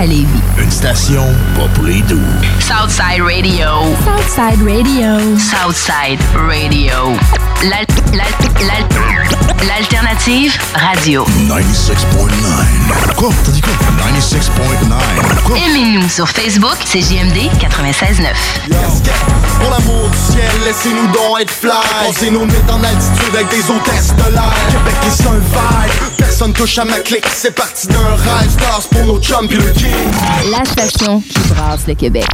à 0.00 0.06
Lévis. 0.06 0.26
Une 0.58 0.70
station 0.70 1.26
pas 1.54 1.68
pour 1.74 1.84
les 1.84 2.00
doux. 2.02 2.18
Southside 2.58 3.20
Radio. 3.22 3.68
Southside 4.02 4.62
Radio. 4.66 5.36
Southside 5.36 6.20
Radio. 6.34 7.18
L'alternative 9.66 10.58
radio. 10.74 11.24
96.9. 11.46 13.14
Quoi? 13.14 13.30
T'as 13.44 13.52
dit 13.52 13.60
quoi? 13.60 13.72
96.9. 13.72 15.42
Quoi? 15.44 15.56
Aimez-nous 15.58 16.08
sur 16.08 16.28
Facebook, 16.28 16.76
c'est 16.84 17.00
JMD 17.00 17.36
96.9. 17.60 18.34
Pour 19.60 19.70
l'amour 19.70 20.08
du 20.10 20.16
ciel, 20.16 20.50
laissez-nous 20.64 21.06
donc 21.12 21.40
être 21.40 21.50
fly 21.50 21.70
Pensez 22.04 22.30
nos 22.30 22.46
nuits 22.46 22.54
en 22.68 22.82
altitude 22.82 23.34
avec 23.34 23.48
des 23.50 23.70
hôtesses 23.70 24.14
de 24.16 24.32
l'air 24.32 24.54
Québec 24.70 24.94
est 25.06 25.26
un 25.26 25.38
vibe, 25.38 26.16
personne 26.16 26.52
touche 26.52 26.78
à 26.78 26.84
ma 26.84 26.98
clique 27.00 27.26
C'est 27.32 27.54
parti 27.54 27.86
d'un 27.86 27.98
rêve, 27.98 28.50
stars 28.50 28.88
pour 28.90 29.04
nos 29.04 29.20
chums 29.20 29.46
pis 29.46 29.56
le 29.56 29.72
king 29.72 29.90
La 30.50 30.64
station 30.64 31.20
qui 31.20 31.38
brasse 31.50 31.86
le 31.86 31.94
Québec. 31.94 32.26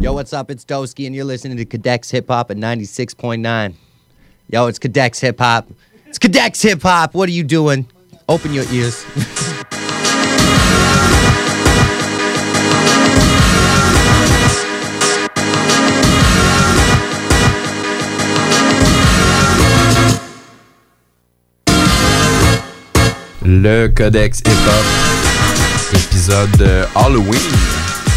Yo, 0.00 0.12
what's 0.12 0.32
up? 0.32 0.50
It's 0.50 0.64
Doski, 0.64 1.06
and 1.08 1.14
you're 1.14 1.24
listening 1.26 1.56
to 1.56 1.64
Cadex 1.64 2.12
Hip 2.12 2.26
Hop 2.28 2.52
at 2.52 2.56
96.9. 2.56 3.72
Yo, 4.50 4.66
it's 4.66 4.78
Cadex 4.78 5.20
Hip 5.20 5.38
Hop. 5.40 5.68
It's 6.06 6.18
Cadex 6.18 6.62
Hip 6.62 6.80
Hop. 6.82 7.12
What 7.12 7.28
are 7.28 7.32
you 7.32 7.44
doing? 7.44 7.86
Open 8.30 8.54
your 8.54 8.64
ears. 8.72 9.04
Le 23.44 23.88
Codex 23.88 24.38
Hip 24.40 24.48
Hop, 24.48 25.94
épisode 25.94 26.62
euh, 26.62 26.86
Halloween. 26.94 27.38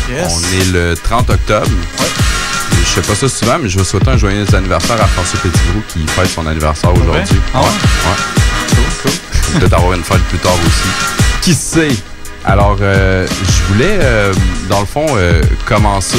Yes. 0.09 0.31
On 0.33 0.59
est 0.59 0.71
le 0.71 0.95
30 0.95 1.29
octobre. 1.29 1.67
Je 2.93 2.99
fais 2.99 3.07
pas 3.07 3.15
ça 3.15 3.29
souvent, 3.29 3.57
mais 3.57 3.69
je 3.69 3.77
veux 3.77 3.85
souhaiter 3.85 4.09
un 4.09 4.17
joyeux 4.17 4.43
anniversaire 4.53 5.01
à 5.01 5.07
François 5.07 5.39
Petitgrou 5.39 5.81
qui 5.87 6.05
fête 6.07 6.27
son 6.27 6.45
anniversaire 6.45 6.91
aujourd'hui. 6.93 7.37
Ah 7.53 7.61
ouais? 7.61 7.65
ouais. 7.65 8.71
Cool, 8.75 8.83
cool. 9.01 9.59
Peut-être 9.59 9.73
avoir 9.75 9.93
une 9.93 10.03
fête 10.03 10.21
plus 10.23 10.39
tard 10.39 10.51
aussi. 10.51 11.41
Qui 11.41 11.53
sait? 11.53 11.95
Alors, 12.43 12.75
euh, 12.81 13.25
je 13.27 13.73
voulais, 13.73 13.97
euh, 14.01 14.33
dans 14.67 14.81
le 14.81 14.85
fond, 14.85 15.05
euh, 15.15 15.41
commencer 15.65 16.17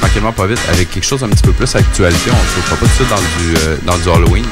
tranquillement, 0.00 0.32
pas 0.32 0.46
vite, 0.46 0.58
avec 0.72 0.90
quelque 0.90 1.06
chose 1.06 1.22
un 1.22 1.28
petit 1.28 1.44
peu 1.44 1.52
plus 1.52 1.72
actualité. 1.76 2.32
On 2.32 2.42
ne 2.42 2.60
se 2.60 2.66
fera 2.66 2.74
pas 2.74 2.86
tout 2.86 2.90
de 2.90 2.96
suite 2.96 3.08
dans 3.08 3.16
du, 3.16 3.86
dans 3.86 3.98
du 3.98 4.10
Halloween. 4.10 4.46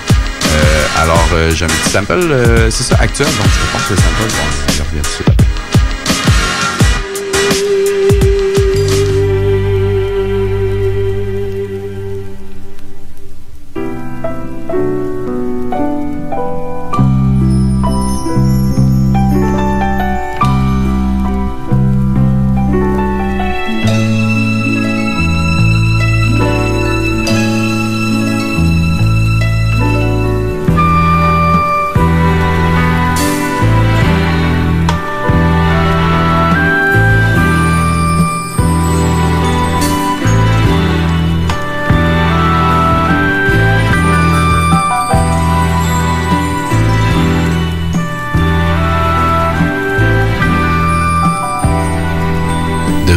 Alors, 0.96 1.28
j'ai 1.56 1.64
un 1.64 1.68
petit 1.68 1.90
sample, 1.90 2.24
c'est 2.70 2.84
ça, 2.84 2.98
actuel, 3.00 3.26
donc 3.26 3.46
je 3.46 3.72
pense 3.72 3.82
que 3.88 3.94
le 3.94 3.98
sample, 3.98 4.28
bon, 4.28 4.44
on 4.68 4.72
y 4.72 4.78
revient 4.78 5.02
tout 5.02 5.10
de 5.10 5.24
suite 5.24 5.37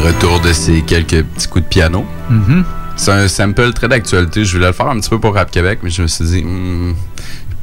retour 0.02 0.40
de 0.42 0.54
ces 0.54 0.82
quelques 0.82 1.24
petits 1.24 1.48
coups 1.48 1.64
de 1.66 1.70
piano. 1.70 2.06
Mhm. 2.30 2.64
C'est 2.96 3.12
un 3.12 3.28
sample 3.28 3.72
très 3.74 3.88
d'actualité. 3.88 4.46
Je 4.46 4.56
voulais 4.56 4.68
le 4.68 4.74
faire 4.74 4.88
un 4.88 5.00
petit 5.00 5.10
peu 5.10 5.20
pour 5.20 5.34
Rap 5.34 5.50
Québec, 5.50 5.80
mais 5.84 5.90
je 5.90 6.02
me 6.04 6.08
suis 6.08 6.26
dit, 6.26 6.44
hmm, 6.44 6.94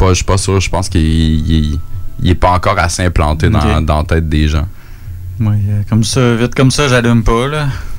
je 0.08 0.14
suis 0.14 0.24
pas 0.24 0.38
sûr. 0.38 0.60
Je 0.60 0.70
pense 0.70 0.88
qu'il 0.88 1.00
il- 1.02 1.78
il 2.20 2.30
est 2.30 2.34
pas 2.34 2.50
encore 2.50 2.78
assez 2.78 3.04
implanté 3.04 3.48
dans, 3.48 3.80
dans 3.80 3.98
la 3.98 4.04
tête 4.04 4.28
des 4.28 4.48
gens. 4.48 4.66
Oui, 5.40 5.54
euh, 5.68 5.82
comme 5.88 6.02
ça, 6.02 6.34
vite 6.34 6.54
comme 6.56 6.72
ça, 6.72 6.88
j'allume 6.88 7.22
pas. 7.22 7.46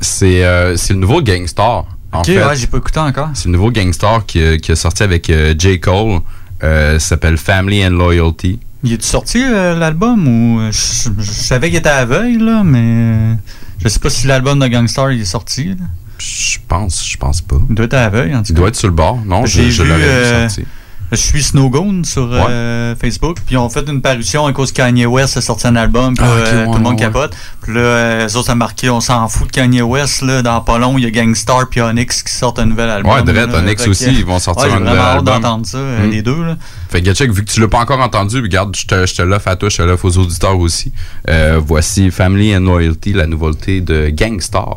C'est 0.01 0.43
euh, 0.43 0.75
c'est 0.75 0.93
le 0.93 0.99
nouveau 0.99 1.21
Gangstar. 1.21 1.85
En 2.11 2.19
ok, 2.19 2.25
fait, 2.25 2.43
ouais, 2.45 2.55
j'ai 2.57 2.67
pas 2.67 2.79
écouté 2.79 2.99
encore. 2.99 3.29
c'est 3.33 3.45
le 3.45 3.53
nouveau 3.53 3.71
Gangstar 3.71 4.25
qui, 4.25 4.43
a- 4.43 4.57
qui 4.57 4.71
a 4.73 4.75
sorti 4.75 5.03
avec 5.03 5.29
euh, 5.29 5.53
J. 5.57 5.79
Cole. 5.79 6.19
Euh, 6.61 6.99
s'appelle 6.99 7.37
Family 7.37 7.85
and 7.85 7.91
Loyalty. 7.91 8.59
Il 8.83 8.91
est 8.91 9.01
sorti 9.01 9.41
euh, 9.41 9.77
l'album 9.79 10.27
ou 10.27 10.59
euh, 10.59 10.71
je, 10.73 11.09
je 11.17 11.31
savais 11.31 11.69
qu'il 11.69 11.77
était 11.79 11.87
aveugle 11.87 12.43
là, 12.43 12.63
mais 12.65 12.81
euh, 12.83 13.33
je 13.79 13.87
sais 13.87 13.99
pas 13.99 14.09
si 14.09 14.27
l'album 14.27 14.59
de 14.59 14.67
Gangstar 14.67 15.11
il 15.11 15.21
est 15.21 15.25
sorti. 15.25 15.65
là. 15.69 15.85
Je 16.19 16.57
pense, 16.67 17.07
je 17.07 17.15
pense 17.17 17.41
pas. 17.41 17.55
Il 17.69 17.75
doit 17.75 17.85
être 17.85 17.93
aveugle 17.93 18.35
en 18.35 18.39
tout 18.43 18.47
Il 18.51 18.53
cas. 18.55 18.59
doit 18.59 18.67
être 18.69 18.75
sur 18.75 18.89
le 18.89 18.93
bord. 18.93 19.17
Non, 19.25 19.45
je, 19.45 19.69
je 19.69 19.83
vu, 19.83 19.89
l'aurais 19.89 20.01
euh, 20.03 20.49
sorti. 20.49 20.65
Je 21.11 21.17
suis 21.17 21.41
Snowgone 21.43 22.05
sur 22.05 22.29
euh, 22.31 22.93
Facebook, 23.01 23.37
puis 23.45 23.57
ont 23.57 23.67
fait 23.69 23.87
une 23.89 24.01
parution 24.01 24.45
à 24.45 24.53
cause 24.53 24.71
Kanye 24.71 25.05
West 25.07 25.37
a 25.37 25.41
sorti 25.41 25.65
un 25.65 25.75
album, 25.75 26.13
puis 26.15 26.23
Ah, 26.27 26.31
euh, 26.31 26.59
ouais, 26.65 26.71
tout 26.71 26.77
le 26.77 26.83
monde 26.83 26.93
ouais. 26.93 26.99
capote. 26.99 27.35
Puis 27.63 27.73
là, 27.73 28.27
eux 28.27 28.35
autres, 28.37 28.45
ça 28.45 28.51
a 28.51 28.55
marqué, 28.55 28.89
on 28.91 29.01
s'en 29.01 29.27
fout 29.27 29.47
de 29.47 29.51
Kanye 29.51 29.81
West, 29.81 30.21
là, 30.21 30.41
dans 30.43 30.61
pas 30.61 30.77
long, 30.77 30.97
il 30.97 31.03
y 31.03 31.07
a 31.07 31.11
Gangstar 31.11 31.67
puis 31.69 31.81
Onyx 31.81 32.21
qui 32.23 32.31
sortent 32.33 32.59
un 32.59 32.65
nouvel 32.65 32.89
album. 32.89 33.11
Ouais, 33.11 33.23
Dredd. 33.23 33.53
Onyx 33.53 33.83
que, 33.85 33.89
aussi, 33.89 34.05
ils 34.11 34.25
vont 34.25 34.37
sortir 34.39 34.69
j'ai 34.69 34.75
un 34.75 34.79
nouvel 34.79 34.99
album. 34.99 35.25
d'entendre 35.25 35.65
ça, 35.65 35.77
euh, 35.77 36.05
Mm. 36.07 36.11
les 36.11 36.21
deux, 36.21 36.43
là. 36.43 36.57
Fait 36.89 37.01
que 37.01 37.13
check, 37.13 37.31
vu 37.31 37.43
que 37.43 37.51
tu 37.51 37.59
l'as 37.59 37.67
pas 37.67 37.79
encore 37.79 37.99
entendu, 38.01 38.39
regarde, 38.41 38.75
je 38.75 38.85
te, 38.85 39.05
je 39.05 39.15
te 39.15 39.21
l'offre 39.21 39.47
à 39.47 39.55
toi, 39.55 39.69
je 39.69 39.77
te 39.77 39.81
l'offre 39.81 40.05
aux 40.05 40.17
auditeurs 40.17 40.59
aussi. 40.59 40.91
Euh, 41.29 41.59
voici 41.63 42.11
Family 42.11 42.55
and 42.55 42.61
Loyalty, 42.61 43.13
la 43.13 43.25
nouveauté 43.27 43.81
de 43.81 44.09
Gangstar. 44.09 44.75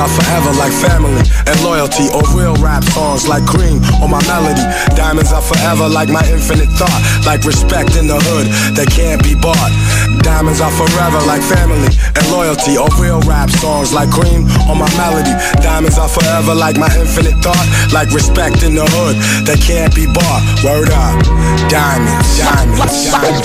Are 0.00 0.08
forever 0.08 0.48
like 0.56 0.72
family 0.72 1.20
and 1.44 1.56
loyalty 1.60 2.08
or 2.16 2.24
real 2.32 2.56
rap 2.64 2.80
songs 2.96 3.28
like 3.28 3.44
cream 3.44 3.84
or 4.00 4.08
my 4.08 4.20
melody. 4.24 4.64
Diamonds 4.96 5.28
are 5.28 5.44
forever 5.44 5.92
like 5.92 6.08
my 6.08 6.24
infinite 6.32 6.72
thought, 6.80 7.00
like 7.28 7.44
respect 7.44 7.92
in 8.00 8.08
the 8.08 8.16
hood 8.16 8.48
that 8.80 8.88
can't 8.88 9.20
be 9.20 9.36
bought. 9.36 9.72
Diamonds 10.24 10.64
are 10.64 10.72
forever 10.72 11.20
like 11.28 11.44
family 11.44 11.92
and 12.16 12.24
loyalty 12.32 12.80
or 12.80 12.88
real 12.96 13.20
rap 13.28 13.52
songs 13.60 13.92
like 13.92 14.08
cream 14.08 14.48
or 14.72 14.74
my 14.74 14.88
melody. 14.96 15.36
Diamonds 15.60 16.00
are 16.00 16.08
forever 16.08 16.56
like 16.56 16.80
my 16.80 16.88
infinite 16.96 17.36
thought, 17.44 17.66
like 17.92 18.08
respect 18.16 18.64
in 18.64 18.72
the 18.72 18.88
hood 18.96 19.20
that 19.44 19.60
can't 19.60 19.92
be 19.92 20.08
bought. 20.08 20.40
Word 20.64 20.88
up. 20.96 21.20
Diamonds, 21.68 22.40
diamonds, 22.40 23.12
diamonds. 23.12 23.44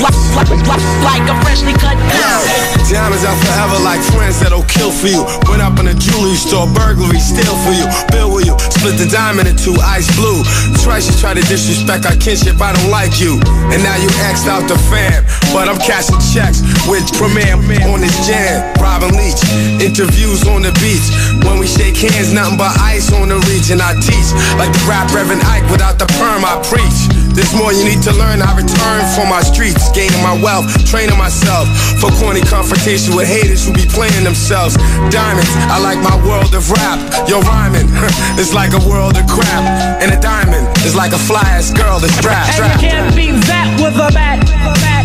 Like 1.03 1.27
a 1.27 1.35
freshly 1.43 1.75
cut 1.75 1.99
diamond. 1.99 2.87
Diamonds 2.87 3.27
are 3.27 3.35
forever 3.43 3.77
like 3.83 3.99
friends 4.15 4.39
that'll 4.39 4.63
kill 4.71 4.91
for 4.91 5.11
you. 5.11 5.27
Went 5.51 5.59
up 5.59 5.75
in 5.83 5.91
a 5.91 5.95
jewelry 5.95 6.37
store, 6.45 6.69
burglary, 6.69 7.17
steal 7.17 7.57
for 7.65 7.73
you. 7.73 7.89
Bill 8.13 8.29
with 8.29 8.45
you, 8.45 8.53
split 8.69 9.01
the 9.01 9.09
diamond 9.09 9.49
in 9.49 9.57
two, 9.57 9.73
ice 9.81 10.05
blue. 10.13 10.45
Twice 10.85 11.09
you 11.09 11.15
try 11.17 11.33
to 11.33 11.41
disrespect 11.49 12.05
our 12.05 12.15
kinship, 12.21 12.61
I 12.61 12.77
don't 12.77 12.93
like 12.93 13.17
you. 13.17 13.41
And 13.73 13.81
now 13.81 13.97
you 13.97 14.09
axed 14.29 14.45
out 14.45 14.69
the 14.69 14.77
fam. 14.93 15.25
But 15.49 15.65
I'm 15.65 15.81
cashing 15.81 16.21
checks 16.29 16.61
with 16.85 17.03
Premier 17.17 17.57
on 17.89 18.01
this 18.05 18.15
jam. 18.29 18.61
Robin 18.77 19.09
Leach, 19.17 19.41
interviews 19.81 20.45
on 20.45 20.61
the 20.61 20.73
beach. 20.77 21.09
When 21.41 21.57
we 21.57 21.65
shake 21.65 21.97
hands, 21.97 22.31
nothing 22.31 22.61
but 22.61 22.77
ice 22.77 23.09
on 23.11 23.29
the 23.29 23.41
region 23.49 23.81
I 23.81 23.97
teach. 23.97 24.29
Like 24.61 24.69
the 24.69 24.83
rap 24.85 25.09
Reverend 25.09 25.41
Ike 25.49 25.65
without 25.73 25.97
the 25.97 26.05
perm 26.21 26.45
I 26.45 26.61
preach. 26.69 27.14
There's 27.35 27.53
more 27.53 27.75
you 27.75 27.83
need 27.83 28.01
to 28.07 28.13
learn. 28.15 28.41
I 28.41 28.55
return 28.55 29.03
for 29.11 29.27
my 29.27 29.43
streets, 29.43 29.91
gaining 29.91 30.23
my 30.23 30.39
wealth, 30.39 30.71
training 30.87 31.17
myself 31.19 31.67
for 31.99 32.07
corny 32.15 32.39
confrontation 32.39 33.15
with 33.15 33.27
haters 33.27 33.67
who 33.67 33.73
be 33.75 33.85
playing 33.85 34.23
themselves. 34.23 34.79
Diamonds, 35.11 35.51
I 35.67 35.83
like 35.83 35.99
my 35.99 36.15
world 36.23 36.55
of 36.55 36.71
rap. 36.71 36.97
Yo, 37.27 37.43
rhyming, 37.43 37.91
it's 38.39 38.53
like 38.53 38.71
a 38.71 38.81
world 38.87 39.19
of 39.19 39.27
crap. 39.27 39.67
And 39.99 40.15
a 40.15 40.19
diamond 40.19 40.65
is 40.87 40.95
like 40.95 41.11
a 41.11 41.19
fly 41.19 41.43
ass 41.43 41.71
girl 41.75 41.99
that's 41.99 42.15
strapped. 42.15 42.55
And 42.55 42.81
you 42.81 42.87
can't 42.87 43.15
beat 43.15 43.35
that 43.51 43.67
with 43.83 43.99
a 43.99 44.09
bat. 44.15 45.04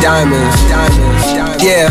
diamonds, 0.00 0.56
diamonds, 0.68 1.24
diamonds. 1.32 1.64
Yeah, 1.64 1.88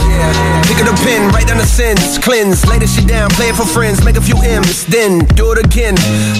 pick 0.69 0.77
up 0.81 0.87
the 0.89 0.97
pen, 1.01 1.29
write 1.33 1.47
down 1.47 1.57
the 1.57 1.65
sins, 1.65 2.17
cleanse, 2.19 2.65
lay 2.67 2.79
this 2.79 2.95
shit 2.95 3.07
down, 3.07 3.29
play 3.33 3.49
it 3.49 3.55
for 3.55 3.65
friends, 3.65 4.03
make 4.05 4.17
a 4.17 4.21
few 4.21 4.37
M's, 4.41 4.85
then 4.85 5.25
do 5.33 5.51
it 5.51 5.59
again. 5.65 5.95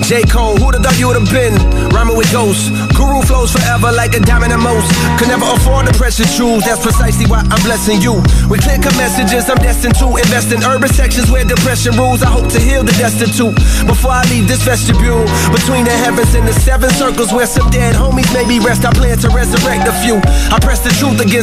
J. 0.06 0.22
Cole, 0.24 0.58
who'da 0.58 0.80
thought 0.80 0.98
you 1.00 1.08
would've 1.10 1.30
been? 1.34 1.58
Rhyming 1.90 2.18
with 2.18 2.30
ghosts, 2.32 2.70
guru 2.94 3.22
flows 3.26 3.52
forever 3.52 3.92
like 3.92 4.14
a 4.14 4.22
diamond 4.22 4.54
and 4.54 4.62
most. 4.62 4.86
Could 5.18 5.30
never 5.30 5.46
afford 5.50 5.88
the 5.88 5.94
precious 5.98 6.30
jewels, 6.38 6.64
that's 6.66 6.82
precisely 6.82 7.26
why 7.26 7.42
I'm 7.50 7.62
blessing 7.66 8.02
you. 8.02 8.22
With 8.50 8.62
clear 8.62 8.78
cut 8.78 8.96
messages, 8.98 9.50
I'm 9.50 9.58
destined 9.60 9.98
to 10.00 10.08
invest 10.18 10.54
in 10.54 10.64
urban 10.64 10.90
sections 10.90 11.30
where 11.32 11.44
depression 11.44 11.98
rules. 11.98 12.22
I 12.22 12.30
hope 12.30 12.50
to 12.54 12.60
heal 12.60 12.84
the 12.84 12.94
destitute 13.02 13.56
before 13.90 14.14
I 14.14 14.24
leave 14.30 14.48
this 14.48 14.62
vestibule. 14.62 15.26
Between 15.50 15.86
the 15.86 15.96
heavens 16.06 16.34
and 16.36 16.48
the 16.48 16.54
seven 16.54 16.90
circles 16.92 17.34
where 17.34 17.48
some 17.48 17.70
dead 17.70 17.96
homies 17.96 18.30
maybe 18.34 18.60
rest, 18.60 18.86
I 18.86 18.94
plan 18.94 19.18
to 19.26 19.30
resurrect 19.30 19.88
a 19.90 19.96
few. 20.06 20.22
I 20.54 20.60
press 20.62 20.80
the 20.86 20.94
truth 21.02 21.20
against 21.20 21.43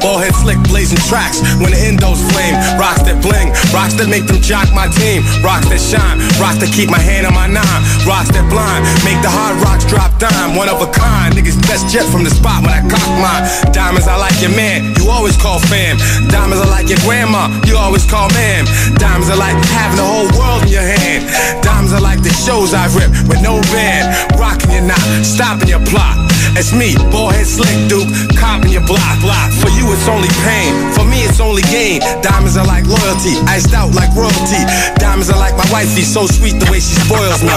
Ball 0.00 0.18
head 0.18 0.34
slick 0.34 0.60
blazing 0.68 1.00
tracks 1.08 1.40
when 1.60 1.72
the 1.72 1.80
endos 1.80 2.20
flame. 2.32 2.54
Rocks 2.78 3.02
that 3.06 3.18
bling, 3.22 3.52
rocks 3.72 3.94
that 3.98 4.08
make 4.08 4.26
them 4.26 4.40
jock 4.40 4.68
my 4.72 4.88
team. 4.88 5.22
Rocks 5.42 5.68
that 5.68 5.80
shine, 5.80 6.18
rocks 6.38 6.58
that 6.60 6.70
keep 6.72 6.88
my 6.90 7.00
hand 7.00 7.26
on 7.26 7.34
my 7.34 7.46
nine. 7.48 7.80
Rocks 8.06 8.30
that 8.32 8.46
blind, 8.48 8.84
make 9.02 9.18
the 9.24 9.30
hard 9.30 9.56
rocks 9.62 9.84
drop 9.86 10.12
dime. 10.18 10.56
One 10.56 10.68
of 10.68 10.80
a 10.80 10.88
kind, 10.90 11.34
niggas 11.34 11.58
best 11.66 11.88
jet 11.88 12.06
from 12.08 12.24
the 12.24 12.32
spot 12.32 12.62
when 12.62 12.72
I 12.72 12.82
cock 12.86 13.08
mine. 13.20 13.44
Diamonds, 13.72 14.08
I 14.08 14.16
like 14.16 14.36
your 14.40 14.54
man, 14.54 14.94
you 15.00 15.08
always 15.08 15.36
call 15.36 15.58
fam. 15.70 15.98
Diamonds, 16.28 16.60
I 16.62 16.68
like 16.68 16.88
your 16.88 17.00
grandma, 17.02 17.48
you 17.66 17.76
always 17.76 18.04
call 18.04 18.28
ma'am. 18.36 18.64
Diamonds, 18.96 19.28
are 19.30 19.38
like 19.38 19.56
having 19.72 19.98
the 19.98 20.06
whole 20.06 20.28
world 20.38 20.62
in 20.64 20.72
your 20.76 20.86
hand. 20.86 21.26
Diamonds, 21.62 21.92
are 21.92 22.00
like 22.00 22.22
the 22.22 22.32
shows 22.32 22.74
I 22.74 22.86
rip 22.92 23.10
with 23.28 23.42
no 23.42 23.60
band. 23.72 24.12
Rocking 24.38 24.70
your 24.72 24.86
knot, 24.86 25.02
stopping 25.24 25.68
your 25.68 25.82
plot. 25.86 26.16
It's 26.56 26.72
me, 26.72 26.96
ballhead 27.12 27.44
slick 27.44 27.76
dude, 27.88 28.08
copping 28.38 28.72
your 28.72 28.86
block. 28.86 29.20
block. 29.20 29.52
For 29.60 29.68
you, 29.76 29.85
it's 29.92 30.08
only 30.08 30.30
pain. 30.42 30.72
For 30.94 31.04
me, 31.04 31.22
it's 31.26 31.40
only 31.40 31.62
gain. 31.70 32.00
Diamonds 32.22 32.56
are 32.56 32.66
like 32.66 32.86
loyalty, 32.86 33.38
iced 33.46 33.74
out 33.74 33.94
like 33.94 34.10
royalty. 34.14 34.62
Diamonds 34.98 35.30
are 35.30 35.38
like 35.38 35.54
my 35.54 35.66
wife; 35.70 35.88
wifey, 35.90 36.02
so 36.02 36.26
sweet 36.26 36.58
the 36.58 36.66
way 36.70 36.80
she 36.80 36.94
spoils 36.96 37.42
me. 37.42 37.52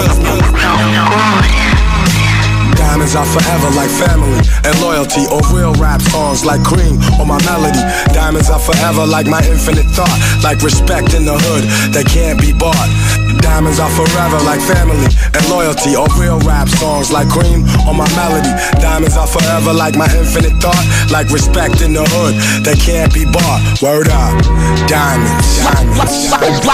Diamonds 2.75 3.15
are 3.15 3.25
forever 3.25 3.69
like 3.75 3.89
family 3.89 4.39
and 4.63 4.73
loyalty 4.81 5.25
or 5.31 5.41
real 5.53 5.73
rap 5.75 6.01
songs 6.01 6.45
like 6.45 6.63
cream 6.63 6.97
or 7.19 7.25
my 7.25 7.39
melody. 7.45 7.81
Diamonds 8.13 8.49
are 8.49 8.59
forever 8.59 9.05
like 9.05 9.27
my 9.27 9.41
infinite 9.45 9.85
thought, 9.91 10.19
like 10.43 10.61
respect 10.61 11.13
in 11.13 11.25
the 11.25 11.37
hood 11.37 11.63
that 11.93 12.05
can't 12.07 12.39
be 12.39 12.51
bought. 12.51 13.18
Diamonds 13.41 13.79
are 13.79 13.89
forever 13.89 14.39
like 14.43 14.61
family 14.61 15.07
and 15.33 15.43
loyalty 15.49 15.95
or 15.95 16.07
real 16.17 16.39
rap 16.41 16.67
songs 16.67 17.11
like 17.11 17.27
cream 17.29 17.63
on 17.87 17.97
my 17.97 18.07
melody. 18.15 18.51
Diamonds 18.81 19.17
are 19.17 19.27
forever 19.27 19.73
like 19.73 19.95
my 19.95 20.09
infinite 20.15 20.55
thought, 20.61 20.85
like 21.11 21.29
respect 21.29 21.81
in 21.81 21.93
the 21.93 22.05
hood 22.05 22.35
that 22.63 22.77
can't 22.79 23.13
be 23.13 23.25
bought. 23.25 23.61
Word 23.81 24.09
up, 24.09 24.35
diamonds, 24.87 25.63
diamonds. 25.63 26.69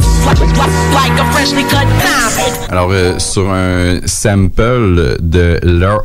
Like 0.94 1.14
a 1.20 1.26
freshly 1.34 1.64
cut 1.64 1.88
diamond. 2.02 2.72
Alors, 2.72 2.90
euh, 2.92 3.20
sur 3.20 3.50
un 3.50 4.00
sample 4.06 5.18
de 5.22 5.60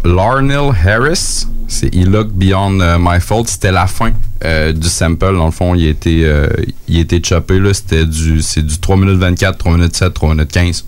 Larnell 0.05 0.73
Harris, 0.73 1.47
c'est 1.71 1.95
He 1.95 2.05
Look 2.05 2.33
Beyond 2.33 2.81
euh, 2.81 2.99
My 3.01 3.21
Fault, 3.21 3.45
c'était 3.47 3.71
la 3.71 3.87
fin 3.87 4.11
euh, 4.45 4.73
du 4.73 4.89
sample. 4.89 5.37
Dans 5.37 5.47
le 5.47 5.53
fond, 5.53 5.75
il 5.75 5.87
a 5.87 5.91
été, 5.91 6.25
euh, 6.25 6.49
il 6.89 7.07
choppé. 7.25 7.61
C'était 7.73 8.05
du, 8.05 8.43
c'est 8.43 8.63
du 8.63 8.79
3 8.79 8.97
minutes 8.97 9.19
24, 9.19 9.57
3 9.57 9.73
minutes 9.77 9.97
7, 9.97 10.13
3 10.13 10.35
minutes 10.35 10.51
15. 10.51 10.85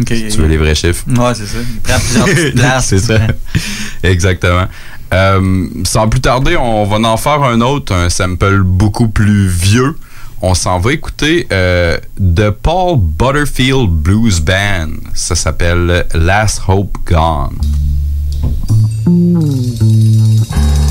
Ok. 0.00 0.08
Si 0.08 0.28
tu 0.28 0.38
veux 0.38 0.48
les 0.48 0.56
vrais 0.56 0.74
chiffres. 0.74 1.04
Ouais, 1.08 1.34
c'est 1.34 1.46
ça. 1.46 1.58
Il 1.60 1.80
prend 1.80 1.98
plusieurs 1.98 2.26
petites 2.26 2.54
places. 2.56 2.86
c'est 2.86 2.98
ça. 2.98 3.18
Exactement. 4.02 4.66
Euh, 5.14 5.66
sans 5.84 6.08
plus 6.08 6.20
tarder, 6.20 6.56
on 6.56 6.84
va 6.84 7.08
en 7.08 7.16
faire 7.16 7.42
un 7.44 7.60
autre, 7.60 7.94
un 7.94 8.10
sample 8.10 8.62
beaucoup 8.64 9.08
plus 9.08 9.46
vieux. 9.46 9.96
On 10.42 10.54
s'en 10.54 10.80
va 10.80 10.92
écouter 10.92 11.46
euh, 11.52 11.96
The 12.18 12.50
Paul 12.50 12.98
Butterfield 12.98 13.88
Blues 13.88 14.40
Band. 14.40 14.90
Ça 15.14 15.36
s'appelle 15.36 16.06
Last 16.12 16.60
Hope 16.66 16.98
Gone. 17.06 17.56
Et 19.06 20.85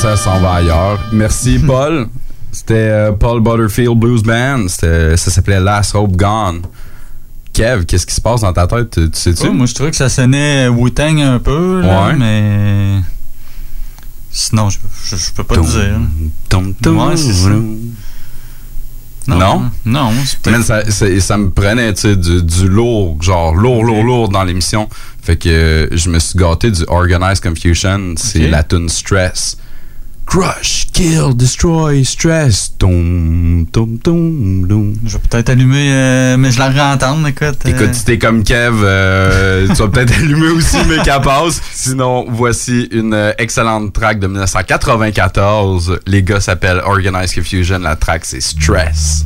ça 0.00 0.16
s'en 0.16 0.40
va 0.40 0.54
ailleurs. 0.54 0.98
Merci, 1.12 1.58
Paul. 1.66 2.08
C'était 2.52 2.74
euh, 2.74 3.12
Paul 3.12 3.40
Butterfield 3.42 3.98
Blues 3.98 4.22
Band. 4.22 4.66
Ça 4.68 5.16
s'appelait 5.16 5.60
Last 5.60 5.94
Hope 5.94 6.16
Gone. 6.16 6.62
Kev, 7.52 7.84
qu'est-ce 7.84 8.06
qui 8.06 8.14
se 8.14 8.20
passe 8.20 8.42
dans 8.42 8.52
ta 8.52 8.66
tête? 8.66 8.90
Tu, 8.90 9.10
tu 9.10 9.18
sais-tu? 9.18 9.44
Ouais, 9.44 9.50
moi, 9.52 9.66
je 9.66 9.74
trouvais 9.74 9.90
que 9.90 9.96
ça 9.96 10.08
sonnait 10.08 10.68
Wu-Tang 10.68 11.20
un 11.20 11.38
peu, 11.38 11.80
là, 11.82 12.06
Ouais. 12.08 12.14
mais. 12.14 13.00
Sinon, 14.30 14.70
je, 14.70 14.78
je, 15.06 15.16
je 15.16 15.32
peux 15.32 15.42
pas 15.44 15.56
te 15.56 15.60
dire. 15.60 15.98
Tom, 16.48 16.74
tom, 16.74 16.98
Ouais, 16.98 17.16
c'est 17.16 17.32
ça. 17.32 17.50
Non? 19.26 19.70
Non, 19.84 20.10
c'est 20.24 20.38
peut-être. 20.38 20.56
Man, 20.68 20.90
ça, 20.90 21.20
ça- 21.20 21.36
me 21.36 21.50
prenait 21.50 21.92
du, 21.92 22.42
du 22.42 22.68
lourd, 22.68 23.20
genre 23.20 23.54
lourd, 23.54 23.84
lourd, 23.84 24.02
lourd 24.04 24.28
dans 24.30 24.42
l'émission. 24.44 24.88
Fait 25.22 25.36
que 25.36 25.88
je 25.92 26.08
me 26.08 26.18
suis 26.18 26.38
gâté 26.38 26.70
du 26.70 26.82
Organized 26.88 27.42
Confusion. 27.42 28.14
C'est 28.16 28.48
la 28.48 28.62
tune 28.62 28.88
Stress. 28.88 29.58
Crush, 30.28 30.86
kill, 30.92 31.34
destroy, 31.34 32.04
stress. 32.04 32.74
Tom, 32.78 33.66
tom, 33.72 33.98
tom, 33.98 34.66
tom. 34.68 34.94
Je 35.06 35.14
vais 35.16 35.22
peut-être 35.30 35.48
allumer, 35.48 35.90
euh, 35.90 36.36
mais 36.36 36.50
je 36.50 36.58
la 36.58 36.68
réentendre, 36.68 37.26
écoute. 37.26 37.58
euh, 37.64 37.70
Écoute, 37.70 37.94
si 37.94 38.04
t'es 38.04 38.18
comme 38.18 38.44
Kev, 38.44 38.74
euh, 38.82 39.66
tu 39.68 39.72
vas 39.74 39.88
peut-être 39.88 40.12
allumer 40.18 40.48
aussi 40.50 40.76
mes 40.86 40.98
capaces. 41.02 41.62
Sinon, 41.72 42.26
voici 42.28 42.88
une 42.92 43.14
euh, 43.14 43.32
excellente 43.38 43.94
track 43.94 44.20
de 44.20 44.26
1994. 44.26 45.98
Les 46.06 46.22
gars 46.22 46.40
s'appellent 46.40 46.82
Organized 46.84 47.34
Confusion. 47.34 47.78
La 47.78 47.96
track, 47.96 48.26
c'est 48.26 48.42
Stress. 48.42 49.24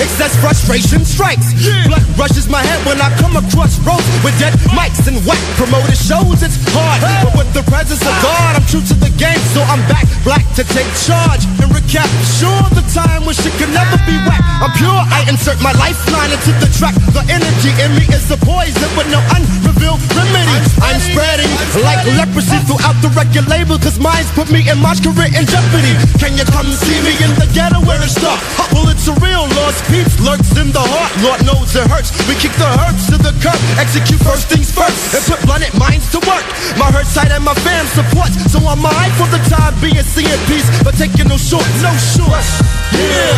As 0.00 0.34
frustration 0.38 1.04
strikes. 1.04 1.54
Blood 1.86 2.02
rushes 2.14 2.48
my 2.48 2.62
head 2.62 2.78
when 2.86 3.00
I 3.02 3.10
come 3.18 3.34
across 3.34 3.78
roads 3.82 4.06
with 4.22 4.34
dead 4.38 4.54
mics 4.70 5.06
and 5.10 5.18
whack 5.26 5.40
promoter 5.58 5.94
shows. 5.94 6.42
It's 6.42 6.58
hard, 6.70 7.02
but 7.02 7.34
with 7.34 7.50
the 7.54 7.62
presence 7.66 8.02
of 8.06 8.14
God, 8.22 8.54
I'm 8.54 8.66
true 8.70 8.82
to 8.82 8.94
the 8.94 9.10
game, 9.18 9.40
so 9.54 9.62
I'm 9.66 9.82
back 9.90 10.06
black 10.22 10.44
to 10.54 10.62
take 10.62 10.86
charge 11.02 11.42
and 11.58 11.72
recap. 11.74 12.06
Sure, 12.38 12.62
the 12.76 12.84
time 12.94 13.26
when 13.26 13.34
shit 13.34 13.54
could 13.58 13.72
never 13.74 13.98
be 14.06 14.14
whack. 14.28 14.42
I'm 14.62 14.70
pure, 14.78 14.92
I 14.92 15.26
insert 15.26 15.58
my 15.64 15.72
lifeline 15.74 16.30
into 16.30 16.52
the 16.62 16.70
track. 16.78 16.94
The 17.16 17.24
energy 17.26 17.72
in 17.82 17.90
me 17.98 18.04
is 18.14 18.28
the 18.28 18.38
poison 18.44 18.90
with 18.94 19.08
no 19.10 19.18
unrevealed 19.34 20.02
remedy. 20.14 20.58
I'm 20.84 21.00
spreading 21.00 21.50
like 21.82 22.06
leprosy 22.14 22.58
throughout 22.68 22.98
the 23.02 23.10
record 23.18 23.48
label, 23.48 23.78
cause 23.78 23.98
mine's 23.98 24.30
put 24.36 24.50
me 24.50 24.68
and 24.68 24.78
my 24.78 24.94
career 25.00 25.32
in 25.32 25.42
jeopardy. 25.48 25.94
Can 26.22 26.36
you 26.38 26.46
come 26.54 26.68
see 26.70 26.98
me 27.02 27.16
in 27.18 27.32
the 27.40 27.48
ghetto 27.56 27.82
where 27.82 27.98
it's 28.04 28.14
dark? 28.20 28.38
Well, 28.70 28.88
it's 28.92 29.08
a 29.08 29.14
real 29.24 29.48
lost 29.58 29.87
peace 29.88 30.20
lurks 30.20 30.52
in 30.56 30.70
the 30.72 30.84
heart. 30.84 31.12
Lord 31.24 31.40
knows 31.44 31.74
it 31.74 31.88
hurts. 31.88 32.12
We 32.28 32.36
kick 32.36 32.52
the 32.60 32.68
hurts 32.68 33.08
to 33.10 33.16
the 33.16 33.32
curb, 33.40 33.58
execute 33.80 34.20
first 34.20 34.48
things 34.48 34.70
first, 34.70 35.16
and 35.16 35.24
put 35.24 35.40
blunted 35.44 35.74
minds 35.76 36.08
to 36.12 36.20
work. 36.28 36.44
My 36.76 36.92
hurt 36.92 37.08
side 37.08 37.32
and 37.32 37.44
my 37.44 37.54
fam 37.64 37.86
support, 37.96 38.30
so 38.52 38.60
I'm 38.68 38.80
mine 38.80 39.12
for 39.16 39.28
the 39.32 39.40
time 39.48 39.74
being, 39.80 40.00
seeing 40.04 40.40
peace, 40.46 40.68
but 40.84 40.94
taking 40.94 41.28
no 41.28 41.36
short, 41.36 41.66
no 41.80 41.92
shorts. 41.96 42.60
Yeah, 42.92 43.32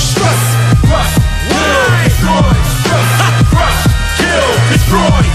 stress, 0.00 0.42
crush, 0.84 1.12
will, 1.52 1.86
destroy, 2.04 2.50
stress, 2.80 3.78
kill, 4.16 4.48
destroy, 4.72 5.25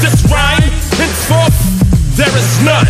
this 0.00 0.24
rhyme, 0.32 0.72
henceforth, 0.96 1.52
there 2.16 2.32
is 2.32 2.50
none. 2.64 2.88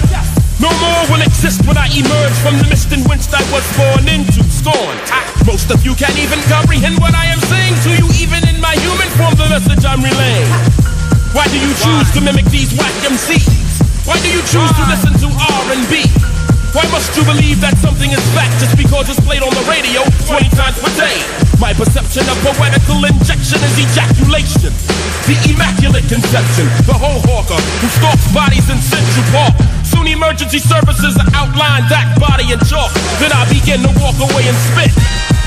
No 0.62 0.70
more 0.78 1.02
will 1.10 1.22
exist 1.26 1.66
when 1.66 1.74
I 1.74 1.90
emerge 1.90 2.36
from 2.38 2.54
the 2.62 2.66
mist 2.70 2.94
in 2.94 3.02
which 3.10 3.26
I 3.34 3.42
was 3.50 3.66
born 3.74 4.06
into 4.06 4.46
scorn. 4.46 4.96
Most 5.42 5.74
of 5.74 5.82
you 5.82 5.98
can't 5.98 6.14
even 6.18 6.38
comprehend 6.46 7.02
what 7.02 7.14
I 7.14 7.26
am 7.26 7.42
saying 7.50 7.74
to 7.82 7.90
you, 7.98 8.06
even 8.22 8.46
in 8.46 8.62
my 8.62 8.78
human 8.78 9.10
form, 9.18 9.34
the 9.34 9.50
message 9.50 9.82
I'm 9.82 10.04
relaying. 10.04 10.50
Why 11.34 11.50
do 11.50 11.58
you 11.58 11.74
choose 11.82 12.08
to 12.14 12.20
mimic 12.22 12.46
these 12.46 12.70
whack 12.78 12.94
MCs? 13.02 14.06
Why 14.06 14.14
do 14.22 14.30
you 14.30 14.42
choose 14.46 14.70
to 14.70 14.82
listen 14.86 15.14
to 15.26 15.28
R&B? 15.66 16.06
Why 16.70 16.86
must 16.94 17.10
you 17.18 17.26
believe 17.26 17.58
that 17.60 17.74
something 17.82 18.10
is 18.10 18.22
fact 18.30 18.54
just 18.62 18.78
because 18.78 19.10
it's 19.10 19.20
played 19.26 19.42
on 19.42 19.50
the 19.50 19.64
radio 19.66 20.06
20 20.30 20.46
times 20.54 20.78
per 20.78 20.94
day? 20.94 21.49
My 21.60 21.76
perception 21.76 22.24
of 22.24 22.40
poetical 22.40 23.04
injection 23.04 23.60
is 23.60 23.76
ejaculation. 23.76 24.72
The 25.28 25.36
immaculate 25.52 26.08
conception, 26.08 26.64
the 26.88 26.96
whole 26.96 27.20
hawker 27.28 27.60
who 27.84 27.88
stalks 28.00 28.24
bodies 28.32 28.64
in 28.72 28.80
Central 28.80 29.28
Park. 29.28 29.52
Soon 29.84 30.08
emergency 30.08 30.56
services 30.56 31.20
are 31.20 31.30
outlined, 31.36 31.84
that 31.92 32.16
body 32.16 32.48
in 32.48 32.58
chalk. 32.64 32.88
Then 33.20 33.28
I 33.36 33.44
begin 33.52 33.84
to 33.84 33.92
walk 34.00 34.16
away 34.16 34.48
and 34.48 34.56
spit. 34.72 34.88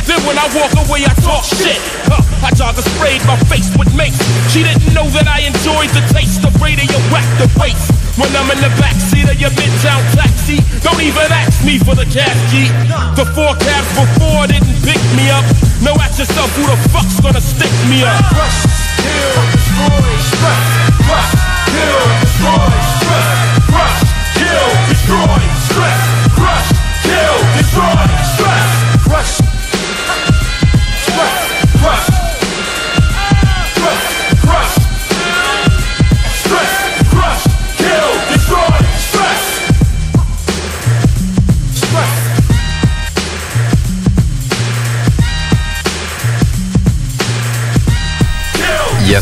Then 0.06 0.22
when 0.30 0.38
I 0.38 0.46
walk 0.54 0.78
away, 0.86 1.02
I 1.02 1.18
talk 1.26 1.50
shit. 1.50 1.82
Huh, 2.06 2.22
I 2.46 2.54
jogger 2.54 2.86
sprayed 2.94 3.26
my 3.26 3.34
face 3.50 3.74
with 3.74 3.90
mace. 3.98 4.22
She 4.54 4.62
didn't 4.62 4.94
know 4.94 5.10
that 5.18 5.26
I 5.26 5.50
enjoyed 5.50 5.90
the 5.98 6.06
taste 6.14 6.46
of 6.46 6.54
radioactive 6.62 7.50
waste. 7.58 8.03
When 8.14 8.30
I'm 8.38 8.46
in 8.54 8.62
the 8.62 8.70
backseat 8.78 9.26
of 9.26 9.42
your 9.42 9.50
midtown 9.58 9.98
taxi, 10.14 10.62
don't 10.86 11.02
even 11.02 11.34
ask 11.34 11.66
me 11.66 11.80
for 11.80 11.96
the 11.98 12.06
cash 12.06 12.38
key. 12.54 12.70
The 13.18 13.26
four 13.34 13.58
cabs 13.58 13.90
before 13.98 14.46
didn't 14.46 14.78
pick 14.86 15.02
me 15.18 15.34
up. 15.34 15.42
Know 15.82 15.98
at 15.98 16.14
yourself 16.14 16.54
who 16.54 16.62
the 16.70 16.78
fuck's 16.94 17.18
gonna 17.20 17.42
stick 17.42 17.74
me 17.90 18.06
up. 18.06 18.22
Crush, 18.30 18.70
kill, 19.02 19.34
destroy, 19.50 20.06
stress. 20.30 20.62
Crush, 21.10 21.34
kill, 21.74 22.06
destroy, 22.22 22.74
stress. 23.02 23.30
Crush, 23.74 24.00
kill, 24.38 24.70
destroy, 24.94 25.42
stress. 25.66 26.02
Crush, 26.38 26.70
kill, 27.02 27.38
destroy, 27.58 28.03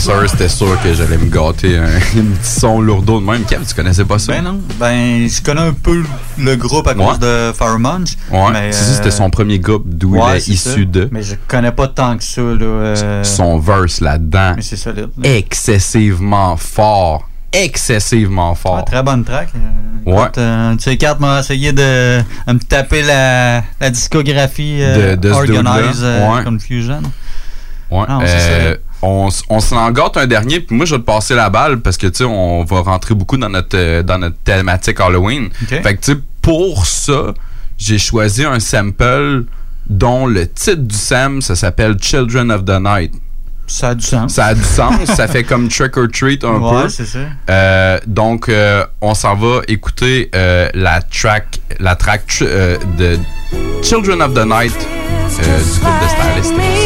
Sir, 0.01 0.29
c'était 0.29 0.49
sûr 0.49 0.81
que 0.81 0.93
j'allais 0.93 1.17
me 1.17 1.29
gâter 1.29 1.77
un, 1.77 1.85
petit 1.99 2.49
son 2.59 2.81
lourdeau 2.81 3.19
de 3.19 3.25
même. 3.25 3.43
Kev, 3.43 3.63
tu 3.67 3.75
connaissais 3.75 4.03
pas 4.05 4.17
ça? 4.17 4.33
Ben 4.33 4.43
non. 4.43 4.59
Ben, 4.79 5.27
je 5.29 5.41
connais 5.41 5.61
un 5.61 5.73
peu 5.73 6.03
le 6.39 6.55
groupe 6.55 6.87
à 6.87 6.95
cause 6.95 7.19
de 7.19 7.51
Fire 7.55 7.77
Munch. 7.77 8.15
Ouais, 8.31 8.51
mais, 8.51 8.71
c'était 8.71 9.07
euh, 9.09 9.11
son 9.11 9.29
premier 9.29 9.59
groupe 9.59 9.83
d'où 9.85 10.15
ouais, 10.15 10.33
il 10.33 10.37
est 10.37 10.39
c'est 10.39 10.51
issu 10.71 10.85
de. 10.87 11.07
Mais 11.11 11.21
je 11.21 11.35
connais 11.47 11.71
pas 11.71 11.87
tant 11.87 12.17
que 12.17 12.23
ça, 12.23 12.41
là. 12.41 12.55
euh, 12.61 13.23
Son 13.23 13.59
verse 13.59 14.01
là-dedans, 14.01 14.53
Mais 14.55 14.61
c'est 14.63 14.75
solide. 14.75 15.09
là. 15.21 15.29
excessivement 15.37 16.57
fort. 16.57 17.27
Excessivement 17.53 18.55
fort. 18.55 18.77
Ah, 18.79 18.83
très 18.83 19.03
bonne 19.03 19.23
track. 19.23 19.49
euh, 19.55 20.11
Ouais. 20.11 20.27
euh, 20.37 20.73
tu 20.77 20.83
sais, 20.83 20.97
Kat 20.97 21.17
m'a 21.19 21.41
essayé 21.41 21.73
de, 21.73 22.19
de 22.47 22.53
me 22.53 22.59
taper 22.59 23.03
la, 23.03 23.61
la 23.79 23.89
discographie 23.91 24.77
euh, 24.81 25.15
De- 25.15 25.27
de 25.27 25.29
Organize 25.31 26.03
Ouais. 26.03 26.43
Confusion. 26.43 27.01
Ouais. 27.91 28.05
Ça. 28.07 28.77
On, 29.01 29.29
s'en 29.59 29.91
gâte 29.91 30.17
un 30.17 30.27
dernier, 30.27 30.59
puis 30.59 30.75
moi 30.75 30.85
je 30.85 30.95
vais 30.95 31.01
te 31.01 31.05
passer 31.05 31.33
la 31.35 31.49
balle 31.49 31.79
parce 31.81 31.97
que 31.97 32.07
tu 32.07 32.17
sais, 32.17 32.23
on 32.23 32.63
va 32.63 32.81
rentrer 32.81 33.15
beaucoup 33.15 33.37
dans 33.37 33.49
notre 33.49 33.75
euh, 33.77 34.03
dans 34.03 34.17
notre 34.19 34.37
thématique 34.37 34.99
Halloween. 34.99 35.49
Fait 35.67 35.81
que 35.95 36.01
tu 36.01 36.11
sais, 36.13 36.17
pour 36.41 36.85
ça, 36.85 37.33
j'ai 37.77 37.97
choisi 37.97 38.43
un 38.45 38.59
sample 38.59 39.45
dont 39.89 40.27
le 40.27 40.47
titre 40.47 40.81
du 40.83 40.95
sam, 40.95 41.41
ça 41.41 41.55
s'appelle 41.55 41.97
Children 41.99 42.51
of 42.51 42.65
the 42.65 42.79
Night. 42.79 43.13
Ça 43.67 43.89
a 43.89 43.95
du 43.95 44.05
sens. 44.05 44.33
Ça 44.33 44.45
a 44.47 44.53
du 44.53 44.63
sens, 44.63 45.05
ça 45.15 45.27
fait 45.27 45.43
comme 45.43 45.69
trick 45.69 45.95
or 45.97 46.07
treat 46.11 46.43
un 46.43 46.57
Ouais, 46.59 46.83
peu. 46.83 46.89
c'est 46.89 47.05
ça. 47.05 47.19
Euh, 47.49 47.99
donc, 48.05 48.49
euh, 48.49 48.85
on 48.99 49.13
s'en 49.13 49.35
va 49.35 49.61
écouter 49.67 50.29
la 50.33 51.01
track, 51.01 51.59
la 51.79 51.95
track 51.95 52.27
tr- 52.27 52.77
de 52.97 53.17
Children 53.81 54.21
of 54.21 54.33
the 54.33 54.45
Night 54.45 54.77
du 54.77 55.79
groupe 55.79 55.93
de 56.01 56.07
Stylistics. 56.09 56.80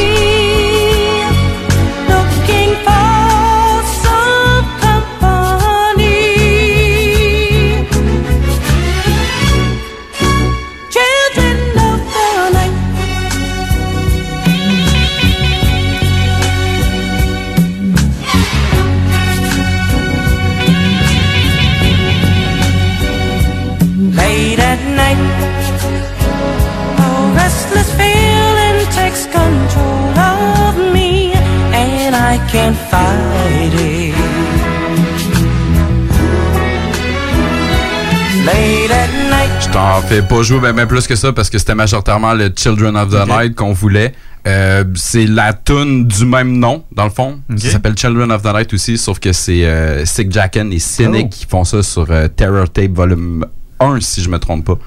T'en 39.75 40.01
fais 40.03 40.21
pas 40.21 40.41
jouer 40.41 40.59
ben, 40.59 40.71
ben 40.73 40.87
plus 40.87 41.05
que 41.05 41.15
ça 41.17 41.33
parce 41.33 41.49
que 41.49 41.57
c'était 41.57 41.75
majoritairement 41.75 42.33
le 42.33 42.49
Children 42.55 42.95
of 42.95 43.09
the 43.09 43.27
Night 43.27 43.55
qu'on 43.55 43.73
voulait. 43.73 44.13
Euh, 44.47 44.85
c'est 44.95 45.25
la 45.25 45.51
tune 45.53 46.07
du 46.07 46.23
même 46.25 46.57
nom, 46.59 46.85
dans 46.93 47.03
le 47.03 47.09
fond. 47.09 47.39
Ça 47.57 47.71
s'appelle 47.71 47.97
Children 47.97 48.31
of 48.31 48.41
the 48.41 48.53
Night 48.53 48.73
aussi, 48.73 48.97
sauf 48.97 49.19
que 49.19 49.33
c'est 49.33 49.65
euh, 49.65 50.05
Sick 50.05 50.31
Jacken 50.31 50.71
et 50.71 50.79
Cynic 50.79 51.25
Oh. 51.25 51.29
qui 51.29 51.45
font 51.45 51.63
ça 51.65 51.83
sur 51.83 52.05
euh, 52.09 52.27
Terror 52.29 52.69
Tape 52.69 52.93
Volume 52.93 53.45
1, 53.81 53.99
si 53.99 54.21
je 54.23 54.29
me 54.29 54.39
trompe 54.39 54.65
pas. 54.65 54.77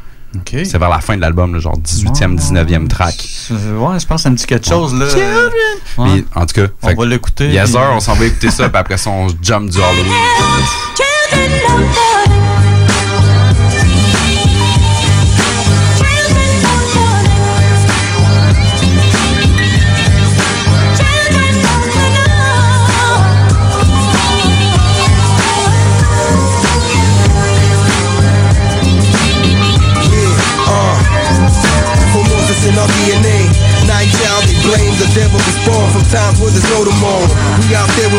C'est 0.47 0.79
vers 0.79 0.89
la 0.91 1.01
fin 1.01 1.17
de 1.17 1.21
l'album, 1.21 1.53
le 1.53 1.61
genre 1.61 1.77
18e, 1.79 2.39
19e 2.39 2.87
track. 2.89 3.15
Euh, 3.51 3.77
Ouais, 3.79 3.99
je 3.99 4.07
pense 4.07 4.17
que 4.19 4.23
ça 4.23 4.31
me 4.31 4.37
dit 4.37 4.47
quelque 4.47 4.67
chose, 4.69 4.95
là. 4.95 5.07
Ouais. 5.99 6.09
Mais, 6.15 6.25
en 6.35 6.47
tout 6.47 6.55
cas, 6.63 6.67
On 6.83 6.89
fait 6.89 6.95
va 6.95 7.05
l'écouter. 7.07 7.49
Yes, 7.51 7.65
puis- 7.65 7.73
sir, 7.73 7.91
on 7.93 8.01
s'en 8.01 8.15
va 8.15 8.25
écouter 8.27 8.51
ça, 8.51 8.69
puis 8.69 8.79
après 8.79 8.97
ça, 8.97 9.11
on 9.11 9.27
jump 9.43 9.69
du 9.71 9.79
Halloween. 9.79 10.13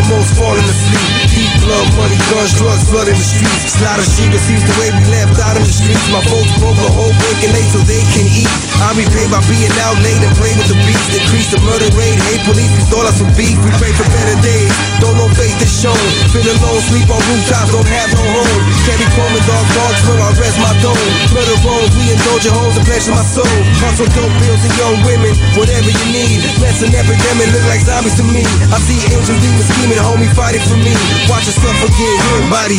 Most 0.09 0.33
falling 0.35 0.63
asleep. 0.65 1.29
Deep 1.29 1.53
blood, 1.61 1.87
money, 1.95 2.17
guns, 2.31 2.57
drugs 2.57 2.78
blood 2.89 3.07
in 3.07 3.15
the 3.15 3.23
streets. 3.23 3.77
Slaughter 3.77 4.05
sheep, 4.05 4.33
it 4.33 4.41
seems 4.41 4.65
the 4.65 4.75
way 4.81 4.89
we 4.91 5.03
left 5.13 5.37
out 5.39 5.55
in 5.55 5.63
the 5.63 5.71
streets. 5.71 6.05
My 6.09 6.21
folks 6.25 6.49
broke 6.57 6.77
the 6.77 6.91
whole 6.91 7.13
breaking 7.21 7.53
late 7.53 7.69
so 7.69 7.79
they 7.85 8.01
can 8.13 8.25
eat. 8.27 8.49
I 8.81 8.93
repay 8.97 9.29
by 9.29 9.39
being 9.45 9.71
out 9.85 9.97
late 10.01 10.19
and 10.19 10.33
pray 10.35 10.51
with 10.57 10.67
the 10.67 10.77
beats. 10.83 11.13
Increase 11.13 11.49
the 11.53 11.61
murder 11.63 11.89
rate, 11.93 12.17
hate 12.33 12.43
police, 12.49 12.69
we 12.73 12.81
stole 12.89 13.05
us 13.05 13.21
some 13.21 13.31
beef. 13.37 13.55
We 13.61 13.71
pray 13.77 13.93
for 13.93 14.05
better 14.09 14.37
days, 14.41 14.73
don't 14.99 15.15
know 15.15 15.29
faith 15.37 15.55
is 15.61 15.71
shown. 15.71 16.05
Feel 16.33 16.49
alone, 16.49 16.81
sleep 16.89 17.07
on 17.07 17.21
rooftops, 17.29 17.71
don't 17.71 17.87
have 17.87 18.09
no 18.17 18.25
home. 18.41 18.61
Carry 18.83 19.07
Coleman, 19.13 19.43
dog, 19.45 19.65
dogs, 19.77 20.01
where 20.09 20.19
I 20.19 20.29
rest 20.35 20.57
my 20.59 20.73
dome. 20.81 21.09
Of 21.39 21.65
bones, 21.65 21.89
we 21.97 22.13
indulge 22.13 22.45
your 22.45 22.53
homes 22.53 22.77
and 22.77 22.85
pleasure 22.85 23.09
my 23.09 23.25
soul. 23.25 23.57
Hustle 23.81 24.05
dope 24.13 24.33
bills 24.43 24.61
and 24.61 24.75
young 24.77 25.01
women, 25.01 25.33
whatever 25.57 25.89
you 25.89 26.05
need. 26.13 26.45
Let's 26.61 26.83
an 26.85 26.93
epidemic, 26.93 27.47
look 27.55 27.65
like 27.65 27.81
zombies 27.81 28.13
to 28.21 28.25
me. 28.27 28.43
I 28.69 28.77
see 28.77 28.99
angels, 29.09 29.39
demons 29.39 29.65
scheming, 29.71 29.97
homie, 29.97 30.29
fighting 30.37 30.61
for 30.67 30.77
me. 30.77 30.93
Watch 31.25 31.49
yourself 31.49 31.73
forget, 31.81 31.97
hearing 31.97 32.49
bodies. 32.53 32.78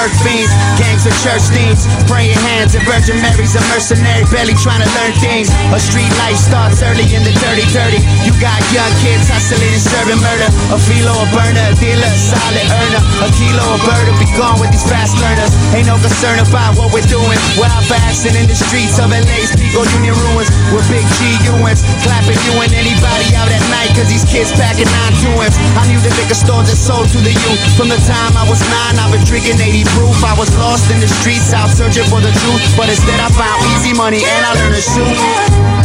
murk 0.00 0.12
fiends. 0.24 0.48
Gangs 0.80 1.04
of 1.04 1.12
church 1.20 1.44
deans, 1.52 1.84
praying 2.08 2.36
hands 2.48 2.72
and 2.72 2.80
Virgin 2.88 3.20
Mary's 3.20 3.52
a 3.52 3.60
mercenary, 3.68 4.24
barely 4.32 4.56
trying 4.56 4.80
to 4.80 4.88
learn 4.96 5.12
things. 5.20 5.52
A 5.76 5.78
street 5.80 6.08
life 6.24 6.40
starts 6.40 6.80
early 6.80 7.04
in 7.12 7.20
the 7.20 7.34
dirty 7.44 7.68
30. 7.68 8.00
You 8.24 8.32
got 8.40 8.56
young 8.72 8.88
kids 9.04 9.28
hustling 9.28 9.60
and 9.60 9.84
serving 9.84 10.20
murder. 10.24 10.48
A 10.72 10.78
filo, 10.80 11.12
a 11.12 11.26
burner, 11.36 11.64
a 11.68 11.76
dealer, 11.76 12.08
a 12.08 12.16
solid 12.16 12.64
earner. 12.80 13.02
A 13.20 13.28
kilo, 13.36 13.64
a 13.76 13.78
bird, 13.84 14.08
be 14.16 14.28
gone 14.40 14.56
with 14.56 14.72
these 14.72 14.88
fast 14.88 15.20
learners. 15.20 15.52
Ain't 15.76 15.84
no 15.84 16.00
concern 16.00 16.40
about 16.40 16.80
what 16.80 16.96
we're 16.96 17.04
doing. 17.04 17.36
Wild 17.60 17.84
fasting 17.84 18.32
in 18.40 18.48
the 18.48 18.56
streets 18.56 18.96
of 18.96 19.12
LA's 19.12 19.52
Pico 19.52 19.84
Union 20.00 20.16
ruins. 20.16 20.48
With 20.72 20.86
big 20.88 21.04
G 21.20 21.36
Ewins, 21.44 21.84
clapping 22.00 22.40
you 22.48 22.56
and 22.64 22.72
anybody 22.72 23.28
out 23.36 23.52
at 23.52 23.60
night, 23.68 23.92
cause 23.92 24.08
these 24.08 24.24
kids 24.24 24.48
packing 24.56 24.88
nine 24.88 25.14
tuins. 25.20 25.60
I 25.76 25.84
knew 25.92 26.00
the 26.00 26.12
liquor 26.16 26.38
stores 26.38 26.72
that 26.72 26.80
sold 26.80 27.12
to 27.12 27.20
the 27.20 27.34
youth. 27.34 27.60
From 27.76 27.92
the 27.92 28.00
time 28.08 28.32
I 28.38 28.48
was 28.48 28.64
nine, 28.64 28.96
I've 28.96 29.12
been 29.12 29.24
drinking 29.28 29.60
80 29.60 29.89
proof. 29.94 30.16
I 30.24 30.34
was 30.38 30.50
lost 30.58 30.90
in 30.90 31.00
the 31.00 31.08
streets 31.08 31.52
out 31.52 31.70
searching 31.70 32.04
for 32.06 32.20
the 32.20 32.32
truth. 32.32 32.62
But 32.76 32.88
instead, 32.88 33.18
I 33.20 33.28
found 33.30 33.58
easy 33.74 33.92
money 33.96 34.22
and 34.22 34.42
I 34.46 34.54
learned 34.54 34.76
to 34.76 34.82
shoot. 34.82 35.79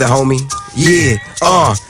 Together, 0.00 0.14
homie. 0.14 0.40
Yeah, 0.74 1.18
uh. 1.42 1.89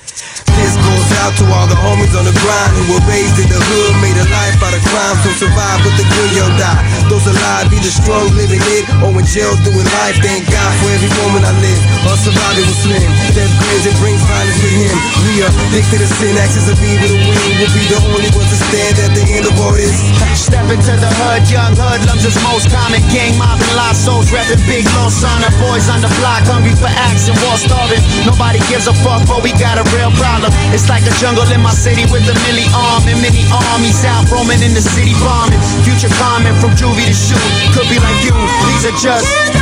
Out 1.30 1.38
to 1.38 1.46
all 1.54 1.68
the 1.70 1.78
homies 1.78 2.10
on 2.18 2.26
the 2.26 2.34
grind 2.42 2.74
who 2.74 2.90
were 2.90 3.04
raised 3.06 3.38
in 3.38 3.46
the 3.46 3.54
hood, 3.54 3.94
made 4.02 4.18
a 4.18 4.26
life 4.34 4.58
out 4.66 4.74
of 4.74 4.82
crime, 4.82 5.14
so 5.22 5.30
survive 5.38 5.78
but 5.86 5.94
the 5.94 6.02
good 6.02 6.30
young 6.34 6.50
die. 6.58 6.82
Those 7.06 7.22
alive, 7.22 7.70
either 7.70 7.86
strong 7.86 8.34
living 8.34 8.58
it 8.74 8.82
or 8.98 9.14
in 9.14 9.22
jail 9.22 9.54
doing 9.62 9.86
life. 10.02 10.18
Thank 10.18 10.50
God 10.50 10.70
for 10.82 10.90
every 10.90 11.12
moment 11.22 11.46
I 11.46 11.54
live. 11.62 11.82
Or 12.10 12.18
surviving 12.18 12.66
with 12.66 12.82
slim. 12.82 13.06
Death 13.30 13.52
grins 13.62 13.86
and 13.86 13.96
brings 14.02 14.22
violence 14.26 14.58
with 14.58 14.74
him. 14.74 14.96
We 15.30 15.46
are 15.46 15.54
addicted 15.70 16.02
to 16.02 16.08
sin, 16.18 16.34
actions 16.34 16.66
of 16.66 16.82
evil 16.82 17.14
to 17.14 17.18
win. 17.22 17.50
We'll 17.62 17.74
be 17.78 17.84
the 17.86 17.98
only 18.10 18.30
ones 18.34 18.50
to 18.50 18.58
stand 18.66 18.94
at 18.98 19.12
the 19.14 19.22
end 19.30 19.46
of 19.46 19.54
all 19.62 19.74
this. 19.78 19.94
Step 20.34 20.66
into 20.66 20.94
the 20.98 21.10
hood, 21.14 21.46
young 21.46 21.78
hoodlums 21.78 22.26
is 22.26 22.34
most 22.42 22.74
common. 22.74 22.98
Gang 23.14 23.38
mobbing, 23.38 23.70
lost 23.78 24.02
souls, 24.02 24.34
rapping 24.34 24.58
big 24.66 24.82
low 24.98 25.06
son. 25.06 25.46
Our 25.46 25.54
boys 25.62 25.86
on 25.86 26.02
the 26.02 26.10
block, 26.18 26.42
hungry 26.50 26.74
for 26.74 26.90
action, 26.90 27.38
war 27.46 27.54
starving. 27.54 28.02
Nobody 28.26 28.58
gives 28.66 28.90
a 28.90 28.94
fuck, 29.06 29.22
but 29.30 29.46
we 29.46 29.54
got 29.62 29.78
a 29.78 29.86
real 29.94 30.10
problem. 30.18 30.50
It's 30.74 30.90
like 30.90 31.06
a 31.06 31.14
jungle 31.20 31.44
in 31.52 31.60
my 31.60 31.70
city 31.70 32.08
with 32.10 32.24
a 32.32 32.34
milli 32.48 32.64
arm 32.72 33.04
and 33.06 33.20
many 33.20 33.44
armies 33.52 34.04
out 34.08 34.24
roaming 34.32 34.62
in 34.64 34.72
the 34.72 34.80
city 34.80 35.12
bombing. 35.20 35.60
Future 35.84 36.08
comment 36.16 36.56
from 36.56 36.70
juvie 36.72 37.04
to 37.04 37.12
shoot. 37.12 37.44
Could 37.76 37.88
be 37.92 38.00
like 38.00 38.24
you, 38.24 38.32
these 38.64 38.88
are 38.88 38.96
just. 38.96 39.59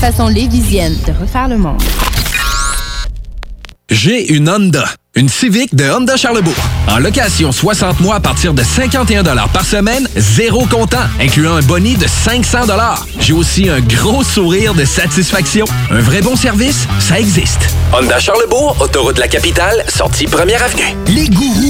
Façon 0.00 0.28
lévisienne 0.28 0.96
de 1.06 1.12
refaire 1.12 1.46
le 1.46 1.58
monde. 1.58 1.82
J'ai 3.90 4.32
une 4.32 4.48
Honda. 4.48 4.86
Une 5.14 5.28
Civic 5.28 5.74
de 5.74 5.90
Honda 5.90 6.16
Charlebourg. 6.16 6.54
En 6.88 6.98
location 6.98 7.52
60 7.52 8.00
mois 8.00 8.14
à 8.14 8.20
partir 8.20 8.54
de 8.54 8.62
51 8.62 9.24
par 9.48 9.64
semaine, 9.64 10.08
zéro 10.16 10.64
comptant, 10.66 11.04
incluant 11.20 11.56
un 11.56 11.62
boni 11.62 11.96
de 11.96 12.06
500 12.06 12.60
J'ai 13.18 13.32
aussi 13.34 13.68
un 13.68 13.80
gros 13.80 14.22
sourire 14.22 14.72
de 14.72 14.84
satisfaction. 14.84 15.66
Un 15.90 16.00
vrai 16.00 16.22
bon 16.22 16.36
service, 16.36 16.86
ça 17.00 17.20
existe. 17.20 17.74
Honda 17.92 18.18
Charlebourg, 18.18 18.76
autoroute 18.80 19.16
de 19.16 19.20
la 19.20 19.28
capitale, 19.28 19.84
sortie 19.88 20.26
première 20.26 20.62
avenue. 20.62 20.96
Les 21.08 21.28
gourous 21.28 21.69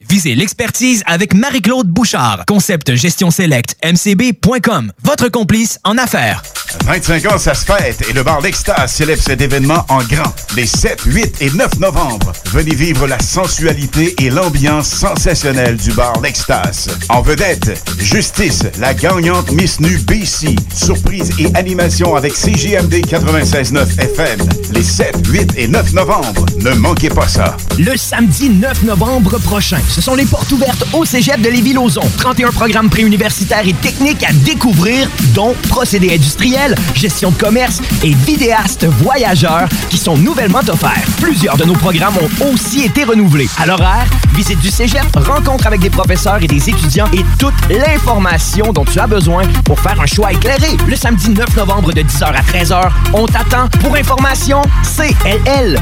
Visez 0.11 0.35
l'expertise 0.35 1.03
avec 1.05 1.33
Marie-Claude 1.33 1.87
Bouchard. 1.87 2.43
Concept 2.45 2.95
gestion 2.95 3.31
select 3.31 3.77
mcb.com. 3.81 4.91
Votre 5.05 5.29
complice 5.29 5.79
en 5.85 5.97
affaires. 5.97 6.43
25 6.85 7.25
ans, 7.31 7.37
ça 7.37 7.53
se 7.53 7.65
fête 7.65 8.03
et 8.09 8.13
le 8.13 8.23
bar 8.23 8.41
L'Extase 8.41 8.93
célèbre 8.93 9.21
cet 9.21 9.41
événement 9.41 9.85
en 9.89 10.03
grand. 10.03 10.33
Les 10.55 10.65
7, 10.65 11.01
8 11.05 11.41
et 11.41 11.51
9 11.51 11.79
novembre, 11.79 12.31
venez 12.45 12.75
vivre 12.75 13.07
la 13.07 13.19
sensualité 13.19 14.15
et 14.19 14.29
l'ambiance 14.29 14.87
sensationnelle 14.87 15.77
du 15.77 15.91
bar 15.91 16.19
L'Extase. 16.21 16.89
En 17.09 17.21
vedette, 17.21 17.81
Justice, 17.99 18.63
la 18.79 18.93
gagnante 18.93 19.51
Miss 19.51 19.79
Nu 19.79 19.97
BC. 19.99 20.55
Surprise 20.73 21.31
et 21.39 21.53
animation 21.55 22.15
avec 22.15 22.35
CGMD 22.35 22.95
96.9 23.05 23.99
FM. 23.99 24.39
Les 24.71 24.83
7, 24.83 25.27
8 25.27 25.53
et 25.57 25.67
9 25.67 25.93
novembre, 25.93 26.45
ne 26.57 26.71
manquez 26.71 27.09
pas 27.09 27.27
ça. 27.27 27.57
Le 27.77 27.97
samedi 27.97 28.49
9 28.49 28.83
novembre 28.83 29.37
prochain, 29.39 29.79
ce 29.89 30.00
sont 30.01 30.15
les 30.15 30.25
portes 30.25 30.51
ouvertes 30.51 30.83
au 30.93 31.05
cégep 31.05 31.39
de 31.41 31.49
Lévis-Lauzon. 31.49 32.01
31 32.17 32.49
programmes 32.51 32.89
préuniversitaires 32.89 33.67
et 33.67 33.73
techniques 33.73 34.23
à 34.23 34.33
découvrir, 34.33 35.07
dont 35.35 35.53
procédés 35.69 36.15
industriels, 36.15 36.75
gestion 36.95 37.29
de 37.29 37.35
commerce 37.37 37.79
et 38.03 38.13
vidéastes 38.13 38.85
voyageurs 38.85 39.69
qui 39.89 39.97
sont 39.97 40.17
nouvellement 40.17 40.61
offerts. 40.67 41.05
Plusieurs 41.21 41.55
de 41.55 41.65
nos 41.65 41.73
programmes 41.73 42.15
ont 42.17 42.29
aussi 42.51 42.81
été 42.81 43.03
renouvelés. 43.03 43.47
À 43.57 43.67
l'horaire, 43.67 44.07
visite 44.33 44.59
du 44.59 44.71
cégep, 44.71 45.05
rencontre 45.15 45.67
avec 45.67 45.81
des 45.81 45.91
professeurs 45.91 46.41
et 46.41 46.47
des 46.47 46.69
étudiants 46.69 47.09
et 47.13 47.23
toute 47.37 47.53
l'information 47.69 48.73
dont 48.73 48.85
tu 48.85 48.99
as 48.99 49.07
besoin 49.07 49.43
pour 49.65 49.79
faire 49.79 50.01
un 50.01 50.07
choix 50.07 50.31
éclairé. 50.31 50.77
Le 50.87 50.95
samedi 50.95 51.29
9 51.29 51.55
novembre 51.57 51.93
de 51.93 52.01
10h 52.01 52.23
à 52.23 52.41
13h, 52.41 52.89
on 53.13 53.27
t'attend. 53.27 53.67
Pour 53.81 53.95
information, 53.95 54.63
cll.qc.ca. 54.83 55.81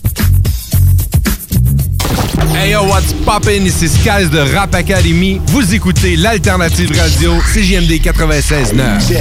Hey 2.49 2.71
yo, 2.71 2.83
what's 2.85 3.13
poppin'? 3.13 3.65
Ici 3.65 3.87
Skies 3.87 4.29
de 4.31 4.39
Rap 4.55 4.73
Academy. 4.75 5.39
Vous 5.47 5.73
écoutez 5.73 6.15
l'alternative 6.15 6.91
radio 6.99 7.33
CJMD 7.53 7.91
96.9. 8.01 9.13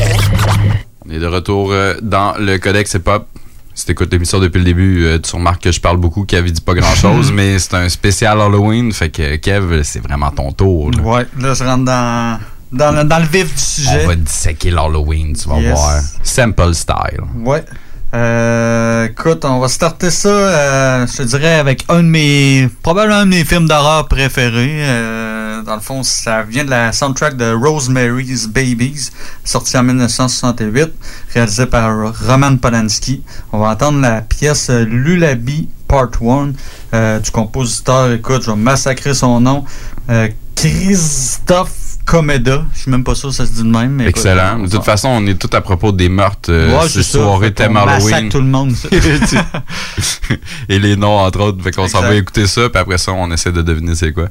On 1.06 1.10
est 1.10 1.18
de 1.18 1.26
retour 1.26 1.70
euh, 1.72 1.94
dans 2.02 2.34
le 2.38 2.58
Codex 2.58 2.94
Hip 2.94 3.02
Hop. 3.06 3.26
Si 3.74 3.86
t'écoutes 3.86 4.12
l'émission 4.12 4.40
depuis 4.40 4.58
le 4.58 4.64
début, 4.64 5.04
euh, 5.04 5.18
tu 5.18 5.36
remarques 5.36 5.62
que 5.62 5.70
je 5.72 5.80
parle 5.80 5.98
beaucoup, 5.98 6.24
Kev 6.24 6.50
dit 6.50 6.60
pas 6.60 6.74
grand 6.74 6.94
chose, 6.94 7.30
mais 7.34 7.58
c'est 7.58 7.74
un 7.74 7.88
spécial 7.88 8.40
Halloween, 8.40 8.92
fait 8.92 9.10
que 9.10 9.36
Kev, 9.36 9.82
c'est 9.84 10.00
vraiment 10.02 10.30
ton 10.30 10.50
tour. 10.52 10.90
là. 10.90 11.02
Ouais, 11.02 11.26
là, 11.38 11.54
je 11.54 11.62
rentre 11.64 11.84
dans, 11.84 12.38
dans, 12.72 12.92
le- 12.92 13.04
dans 13.04 13.18
le 13.18 13.26
vif 13.26 13.54
du 13.54 13.60
sujet. 13.60 14.00
On 14.04 14.08
va 14.08 14.16
disséquer 14.16 14.70
l'Halloween, 14.70 15.36
tu 15.36 15.48
vas 15.48 15.58
Yes. 15.60 15.72
voir. 15.72 16.00
Sample 16.22 16.74
style. 16.74 17.20
Ouais. 17.44 17.64
Euh, 18.12 19.06
écoute, 19.06 19.44
on 19.44 19.60
va 19.60 19.68
starter 19.68 20.10
ça, 20.10 20.28
euh, 20.28 21.06
je 21.06 21.22
dirais, 21.22 21.54
avec 21.54 21.84
un 21.88 22.02
de 22.02 22.08
mes. 22.08 22.68
probablement 22.82 23.20
un 23.20 23.26
de 23.26 23.30
mes 23.30 23.44
films 23.44 23.68
d'horreur 23.68 24.08
préférés. 24.08 24.80
Euh, 24.80 25.62
dans 25.62 25.76
le 25.76 25.80
fond, 25.80 26.02
ça 26.02 26.42
vient 26.42 26.64
de 26.64 26.70
la 26.70 26.90
soundtrack 26.92 27.36
de 27.36 27.52
Rosemary's 27.52 28.48
Babies, 28.48 29.10
sorti 29.44 29.76
en 29.76 29.84
1968, 29.84 30.92
réalisé 31.34 31.66
par 31.66 32.12
Roman 32.26 32.56
Polanski. 32.56 33.22
On 33.52 33.58
va 33.58 33.68
entendre 33.68 34.00
la 34.00 34.22
pièce 34.22 34.70
Lullaby 34.70 35.68
Part 35.86 36.10
1 36.22 36.52
euh, 36.94 37.18
du 37.18 37.30
compositeur, 37.30 38.12
écoute, 38.12 38.42
je 38.44 38.50
vais 38.50 38.56
massacrer 38.56 39.12
son 39.12 39.40
nom, 39.40 39.64
euh, 40.08 40.28
Christophe 40.54 41.79
Comeda. 42.06 42.64
Je 42.74 42.80
suis 42.80 42.90
même 42.90 43.04
pas 43.04 43.14
sûr 43.14 43.28
que 43.28 43.34
ça 43.34 43.46
se 43.46 43.52
dit 43.52 43.62
de 43.62 43.68
même. 43.68 43.92
mais 43.92 44.06
Excellent. 44.08 44.58
De 44.60 44.68
toute 44.68 44.84
façon, 44.84 45.08
on 45.08 45.26
est 45.26 45.34
tout 45.34 45.50
à 45.56 45.60
propos 45.60 45.92
des 45.92 46.08
meurtres, 46.08 46.50
euh, 46.50 46.76
Ouais, 46.76 46.88
ces 46.88 47.02
c'est 47.02 47.18
Fait 47.18 47.52
thème 47.52 47.76
Halloween. 47.76 48.02
massacre 48.10 48.28
tout 48.30 48.38
le 48.40 48.44
monde. 48.46 48.74
Et 50.68 50.78
les 50.78 50.96
noms, 50.96 51.18
entre 51.18 51.40
autres. 51.40 51.62
Fait 51.62 51.70
qu'on 51.72 51.88
s'en 51.88 52.00
va 52.00 52.14
écouter 52.14 52.46
ça, 52.46 52.68
puis 52.68 52.80
après 52.80 52.98
ça, 52.98 53.12
on 53.12 53.30
essaie 53.30 53.52
de 53.52 53.62
deviner 53.62 53.94
c'est 53.94 54.12
quoi. 54.12 54.28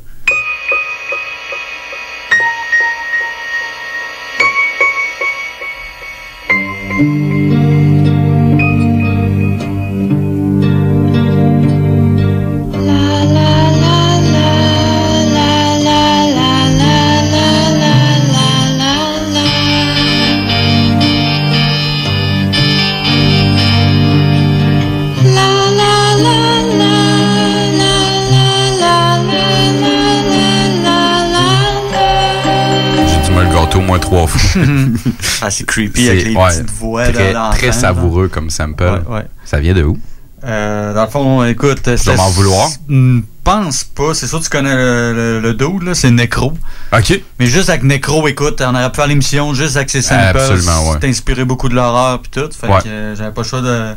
Trois 34.09 34.27
fois. 34.27 34.61
Ah, 35.41 35.49
c'est 35.51 35.65
creepy 35.65 36.09
avec 36.09 36.25
les 36.25 36.33
petites 36.33 36.69
voix 36.71 37.05
Très, 37.51 37.71
savoureux 37.71 38.27
comme 38.27 38.49
sample. 38.49 39.01
Ouais. 39.09 39.25
Ça 39.45 39.59
vient 39.59 39.73
de 39.73 39.83
où? 39.83 39.97
Euh, 40.43 40.93
dans 40.93 41.03
le 41.05 41.09
fond, 41.09 41.43
écoute. 41.43 41.81
Tu 41.83 41.95
vas 41.95 42.15
m'en 42.15 42.29
vouloir? 42.29 42.69
Pense 43.43 43.83
pas. 43.83 44.13
C'est 44.13 44.27
sûr 44.27 44.39
que 44.39 44.43
tu 44.45 44.49
connais 44.49 44.75
le, 44.75 45.13
le, 45.13 45.39
le 45.39 45.53
dude, 45.53 45.83
là. 45.83 45.95
C'est 45.95 46.11
Necro. 46.11 46.53
OK. 46.93 47.21
Mais 47.39 47.47
juste 47.47 47.69
avec 47.69 47.83
Necro, 47.83 48.27
écoute, 48.27 48.61
on 48.61 48.75
aurait 48.75 48.89
pu 48.89 48.95
faire 48.97 49.07
l'émission 49.07 49.53
juste 49.53 49.75
avec 49.75 49.89
ses 49.89 50.01
samples. 50.01 50.37
Absolument, 50.37 50.91
ouais. 50.91 50.97
C'est 51.01 51.07
inspiré 51.09 51.45
beaucoup 51.45 51.67
de 51.69 51.75
l'horreur 51.75 52.21
puis 52.21 52.31
tout. 52.31 52.49
Fait 52.59 52.67
Ouais. 52.67 52.81
que 52.83 53.13
j'avais 53.17 53.31
pas 53.31 53.41
le 53.41 53.47
choix 53.47 53.61
de, 53.61 53.93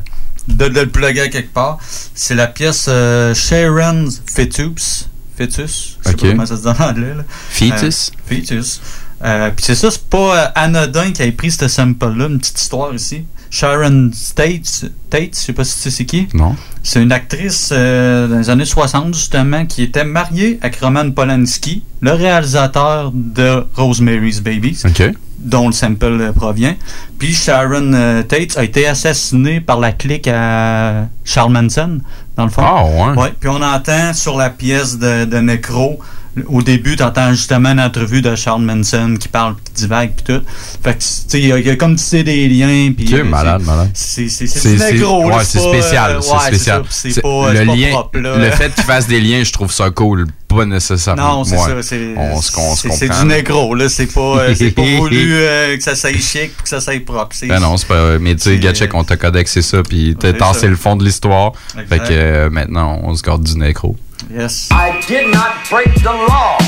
de, 0.49 0.69
de 0.69 0.81
le 0.81 0.89
plugger 0.89 1.29
quelque 1.31 1.53
part. 1.53 1.79
C'est 2.15 2.35
la 2.35 2.47
pièce 2.47 2.87
euh, 2.89 3.35
Sharon's 3.35 4.23
Fetus. 4.33 5.09
Fetus? 5.37 5.99
Je 6.05 6.09
sais 6.11 6.15
Ok. 6.15 6.21
pas 6.23 6.29
comment 6.31 6.47
ça 6.47 6.57
se 6.57 6.63
dit 6.63 6.69
en 6.69 6.81
anglais, 6.85 7.15
là. 7.17 7.23
Fetus? 7.51 8.11
Euh, 8.11 8.35
fetus. 8.35 8.81
Euh, 9.25 9.51
puis 9.51 9.65
c'est 9.65 9.75
ça, 9.75 9.91
c'est 9.91 10.09
pas 10.09 10.37
euh, 10.37 10.47
anodin 10.55 11.13
qui 11.13 11.23
ait 11.23 11.33
pris 11.33 11.51
ce 11.51 11.69
sample-là. 11.69 12.27
Une 12.27 12.39
petite 12.39 12.61
histoire 12.61 12.95
ici. 12.95 13.25
Sharon 13.53 14.11
Tate, 14.35 14.87
Tate, 15.11 15.35
je 15.35 15.39
sais 15.39 15.53
pas 15.53 15.63
si 15.63 15.77
tu 15.77 15.83
sais 15.83 15.91
c'est 15.91 16.07
qui. 16.07 16.27
Non. 16.33 16.57
C'est 16.83 17.03
une 17.03 17.13
actrice 17.13 17.69
euh, 17.71 18.27
dans 18.27 18.39
les 18.39 18.49
années 18.49 18.65
60, 18.65 19.15
justement, 19.15 19.67
qui 19.67 19.83
était 19.83 20.07
mariée 20.07 20.59
avec 20.63 20.77
Roman 20.77 21.11
Polanski, 21.11 21.83
le 22.01 22.13
réalisateur 22.13 23.13
de 23.13 23.67
Rosemary's 23.75 24.41
Babies, 24.41 24.81
OK. 24.87 25.03
dont 25.39 25.67
le 25.67 25.73
sample 25.73 26.19
euh, 26.19 26.33
provient. 26.33 26.75
Puis 27.19 27.35
Sharon 27.35 27.93
euh, 27.93 28.23
Tate 28.23 28.57
a 28.57 28.65
été 28.65 28.87
assassinée 28.87 29.61
par 29.61 29.81
la 29.81 29.93
clique 29.93 30.29
à 30.29 31.09
Charles 31.23 31.53
Manson, 31.53 31.99
dans 32.39 32.45
le 32.45 32.51
fond. 32.51 32.63
Ah, 32.65 32.85
ouais. 32.87 33.23
Ouais, 33.23 33.35
puis 33.39 33.51
on 33.51 33.61
entend 33.61 34.15
sur 34.15 34.39
la 34.39 34.49
pièce 34.49 34.99
de, 34.99 35.27
de 35.27 35.37
Necro, 35.37 35.99
au 36.47 36.63
début, 36.63 36.97
tu 36.97 37.03
entends 37.03 37.31
justement 37.33 37.71
une 37.73 37.81
entrevue 37.81 38.23
de 38.23 38.35
Charles 38.37 38.63
Manson 38.63 39.17
qui 39.21 39.29
parle, 39.29 39.55
qui 39.65 39.83
divague, 39.83 40.13
puis 40.17 40.35
tout. 40.35 40.43
Fait 40.83 40.95
que, 40.95 40.99
tu 40.99 41.05
sais, 41.29 41.41
il 41.41 41.47
y, 41.47 41.53
a- 41.53 41.59
il 41.59 41.67
y 41.67 41.71
a 41.71 41.77
comme 41.77 41.97
tu 41.97 42.03
sais 42.03 42.23
des 42.23 42.49
liens. 42.49 42.93
Puis, 42.97 43.07
Ok, 43.13 43.21
euh, 43.21 43.25
malade, 43.25 43.61
c'est- 43.61 43.67
malade. 43.71 43.91
C'est 43.95 44.29
c'est- 44.29 44.93
Necro, 44.93 45.29
là, 45.29 45.37
ouais, 45.37 45.45
c'est 45.45 45.59
spécial. 45.61 46.17
euh, 46.17 46.21
c'est 46.21 46.47
spécial. 46.49 46.83
C'est 46.91 47.21
pas, 47.23 47.29
euh, 47.29 47.53
le 47.53 47.65
lien, 47.65 47.91
propre, 47.91 48.19
là. 48.19 48.37
le 48.39 48.51
fait 48.51 48.75
qu'il 48.75 48.85
fasse 48.85 49.07
des 49.07 49.21
liens, 49.21 49.43
je 49.45 49.53
trouve 49.53 49.73
ça 49.73 49.91
cool. 49.91 50.27
Pas 50.49 50.67
nécessairement. 50.67 51.37
Non, 51.39 51.45
c'est 51.45 51.57
Ouais. 51.57 51.83
ça. 51.83 51.83
C'est 51.83 52.91
c'est- 52.93 53.09
du 53.21 53.27
négro, 53.27 53.75
là. 53.75 53.89
C'est 53.89 54.07
pas, 54.07 54.21
euh, 54.39 54.55
c'est 54.55 54.71
pas 54.71 54.83
voulu 54.83 55.33
euh, 55.35 55.77
que 55.77 55.83
ça 55.83 55.95
soit 55.95 56.13
chic 56.13 56.51
que 56.63 56.69
ça 56.69 56.81
soit 56.81 57.03
propre. 57.05 57.35
Ben 57.47 57.59
non, 57.61 57.77
c'est 57.79 57.89
pas. 57.89 58.19
Mais 58.19 58.35
tu 58.35 58.43
sais, 58.43 58.59
Gatchek, 58.59 58.93
on 58.95 59.05
t'a 59.05 59.17
codexé 59.17 59.63
ça, 59.63 59.83
puis 59.83 60.15
t'as 60.19 60.33
C'est 60.33 60.39
tassé 60.39 60.69
le 60.69 60.77
fond 60.77 60.97
de 60.97 61.05
l'histoire. 61.05 61.53
Fait 61.89 61.99
que 61.99 62.05
euh, 62.11 62.51
maintenant, 62.51 63.01
on 63.03 63.15
se 63.15 63.23
garde 63.23 63.43
du 63.43 63.57
nécro. 63.57 63.97
Yes. 64.31 64.69
I 64.71 65.01
did 65.07 65.33
not 65.33 65.69
break 65.69 65.93
the 66.03 66.13
law. 66.13 66.59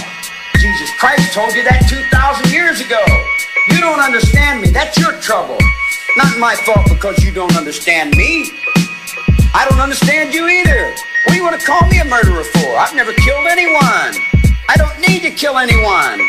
Jesus 0.57 0.91
Christ 0.99 1.33
told 1.33 1.55
you 1.55 1.63
that 1.65 1.87
2,000 1.89 2.53
years 2.53 2.81
ago. 2.81 3.01
You 3.69 3.81
don't 3.81 4.01
understand 4.01 4.63
me. 4.63 4.71
That's 4.71 4.99
your 4.99 5.13
trouble. 5.21 5.59
Not 6.17 6.39
my 6.39 6.55
fault 6.67 6.87
because 6.89 7.23
you 7.25 7.33
don't 7.33 7.57
understand 7.57 8.17
me. 8.17 8.51
I 9.55 9.67
don't 9.69 9.81
understand 9.81 10.35
you 10.35 10.49
either. 10.49 10.95
What 11.25 11.33
do 11.33 11.37
you 11.37 11.45
want 11.45 11.59
to 11.61 11.67
call 11.67 11.87
me 11.89 12.01
a 12.01 12.05
murderer 12.05 12.45
for? 12.45 12.77
I've 12.77 12.95
never 12.95 13.13
killed 13.13 13.47
anyone. 13.47 14.13
I 14.69 14.75
don't 14.77 14.99
need 15.01 15.23
to 15.23 15.31
kill 15.31 15.59
anyone. 15.59 16.21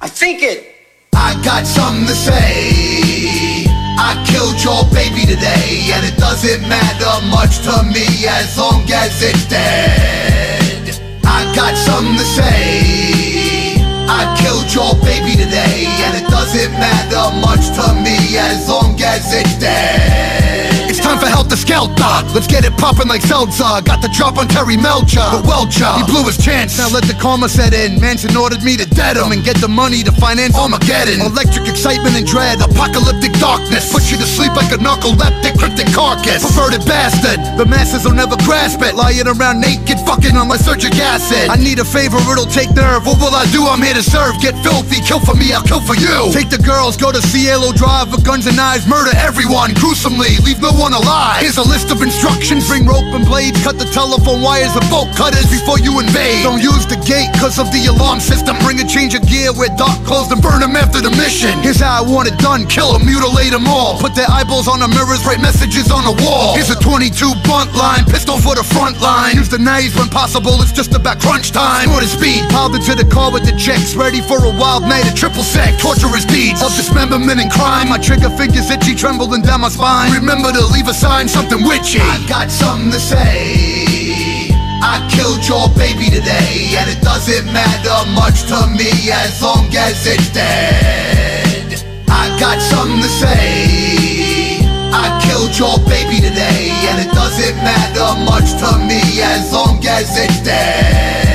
I 0.00 0.08
think 0.08 0.42
it. 0.42 0.74
I 1.14 1.40
got 1.44 1.66
something 1.66 2.06
to 2.06 2.14
say. 2.14 3.53
I 3.96 4.18
killed 4.26 4.58
your 4.62 4.84
baby 4.90 5.22
today, 5.26 5.90
and 5.94 6.04
it 6.04 6.16
doesn't 6.18 6.66
matter 6.68 7.14
much 7.30 7.62
to 7.62 7.82
me 7.84 8.26
as 8.26 8.58
long 8.58 8.82
as 8.90 9.22
it's 9.22 9.46
dead. 9.46 10.98
I 11.24 11.52
got 11.54 11.76
something 11.76 12.18
to 12.18 12.24
say. 12.24 13.78
I 14.08 14.34
killed 14.42 14.72
your 14.74 14.94
baby 15.04 15.36
today, 15.36 15.86
and 16.04 16.16
it 16.18 16.28
doesn't 16.28 16.72
matter 16.72 17.30
much 17.40 17.70
to 17.78 17.94
me 18.02 18.36
as 18.36 18.68
long 18.68 19.00
as 19.00 19.32
it's 19.32 19.58
dead. 19.58 20.73
Time 21.14 21.22
for 21.22 21.30
Helter 21.30 21.54
Skelter. 21.54 22.26
Let's 22.34 22.50
get 22.50 22.66
it 22.66 22.74
poppin' 22.74 23.06
like 23.06 23.22
Zelda. 23.22 23.78
Got 23.86 24.02
the 24.02 24.10
drop 24.10 24.34
on 24.34 24.50
Terry 24.50 24.74
Melcher. 24.74 25.22
But 25.30 25.46
Welcher, 25.46 25.86
he 25.94 26.02
blew 26.10 26.26
his 26.26 26.34
chance. 26.34 26.74
Now 26.74 26.90
let 26.90 27.06
the 27.06 27.14
karma 27.14 27.46
set 27.46 27.70
in. 27.70 28.02
Manson 28.02 28.34
ordered 28.34 28.66
me 28.66 28.74
to 28.74 28.82
dead 28.82 29.14
him 29.14 29.30
and 29.30 29.46
get 29.46 29.54
the 29.62 29.70
money 29.70 30.02
to 30.02 30.10
finance 30.10 30.58
Armageddon. 30.58 31.22
Electric 31.22 31.70
excitement 31.70 32.18
and 32.18 32.26
dread. 32.26 32.58
Apocalyptic 32.58 33.30
darkness. 33.38 33.94
Put 33.94 34.10
you 34.10 34.18
to 34.18 34.26
sleep 34.26 34.58
like 34.58 34.74
a 34.74 34.78
narcoleptic 34.82 35.54
cryptic 35.54 35.86
carcass. 35.94 36.42
Perverted 36.42 36.82
bastard. 36.82 37.38
The 37.62 37.66
masses 37.70 38.02
will 38.02 38.18
never 38.18 38.34
grasp 38.42 38.82
it. 38.82 38.98
Lying 38.98 39.30
around 39.30 39.62
naked, 39.62 40.02
fucking 40.02 40.34
on 40.34 40.50
my 40.50 40.58
surgic 40.58 40.98
acid. 40.98 41.46
I 41.46 41.54
need 41.54 41.78
a 41.78 41.86
favor, 41.86 42.18
it'll 42.26 42.50
take 42.50 42.74
nerve. 42.74 43.06
What 43.06 43.22
will 43.22 43.38
I 43.38 43.46
do? 43.54 43.62
I'm 43.70 43.78
here 43.78 43.94
to 43.94 44.02
serve. 44.02 44.34
Get 44.42 44.58
filthy, 44.66 44.98
kill 45.06 45.22
for 45.22 45.38
me, 45.38 45.54
I'll 45.54 45.62
kill 45.62 45.78
for 45.78 45.94
you. 45.94 46.34
Take 46.34 46.50
the 46.50 46.58
girls, 46.58 46.98
go 46.98 47.14
to 47.14 47.22
Cielo 47.22 47.70
Drive 47.70 48.10
with 48.10 48.26
guns 48.26 48.50
and 48.50 48.58
knives. 48.58 48.82
Murder 48.90 49.14
everyone 49.14 49.78
gruesomely. 49.78 50.42
Leave 50.42 50.58
no 50.58 50.74
one 50.74 50.90
alive. 50.90 51.03
Here's 51.44 51.58
a 51.60 51.64
list 51.64 51.92
of 51.92 52.00
instructions. 52.00 52.66
Bring 52.66 52.86
rope 52.86 53.04
and 53.12 53.26
blades. 53.26 53.60
Cut 53.62 53.78
the 53.78 53.84
telephone 53.92 54.40
wires 54.40 54.72
and 54.72 54.86
bolt 54.88 55.12
cutters 55.12 55.44
before 55.52 55.78
you 55.78 56.00
invade. 56.00 56.40
Don't 56.40 56.62
use 56.62 56.88
the 56.88 56.96
gate 57.04 57.28
cause 57.36 57.60
of 57.60 57.68
the 57.68 57.84
alarm 57.92 58.18
system. 58.18 58.56
Bring 58.64 58.80
a 58.80 58.86
change 58.88 59.12
of 59.12 59.22
gear, 59.28 59.52
wear 59.52 59.68
dark 59.76 60.00
clothes 60.08 60.32
and 60.32 60.40
burn 60.40 60.64
them 60.64 60.72
after 60.74 61.04
the 61.04 61.12
mission. 61.20 61.52
Here's 61.60 61.84
how 61.84 62.00
I 62.00 62.02
want 62.02 62.32
it 62.32 62.38
done. 62.40 62.64
Kill 62.66 62.96
them, 62.96 63.04
mutilate 63.04 63.52
them 63.52 63.68
all. 63.68 64.00
Put 64.00 64.16
their 64.16 64.30
eyeballs 64.30 64.68
on 64.68 64.80
the 64.80 64.88
mirrors, 64.88 65.20
write 65.28 65.44
messages 65.44 65.92
on 65.92 66.08
the 66.08 66.16
wall. 66.24 66.56
Here's 66.56 66.72
a 66.72 66.80
22 66.80 67.12
blunt 67.44 67.76
line, 67.76 68.08
pistol 68.08 68.40
for 68.40 68.56
the 68.56 68.64
front 68.64 68.96
line. 69.04 69.36
Use 69.36 69.52
the 69.52 69.60
knives 69.60 69.92
when 69.94 70.08
possible, 70.08 70.56
it's 70.64 70.72
just 70.72 70.96
about 70.96 71.20
crunch 71.20 71.52
time. 71.52 71.92
More 71.92 72.00
speed, 72.08 72.48
piled 72.48 72.74
into 72.74 72.96
the 72.96 73.04
car 73.04 73.28
with 73.28 73.44
the 73.44 73.52
checks. 73.60 73.94
Ready 73.94 74.24
for 74.24 74.40
a 74.40 74.52
wild 74.56 74.88
night 74.88 75.04
of 75.04 75.14
triple 75.14 75.44
sec. 75.44 75.76
Torturous 75.78 76.24
deeds 76.24 76.64
of 76.64 76.72
dismemberment 76.72 77.36
and 77.36 77.52
crime. 77.52 77.92
My 77.92 77.98
trigger 77.98 78.30
finger's 78.32 78.70
itchy, 78.70 78.96
trembling 78.96 79.42
down 79.42 79.60
my 79.60 79.68
spine. 79.68 80.08
Remember 80.12 80.48
to 80.48 80.64
leave 80.72 80.88
a 80.88 80.93
sign, 80.94 81.26
something 81.28 81.62
witchy. 81.66 81.98
I 82.00 82.24
got 82.28 82.50
something 82.50 82.92
to 82.92 83.00
say. 83.00 84.48
I 84.80 85.02
killed 85.10 85.42
your 85.48 85.66
baby 85.74 86.06
today, 86.06 86.78
and 86.78 86.86
it 86.88 87.02
doesn't 87.02 87.46
matter 87.52 87.98
much 88.14 88.46
to 88.46 88.58
me 88.78 89.10
as 89.10 89.42
long 89.42 89.66
as 89.74 90.06
it's 90.06 90.30
dead. 90.30 91.82
I 92.08 92.24
got 92.38 92.62
something 92.62 93.02
to 93.02 93.08
say. 93.08 94.62
I 94.94 95.06
killed 95.26 95.58
your 95.58 95.78
baby 95.90 96.22
today, 96.22 96.70
and 96.88 97.02
it 97.02 97.12
doesn't 97.12 97.56
matter 97.66 98.10
much 98.30 98.54
to 98.62 98.78
me 98.78 99.02
as 99.22 99.52
long 99.52 99.84
as 99.84 100.16
it's 100.16 100.40
dead. 100.44 101.33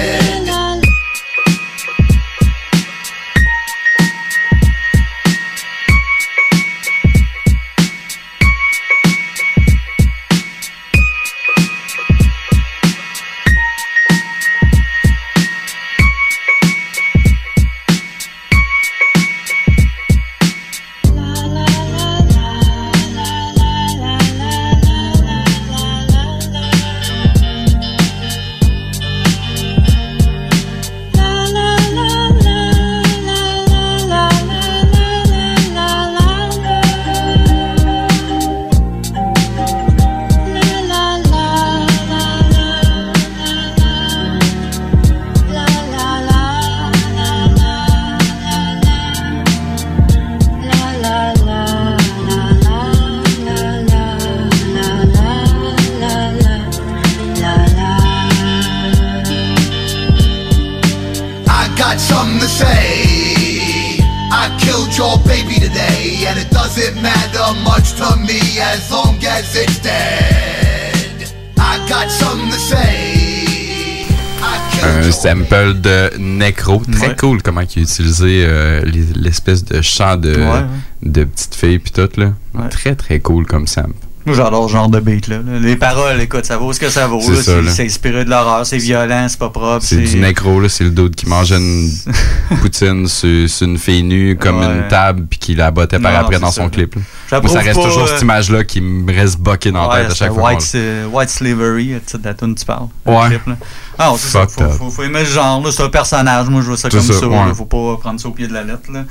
Cool 77.20 77.42
comment 77.42 77.62
il 77.62 77.80
a 77.80 77.82
utilisé 77.84 78.44
euh, 78.46 78.82
les- 78.86 79.14
l'espèce 79.16 79.64
de 79.66 79.82
chant 79.82 80.16
de, 80.18 80.32
Ouais. 80.36 80.66
de 81.04 81.24
petite 81.26 81.56
fille 81.56 81.80
puis 81.80 81.92
tout 81.92 82.10
là. 82.20 82.34
Très 82.70 82.96
très 82.96 83.20
cool 83.20 83.46
comme 83.46 83.68
sample. 83.68 83.94
Moi, 84.30 84.38
j'adore 84.38 84.68
ce 84.68 84.74
genre 84.74 84.90
de 84.90 85.00
beat 85.00 85.28
là. 85.28 85.38
Les 85.60 85.76
paroles, 85.76 86.22
écoute, 86.22 86.46
ça 86.46 86.58
vaut 86.58 86.72
ce 86.72 86.80
que 86.80 86.90
ça 86.90 87.08
vaut. 87.08 87.20
C'est 87.22 87.86
inspiré 87.86 88.26
de 88.26 88.30
l'horreur, 88.30 88.66
c'est 88.66 88.78
violent, 88.78 89.26
c'est 89.28 89.40
pas 89.40 89.50
propre. 89.50 89.84
C'est 89.84 89.98
du 89.98 90.18
Necro, 90.20 90.60
là, 90.60 90.70
c'est 90.70 90.84
le 90.84 90.92
dude 90.92 91.16
qui 91.16 91.28
mangeait 91.28 91.58
une 91.58 91.90
poutine 92.62 93.08
sur, 93.08 93.50
sur 93.50 93.68
une 93.68 93.78
fille 93.78 94.04
nue 94.04 94.38
comme 94.40 94.60
Ouais. 94.60 94.66
une 94.66 94.88
table 94.88 95.26
puis 95.30 95.40
qui 95.40 95.56
la 95.56 95.72
bottait 95.72 96.00
par 96.00 96.12
Non, 96.12 96.20
après 96.20 96.40
dans 96.40 96.52
ça, 96.52 96.62
son 96.64 96.70
clip. 96.70 96.96
Moi, 96.96 97.42
ça 97.48 97.60
reste 97.60 97.76
pas, 97.76 97.84
toujours 97.86 98.04
euh, 98.04 98.08
cette 98.08 98.22
image-là 98.22 98.64
qui 98.64 98.82
me 98.82 99.12
reste 99.14 99.40
boquée 99.40 99.72
dans 99.72 99.88
la 99.90 100.02
tête 100.04 100.12
à 100.12 100.16
chaque 100.16 100.34
fois. 100.34 100.50
White, 100.50 100.72
euh, 100.76 101.06
White 101.08 101.30
Slavery, 101.30 101.88
de 102.14 102.24
la 102.24 102.34
tune 102.34 102.56
tu 102.56 102.66
parles. 102.66 102.88
Ouais. 103.06 103.24
le 103.24 103.30
clip, 103.30 103.48
là. 103.48 103.56
Ah, 103.98 104.12
c'est 104.18 104.30
ça. 104.30 104.48
Faut, 104.48 104.70
faut, 104.70 104.90
faut 104.90 105.04
aimer 105.04 105.26
ce 105.26 105.32
genre, 105.34 105.62
là. 105.64 105.72
C'est 105.72 105.84
un 105.84 105.90
personnage. 105.90 106.48
Moi, 106.50 106.62
je 106.62 106.68
vois 106.68 106.78
ça 106.78 106.90
comme 106.90 107.02
ça. 107.02 107.14
Faut 107.56 107.66
pas 107.66 107.98
prendre 108.00 108.20
ça 108.20 108.28
au 108.28 108.32
pied 108.32 108.48
de 108.48 108.54
la 108.54 108.64
lettre, 108.64 108.92
là. 108.92 109.04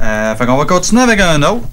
Euh, 0.00 0.36
fait 0.36 0.46
qu'on 0.46 0.56
va 0.56 0.64
continuer 0.64 1.02
avec 1.02 1.20
un 1.20 1.42
autre. 1.42 1.66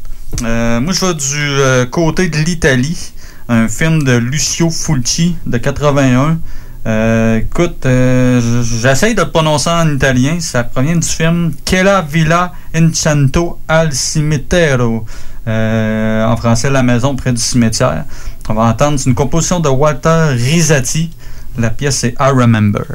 Euh, 0.44 0.80
moi, 0.80 0.94
je 0.94 1.06
vais 1.06 1.14
du 1.14 1.36
euh, 1.36 1.86
côté 1.86 2.30
de 2.30 2.38
l'Italie. 2.38 3.12
Un 3.48 3.68
film 3.68 4.04
de 4.04 4.14
Lucio 4.14 4.70
Fulci 4.70 5.36
de 5.46 5.58
81. 5.58 6.40
Euh, 6.88 7.38
écoute, 7.38 7.86
euh, 7.86 8.64
j'essaye 8.64 9.16
de 9.16 9.22
le 9.22 9.32
prononcer 9.32 9.70
en 9.70 9.92
italien. 9.94 10.40
Ça 10.40 10.64
provient 10.64 10.96
du 10.96 11.08
film 11.08 11.52
Quella 11.66 12.02
Villa 12.02 12.54
Incanto 12.74 13.60
al 13.68 13.92
Cimitero. 13.92 15.06
En 15.48 16.36
français, 16.38 16.70
La 16.70 16.84
maison 16.84 17.16
près 17.16 17.34
du 17.34 17.42
cimetière. 17.42 18.06
On 18.48 18.54
va 18.54 18.64
entendre 18.64 19.00
une 19.06 19.16
composition 19.16 19.60
de 19.60 19.70
Walter 19.70 20.28
Rizzati. 20.34 21.10
La 21.58 21.72
pièce 21.72 21.98
c'est 21.98 22.16
I 22.20 22.30
Remember. 22.30 22.86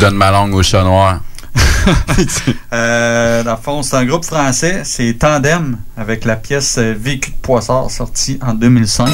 Donne 0.00 0.14
ma 0.14 0.30
langue 0.30 0.54
au 0.54 0.62
chat 0.62 0.82
noir. 0.82 1.20
euh, 2.72 3.42
dans 3.42 3.82
c'est 3.82 3.96
un 3.96 4.06
groupe 4.06 4.24
français, 4.24 4.80
c'est 4.82 5.12
Tandem, 5.18 5.76
avec 5.94 6.24
la 6.24 6.36
pièce 6.36 6.78
euh, 6.78 6.94
Vécu 6.98 7.32
de 7.32 7.36
Poissard, 7.36 7.90
sortie 7.90 8.38
en 8.42 8.54
2005. 8.54 9.10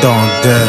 Tandem. 0.00 0.68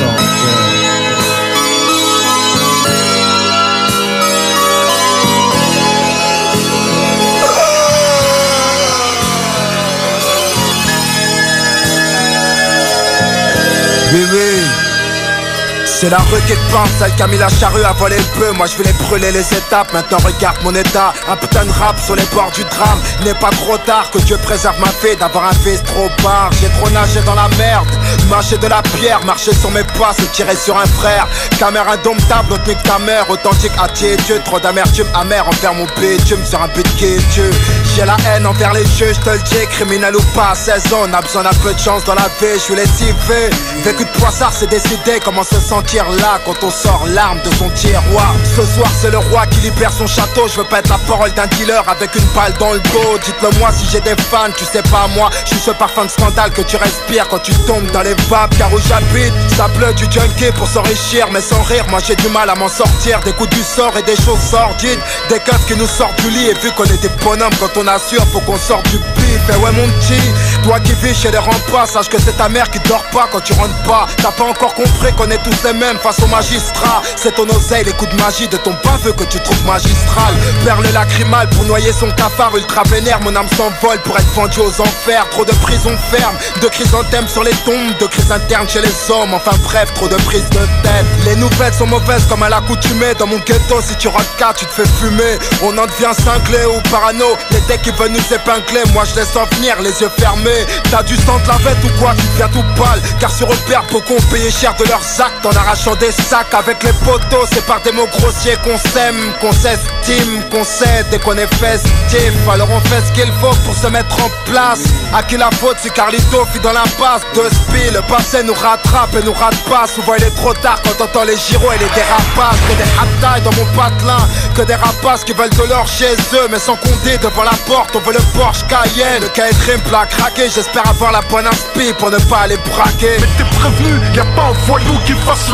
C'est 15.99 16.09
la 16.09 16.17
rue 16.31 16.39
qui 16.47 16.53
te 16.53 16.71
pense, 16.71 16.88
celle 16.97 17.13
qui 17.13 17.23
a 17.23 17.27
mis 17.27 17.38
la 17.38 17.49
charrue 17.49 17.83
à 17.83 17.91
voler 17.91 18.15
le 18.15 18.39
peu 18.39 18.51
Moi 18.51 18.67
je 18.67 18.77
voulais 18.77 18.93
brûler 18.93 19.33
les 19.33 19.53
étapes, 19.53 19.91
maintenant 19.91 20.19
regarde 20.23 20.55
mon 20.63 20.73
état. 20.73 21.12
Un 21.27 21.35
putain 21.35 21.65
de 21.65 21.71
rap 21.71 21.99
sur 21.99 22.15
les 22.15 22.23
bords 22.33 22.51
du 22.51 22.63
drame. 22.63 23.01
N'est 23.25 23.33
pas 23.33 23.49
trop 23.49 23.77
tard 23.79 24.09
que 24.09 24.17
Dieu 24.19 24.38
préserve 24.38 24.79
ma 24.79 24.88
fille 24.88 25.17
D'avoir 25.17 25.47
un 25.47 25.53
fils 25.53 25.83
trop 25.83 26.07
barre 26.23 26.51
J'ai 26.62 26.69
trop 26.69 26.89
nagé 26.91 27.19
dans 27.25 27.35
la 27.35 27.49
merde 27.57 27.89
Mâché 28.29 28.57
de 28.57 28.67
la 28.67 28.81
pierre, 28.81 29.25
marcher 29.25 29.53
sur 29.53 29.71
mes 29.71 29.83
pas 29.83 30.13
Se 30.17 30.23
tirer 30.27 30.55
sur 30.55 30.77
un 30.77 30.85
frère. 30.85 31.27
Caméra 31.59 31.95
indomptable, 31.95 32.53
autre 32.53 32.63
que 32.63 32.88
ta 32.88 32.97
mère. 32.99 33.29
Authentique 33.29 33.73
à 33.77 33.89
Dieu, 33.89 34.41
trop 34.45 34.62
d'amertume 34.62 35.07
amère. 35.13 35.49
Envers 35.49 35.73
mon 35.73 35.88
bitume 35.99 36.45
sur 36.45 36.62
un 36.62 36.69
but 36.69 36.88
qui 36.95 37.07
est 37.07 37.27
Dieu. 37.33 37.49
J'ai 37.93 38.05
la 38.05 38.15
haine 38.25 38.45
envers 38.45 38.71
les 38.71 38.85
jeux, 38.85 39.12
je 39.13 39.19
te 39.19 39.31
le 39.31 39.39
dis 39.39 39.67
Criminel 39.71 40.15
ou 40.15 40.21
pas, 40.33 40.55
16 40.55 40.93
ans, 40.93 41.01
on 41.09 41.13
a 41.13 41.21
besoin 41.21 41.43
d'un 41.43 41.53
peu 41.62 41.73
de 41.73 41.79
chance 41.79 42.05
dans 42.05 42.13
la 42.13 42.29
vie 42.39 42.53
Je 42.53 42.59
suis 42.59 42.75
lessivé 42.75 43.49
Vécu 43.83 44.05
de 44.05 44.09
poissard, 44.12 44.53
c'est 44.53 44.69
décidé 44.69 45.19
Comment 45.25 45.43
se 45.43 45.59
sentir 45.59 45.88
là 45.97 46.39
quand 46.45 46.63
on 46.63 46.69
sort 46.69 47.06
l'arme 47.08 47.39
de 47.43 47.49
son 47.56 47.69
tiroir. 47.69 48.36
Ce 48.56 48.63
soir 48.75 48.89
c'est 49.02 49.10
le 49.10 49.17
roi 49.17 49.45
qui 49.47 49.60
libère 49.62 49.91
son 49.91 50.06
château. 50.06 50.47
Je 50.47 50.58
veux 50.58 50.63
pas 50.63 50.80
être 50.80 50.89
la 50.89 50.97
parole 50.99 51.32
d'un 51.34 51.47
dealer 51.47 51.84
avec 51.88 52.13
une 52.15 52.25
balle 52.36 52.54
dans 52.60 52.73
le 52.73 52.80
dos. 52.80 53.17
Dites-le 53.25 53.58
moi 53.58 53.71
si 53.71 53.88
j'ai 53.91 53.99
des 54.02 54.15
fans, 54.30 54.52
tu 54.56 54.65
sais 54.65 54.84
pas 54.84 55.08
moi. 55.15 55.30
Je 55.45 55.56
suis 55.56 55.60
ce 55.60 55.71
parfum 55.71 56.06
de 56.06 56.12
scandale 56.12 56.52
que 56.52 56.62
tu 56.62 56.78
respires 56.78 57.28
quand 57.28 57.39
tu 57.39 57.54
tombes 57.65 57.89
dans 57.91 58.04
les 58.04 58.13
vapes. 58.30 58.56
Car 58.58 58.71
où 58.71 58.78
j'habite, 58.88 59.34
ça 59.58 59.67
pleut 59.69 59.93
du 59.93 60.06
junkie 60.12 60.52
pour 60.56 60.67
s'enrichir. 60.67 61.28
Mais 61.32 61.41
sans 61.41 61.62
rire, 61.63 61.86
moi 61.89 61.99
j'ai 62.06 62.15
du 62.15 62.28
mal 62.30 62.49
à 62.49 62.56
m'en 62.56 62.69
sortir. 62.69 63.19
Des 63.21 63.34
coups 63.34 63.49
du 63.49 63.63
sort 63.63 63.97
et 63.97 64.04
des 64.04 64.15
choses 64.15 64.39
sordides. 64.39 64.99
Des 65.30 65.39
keufs 65.39 65.65
qui 65.65 65.75
nous 65.75 65.88
sortent 65.88 66.21
du 66.21 66.30
lit. 66.30 66.49
Et 66.49 66.54
vu 66.54 66.71
qu'on 66.71 66.86
est 66.86 67.02
des 67.02 67.10
bonhommes 67.23 67.56
quand 67.60 67.75
on 67.78 67.88
assure 67.88 68.25
Faut 68.32 68.41
qu'on 68.41 68.58
sorte 68.58 68.88
du 68.89 68.99
pif. 68.99 69.41
Et 69.49 69.58
ouais 69.58 69.71
mon 69.71 69.88
petit, 69.99 70.21
toi 70.63 70.80
qui 70.80 70.93
vis 70.93 71.15
chez 71.15 71.32
les 71.32 71.39
remparts 71.39 71.88
Sache 71.88 72.10
que 72.10 72.21
c'est 72.21 72.38
ta 72.38 72.47
mère 72.47 72.69
qui 72.69 72.80
dort 72.88 73.06
pas 73.12 73.28
quand 73.32 73.41
tu 73.41 73.54
rentres 73.54 73.82
pas. 73.84 74.06
T'as 74.17 74.32
pas 74.32 74.43
encore 74.43 74.75
compris 74.75 75.12
qu'on 75.13 75.32
est 75.32 75.41
tous 75.41 75.63
les 75.63 75.79
mêmes 75.80 75.98
face 75.98 76.22
au 76.22 76.28
magistrat. 76.28 77.02
C'est 77.15 77.36
ton 77.36 77.48
oseille, 77.50 77.86
les 77.86 77.94
coups 77.94 78.12
de 78.12 78.22
magie 78.22 78.48
de 78.48 78.58
ton 78.58 78.76
baveux 78.84 79.13
que 79.13 79.24
tu 79.24 79.39
trouves 79.39 79.65
magistral. 79.65 80.34
Perle 80.63 80.86
lacrymale 80.94 81.50
pour 81.50 81.63
noyer 81.65 81.92
son 81.94 82.12
cafard 82.12 82.56
ultra 82.56 82.84
vénère. 82.84 83.20
Mon 83.22 83.36
âme 83.36 83.48
s'envole 83.56 84.00
pour 84.04 84.18
être 84.18 84.32
vendue 84.34 84.60
aux 84.60 84.82
enfers. 84.82 85.28
Trop 85.32 85.46
de 85.46 85.52
prisons 85.54 85.98
fermes, 86.12 86.36
de 86.62 86.68
chrysanthèmes 86.68 87.28
sur 87.28 87.44
les 87.44 87.56
tombes 87.65 87.98
De 88.00 88.08
crises 88.08 88.32
internes 88.32 88.68
chez 88.68 88.82
les 88.82 89.12
hommes, 89.12 89.34
enfin 89.34 89.56
bref, 89.63 89.94
trop 89.96 90.08
de 90.08 90.15
prises 90.24 90.50
de 90.50 90.60
tête. 90.84 91.06
Les 91.26 91.36
nouvelles 91.36 91.74
sont 91.74 91.88
mauvaises 91.88 92.26
comme 92.28 92.44
à 92.44 92.50
l'accoutumée. 92.50 93.13
Dans 93.18 93.28
mon 93.28 93.39
ghetto, 93.39 93.82
si 93.82 93.96
tu 93.96 94.10
cas, 94.38 94.54
tu 94.54 94.65
te 94.65 94.72
fais 94.72 94.88
fumer. 95.00 95.38
On 95.63 95.78
en 95.78 95.86
devient 95.86 96.13
cinglé 96.13 96.65
ou 96.65 96.82
parano. 96.89 97.26
Les 97.52 97.62
decks 97.62 97.82
qui 97.82 97.92
veulent 97.92 98.12
nous 98.12 98.34
épingler, 98.34 98.84
moi 98.94 99.04
je 99.06 99.15
laisse 99.15 99.36
en 99.36 99.46
venir 99.56 99.82
les 99.82 100.02
yeux 100.02 100.12
fermés. 100.18 100.65
T'as 100.92 101.04
du 101.04 101.15
sang 101.15 101.39
de 101.44 101.48
la 101.48 101.58
vête 101.58 101.78
ou 101.84 102.00
quoi, 102.00 102.13
tu 102.18 102.26
deviens 102.34 102.50
tout 102.50 102.65
pâle. 102.76 103.02
Car 103.20 103.32
sur 103.32 103.48
repère, 103.48 103.84
beaucoup 103.92 104.13
ont 104.13 104.32
payé 104.32 104.52
cher 104.52 104.76
de 104.76 104.84
leurs 104.86 105.22
actes 105.22 105.46
arrachant 105.69 105.95
des 105.95 106.12
sacs 106.12 106.53
avec 106.53 106.82
les 106.84 106.93
poteaux. 106.93 107.45
C'est 107.51 107.65
par 107.65 107.82
des 107.82 107.91
mots 107.91 108.08
grossiers 108.17 108.58
qu'on 108.63 108.77
s'aime, 108.89 109.34
qu'on 109.39 109.51
s'estime, 109.51 110.43
qu'on 110.49 110.63
cède 110.63 111.13
et 111.13 111.19
qu'on 111.19 111.38
est 111.38 111.53
festif. 111.55 112.34
Alors 112.51 112.69
on 112.71 112.79
fait 112.82 113.01
ce 113.05 113.12
qu'il 113.12 113.32
faut 113.34 113.55
pour 113.65 113.75
se 113.75 113.88
mettre 113.88 114.15
en 114.23 114.29
place. 114.49 114.82
À 115.13 115.21
qui 115.23 115.38
la 115.38 115.49
faute 115.51 115.77
si 115.82 115.89
Carlito 115.91 116.45
fit 116.51 116.60
dans 116.60 116.73
l'impasse? 116.73 117.21
De 117.36 117.41
spi, 117.49 117.93
le 117.93 118.01
passé 118.01 118.43
nous 118.43 118.53
rattrape 118.53 119.15
et 119.15 119.23
nous 119.23 119.34
rate 119.34 119.58
pas 119.69 119.86
Souvent 119.88 120.15
il 120.17 120.23
est 120.23 120.36
trop 120.36 120.53
tard 120.53 120.79
quand 120.84 120.99
on 120.99 121.03
entend 121.03 121.23
les 121.23 121.38
gyros 121.38 121.71
et 121.71 121.77
les 121.77 121.89
dérapages 121.89 122.60
Que 122.67 122.75
des 122.75 122.89
haptailles 122.99 123.41
dans 123.41 123.53
mon 123.53 123.65
patelin 123.75 124.27
Que 124.55 124.62
des 124.63 124.75
rapaces 124.75 125.23
qui 125.23 125.34
veulent 125.34 125.49
de 125.49 125.63
l'or 125.69 125.88
chez 125.88 126.13
eux. 126.34 126.47
Mais 126.49 126.60
sans 126.60 126.75
compter 126.75 127.17
devant 127.17 127.43
la 127.43 127.58
porte 127.67 127.95
on 127.95 127.99
veut 127.99 128.13
le 128.13 128.38
Porsche 128.38 128.65
Cayenne. 128.67 129.21
Le 129.21 129.29
Cayenne 129.29 129.55
Trimple 129.65 129.95
a 129.95 130.05
craqué 130.05 130.49
J'espère 130.49 130.88
avoir 130.88 131.12
la 131.12 131.21
bonne 131.21 131.47
inspi 131.47 131.93
pour 131.97 132.10
ne 132.10 132.17
pas 132.17 132.39
aller 132.45 132.58
braquer. 132.58 133.17
Mais 133.19 133.27
t'es 133.38 133.49
prévenu, 133.58 133.99
y 134.15 134.19
a 134.19 134.25
pas 134.36 134.49
un 134.49 134.65
voyou 134.65 134.93
qui 135.05 135.13
fasse 135.13 135.49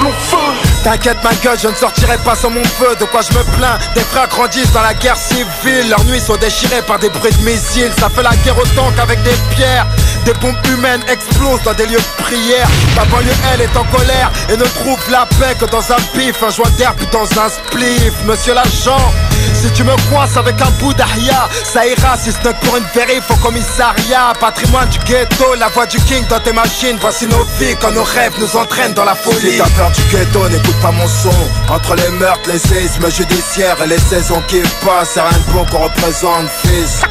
T'inquiète 0.84 1.18
ma 1.24 1.34
gueule, 1.34 1.58
je 1.60 1.68
ne 1.68 1.74
sortirai 1.74 2.18
pas 2.20 2.36
sans 2.36 2.52
mon 2.52 2.64
feu. 2.64 2.96
De 3.00 3.06
quoi 3.06 3.22
je 3.22 3.36
me 3.36 3.44
plains? 3.58 3.78
Des 3.96 4.02
frères 4.02 4.28
grandissent 4.28 4.72
dans 4.72 4.84
la 4.84 4.94
guerre 4.94 5.18
civile. 5.18 5.90
Leurs 5.90 6.04
nuits 6.06 6.20
sont 6.20 6.36
déchirées 6.36 6.84
par 6.84 7.00
des 7.00 7.10
bruits 7.10 7.34
de 7.34 7.42
missiles. 7.44 7.92
Ça 8.00 8.10
fait 8.10 8.22
la 8.22 8.36
guerre 8.44 8.58
autant 8.58 8.92
qu'avec 8.96 9.22
des 9.24 9.34
pierres. 9.56 9.88
Des 10.26 10.34
bombes 10.34 10.56
humaines 10.72 11.04
explosent 11.10 11.64
dans 11.64 11.74
des 11.74 11.88
lieux 11.88 11.98
de 11.98 12.24
prière. 12.24 12.68
Ma 12.96 13.06
banlieue 13.06 13.34
elle 13.54 13.62
est 13.62 13.78
en 13.78 13.84
colère 13.86 14.32
Et 14.50 14.58
ne 14.58 14.64
trouve 14.64 15.00
la 15.10 15.26
paix 15.40 15.56
que 15.60 15.66
dans 15.66 15.92
un 15.92 16.02
pif. 16.14 16.44
Un 16.44 16.52
joint 16.52 16.70
d'herbe 16.78 17.02
dans 17.12 17.26
un 17.40 17.50
spliff. 17.50 18.14
Monsieur 18.26 18.54
l'agent 18.54 19.12
si 19.54 19.72
tu 19.72 19.84
me 19.84 19.96
coinces 20.10 20.38
avec 20.38 20.62
un 20.62 20.72
bout 20.80 20.94
d'ahia 20.94 21.50
Ça 21.64 21.86
ira. 21.86 22.18
Si 22.18 22.32
ce 22.32 22.38
n'est 22.48 22.54
pour 22.54 22.78
une 22.78 22.86
vérif 22.94 23.24
au 23.30 23.36
commissariat. 23.36 24.34
Patrimoine 24.40 24.90
du 24.90 25.00
ghetto, 25.00 25.56
la 25.60 25.68
voix 25.70 25.86
du 25.86 25.98
king 26.02 26.26
dans 26.28 26.40
tes 26.40 26.54
machines. 26.54 26.98
Voici 27.00 27.28
nos 27.28 27.44
vies 27.60 27.76
quand 27.80 27.92
nos 27.92 28.04
rêves 28.04 28.34
nous 28.40 28.56
entraînent 28.58 28.94
dans 28.94 29.06
la 29.06 29.16
folie. 29.16 29.52
Si 29.52 29.58
t'as 29.58 29.70
peur 29.70 29.92
du 29.92 30.02
ghetto, 30.16 30.50
n'écoute 30.50 30.80
pas 30.82 30.92
mon 30.92 31.08
son. 31.08 31.30
Entre 31.70 31.96
les 31.96 32.10
meurtres, 32.10 32.50
les 32.52 32.60
séismes 32.60 33.10
judiciaires 33.10 33.78
et 33.84 33.88
les 33.88 34.00
saisons 34.00 34.42
qui 34.48 34.62
passent 34.86 35.12
C'est 35.14 35.22
rien 35.22 35.38
de 35.38 35.52
bon 35.54 35.66
qu'on 35.66 35.84
représente, 35.84 36.50
fils 36.64 37.02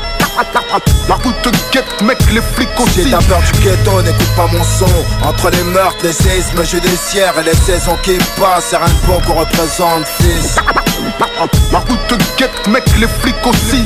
La 1.08 1.14
route 1.14 1.42
te 1.42 1.48
guette, 1.72 2.02
mec, 2.02 2.18
les 2.32 2.40
flics 2.40 2.68
aussi 2.80 3.04
Si 3.04 3.10
t'as 3.10 3.22
peur 3.22 3.40
du 3.40 3.60
ghetto, 3.60 4.02
n'écoute 4.02 4.34
pas 4.36 4.48
mon 4.48 4.64
son 4.64 4.86
Entre 5.22 5.50
les 5.50 5.62
meurtres, 5.62 5.98
les 6.02 6.12
séismes 6.12 6.64
judiciaires 6.64 7.34
et 7.38 7.44
les 7.44 7.54
saisons 7.54 7.96
qui 8.02 8.18
passent 8.40 8.66
C'est 8.70 8.76
rien 8.76 8.86
de 8.86 9.06
bon 9.06 9.20
qu'on 9.20 9.34
représente, 9.34 10.06
fils 10.20 10.56
La 11.72 11.78
route 11.78 12.06
te 12.08 12.14
guette, 12.36 12.66
mec, 12.66 12.84
les 12.98 13.06
flics 13.06 13.46
aussi 13.46 13.84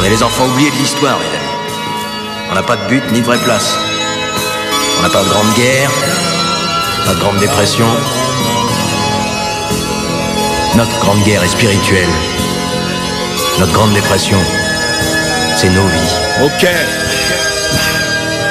On 0.00 0.04
est 0.04 0.10
les 0.10 0.22
enfants 0.22 0.46
oubliés 0.46 0.70
de 0.70 0.76
l'histoire, 0.76 1.18
mes 1.18 1.36
amis. 1.36 1.46
On 2.50 2.54
n'a 2.54 2.62
pas 2.62 2.76
de 2.76 2.86
but 2.88 3.02
ni 3.12 3.20
de 3.20 3.26
vraie 3.26 3.38
place. 3.38 3.76
On 4.98 5.02
n'a 5.02 5.10
pas 5.10 5.22
de 5.22 5.28
grande 5.28 5.52
guerre, 5.54 5.90
pas 7.04 7.12
de 7.12 7.20
grande 7.20 7.38
dépression. 7.38 7.86
Notre 10.74 10.98
grande 11.00 11.22
guerre 11.24 11.42
est 11.42 11.48
spirituelle. 11.48 12.08
Notre 13.58 13.72
grande 13.72 13.94
dépression, 13.94 14.36
c'est 15.56 15.70
nos 15.70 15.86
vies. 15.86 16.44
Ok. 16.44 16.66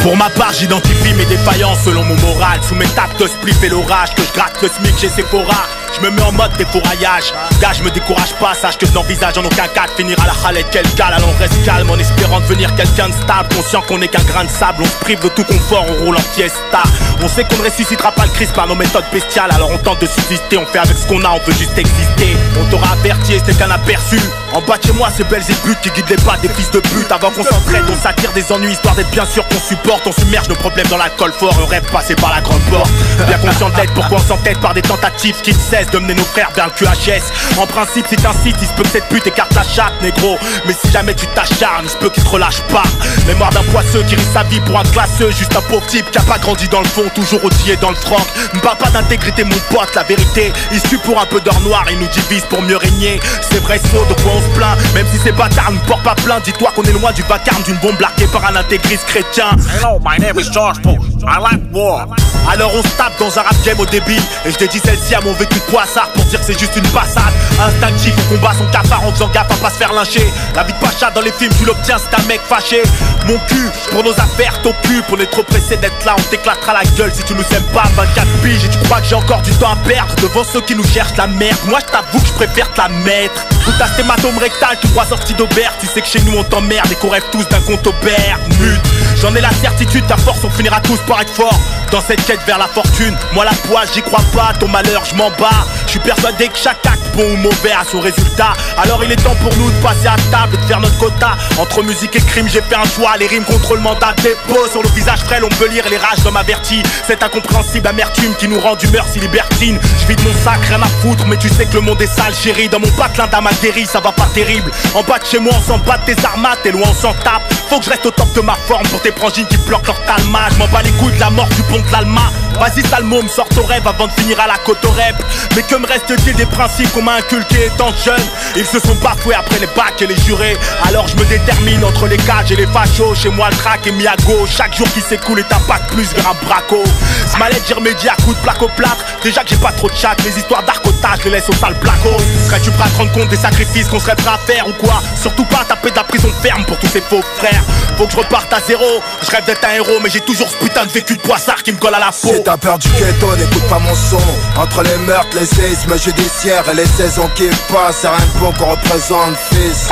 Pour 0.01 0.17
ma 0.17 0.29
part, 0.31 0.51
j'identifie 0.51 1.13
mes 1.13 1.25
défaillances 1.25 1.83
selon 1.85 2.03
mon 2.03 2.15
moral. 2.15 2.59
Sous 2.67 2.73
mes 2.73 2.87
tapes 2.87 3.15
de 3.19 3.27
spliff 3.27 3.61
et 3.63 3.69
l'orage, 3.69 4.15
que 4.15 4.23
je 4.23 4.33
gratte 4.33 4.59
le 4.63 4.67
smic 4.67 4.97
chez 4.99 5.09
Sephora. 5.09 5.67
Je 5.95 6.01
me 6.01 6.09
mets 6.09 6.23
en 6.23 6.31
mode 6.31 6.51
défouraillage. 6.57 7.33
Gars, 7.61 7.73
je 7.73 7.83
me 7.83 7.91
décourage 7.91 8.33
pas, 8.39 8.55
sache 8.55 8.79
que 8.79 8.87
je 8.87 8.93
n'envisage 8.93 9.37
en 9.37 9.45
aucun 9.45 9.67
cas 9.67 9.85
de 9.85 9.91
finir 9.91 10.17
à 10.23 10.25
la 10.25 10.47
halette 10.47 10.67
quel 10.71 10.85
gal. 10.95 11.13
Alors 11.13 11.29
on 11.29 11.39
reste 11.39 11.63
calme 11.63 11.89
en 11.89 11.97
espérant 11.97 12.39
devenir 12.39 12.73
quelqu'un 12.75 13.09
de 13.09 13.13
stable. 13.13 13.49
Conscient 13.55 13.81
qu'on 13.83 13.99
n'est 13.99 14.07
qu'un 14.07 14.23
grain 14.23 14.43
de 14.43 14.49
sable, 14.49 14.81
on 14.81 14.85
se 14.85 14.99
prive 15.01 15.19
de 15.19 15.29
tout 15.29 15.43
confort, 15.43 15.85
on 15.87 16.05
roule 16.05 16.17
en 16.17 16.33
fiesta. 16.33 16.81
On 17.21 17.27
sait 17.27 17.43
qu'on 17.43 17.57
ne 17.57 17.69
ressuscitera 17.69 18.11
pas 18.11 18.25
le 18.25 18.31
Christ 18.31 18.53
par 18.53 18.67
nos 18.67 18.75
méthodes 18.75 19.05
bestiales. 19.13 19.51
Alors 19.51 19.69
on 19.69 19.77
tente 19.77 20.01
de 20.01 20.07
subsister, 20.07 20.57
on 20.57 20.65
fait 20.65 20.79
avec 20.79 20.97
ce 20.97 21.05
qu'on 21.05 21.23
a, 21.23 21.29
on 21.29 21.39
veut 21.45 21.53
juste 21.53 21.77
exister. 21.77 22.35
On 22.59 22.65
t'aura 22.71 22.91
averti 22.93 23.33
et 23.33 23.39
c'était 23.39 23.53
qu'un 23.53 23.71
aperçu. 23.71 24.19
En 24.55 24.61
bas 24.61 24.77
chez 24.81 24.93
moi, 24.93 25.09
c'est 25.13 25.27
Belzébuth 25.27 25.81
qui 25.81 25.89
guide 25.89 26.09
les 26.09 26.15
pas 26.15 26.37
des 26.37 26.47
fils 26.47 26.71
de 26.71 26.79
pute. 26.79 27.11
Avant 27.11 27.29
qu'on 27.29 27.43
s'entraide, 27.43 27.83
on 27.89 28.01
s'attire 28.01 28.31
des 28.31 28.53
ennuis 28.53 28.71
histoire 28.71 28.95
d'être 28.95 29.09
bien 29.09 29.25
sûr 29.25 29.45
qu'on 29.49 29.59
supporte. 29.59 30.07
On 30.07 30.13
submerge 30.13 30.47
nos 30.47 30.55
problèmes 30.55 30.87
dans 30.87 30.95
l'alcool 30.95 31.33
fort, 31.33 31.53
on 31.61 31.65
rêve 31.65 31.83
passer 31.91 32.15
par 32.15 32.33
la 32.33 32.39
grande 32.39 32.61
porte. 32.71 32.89
Bien 33.27 33.37
conscient 33.37 33.69
de 33.69 33.75
pourquoi 33.93 34.17
on 34.17 34.21
s'entête 34.21 34.57
par 34.61 34.73
des 34.73 34.81
tentatives 34.81 35.35
qui 35.41 35.51
ne 35.51 35.59
cessent 35.59 35.91
de 35.91 35.99
mener 35.99 36.13
nos 36.13 36.23
frères 36.23 36.51
vers 36.55 36.67
le 36.67 36.71
QHS. 36.71 37.59
En 37.59 37.67
principe, 37.67 38.07
si 38.07 38.15
t'incites, 38.15 38.55
il 38.61 38.67
se 38.67 38.73
peut 38.75 38.83
que 38.83 38.89
cette 38.89 39.09
pute 39.09 39.27
écarte 39.27 39.53
la 39.55 39.63
chatte, 39.63 40.01
négro. 40.01 40.37
Mais 40.65 40.73
si 40.73 40.89
jamais 40.89 41.15
tu 41.15 41.27
t'acharnes, 41.27 41.83
il 41.83 41.89
se 41.89 41.97
peut 41.97 42.09
qu'il 42.09 42.23
te 42.23 42.29
relâche 42.29 42.61
pas. 42.71 42.83
Mémoire 43.27 43.49
d'un 43.49 43.63
poisseux 43.63 44.03
qui 44.03 44.15
risque 44.15 44.31
sa 44.31 44.43
vie 44.43 44.61
pour 44.61 44.79
un 44.79 44.83
classeux. 44.83 45.31
Juste 45.31 45.53
un 45.57 45.61
pauvre 45.63 45.85
type 45.87 46.09
qui 46.11 46.17
a 46.17 46.21
pas 46.21 46.37
grandi 46.37 46.69
dans 46.69 46.81
le 46.81 46.87
fond, 46.87 47.03
toujours 47.13 47.43
outillé 47.43 47.75
dans 47.75 47.89
le 47.89 47.97
franc. 47.97 48.25
Parle 48.63 48.77
pas 48.77 48.89
d'intégrité, 48.89 49.43
mon 49.43 49.59
pote, 49.69 49.93
la 49.95 50.03
vérité. 50.03 50.53
Se 50.71 50.87
tue 50.87 50.97
pour 50.97 51.19
un 51.19 51.25
peu 51.25 51.41
d'or 51.41 51.59
noir, 51.59 51.83
il 51.91 51.99
nous 51.99 52.07
divise 52.07 52.43
pour 52.49 52.61
mieux 52.61 52.77
régner. 52.77 53.19
C'est 53.51 53.61
vrai, 53.61 53.81
c'est 53.83 53.89
faux, 53.89 54.05
de 54.05 54.13
quoi 54.21 54.31
on 54.35 54.44
Même 54.93 55.05
si 55.11 55.17
ces 55.19 55.31
bâtards 55.31 55.71
ne 55.71 55.79
portent 55.79 56.03
pas 56.03 56.15
plainte, 56.15 56.43
dis-toi 56.43 56.71
qu'on 56.75 56.83
est 56.83 56.93
loin 56.93 57.11
du 57.11 57.21
vacarme 57.23 57.61
d'une 57.63 57.75
bombe 57.77 57.99
larguée 57.99 58.27
par 58.27 58.45
un 58.45 58.55
intégriste 58.55 59.05
chrétien. 59.05 59.49
Hello, 59.77 59.99
my 59.99 60.19
name 60.19 60.39
is 60.39 60.51
George 60.51 60.79
Bush. 60.81 61.05
I 61.27 61.39
like 61.41 61.61
war. 61.73 62.07
Alors 62.51 62.71
on 62.75 62.83
se 62.83 62.95
tape 62.95 63.17
dans 63.19 63.37
un 63.37 63.41
rap 63.41 63.55
game 63.65 63.79
au 63.79 63.85
débit. 63.85 64.21
Et 64.45 64.51
je 64.51 64.57
dédie 64.57 64.79
celle-ci 64.79 65.15
à 65.15 65.21
mon 65.21 65.33
vécu 65.33 65.55
de 65.55 65.71
poissard 65.71 66.09
Pour 66.13 66.23
dire 66.25 66.39
que 66.39 66.45
c'est 66.45 66.59
juste 66.59 66.75
une 66.75 66.87
passade. 66.89 67.33
Instinctif, 67.59 68.13
on 68.17 68.35
combat 68.35 68.53
son 68.57 68.65
cafard 68.71 69.03
en 69.05 69.11
faisant 69.11 69.29
gaffe 69.29 69.51
à 69.51 69.55
pas 69.55 69.69
se 69.69 69.75
faire 69.75 69.93
lyncher. 69.93 70.31
La 70.55 70.63
vie 70.63 70.73
de 70.73 70.77
Pacha 70.79 71.11
dans 71.11 71.21
les 71.21 71.31
films, 71.31 71.51
tu 71.57 71.65
l'obtiens 71.65 71.97
c'est 71.97 72.19
un 72.19 72.25
mec 72.27 72.41
fâché. 72.47 72.83
Mon 73.27 73.37
cul, 73.47 73.69
pour 73.91 74.03
nos 74.03 74.13
affaires 74.13 74.61
t'occupe 74.61 75.05
On 75.11 75.17
est 75.17 75.29
trop 75.31 75.43
pressé 75.43 75.77
d'être 75.77 76.05
là, 76.05 76.15
on 76.17 76.21
t'éclatera 76.21 76.73
la 76.73 76.83
gueule 76.95 77.11
Si 77.13 77.23
tu 77.23 77.33
nous 77.33 77.43
aimes 77.55 77.63
pas, 77.73 77.85
24 77.95 78.27
piges 78.43 78.65
Et 78.65 78.69
tu 78.69 78.77
crois 78.85 79.01
que 79.01 79.07
j'ai 79.07 79.15
encore 79.15 79.41
du 79.41 79.51
temps 79.53 79.71
à 79.71 79.75
perdre 79.87 80.13
Devant 80.21 80.43
ceux 80.43 80.61
qui 80.61 80.75
nous 80.75 80.85
cherchent 80.85 81.17
la 81.17 81.27
merde. 81.27 81.57
Moi 81.67 81.79
je 81.79 81.91
t'avoue 81.91 82.19
que 82.19 82.27
je 82.27 82.33
préfère 82.33 82.71
te 82.71 82.81
la 82.81 82.89
mettre. 82.89 83.45
Tout 83.65 83.73
à 83.79 83.87
hématome 84.25 84.37
rectal, 84.39 84.77
tu 84.81 84.87
crois 84.89 85.05
sorti 85.05 85.33
d'Aubert 85.33 85.73
Tu 85.79 85.87
sais 85.87 86.01
que 86.01 86.07
chez 86.07 86.21
nous 86.21 86.37
on 86.37 86.43
t'emmerde 86.43 86.91
et 86.91 86.95
qu'on 86.95 87.09
rêve 87.09 87.23
tous 87.31 87.47
d'un 87.49 87.59
compte 87.61 87.85
Aubert 87.87 88.39
Mute, 88.59 88.81
j'en 89.21 89.33
ai 89.35 89.41
la 89.41 89.51
certitude, 89.51 90.05
ta 90.07 90.17
force 90.17 90.43
on 90.43 90.49
finira 90.49 90.79
tous 90.81 90.99
par 91.07 91.21
être 91.21 91.33
fort 91.33 91.59
Dans 91.91 92.01
cette 92.01 92.25
quête 92.25 92.41
vers 92.45 92.57
la 92.57 92.67
fortune 92.67 93.15
Moi 93.33 93.45
la 93.45 93.53
poisse 93.67 93.93
j'y 93.93 94.01
crois 94.01 94.23
pas, 94.33 94.53
ton 94.59 94.67
malheur 94.67 95.03
je 95.05 95.15
m'en 95.15 95.29
bats 95.31 95.65
Je 95.85 95.91
suis 95.91 95.99
persuadé 95.99 96.47
que 96.47 96.57
chaque 96.57 96.85
acte, 96.85 97.15
bon 97.15 97.23
ou 97.33 97.37
mauvais, 97.37 97.71
a 97.71 97.83
son 97.89 97.99
résultat. 97.99 98.53
Alors 98.77 99.03
il 99.03 99.11
est 99.11 99.15
temps 99.15 99.35
pour 99.35 99.55
nous 99.57 99.69
de 99.69 99.77
passer 99.81 100.07
à 100.07 100.15
table 100.31 100.57
de 100.57 100.65
faire 100.65 100.79
notre 100.79 100.97
quota. 100.97 101.37
Entre 101.57 101.83
musique 101.83 102.15
et 102.15 102.21
crime, 102.21 102.47
j'ai 102.47 102.61
fait 102.61 102.75
un 102.75 102.85
choix. 102.85 103.15
Les 103.17 103.27
rimes 103.27 103.43
contre 103.43 103.75
le 103.75 103.81
mandat 103.81 104.13
dépôt. 104.21 104.67
Sur 104.71 104.83
le 104.83 104.89
visage 104.89 105.19
frêle, 105.19 105.43
on 105.43 105.49
peut 105.49 105.67
lire 105.67 105.85
les 105.89 105.97
rages 105.97 106.19
d'homme 106.23 106.37
averti. 106.37 106.83
Cette 107.07 107.23
incompréhensible 107.23 107.87
amertume 107.87 108.35
qui 108.35 108.47
nous 108.47 108.59
rend 108.59 108.75
d'humeur 108.75 109.05
si 109.11 109.19
libertine. 109.19 109.79
Je 110.01 110.07
vis 110.07 110.15
de 110.15 110.21
mon 110.21 110.33
sac, 110.43 110.59
rien 110.67 110.81
à 110.81 110.87
foutre, 111.01 111.25
mais 111.27 111.37
tu 111.37 111.49
sais 111.49 111.65
que 111.65 111.75
le 111.75 111.81
monde 111.81 112.01
est 112.01 112.07
sale, 112.07 112.33
chérie. 112.33 112.69
Dans 112.69 112.79
mon 112.79 112.91
patelin 112.91 113.27
d'âme 113.27 113.47
ça 113.85 113.99
va 113.99 114.11
pas 114.15 114.27
terrible. 114.33 114.71
En 114.93 115.03
bas 115.03 115.19
de 115.19 115.25
chez 115.25 115.39
moi, 115.39 115.53
on 115.55 115.61
s'en 115.61 115.77
bat 115.79 115.97
de 115.97 116.13
tes 116.13 116.25
armates, 116.25 116.59
t'es 116.63 116.71
loin, 116.71 116.87
on 116.89 116.93
s'en 116.93 117.13
tape. 117.13 117.43
Faut 117.69 117.79
que 117.79 117.85
je 117.85 117.89
reste 117.89 118.05
au 118.05 118.11
top 118.11 118.31
de 118.33 118.41
ma 118.41 118.55
forme 118.67 118.87
pour 118.87 119.01
tes 119.01 119.11
prangines 119.11 119.47
qui 119.47 119.57
bloquent 119.57 119.87
leur 119.87 120.01
talma. 120.05 120.47
Je 120.51 120.57
m'en 120.57 120.67
bats 120.67 120.81
les 120.81 120.91
couilles 120.91 121.13
de 121.13 121.19
la 121.19 121.29
mort 121.29 121.47
du 121.49 121.63
pont 121.63 121.79
de 121.79 121.91
l'Alma. 121.91 122.31
Vas-y, 122.59 122.87
Salmo, 122.87 123.21
me 123.21 123.27
sors 123.27 123.49
ton 123.49 123.65
rêve 123.65 123.85
avant 123.85 124.07
de 124.07 124.13
finir 124.13 124.39
à 124.39 124.47
la 124.47 124.57
côte 124.57 124.83
au 124.85 124.91
rep. 124.91 125.15
Mais 125.55 125.63
que 125.63 125.75
me 125.75 125.85
reste-t-il 125.85 126.35
des 126.35 126.45
principes 126.45 126.91
qu'on 126.93 127.01
m'a 127.01 127.15
inculqués 127.15 127.65
étant 127.65 127.91
jeune? 128.03 128.23
Ils 128.55 128.65
se 128.65 128.79
sont 128.79 128.95
bafoués 128.95 129.35
après 129.35 129.59
les 129.59 129.67
bacs 129.67 130.01
et 130.01 130.07
les 130.07 130.17
jurés. 130.21 130.57
Alors 130.87 131.07
je 131.07 131.15
me 131.17 131.25
détermine 131.25 131.83
entre 131.83 132.07
les 132.07 132.17
cages 132.17 132.51
et 132.51 132.55
les 132.55 132.67
fachos. 132.67 133.15
Chez 133.15 133.29
moi, 133.29 133.49
le 133.49 133.57
track 133.57 133.87
est 133.87 133.91
mis 133.91 134.07
à 134.07 134.15
gauche. 134.25 134.51
Chaque 134.55 134.75
jour 134.75 134.87
qui 134.93 135.01
s'écoule 135.01 135.39
est 135.39 135.53
un 135.53 135.59
de 135.59 135.93
plus 135.93 136.07
un 136.19 136.45
braco. 136.45 136.83
Ce 137.27 137.67
j'y 137.67 137.73
remédie 137.73 138.07
à 138.07 138.15
coups 138.23 138.37
de 138.37 138.41
plaque 138.41 138.61
au 138.61 138.69
plâtre. 138.69 139.03
Déjà 139.23 139.43
que 139.43 139.49
j'ai 139.49 139.57
pas 139.57 139.71
trop 139.71 139.89
de 139.89 139.95
chat, 139.95 140.15
les 140.23 140.37
histoires 140.37 140.63
d'arcotage, 140.63 141.23
les 141.25 141.31
laisse 141.31 141.49
au 141.49 141.53
sale 141.53 141.77
placo. 141.79 142.15
Serais-tu 142.47 142.71
prêt 142.71 142.85
à 142.85 142.89
te 142.89 142.97
rendre 142.97 143.11
compte 143.11 143.29
des 143.29 143.37
sacrifices 143.37 143.87
qu'on 143.87 143.99
serait 144.05 144.15
prêt 144.15 144.31
à 144.33 144.37
faire 144.37 144.67
ou 144.67 144.73
quoi 144.73 145.01
Surtout 145.19 145.45
pas 145.45 145.63
taper 145.67 145.89
de 145.89 145.95
la 145.95 146.03
prison 146.03 146.29
ferme 146.41 146.63
pour 146.65 146.77
tous 146.77 146.87
ces 146.87 147.01
faux 147.01 147.21
frères. 147.37 147.63
Faut 147.97 148.05
que 148.05 148.11
je 148.11 148.17
reparte 148.17 148.53
à 148.53 148.59
zéro. 148.61 148.85
Je 149.23 149.31
rêve 149.31 149.45
d'être 149.45 149.65
un 149.65 149.73
héros, 149.73 149.99
mais 150.03 150.09
j'ai 150.09 150.19
toujours 150.21 150.49
ce 150.49 150.57
putain 150.57 150.85
de 150.85 150.91
vécu 150.91 151.15
de 151.15 151.21
poissard 151.21 151.63
qui 151.63 151.71
me 151.71 151.77
colle 151.77 151.95
à 151.95 151.99
la 151.99 152.11
peau. 152.11 152.33
Si 152.33 152.43
t'as 152.43 152.57
peur 152.57 152.77
du 152.77 152.87
ghetto, 152.89 153.35
n'écoute 153.35 153.67
pas 153.67 153.79
mon 153.79 153.95
son 153.95 154.21
Entre 154.61 154.83
les 154.83 154.97
meurtres, 155.07 155.35
les 155.39 155.45
séismes 155.45 155.97
judiciaires 155.97 156.65
et 156.71 156.75
les 156.75 156.85
saisons 156.85 157.29
qui 157.35 157.47
passent 157.71 157.99
C'est 158.01 158.07
rien 158.07 158.17
de 158.17 158.39
bon 158.39 158.51
qu'on 158.53 158.71
représente, 158.71 159.35
fils 159.51 159.89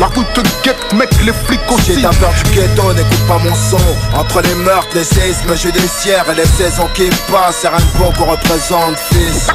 La 0.00 0.06
route 0.06 0.32
te 0.34 0.40
guette, 0.64 0.92
mec, 0.94 1.10
les 1.24 1.32
flics 1.32 1.60
aussi 1.70 1.94
Si 1.94 2.02
t'as 2.02 2.10
peur 2.14 2.32
du 2.32 2.50
ghetto, 2.50 2.92
n'écoute 2.94 3.26
pas 3.28 3.38
mon 3.38 3.54
son 3.54 4.18
Entre 4.18 4.40
les 4.42 4.54
meurtres, 4.54 4.94
les 4.94 5.04
séismes 5.04 5.54
judiciaires 5.56 6.24
et 6.32 6.34
les 6.34 6.46
saisons 6.46 6.88
qui 6.94 7.08
passent 7.30 7.58
C'est 7.60 7.68
rien 7.68 7.78
de 7.78 7.98
bon 7.98 8.12
qu'on 8.12 8.30
représente, 8.30 8.98
fils 9.12 9.46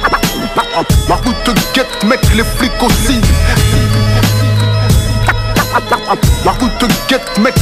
La 1.08 1.16
route 1.18 1.44
te 1.44 1.52
guette, 1.76 2.04
mec, 2.04 2.20
les 2.34 2.44
flics 2.44 2.82
aussi. 2.82 3.22
La 6.44 6.52
route 6.52 6.78
te 6.80 6.86
guette, 7.08 7.38
mec. 7.38 7.54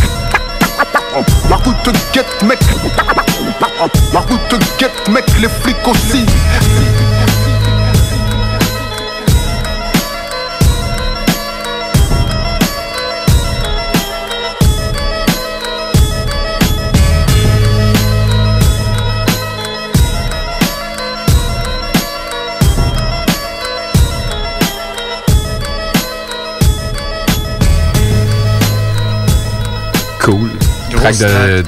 La 1.50 1.56
route 1.58 1.84
te 1.84 1.90
guette, 2.14 2.44
mec. 2.44 2.60
La 4.14 4.20
route 4.22 4.48
te 4.48 4.56
guette, 4.80 5.10
mec, 5.10 5.26
les 5.42 5.50
flics 5.50 5.88
aussi 5.88 6.26
Track 31.02 31.18
de 31.18 31.64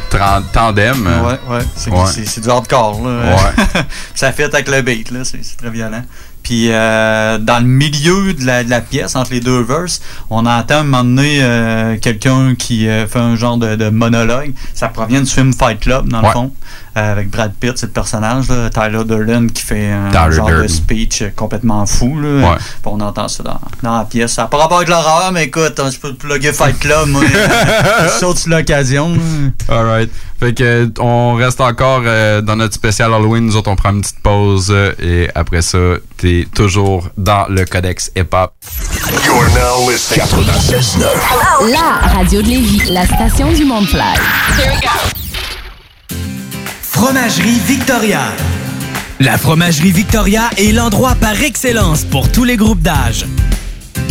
tandem. 0.53 1.07
Ouais, 1.07 1.55
ouais. 1.55 1.63
C'est 1.75 1.89
Ouais. 1.91 2.41
du 2.41 2.49
hardcore, 2.49 3.01
là. 3.07 3.35
Ouais. 3.35 3.81
ça 4.15 4.31
fait 4.31 4.53
avec 4.53 4.69
le 4.69 4.81
beat, 4.81 5.11
là. 5.11 5.19
C'est 5.23 5.39
très 5.57 5.69
violent. 5.71 6.03
Puis 6.43 6.67
euh, 6.71 7.37
dans 7.37 7.59
le 7.59 7.65
milieu 7.65 8.33
de 8.33 8.45
la, 8.45 8.65
de 8.65 8.69
la 8.69 8.81
pièce, 8.81 9.15
entre 9.15 9.31
les 9.31 9.39
deux 9.39 9.61
verses, 9.61 10.01
on 10.29 10.45
entend 10.45 10.75
à 10.75 10.79
un 10.79 10.83
moment 10.83 11.03
donné 11.05 11.39
euh, 11.41 11.97
quelqu'un 11.97 12.53
qui 12.55 12.89
euh, 12.89 13.07
fait 13.07 13.19
un 13.19 13.37
genre 13.37 13.57
de, 13.57 13.75
de 13.77 13.89
monologue. 13.89 14.53
Ça 14.73 14.89
provient 14.89 15.21
du 15.21 15.29
film 15.31 15.53
Fight 15.53 15.79
Club, 15.79 16.09
dans 16.09 16.21
le 16.21 16.27
fond, 16.29 16.51
avec 16.95 17.29
Brad 17.29 17.53
Pitt, 17.59 17.77
c'est 17.77 17.87
le 17.87 17.91
personnage, 17.91 18.49
là, 18.49 18.69
Tyler 18.69 19.03
Durden, 19.05 19.51
qui 19.51 19.61
fait 19.63 19.91
un 19.91 20.09
Tyler 20.09 20.35
genre 20.35 20.49
de 20.49 20.67
speech 20.67 21.21
euh, 21.21 21.29
complètement 21.35 21.85
fou. 21.85 22.19
Là. 22.19 22.51
Ouais. 22.51 22.57
Puis 22.57 22.85
on 22.85 22.99
entend 22.99 23.27
ça 23.27 23.43
dans, 23.43 23.59
dans 23.81 23.97
la 23.97 24.05
pièce. 24.05 24.33
Ça 24.33 24.45
pas 24.45 24.57
rapport 24.57 24.77
avec 24.77 24.89
l'horreur, 24.89 25.31
mais 25.31 25.45
écoute, 25.45 25.79
hein, 25.79 25.89
je 25.91 25.99
peux 25.99 26.13
te 26.13 26.19
plugger 26.19 26.53
Fight 26.53 26.77
Club, 26.79 27.07
moi. 27.07 27.23
je 28.03 28.19
saute 28.19 28.37
sur 28.37 28.49
l'occasion. 28.49 29.17
Alright. 29.69 30.11
Fait 30.43 30.53
que 30.53 30.63
euh, 30.63 30.87
on 30.99 31.35
reste 31.35 31.61
encore 31.61 32.01
euh, 32.05 32.41
dans 32.41 32.57
notre 32.57 32.73
spécial 32.73 33.13
Halloween. 33.13 33.45
Nous 33.45 33.55
autres, 33.55 33.71
on 33.71 33.77
prend 33.77 33.91
une 33.91 34.01
petite 34.01 34.19
pause 34.19 34.67
euh, 34.71 34.91
et 35.01 35.29
après 35.35 35.61
ça, 35.61 35.77
t'es 36.17 36.45
toujours 36.53 37.07
dans 37.17 37.45
le 37.47 37.63
codex 37.63 38.11
hip-hop. 38.13 38.51
You're 39.23 39.47
now 39.55 39.89
listening 39.89 40.25
96.9. 40.25 41.71
La 41.71 42.09
radio 42.09 42.41
de 42.41 42.47
Lévis, 42.47 42.89
la 42.89 43.05
station 43.05 43.53
du 43.53 43.63
monde 43.63 43.87
fly. 43.87 45.22
Fromagerie 47.05 47.59
Victoria. 47.67 48.21
La 49.19 49.37
Fromagerie 49.37 49.91
Victoria 49.91 50.49
est 50.55 50.71
l'endroit 50.71 51.15
par 51.15 51.43
excellence 51.43 52.05
pour 52.05 52.31
tous 52.31 52.45
les 52.45 52.55
groupes 52.55 52.81
d'âge. 52.81 53.25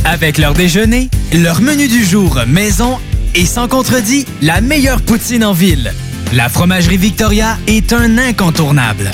Avec 0.04 0.36
leur 0.36 0.52
déjeuner, 0.52 1.08
leur 1.32 1.62
menu 1.62 1.88
du 1.88 2.04
jour 2.04 2.38
maison 2.46 2.98
et 3.34 3.46
sans 3.46 3.66
contredit, 3.66 4.26
la 4.42 4.60
meilleure 4.60 5.00
poutine 5.00 5.42
en 5.42 5.54
ville. 5.54 5.94
La 6.34 6.50
Fromagerie 6.50 6.98
Victoria 6.98 7.56
est 7.66 7.94
un 7.94 8.18
incontournable. 8.18 9.10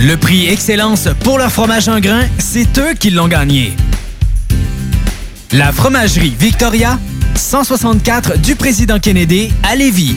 Le 0.00 0.16
prix 0.16 0.48
Excellence 0.48 1.08
pour 1.22 1.38
leur 1.38 1.52
fromage 1.52 1.88
en 1.88 2.00
grain, 2.00 2.24
c'est 2.38 2.76
eux 2.78 2.94
qui 2.98 3.10
l'ont 3.10 3.28
gagné. 3.28 3.72
La 5.52 5.70
Fromagerie 5.70 6.34
Victoria, 6.36 6.98
164 7.36 8.40
du 8.40 8.56
Président 8.56 8.98
Kennedy 8.98 9.52
à 9.62 9.76
Lévis. 9.76 10.16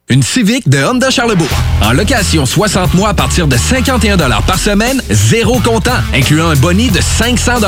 Une 0.11 0.23
Civic 0.23 0.67
de 0.67 0.83
Honda 0.83 1.09
Charlebourg. 1.09 1.47
En 1.81 1.93
location 1.93 2.45
60 2.45 2.95
mois 2.95 3.09
à 3.09 3.13
partir 3.13 3.47
de 3.47 3.55
51 3.55 4.17
par 4.41 4.59
semaine, 4.59 5.01
zéro 5.09 5.61
comptant, 5.61 5.95
incluant 6.13 6.49
un 6.49 6.55
boni 6.57 6.89
de 6.89 6.99
500 6.99 7.61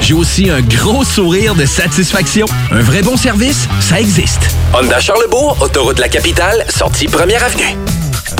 J'ai 0.00 0.14
aussi 0.14 0.48
un 0.48 0.60
gros 0.60 1.02
sourire 1.02 1.56
de 1.56 1.66
satisfaction. 1.66 2.46
Un 2.70 2.82
vrai 2.82 3.02
bon 3.02 3.16
service, 3.16 3.66
ça 3.80 4.00
existe. 4.00 4.48
Honda 4.72 5.00
Charlebourg, 5.00 5.58
autoroute 5.60 5.96
de 5.96 6.02
la 6.02 6.08
capitale, 6.08 6.64
sortie 6.68 7.08
première 7.08 7.42
avenue. 7.42 7.76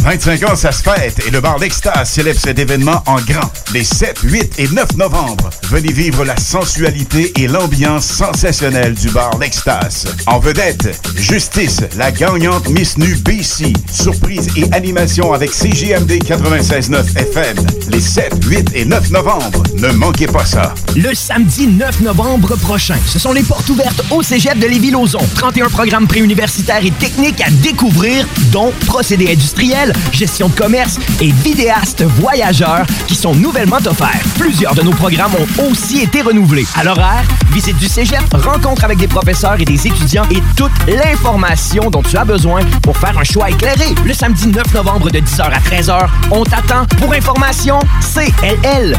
25 0.02 0.42
ans, 0.48 0.56
ça 0.56 0.72
se 0.72 0.82
fête 0.82 1.26
et 1.26 1.30
le 1.30 1.40
bar 1.40 1.58
L'Extase 1.58 2.10
célèbre 2.10 2.38
cet 2.40 2.58
événement 2.58 3.02
en 3.06 3.16
grand. 3.16 3.50
Les 3.72 3.84
7, 3.84 4.20
8 4.22 4.54
et 4.58 4.68
9 4.68 4.96
novembre, 4.96 5.50
venez 5.64 5.92
vivre 5.92 6.24
la 6.24 6.36
sensualité 6.36 7.32
et 7.36 7.46
l'ambiance 7.46 8.06
sensationnelle 8.06 8.94
du 8.94 9.10
bar 9.10 9.30
L'Extase. 9.38 10.06
En 10.26 10.38
vedette, 10.38 10.98
Justice, 11.16 11.80
la 11.96 12.10
gagnante 12.10 12.68
Miss 12.68 12.96
Nu 12.96 13.16
BC, 13.16 13.72
surprise 13.92 14.48
et 14.56 14.64
animation 14.72 15.32
avec 15.32 15.52
CGMD 15.52 16.12
96.9 16.22 17.18
FM. 17.18 17.56
Les 17.90 18.00
7, 18.00 18.44
8 18.44 18.70
et 18.74 18.84
9 18.84 19.10
novembre, 19.10 19.62
ne 19.76 19.88
manquez 19.88 20.26
pas 20.26 20.44
ça. 20.44 20.74
Le 20.96 21.14
samedi 21.14 21.66
9 21.66 22.00
novembre 22.00 22.56
prochain, 22.56 22.96
ce 23.06 23.18
sont 23.18 23.32
les 23.32 23.42
portes 23.42 23.68
ouvertes 23.68 24.02
au 24.10 24.22
Cégep 24.22 24.58
de 24.58 24.66
Lévis-Lauzon. 24.66 25.26
31 25.34 25.68
programmes 25.68 26.06
préuniversitaires 26.06 26.84
et 26.84 26.90
techniques 26.90 27.40
à 27.40 27.50
découvrir, 27.50 28.26
dont 28.52 28.72
procédés 28.86 29.32
industriels, 29.32 29.87
gestion 30.12 30.48
de 30.48 30.54
commerce 30.54 30.98
et 31.20 31.30
vidéastes 31.30 32.02
voyageurs 32.02 32.86
qui 33.06 33.14
sont 33.14 33.34
nouvellement 33.34 33.78
offerts. 33.84 34.22
Plusieurs 34.38 34.74
de 34.74 34.82
nos 34.82 34.92
programmes 34.92 35.32
ont 35.34 35.70
aussi 35.70 36.00
été 36.00 36.22
renouvelés. 36.22 36.66
À 36.76 36.84
l'horaire, 36.84 37.24
visite 37.52 37.76
du 37.78 37.88
Cégep, 37.88 38.22
rencontre 38.32 38.84
avec 38.84 38.98
des 38.98 39.08
professeurs 39.08 39.60
et 39.60 39.64
des 39.64 39.86
étudiants 39.86 40.26
et 40.30 40.42
toute 40.56 40.72
l'information 40.86 41.90
dont 41.90 42.02
tu 42.02 42.16
as 42.16 42.24
besoin 42.24 42.60
pour 42.82 42.96
faire 42.96 43.18
un 43.18 43.24
choix 43.24 43.50
éclairé. 43.50 43.94
Le 44.04 44.12
samedi 44.12 44.48
9 44.48 44.74
novembre 44.74 45.10
de 45.10 45.18
10h 45.18 45.42
à 45.42 45.58
13h, 45.58 46.08
on 46.30 46.44
t'attend 46.44 46.86
pour 46.98 47.12
information 47.12 47.78
cll.qc.ca. 48.00 48.98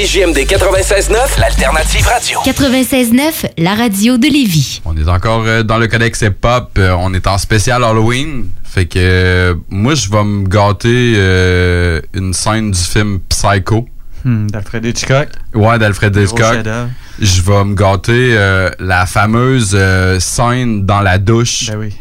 CJMD 0.00 0.36
96.9, 0.44 1.40
l'alternative 1.40 2.06
radio. 2.06 2.38
96.9, 2.44 3.46
la 3.56 3.74
radio 3.74 4.18
de 4.18 4.26
Lévis. 4.26 4.82
On 4.84 4.94
est 4.94 5.08
encore 5.08 5.44
euh, 5.46 5.62
dans 5.62 5.78
le 5.78 5.86
codex 5.86 6.20
hip-hop. 6.20 6.72
euh, 6.76 6.94
on 6.98 7.14
est 7.14 7.26
en 7.26 7.38
spécial 7.38 7.82
Halloween. 7.82 8.50
Fait 8.62 8.84
que 8.84 8.98
euh, 8.98 9.54
moi, 9.70 9.94
je 9.94 10.10
vais 10.10 10.22
me 10.22 10.46
gâter 10.46 11.14
euh, 11.16 12.02
une 12.12 12.34
scène 12.34 12.72
du 12.72 12.78
film 12.78 13.20
Psycho. 13.30 13.88
Hmm, 14.26 14.48
D'Alfred 14.48 14.84
Hitchcock. 14.84 15.28
Ouais, 15.54 15.78
d'Alfred 15.78 16.14
Hitchcock. 16.14 16.58
Je 17.18 17.40
vais 17.40 17.64
me 17.64 17.74
gâter 17.74 18.34
euh, 18.36 18.68
la 18.78 19.06
fameuse 19.06 19.70
euh, 19.74 20.20
scène 20.20 20.84
dans 20.84 21.00
la 21.00 21.16
douche. 21.16 21.68
Ben 21.70 21.78
oui. 21.78 21.94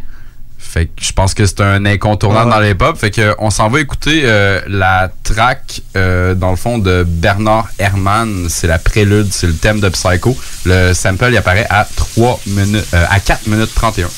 Fait 0.75 0.87
que 0.87 0.91
je 1.01 1.13
pense 1.13 1.33
que 1.33 1.45
c'est 1.45 1.61
un 1.61 1.85
incontournable 1.85 2.49
Ah 2.51 2.57
ouais. 2.57 2.63
dans 2.63 2.67
les 2.67 2.75
pop. 2.75 2.97
Fait 2.97 3.09
que 3.09 3.33
on 3.39 3.49
s'en 3.49 3.69
va 3.69 3.79
écouter 3.79 4.23
euh, 4.25 4.59
la 4.67 5.09
track 5.23 5.81
euh, 5.95 6.35
dans 6.35 6.49
le 6.49 6.57
fond 6.57 6.79
de 6.79 7.05
Bernard 7.07 7.69
Herrmann. 7.79 8.47
C'est 8.49 8.67
la 8.67 8.77
prélude, 8.77 9.31
c'est 9.31 9.47
le 9.47 9.53
thème 9.55 9.79
de 9.79 9.87
Psycho. 9.87 10.37
Le 10.65 10.91
sample 10.91 11.27
il 11.29 11.37
apparaît 11.37 11.65
à 11.69 11.87
3 11.95 12.41
minutes 12.47 12.85
euh, 12.93 13.05
à 13.09 13.21
4 13.21 13.47
minutes 13.47 13.73
31. 13.73 14.09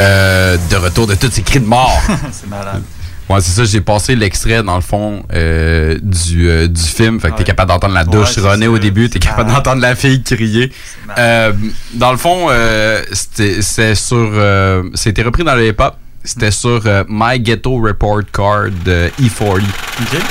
Euh, 0.00 0.56
de 0.70 0.76
retour 0.76 1.06
de 1.06 1.14
tous 1.14 1.30
ces 1.30 1.42
cris 1.42 1.60
de 1.60 1.66
mort. 1.66 2.00
c'est 2.32 2.48
malade. 2.48 2.82
Ouais, 3.28 3.40
c'est 3.42 3.50
ça, 3.50 3.64
j'ai 3.64 3.82
passé 3.82 4.16
l'extrait 4.16 4.62
dans 4.62 4.76
le 4.76 4.80
fond 4.80 5.22
euh, 5.34 5.98
du, 6.00 6.48
euh, 6.48 6.66
du 6.66 6.80
film. 6.82 7.20
Fait 7.20 7.30
que 7.30 7.36
t'es 7.36 7.44
capable 7.44 7.68
d'entendre 7.70 7.92
la 7.94 8.04
douche 8.04 8.38
Ouais, 8.38 8.66
au 8.66 8.78
début, 8.78 9.10
t'es 9.10 9.18
capable 9.18 9.50
d'entendre 9.52 9.82
la 9.82 9.94
fille 9.94 10.22
crier. 10.22 10.72
Euh, 11.18 11.52
dans 11.94 12.10
le 12.10 12.16
fond, 12.16 12.46
euh, 12.48 13.02
c'était 13.12 13.60
c'est 13.60 13.94
sur. 13.94 14.16
euh, 14.16 14.84
c'était 14.94 15.22
repris 15.22 15.44
dans 15.44 15.54
le 15.54 15.66
hip-hop. 15.68 15.94
C'était 16.24 16.50
sur 16.50 16.80
euh, 16.86 17.04
My 17.08 17.38
Ghetto 17.38 17.78
Report 17.80 18.22
Card 18.32 18.70
de 18.84 19.10
E40. 19.20 19.60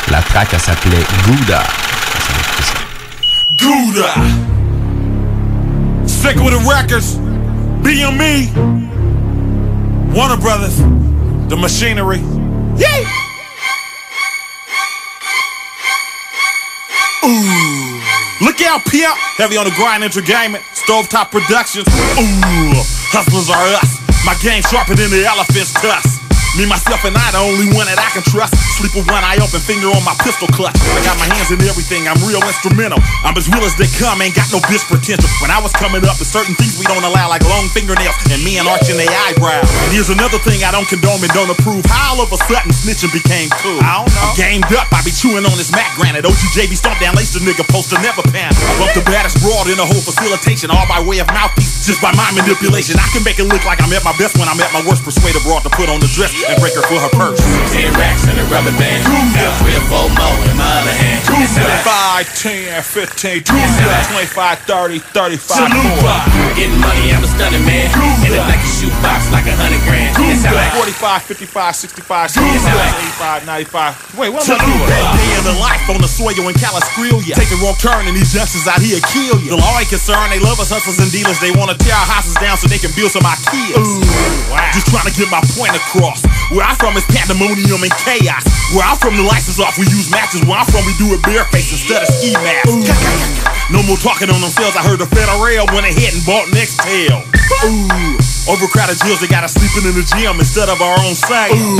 La 0.09 0.22
track, 0.22 0.49
elle 0.53 0.59
s'appelait 0.59 1.03
Gouda. 1.26 1.63
Gouda. 3.59 4.13
Sick 6.05 6.38
with 6.38 6.53
the 6.53 6.65
records. 6.68 7.18
BME. 7.84 8.49
Warner 10.13 10.37
Brothers. 10.37 10.77
The 11.49 11.57
machinery. 11.57 12.19
Yay! 12.77 13.05
Ooh. 17.25 18.01
Look 18.41 18.61
out, 18.61 18.85
Pimp. 18.85 19.15
Heavy 19.37 19.57
on 19.57 19.65
the 19.65 19.73
grind 19.75 20.03
entertainment. 20.03 20.63
Stovetop 20.73 21.31
Productions. 21.31 21.87
Ooh. 21.87 22.83
Hustlers 23.09 23.49
are 23.49 23.67
us. 23.79 23.97
My 24.25 24.35
game 24.43 24.61
sharper 24.63 24.95
than 24.95 25.09
the 25.09 25.25
elephant's 25.25 25.73
tusk. 25.73 26.26
Me, 26.57 26.65
myself, 26.65 27.05
and 27.05 27.13
I, 27.13 27.21
the 27.29 27.37
only 27.37 27.69
one 27.77 27.85
that 27.85 28.01
I 28.01 28.09
can 28.09 28.25
trust. 28.25 28.57
Sleep 28.81 28.89
with 28.97 29.05
one 29.05 29.21
eye 29.21 29.37
open, 29.37 29.61
finger 29.61 29.93
on 29.93 30.01
my 30.01 30.17
pistol 30.25 30.49
clutch. 30.49 30.73
I 30.97 31.05
got 31.05 31.13
my 31.21 31.29
hands 31.29 31.53
in 31.53 31.61
everything, 31.61 32.09
I'm 32.09 32.17
real 32.25 32.41
instrumental. 32.41 32.97
I'm 33.21 33.37
as 33.37 33.45
real 33.45 33.61
as 33.61 33.77
they 33.77 33.85
come, 34.01 34.25
ain't 34.25 34.33
got 34.33 34.49
no 34.49 34.57
bitch 34.65 34.81
potential. 34.89 35.29
When 35.37 35.53
I 35.53 35.61
was 35.61 35.69
coming 35.77 36.01
up, 36.09 36.17
there's 36.17 36.33
certain 36.33 36.57
things 36.57 36.81
we 36.81 36.89
don't 36.89 37.05
allow, 37.05 37.29
like 37.29 37.45
long 37.45 37.69
fingernails 37.77 38.17
and 38.33 38.41
me 38.41 38.57
and 38.57 38.65
arching 38.65 38.97
their 38.97 39.13
eyebrow. 39.29 39.61
And 39.61 39.89
here's 39.93 40.09
another 40.09 40.41
thing 40.41 40.65
I 40.65 40.73
don't 40.73 40.89
condone 40.89 41.21
and 41.21 41.29
don't 41.37 41.53
approve. 41.53 41.85
How 41.85 42.17
all 42.17 42.25
of 42.25 42.33
a 42.33 42.39
sudden 42.49 42.73
snitching 42.73 43.13
became 43.13 43.53
cool. 43.61 43.77
I 43.85 44.01
don't 44.01 44.09
know. 44.17 44.33
I'm 44.33 44.41
gamed 44.41 44.73
up, 44.73 44.89
I 44.89 45.05
be 45.05 45.13
chewing 45.13 45.45
on 45.45 45.53
this 45.61 45.69
Mac 45.69 45.93
granite. 45.93 46.25
OGJB 46.25 46.73
stomp 46.73 46.97
down, 46.97 47.13
lace 47.13 47.37
the 47.37 47.41
nigga, 47.45 47.69
poster 47.69 48.01
never 48.01 48.25
pan. 48.33 48.49
I 48.49 48.73
bump 48.81 48.97
the 48.97 49.05
baddest 49.05 49.37
broad 49.45 49.69
in 49.69 49.77
the 49.77 49.85
whole 49.85 50.01
facilitation, 50.01 50.73
all 50.73 50.89
by 50.89 51.05
way 51.05 51.21
of 51.21 51.29
mouthpiece, 51.29 51.85
just 51.85 52.01
by 52.01 52.09
my 52.17 52.25
manipulation. 52.33 52.97
I 52.97 53.05
can 53.13 53.21
make 53.21 53.37
it 53.37 53.45
look 53.45 53.61
like 53.61 53.77
I'm 53.77 53.93
at 53.93 54.01
my 54.01 54.17
best 54.17 54.41
when 54.41 54.49
I'm 54.49 54.57
at 54.57 54.73
my 54.73 54.81
worst. 54.89 55.05
Persuade 55.05 55.37
a 55.37 55.43
broad 55.45 55.61
to 55.61 55.69
put 55.69 55.85
on 55.85 56.01
the 56.01 56.09
dress 56.17 56.33
and 56.47 56.57
break 56.63 56.73
her 56.75 56.85
for 56.87 56.99
her 56.99 57.11
purse. 57.15 57.39
Ten 57.75 57.91
racks 57.99 58.27
and 58.27 58.39
a 58.39 58.45
rubber 58.47 58.71
band. 58.79 59.03
Got 59.35 59.59
three 59.59 59.75
or 59.75 59.85
four 59.91 60.07
more 60.15 60.37
in 60.47 60.55
my 60.55 60.67
other 60.81 60.95
hand. 60.95 61.19
Like 61.57 61.83
5, 61.83 62.39
10, 62.39 62.83
15, 62.83 63.43
25, 63.43 64.59
30, 64.67 64.99
35, 64.99 66.55
Getting 66.57 66.79
money, 66.79 67.13
I'm 67.13 67.23
a 67.23 67.29
stunning 67.29 67.65
man. 67.65 67.87
In 68.25 68.33
it 68.33 68.41
like 68.47 68.61
a 68.61 68.71
shoebox, 68.77 69.29
like 69.31 69.45
a 69.47 69.55
hundred 69.55 69.81
grand. 69.85 70.15
It's 70.27 70.43
like 70.47 70.73
45, 70.73 71.23
55, 71.23 71.75
65, 71.75 72.25
It's 72.25 72.63
75, 72.63 73.45
95. 73.45 74.17
Wait, 74.17 74.29
what 74.33 74.43
am 74.47 74.57
I 74.57 74.65
doing? 74.65 74.87
Day 74.87 75.29
in 75.37 75.43
the 75.45 75.57
life 75.61 75.83
on 75.89 75.99
the 76.01 76.09
soil 76.09 76.33
in 76.47 76.55
Caliskrilia. 76.57 77.35
Take 77.35 77.51
a 77.53 77.59
wrong 77.61 77.77
turn 77.77 78.07
and 78.07 78.15
these 78.15 78.33
youngsters 78.33 78.67
out 78.67 78.81
here 78.81 78.99
kill 79.13 79.37
you. 79.41 79.53
The 79.53 79.59
law 79.61 79.77
ain't 79.77 79.89
concerned, 79.89 80.31
they 80.31 80.39
love 80.41 80.59
us 80.59 80.69
hustlers 80.71 80.99
and 80.99 81.11
dealers. 81.11 81.39
They 81.39 81.51
wanna 81.53 81.77
tear 81.77 81.95
our 81.95 82.07
houses 82.07 82.35
down 82.39 82.57
so 82.57 82.67
they 82.67 82.79
can 82.81 82.91
build 82.95 83.11
some 83.13 83.25
Ikeas. 83.25 83.77
Ooh, 83.77 84.01
wow. 84.53 84.71
Just 84.73 84.89
trying 84.89 85.07
to 85.09 85.13
get 85.13 85.29
my 85.29 85.41
point 85.57 85.73
across. 85.77 86.25
Where 86.53 86.63
I'm 86.63 86.79
from 86.79 86.95
is 86.95 87.03
pandemonium 87.11 87.83
and 87.83 87.95
chaos. 88.03 88.47
Where 88.71 88.88
I'm 88.88 88.95
from, 88.95 89.19
the 89.19 89.23
lights 89.23 89.51
is 89.51 89.59
off, 89.59 89.75
we 89.75 89.88
use 89.91 90.07
matches. 90.07 90.43
Where 90.47 90.55
I'm 90.55 90.67
from, 90.67 90.88
we 90.88 90.95
do 90.95 91.11
it 91.11 91.21
bareface 91.27 91.75
instead 91.75 92.03
of 92.03 92.09
ski 92.09 92.31
masks. 92.39 92.71
No 93.67 93.83
more 93.83 93.99
talking 93.99 94.31
on 94.31 94.39
themselves. 94.39 94.79
I 94.79 94.83
heard 94.83 95.03
the 95.03 95.09
federal 95.11 95.43
went 95.43 95.83
ahead 95.83 96.15
and 96.15 96.23
bought 96.23 96.47
next 96.55 96.79
Nextel. 96.79 97.19
Ooh, 97.67 98.51
overcrowded 98.51 98.99
jails, 99.03 99.19
they 99.19 99.27
got 99.27 99.43
us 99.43 99.59
sleeping 99.59 99.88
in 99.89 99.95
the 99.95 100.05
gym 100.15 100.39
instead 100.39 100.69
of 100.71 100.79
our 100.79 100.95
own. 101.03 101.15
Ooh, 101.15 101.79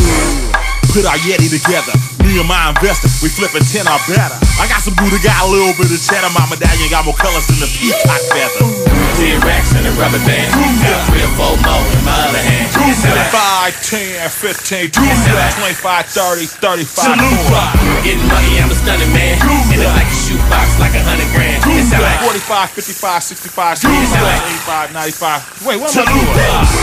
put 0.92 1.08
our 1.08 1.20
Yeti 1.24 1.48
together. 1.48 1.96
Me 2.24 2.40
and 2.40 2.48
my 2.48 2.76
investor, 2.76 3.08
we 3.24 3.32
flipping 3.32 3.64
10 3.64 3.88
or 3.88 4.00
better. 4.12 4.36
I 4.60 4.68
got 4.68 4.84
some 4.84 4.96
Buddha, 5.00 5.16
got 5.24 5.44
a 5.44 5.48
little 5.48 5.72
bit 5.80 5.88
of 5.88 6.00
cheddar. 6.04 6.28
My 6.36 6.44
medallion 6.52 6.90
got 6.92 7.06
more 7.06 7.16
colors 7.16 7.48
than 7.48 7.64
the 7.64 7.70
peacock 7.72 8.20
feather. 8.36 8.77
Ten 9.18 9.42
racks 9.42 9.74
and 9.74 9.86
a 9.90 9.94
rubber 9.98 10.22
band. 10.30 10.54
Got 10.86 11.10
three 11.10 11.26
or 11.26 11.34
four 11.34 11.58
more 11.66 11.86
in 11.98 12.02
my 12.06 12.14
other 12.30 12.38
hand. 12.38 12.70
It's 12.86 13.02
like 13.02 13.34
5, 13.34 13.74
10, 13.82 14.30
15, 14.30 14.94
25, 14.94 16.06
30, 16.06 16.46
35, 16.46 17.18
40. 17.18 18.06
Getting 18.06 18.30
money, 18.30 18.62
I'm 18.62 18.70
a 18.70 18.78
stunning 18.78 19.12
man. 19.12 19.42
In 19.74 19.82
it 19.82 19.90
like 19.90 20.06
a 20.06 20.37
shoebox, 20.48 20.80
like 20.80 20.96
a 20.96 21.04
hundred 21.04 21.28
grand. 21.36 21.60
It's 21.68 21.92
like 21.92 22.24
45, 22.24 22.72
55, 22.72 23.24
65, 23.52 23.84
85, 23.84 24.96
95. 24.96 25.68
Wait, 25.68 25.78
what 25.78 25.92
am 25.92 26.08
I 26.08 26.16
doing? 26.16 26.32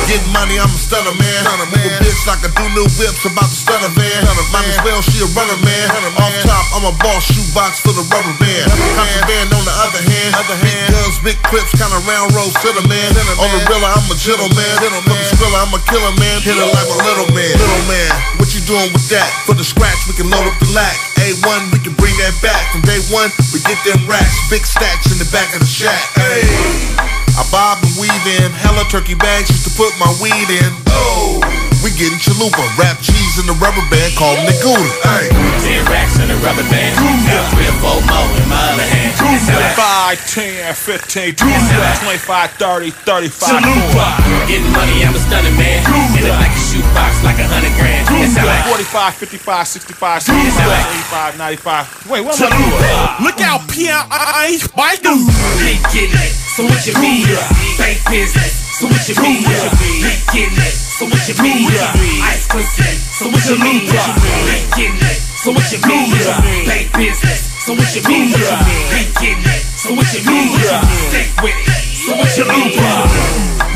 Getting 0.04 0.32
money, 0.36 0.56
I'm 0.60 0.68
a 0.68 0.80
stunner 0.80 1.16
man. 1.16 1.40
Stunner 1.40 1.68
man. 1.72 1.88
A 1.88 2.04
bitch 2.04 2.20
like 2.28 2.44
I 2.44 2.50
do 2.52 2.64
new 2.76 2.86
whips 3.00 3.24
about 3.24 3.48
the 3.48 3.56
stunner 3.56 3.92
van. 3.96 4.20
Might 4.52 4.68
as 4.68 4.78
well 4.84 5.00
she 5.00 5.24
a 5.24 5.28
runner 5.32 5.58
man. 5.64 5.86
Off 6.20 6.34
top, 6.44 6.64
I'm 6.76 6.84
a 6.84 6.94
boss 7.00 7.24
shoebox 7.24 7.80
for 7.80 7.96
the 7.96 8.04
rubber 8.12 8.36
band. 8.36 8.68
Contraband 8.68 9.48
on 9.56 9.64
the 9.64 9.74
other 9.80 10.02
hand. 10.04 10.30
Other 10.36 10.58
hand. 10.60 10.68
Big 10.68 10.92
guns, 10.92 11.16
big 11.24 11.38
clips, 11.48 11.72
kinda 11.72 11.98
round 12.04 12.36
road 12.36 12.52
center 12.60 12.84
man. 12.84 13.08
On 13.40 13.48
the 13.48 13.60
real, 13.64 13.80
I'm 13.80 14.04
a 14.12 14.16
gentleman. 14.20 14.76
For 15.08 15.16
the 15.16 15.26
skrilla, 15.32 15.64
I'm 15.64 15.72
a 15.72 15.80
killer 15.88 16.14
man. 16.20 16.36
Hit 16.44 16.60
it 16.60 16.68
like 16.68 16.88
a 16.92 16.98
little 17.00 17.28
man. 17.32 17.54
Little 17.56 17.84
man, 17.88 18.12
what 18.36 18.52
you 18.52 18.60
doing 18.68 18.92
with 18.92 19.08
that? 19.08 19.28
For 19.48 19.56
the 19.56 19.64
scratch, 19.64 20.04
we 20.06 20.12
can 20.14 20.28
load 20.28 20.44
up 20.44 20.56
the 20.60 20.70
lack. 20.76 21.13
A1, 21.24 21.72
we 21.72 21.78
can 21.80 21.96
bring 21.96 22.12
that 22.20 22.36
back. 22.44 22.68
From 22.70 22.82
day 22.82 23.00
one, 23.08 23.32
we 23.56 23.60
get 23.64 23.80
them 23.80 24.04
racks. 24.04 24.36
Big 24.50 24.66
stacks 24.66 25.08
in 25.10 25.16
the 25.16 25.24
back 25.32 25.54
of 25.54 25.60
the 25.60 25.66
shack. 25.66 26.12
Hey. 26.12 26.44
I 27.00 27.42
bob 27.50 27.80
and 27.80 27.96
weave 27.96 28.26
in. 28.42 28.52
Hella 28.52 28.84
turkey 28.90 29.14
bags 29.14 29.48
just 29.48 29.64
to 29.64 29.72
put 29.72 29.96
my 29.98 30.12
weed 30.20 30.50
in. 30.52 30.70
Oh. 30.88 31.63
We 31.84 31.92
getting 32.00 32.16
chalupa. 32.16 32.64
Wrap 32.80 32.96
cheese 33.04 33.36
in 33.36 33.44
the 33.44 33.52
rubber 33.60 33.84
band. 33.92 34.16
Call 34.16 34.32
me 34.40 34.56
Gouda. 34.64 34.88
Hey. 35.04 35.28
Ten 35.60 35.84
racks 35.92 36.16
in 36.16 36.32
a 36.32 36.36
rubber 36.40 36.64
band. 36.72 36.96
Got 37.28 37.52
three 37.52 37.68
or 37.68 37.76
four 37.76 38.00
more 38.08 38.24
in 38.40 38.48
my 38.48 38.56
other 38.72 38.88
hand. 38.88 39.12
It's 39.36 39.52
like 39.52 39.76
5, 39.76 40.16
10, 40.32 40.72
15, 40.72 41.36
20, 41.36 41.52
25, 42.08 42.50
30, 42.56 42.88
35, 42.88 43.60
Chalupa. 43.60 44.06
Getting 44.48 44.72
money, 44.72 45.04
I'm 45.04 45.12
a 45.12 45.20
stunning 45.20 45.52
man. 45.60 45.84
In 46.16 46.24
the 46.24 46.32
like 46.32 46.56
a 46.56 46.62
shoebox, 46.72 47.20
like 47.20 47.36
a 47.36 47.44
hundred 47.52 47.76
grand. 47.76 48.08
It's 48.16 48.32
like 48.32 48.64
45, 48.64 49.20
55, 49.20 49.68
65, 49.68 50.24
75, 50.24 51.36
85, 51.36 51.36
95. 51.36 52.08
Wait, 52.08 52.24
what 52.24 52.32
am 52.40 52.48
I 52.48 52.56
doing? 52.64 53.28
Look 53.28 53.40
out, 53.44 53.60
Pierre. 53.68 54.00
I 54.08 54.56
ain't 54.56 54.64
biking. 54.72 55.28
Big 55.60 55.84
getting 55.92 56.16
it, 56.16 56.32
so 56.32 56.64
what 56.64 56.80
you 56.88 56.96
mean? 56.96 57.28
Bank 57.76 58.00
business, 58.08 58.72
so 58.80 58.88
what 58.88 59.04
you 59.04 59.20
mean? 59.20 59.44
Big 60.00 60.16
getting 60.32 60.56
it, 60.64 60.72
so 60.94 61.06
what 61.06 61.26
you 61.28 61.34
mean? 61.42 61.66
Ice 62.22 62.46
pussy, 62.46 62.86
so 63.10 63.26
what 63.26 63.42
you 63.50 63.58
mean? 63.58 63.82
It, 65.02 65.18
so 65.42 65.50
what 65.52 65.66
you 65.72 65.78
mean? 65.90 66.10
Bank 66.66 66.92
business, 66.94 67.50
so 67.66 67.74
what 67.74 67.90
you 67.94 68.02
mean? 68.06 68.30
It, 68.30 68.38
so 69.74 69.90
what 69.94 70.06
you 70.14 70.22
mean? 70.22 70.54
Stick 71.10 71.34
with 71.42 71.58
it, 71.66 71.82
so 72.06 72.14
what 72.14 72.30
you 72.38 72.46
mean? 72.46 72.78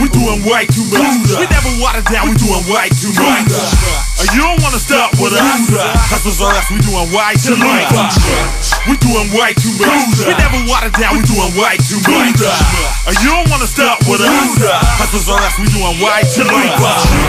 We 0.01 0.07
doing 0.15 0.47
way 0.47 0.67
too 0.71 0.87
much. 0.95 1.27
We 1.43 1.47
never 1.51 1.73
watered 1.83 2.07
down, 2.07 2.29
we 2.31 2.35
doing 2.39 2.65
way 2.71 2.89
too 2.95 3.11
much. 3.19 4.08
Uh, 4.19 4.27
you 4.35 4.43
don't 4.43 4.59
wanna 4.67 4.83
stop 4.83 5.15
with 5.23 5.31
us. 5.31 5.63
Hustlers 6.11 6.43
are 6.43 6.51
us, 6.51 6.67
we 6.75 6.83
doing 6.83 7.07
way 7.15 7.39
too 7.39 7.55
much. 7.55 7.87
We 8.91 8.99
doing 8.99 9.31
way 9.31 9.55
too 9.55 9.71
much. 9.79 10.27
We 10.27 10.35
never 10.35 10.59
watered 10.67 10.97
down, 10.99 11.15
we 11.15 11.23
doing 11.23 11.55
way 11.55 11.79
too 11.87 12.03
much. 12.03 12.35
Uh, 12.43 13.15
you 13.23 13.31
don't 13.31 13.47
wanna 13.47 13.71
stop 13.71 14.03
with 14.11 14.19
us. 14.19 14.59
Hustlers 14.99 15.31
are 15.31 15.39
us, 15.39 15.55
we 15.63 15.71
doing 15.71 16.03
way 16.03 16.27
too 16.35 16.43
much. 16.51 16.83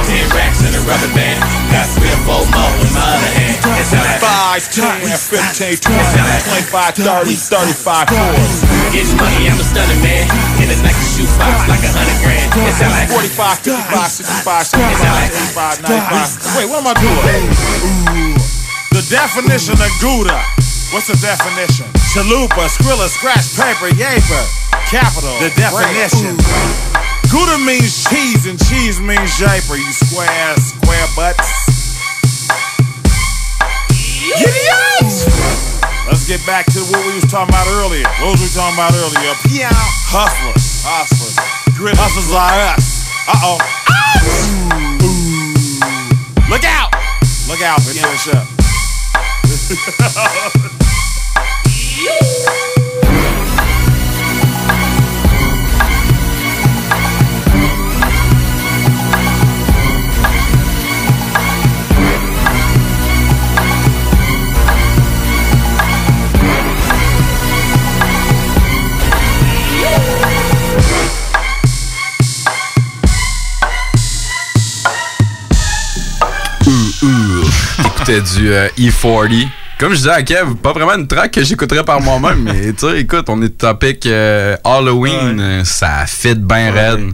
Ten 0.10 0.26
racks 0.34 0.66
in 0.66 0.74
a 0.74 0.82
rubber 0.82 1.14
band. 1.14 1.38
Got 1.70 1.86
three 1.94 2.10
or 2.10 2.22
four 2.26 2.42
more 2.58 2.74
in 2.82 2.90
my 2.98 3.06
other 3.06 3.32
hand. 3.38 3.62
It's 3.78 3.94
like 3.94 4.18
5, 4.18 4.74
10, 4.74 5.06
15, 5.06 5.78
20, 5.78 5.94
25, 6.74 6.98
30, 7.06 7.38
35, 7.38 8.10
40. 8.10 8.90
Getting 8.90 9.14
money, 9.22 9.46
I'm 9.46 9.62
a 9.62 9.64
stunning 9.64 10.02
man. 10.02 10.26
In 10.58 10.74
a 10.74 10.78
like 10.82 10.98
a 10.98 11.06
shoebox, 11.06 11.70
like 11.70 11.86
a 11.86 11.92
hundred 11.94 12.18
grand. 12.26 12.50
It's 12.66 12.82
like 12.82 13.14
45, 13.14 13.62
55, 13.62 14.10
65, 14.10 14.66
75, 14.74 15.30
85, 15.54 15.86
95. 15.86 16.58
Wait, 16.58 16.68
what 16.68 16.79
am 16.80 16.88
I 16.88 16.96
doing? 16.96 17.44
Ooh. 17.84 18.40
The 18.96 19.04
definition 19.12 19.76
of 19.76 19.92
Gouda. 20.00 20.40
What's 20.96 21.12
the 21.12 21.20
definition? 21.20 21.86
Chalupa, 22.16 22.72
Skrilla, 22.72 23.12
scratch 23.12 23.52
paper, 23.54 23.92
yaper. 23.92 24.44
Capital. 24.88 25.36
The 25.44 25.52
definition. 25.60 26.40
Gouda 27.28 27.60
means 27.68 28.08
cheese 28.08 28.48
and 28.48 28.58
cheese 28.58 29.00
means 29.00 29.36
yaper. 29.38 29.76
You 29.76 29.92
square, 29.92 30.56
square 30.58 31.08
butts. 31.20 32.48
Giddy! 34.40 34.72
Let's 36.08 36.26
get 36.28 36.40
back 36.48 36.66
to 36.74 36.80
what 36.90 37.06
we 37.06 37.14
was 37.20 37.28
talking 37.30 37.54
about 37.54 37.68
earlier. 37.84 38.08
What 38.24 38.40
was 38.40 38.42
we 38.42 38.50
talking 38.56 38.80
about 38.80 38.96
earlier? 38.96 39.36
Pew. 39.46 39.68
Hustlers. 40.08 40.82
Hustlers. 40.88 41.36
Hustlers 42.00 42.32
like 42.32 42.78
us. 42.78 43.06
Uh-oh. 43.28 43.60
Ah! 43.62 44.89
Ooh. 46.50 46.52
Look 46.52 46.64
out! 46.64 46.92
Look 47.48 47.62
out, 47.62 47.80
finish 47.84 48.28
up? 48.34 48.48
T'écoutais 77.02 78.22
du 78.22 78.52
euh, 78.52 78.68
E40. 78.78 79.48
Comme 79.80 79.92
je 79.94 79.98
disais 79.98 80.10
à 80.12 80.22
Kev, 80.24 80.56
pas 80.62 80.74
vraiment 80.74 80.96
une 80.96 81.08
track 81.08 81.32
que 81.32 81.44
j'écouterais 81.44 81.86
par 81.86 82.02
moi-même, 82.02 82.42
mais 82.44 82.74
tu 82.74 82.86
sais, 82.90 83.00
écoute, 83.00 83.26
on 83.30 83.42
est 83.42 83.58
topic 83.58 84.06
euh, 84.08 84.58
Halloween, 84.66 85.40
euh, 85.40 85.64
ça 85.64 86.06
fit 86.06 86.36
bien 86.36 86.74
Ouais. 86.74 86.90
raide. 86.90 87.12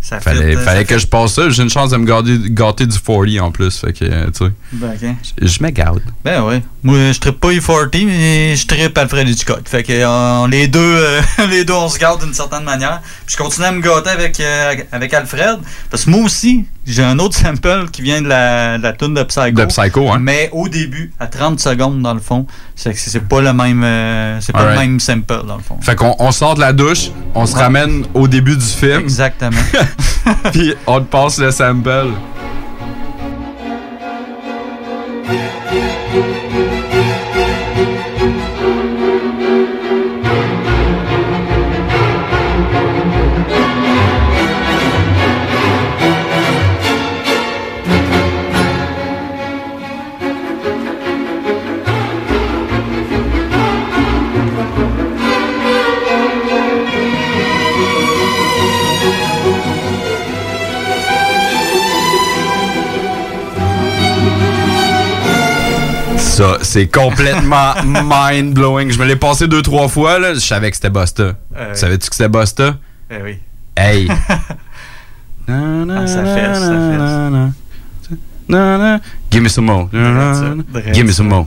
Ça 0.00 0.20
fallait 0.20 0.52
fit, 0.52 0.56
euh, 0.56 0.64
fallait 0.64 0.78
ça 0.80 0.84
que 0.84 0.94
fit. 0.94 1.00
je 1.02 1.06
passe 1.06 1.34
ça. 1.34 1.50
J'ai 1.50 1.62
une 1.62 1.70
chance 1.70 1.90
de 1.90 1.96
me 1.96 2.06
garder, 2.06 2.38
gâter 2.48 2.86
du 2.86 2.98
40 2.98 3.38
en 3.40 3.50
plus. 3.52 3.76
Fait 3.78 3.92
que, 3.92 4.04
euh, 4.04 4.26
tu 4.36 4.46
sais, 4.46 4.52
Ben, 4.72 4.92
ok. 5.00 5.08
je 5.42 5.62
me 5.62 5.70
garde. 5.70 6.02
Ben 6.24 6.42
oui. 6.44 6.62
Moi, 6.82 7.12
je 7.12 7.18
trippe 7.20 7.38
pas 7.40 7.50
E40, 7.52 8.06
mais 8.06 8.56
je 8.56 8.66
trippe 8.66 8.96
Alfred 8.96 9.28
Hitchcock. 9.28 9.62
Fait 9.68 9.82
que 9.82 9.92
euh, 9.92 10.48
les 10.48 10.66
deux, 10.66 10.80
euh, 10.80 11.20
les 11.50 11.64
deux, 11.64 11.74
on 11.74 11.88
se 11.88 11.98
garde 11.98 12.24
d'une 12.24 12.32
certaine 12.34 12.64
manière. 12.64 13.00
Puis 13.26 13.36
je 13.36 13.42
continue 13.42 13.66
à 13.66 13.72
me 13.72 13.80
gâter 13.82 14.10
avec, 14.10 14.40
euh, 14.40 14.74
avec 14.92 15.12
Alfred. 15.14 15.58
Parce 15.90 16.04
que 16.04 16.10
moi 16.10 16.22
aussi, 16.22 16.64
j'ai 16.90 17.04
un 17.04 17.18
autre 17.18 17.36
sample 17.36 17.88
qui 17.92 18.02
vient 18.02 18.22
de 18.22 18.28
la, 18.28 18.78
de 18.78 18.82
la 18.82 18.92
tune 18.92 19.14
de 19.14 19.22
Psycho. 19.22 19.50
De 19.52 19.64
Psycho, 19.66 20.10
hein. 20.10 20.18
Mais 20.20 20.48
au 20.52 20.68
début, 20.68 21.12
à 21.20 21.26
30 21.26 21.60
secondes 21.60 22.00
dans 22.02 22.14
le 22.14 22.20
fond, 22.20 22.46
c'est 22.74 22.92
que 22.92 22.98
c'est 22.98 23.20
pas 23.28 23.40
le 23.40 23.52
même, 23.52 23.82
euh, 23.84 24.40
c'est 24.40 24.52
pas 24.52 24.70
le 24.72 24.78
même 24.78 24.98
sample 25.00 25.42
dans 25.46 25.56
le 25.56 25.62
fond. 25.62 25.78
Fait 25.80 25.94
qu'on 25.96 26.16
on 26.18 26.32
sort 26.32 26.54
de 26.54 26.60
la 26.60 26.72
douche, 26.72 27.10
on 27.34 27.46
se 27.46 27.54
Ouais. 27.54 27.62
ramène 27.62 28.04
au 28.14 28.26
début 28.28 28.56
du 28.56 28.64
film. 28.64 29.00
Exactement. 29.00 29.60
Puis 30.52 30.74
on 30.86 31.00
te 31.00 31.04
passe 31.06 31.38
le 31.38 31.50
sample. 31.50 32.08
Ça, 66.38 66.58
c'est 66.62 66.86
complètement 66.86 67.74
mind-blowing. 67.84 68.90
Je 68.92 68.98
me 68.98 69.04
l'ai 69.06 69.16
passé 69.16 69.46
deux, 69.48 69.60
trois 69.62 69.88
fois, 69.88 70.18
là. 70.18 70.34
Je 70.34 70.38
savais 70.38 70.70
que 70.70 70.76
c'était 70.76 70.90
Busta. 70.90 71.34
Euh, 71.56 71.74
Savais-tu 71.74 72.08
que 72.08 72.14
c'était 72.16 72.28
Busta? 72.28 72.76
Eh 73.10 73.22
oui. 73.22 73.38
Hey! 73.76 74.08
Ah, 75.50 76.06
ça 76.06 76.24
fait, 76.24 76.54
ça 76.54 77.30
Give 79.30 79.42
me 79.42 79.48
some 79.48 79.64
more. 79.66 79.88
Give 80.92 81.04
me 81.06 81.12
some 81.12 81.28
more. 81.28 81.46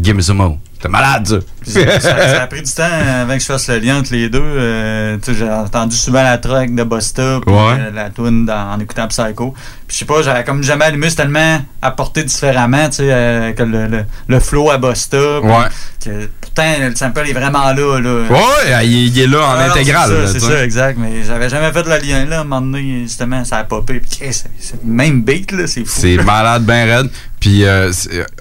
Give 0.00 0.14
me 0.14 0.22
some 0.22 0.36
more. 0.36 0.58
T'es 0.80 0.88
malade, 0.88 1.26
ça. 1.64 2.00
ça, 2.00 2.00
ça 2.28 2.42
a 2.42 2.46
pris 2.46 2.62
du 2.62 2.70
temps 2.70 2.82
avant 2.84 3.32
que 3.34 3.40
je 3.40 3.46
fasse 3.46 3.68
le 3.68 3.78
lien 3.78 3.98
entre 3.98 4.12
les 4.12 4.28
deux. 4.28 4.38
Euh, 4.42 5.16
j'ai 5.26 5.50
entendu 5.50 5.96
souvent 5.96 6.22
la 6.22 6.36
track 6.38 6.74
de 6.74 6.84
Busta, 6.84 7.40
puis 7.44 7.54
Ouais. 7.54 7.76
euh, 7.80 7.90
la 7.90 8.10
tune 8.10 8.44
dans- 8.44 8.72
en 8.74 8.78
écoutant 8.80 9.08
Psycho. 9.08 9.54
Puis 9.86 9.94
je 9.96 9.98
sais 10.00 10.04
pas, 10.06 10.22
j'avais 10.22 10.44
comme 10.44 10.62
jamais 10.62 10.86
allumé, 10.86 11.10
c'est 11.10 11.16
tellement 11.16 11.60
apporté 11.82 12.24
différemment, 12.24 12.88
tu 12.88 12.96
sais, 12.96 13.08
euh, 13.10 13.52
que 13.52 13.62
le, 13.62 13.86
le, 13.86 14.04
le 14.28 14.40
flow 14.40 14.70
à 14.70 14.78
puis 14.78 15.50
Ouais. 15.50 15.64
que 16.02 16.28
pourtant, 16.40 16.72
le 16.80 16.94
sample 16.96 17.20
est 17.28 17.32
vraiment 17.34 17.72
là. 17.72 18.00
là. 18.00 18.22
Ouais, 18.30 18.86
il, 18.86 19.08
il 19.08 19.18
est 19.20 19.26
là 19.26 19.40
en 19.40 19.50
Ah, 19.58 19.66
non, 19.66 19.72
intégral. 19.74 20.10
C'est 20.26 20.40
ça, 20.40 20.48
ça, 20.48 20.64
exact. 20.64 20.98
Mais 20.98 21.22
j'avais 21.26 21.48
jamais 21.50 21.70
fait 21.72 21.82
le 21.82 21.98
lien 22.06 22.24
là. 22.24 22.38
À 22.38 22.40
un 22.40 22.44
moment 22.44 22.60
donné, 22.62 23.02
justement, 23.02 23.44
ça 23.44 23.58
a 23.58 23.64
popé. 23.64 24.00
Puis 24.00 24.18
Chris, 24.20 24.32
c'est 24.32 24.50
c'est 24.58 24.82
le 24.84 24.90
même 24.90 25.22
beat, 25.22 25.52
là. 25.52 25.66
C'est 25.66 25.84
fou. 25.84 26.00
C'est 26.00 26.16
malade, 26.16 26.64
ben 26.64 26.88
raide. 26.88 27.10
Puis 27.40 27.64
euh, 27.66 27.92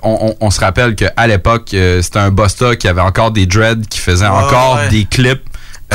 on, 0.01 0.29
on- 0.29 0.45
on 0.45 0.49
se 0.49 0.61
rappelle 0.61 0.95
qu'à 0.95 1.27
l'époque, 1.27 1.71
euh, 1.73 2.01
c'était 2.01 2.19
un 2.19 2.31
Busta 2.31 2.75
qui 2.77 2.87
avait 2.87 3.01
encore 3.01 3.31
des 3.31 3.45
dreads, 3.45 3.85
qui 3.89 3.99
faisait 3.99 4.25
Ouais, 4.25 4.31
encore 4.31 4.75
ouais. 4.77 4.87
des 4.89 5.03
clips 5.05 5.43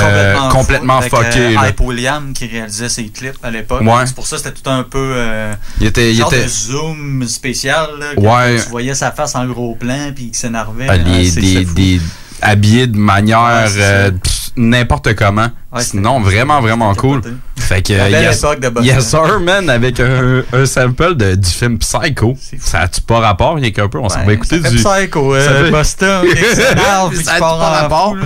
euh, 0.07 0.49
complètement, 0.51 1.01
fou, 1.03 1.17
avec, 1.17 1.33
fuckés. 1.33 1.57
euh. 1.57 1.69
Hype 1.69 1.81
William 1.81 2.33
qui 2.33 2.47
réalisait 2.47 2.89
ses 2.89 3.07
clips 3.09 3.39
à 3.43 3.51
l'époque. 3.51 3.83
Ouais. 3.83 4.07
C'est 4.07 4.15
pour 4.15 4.27
ça 4.27 4.37
que 4.37 4.43
c'était 4.43 4.61
tout 4.61 4.71
un 4.71 4.83
peu. 4.85 5.13
euh, 5.15 5.55
Il 5.81 5.87
était- 5.87 6.13
il 6.13 6.17
genre 6.17 6.33
était- 6.33 6.45
de 6.45 6.49
zoom 6.49 7.27
spécial. 7.29 7.89
Là, 7.99 8.07
Ouais. 8.17 8.61
Tu 8.63 8.69
voyais 8.71 8.95
sa 8.95 9.11
face 9.13 9.35
en 9.35 9.47
gros 9.47 9.75
plan 9.75 10.13
puis 10.15 10.31
il 10.33 10.37
s'énervait. 10.37 10.87
Ah, 10.89 10.93
Ah, 10.95 10.97
les- 10.97 11.31
c'est- 11.31 11.65
des, 11.75 12.01
habillés 12.43 12.87
de 12.87 12.97
manière 12.99 13.41
Ouais, 13.43 14.11
euh, 14.59 14.61
n'importe 14.63 15.15
comment. 15.15 15.49
Ouais, 15.73 15.83
Sinon, 15.83 16.21
vraiment, 16.21 16.61
vraiment 16.61 16.95
cool. 16.95 17.21
Fait 17.57 17.83
que, 17.83 17.93
La 17.93 18.09
belle 18.09 18.25
yes, 18.25 18.39
époque 18.39 18.61
de 18.61 18.83
yes 18.83 19.07
sir, 19.09 19.41
man, 19.41 19.69
avec 19.69 20.01
un, 20.01 20.43
un 20.53 20.67
sample 20.67 21.15
de, 21.17 21.35
du 21.35 21.49
film 21.51 21.79
Psycho. 21.79 22.37
Ça 22.59 22.81
a-tu 22.81 23.01
pas 23.03 23.21
rapport, 23.21 23.57
rien 23.57 23.71
qu'un 23.71 23.89
peu? 23.89 23.99
On 23.99 24.09
s'en 24.09 24.25
va 24.25 24.33
écouter 24.33 24.61
ça 24.63 24.71
fait 24.71 24.77
du... 24.77 24.83
Psycho, 24.83 25.35
euh, 25.35 25.45
Ça 25.45 25.65
fait- 25.65 25.71
Busta, 25.71 26.23
qui 26.35 26.55
s'énerve, 26.57 27.15
puis 27.15 27.25
Ça 27.25 27.35
a 27.35 27.39
pas 27.39 27.55
rapport? 27.57 28.17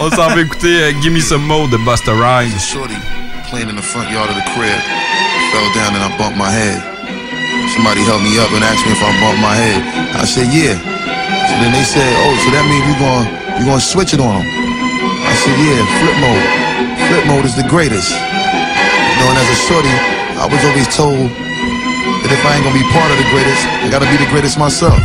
On 0.00 0.10
s'en 0.10 0.28
va 0.28 0.40
écouter 0.40 0.82
euh, 0.82 0.92
Gimme 1.02 1.20
Some 1.20 1.42
Mo 1.46 1.66
de 1.68 1.78
Busta 1.78 2.12
Rhymes. 2.12 2.52
Shorty 2.60 2.94
playing 3.50 3.68
in 3.70 3.76
the 3.76 3.82
front 3.82 4.10
yard 4.12 4.28
of 4.30 4.36
the 4.36 4.44
crib. 4.54 4.80
Fell 5.50 5.72
down 5.74 5.96
and 5.96 6.04
I 6.04 6.16
bumped 6.18 6.36
my 6.36 6.50
head. 6.50 6.80
Somebody 7.74 8.02
helped 8.04 8.22
me 8.22 8.38
up 8.38 8.52
and 8.52 8.62
asked 8.62 8.84
me 8.86 8.92
if 8.92 9.02
I 9.02 9.10
bumped 9.20 9.40
my 9.40 9.54
head. 9.54 9.80
I 10.14 10.24
said, 10.24 10.52
yeah. 10.52 10.74
So 10.76 11.54
then 11.58 11.72
they 11.72 11.82
said, 11.82 12.06
oh, 12.22 12.36
so 12.44 12.50
that 12.52 12.64
means 12.68 12.84
you 12.86 12.94
going 13.00 13.26
you 13.58 13.66
gonna 13.66 13.80
switch 13.80 14.12
it 14.14 14.20
on 14.20 14.38
them. 14.44 14.69
Yeah, 15.58 15.82
flip 15.98 16.16
mode. 16.22 16.46
Flip 17.10 17.26
mode 17.26 17.44
is 17.44 17.56
the 17.56 17.66
greatest. 17.66 18.10
You 18.12 19.16
know, 19.18 19.28
and 19.34 19.38
as 19.38 19.50
a 19.50 19.58
shorty, 19.66 19.90
I 20.38 20.46
was 20.46 20.62
always 20.62 20.86
told 20.94 21.26
that 21.26 22.30
if 22.30 22.42
I 22.46 22.54
ain't 22.54 22.64
gonna 22.64 22.78
be 22.78 22.86
part 22.94 23.10
of 23.10 23.18
the 23.18 23.28
greatest, 23.34 23.66
I 23.82 23.90
gotta 23.90 24.06
be 24.06 24.16
the 24.16 24.30
greatest 24.30 24.58
myself. 24.58 25.02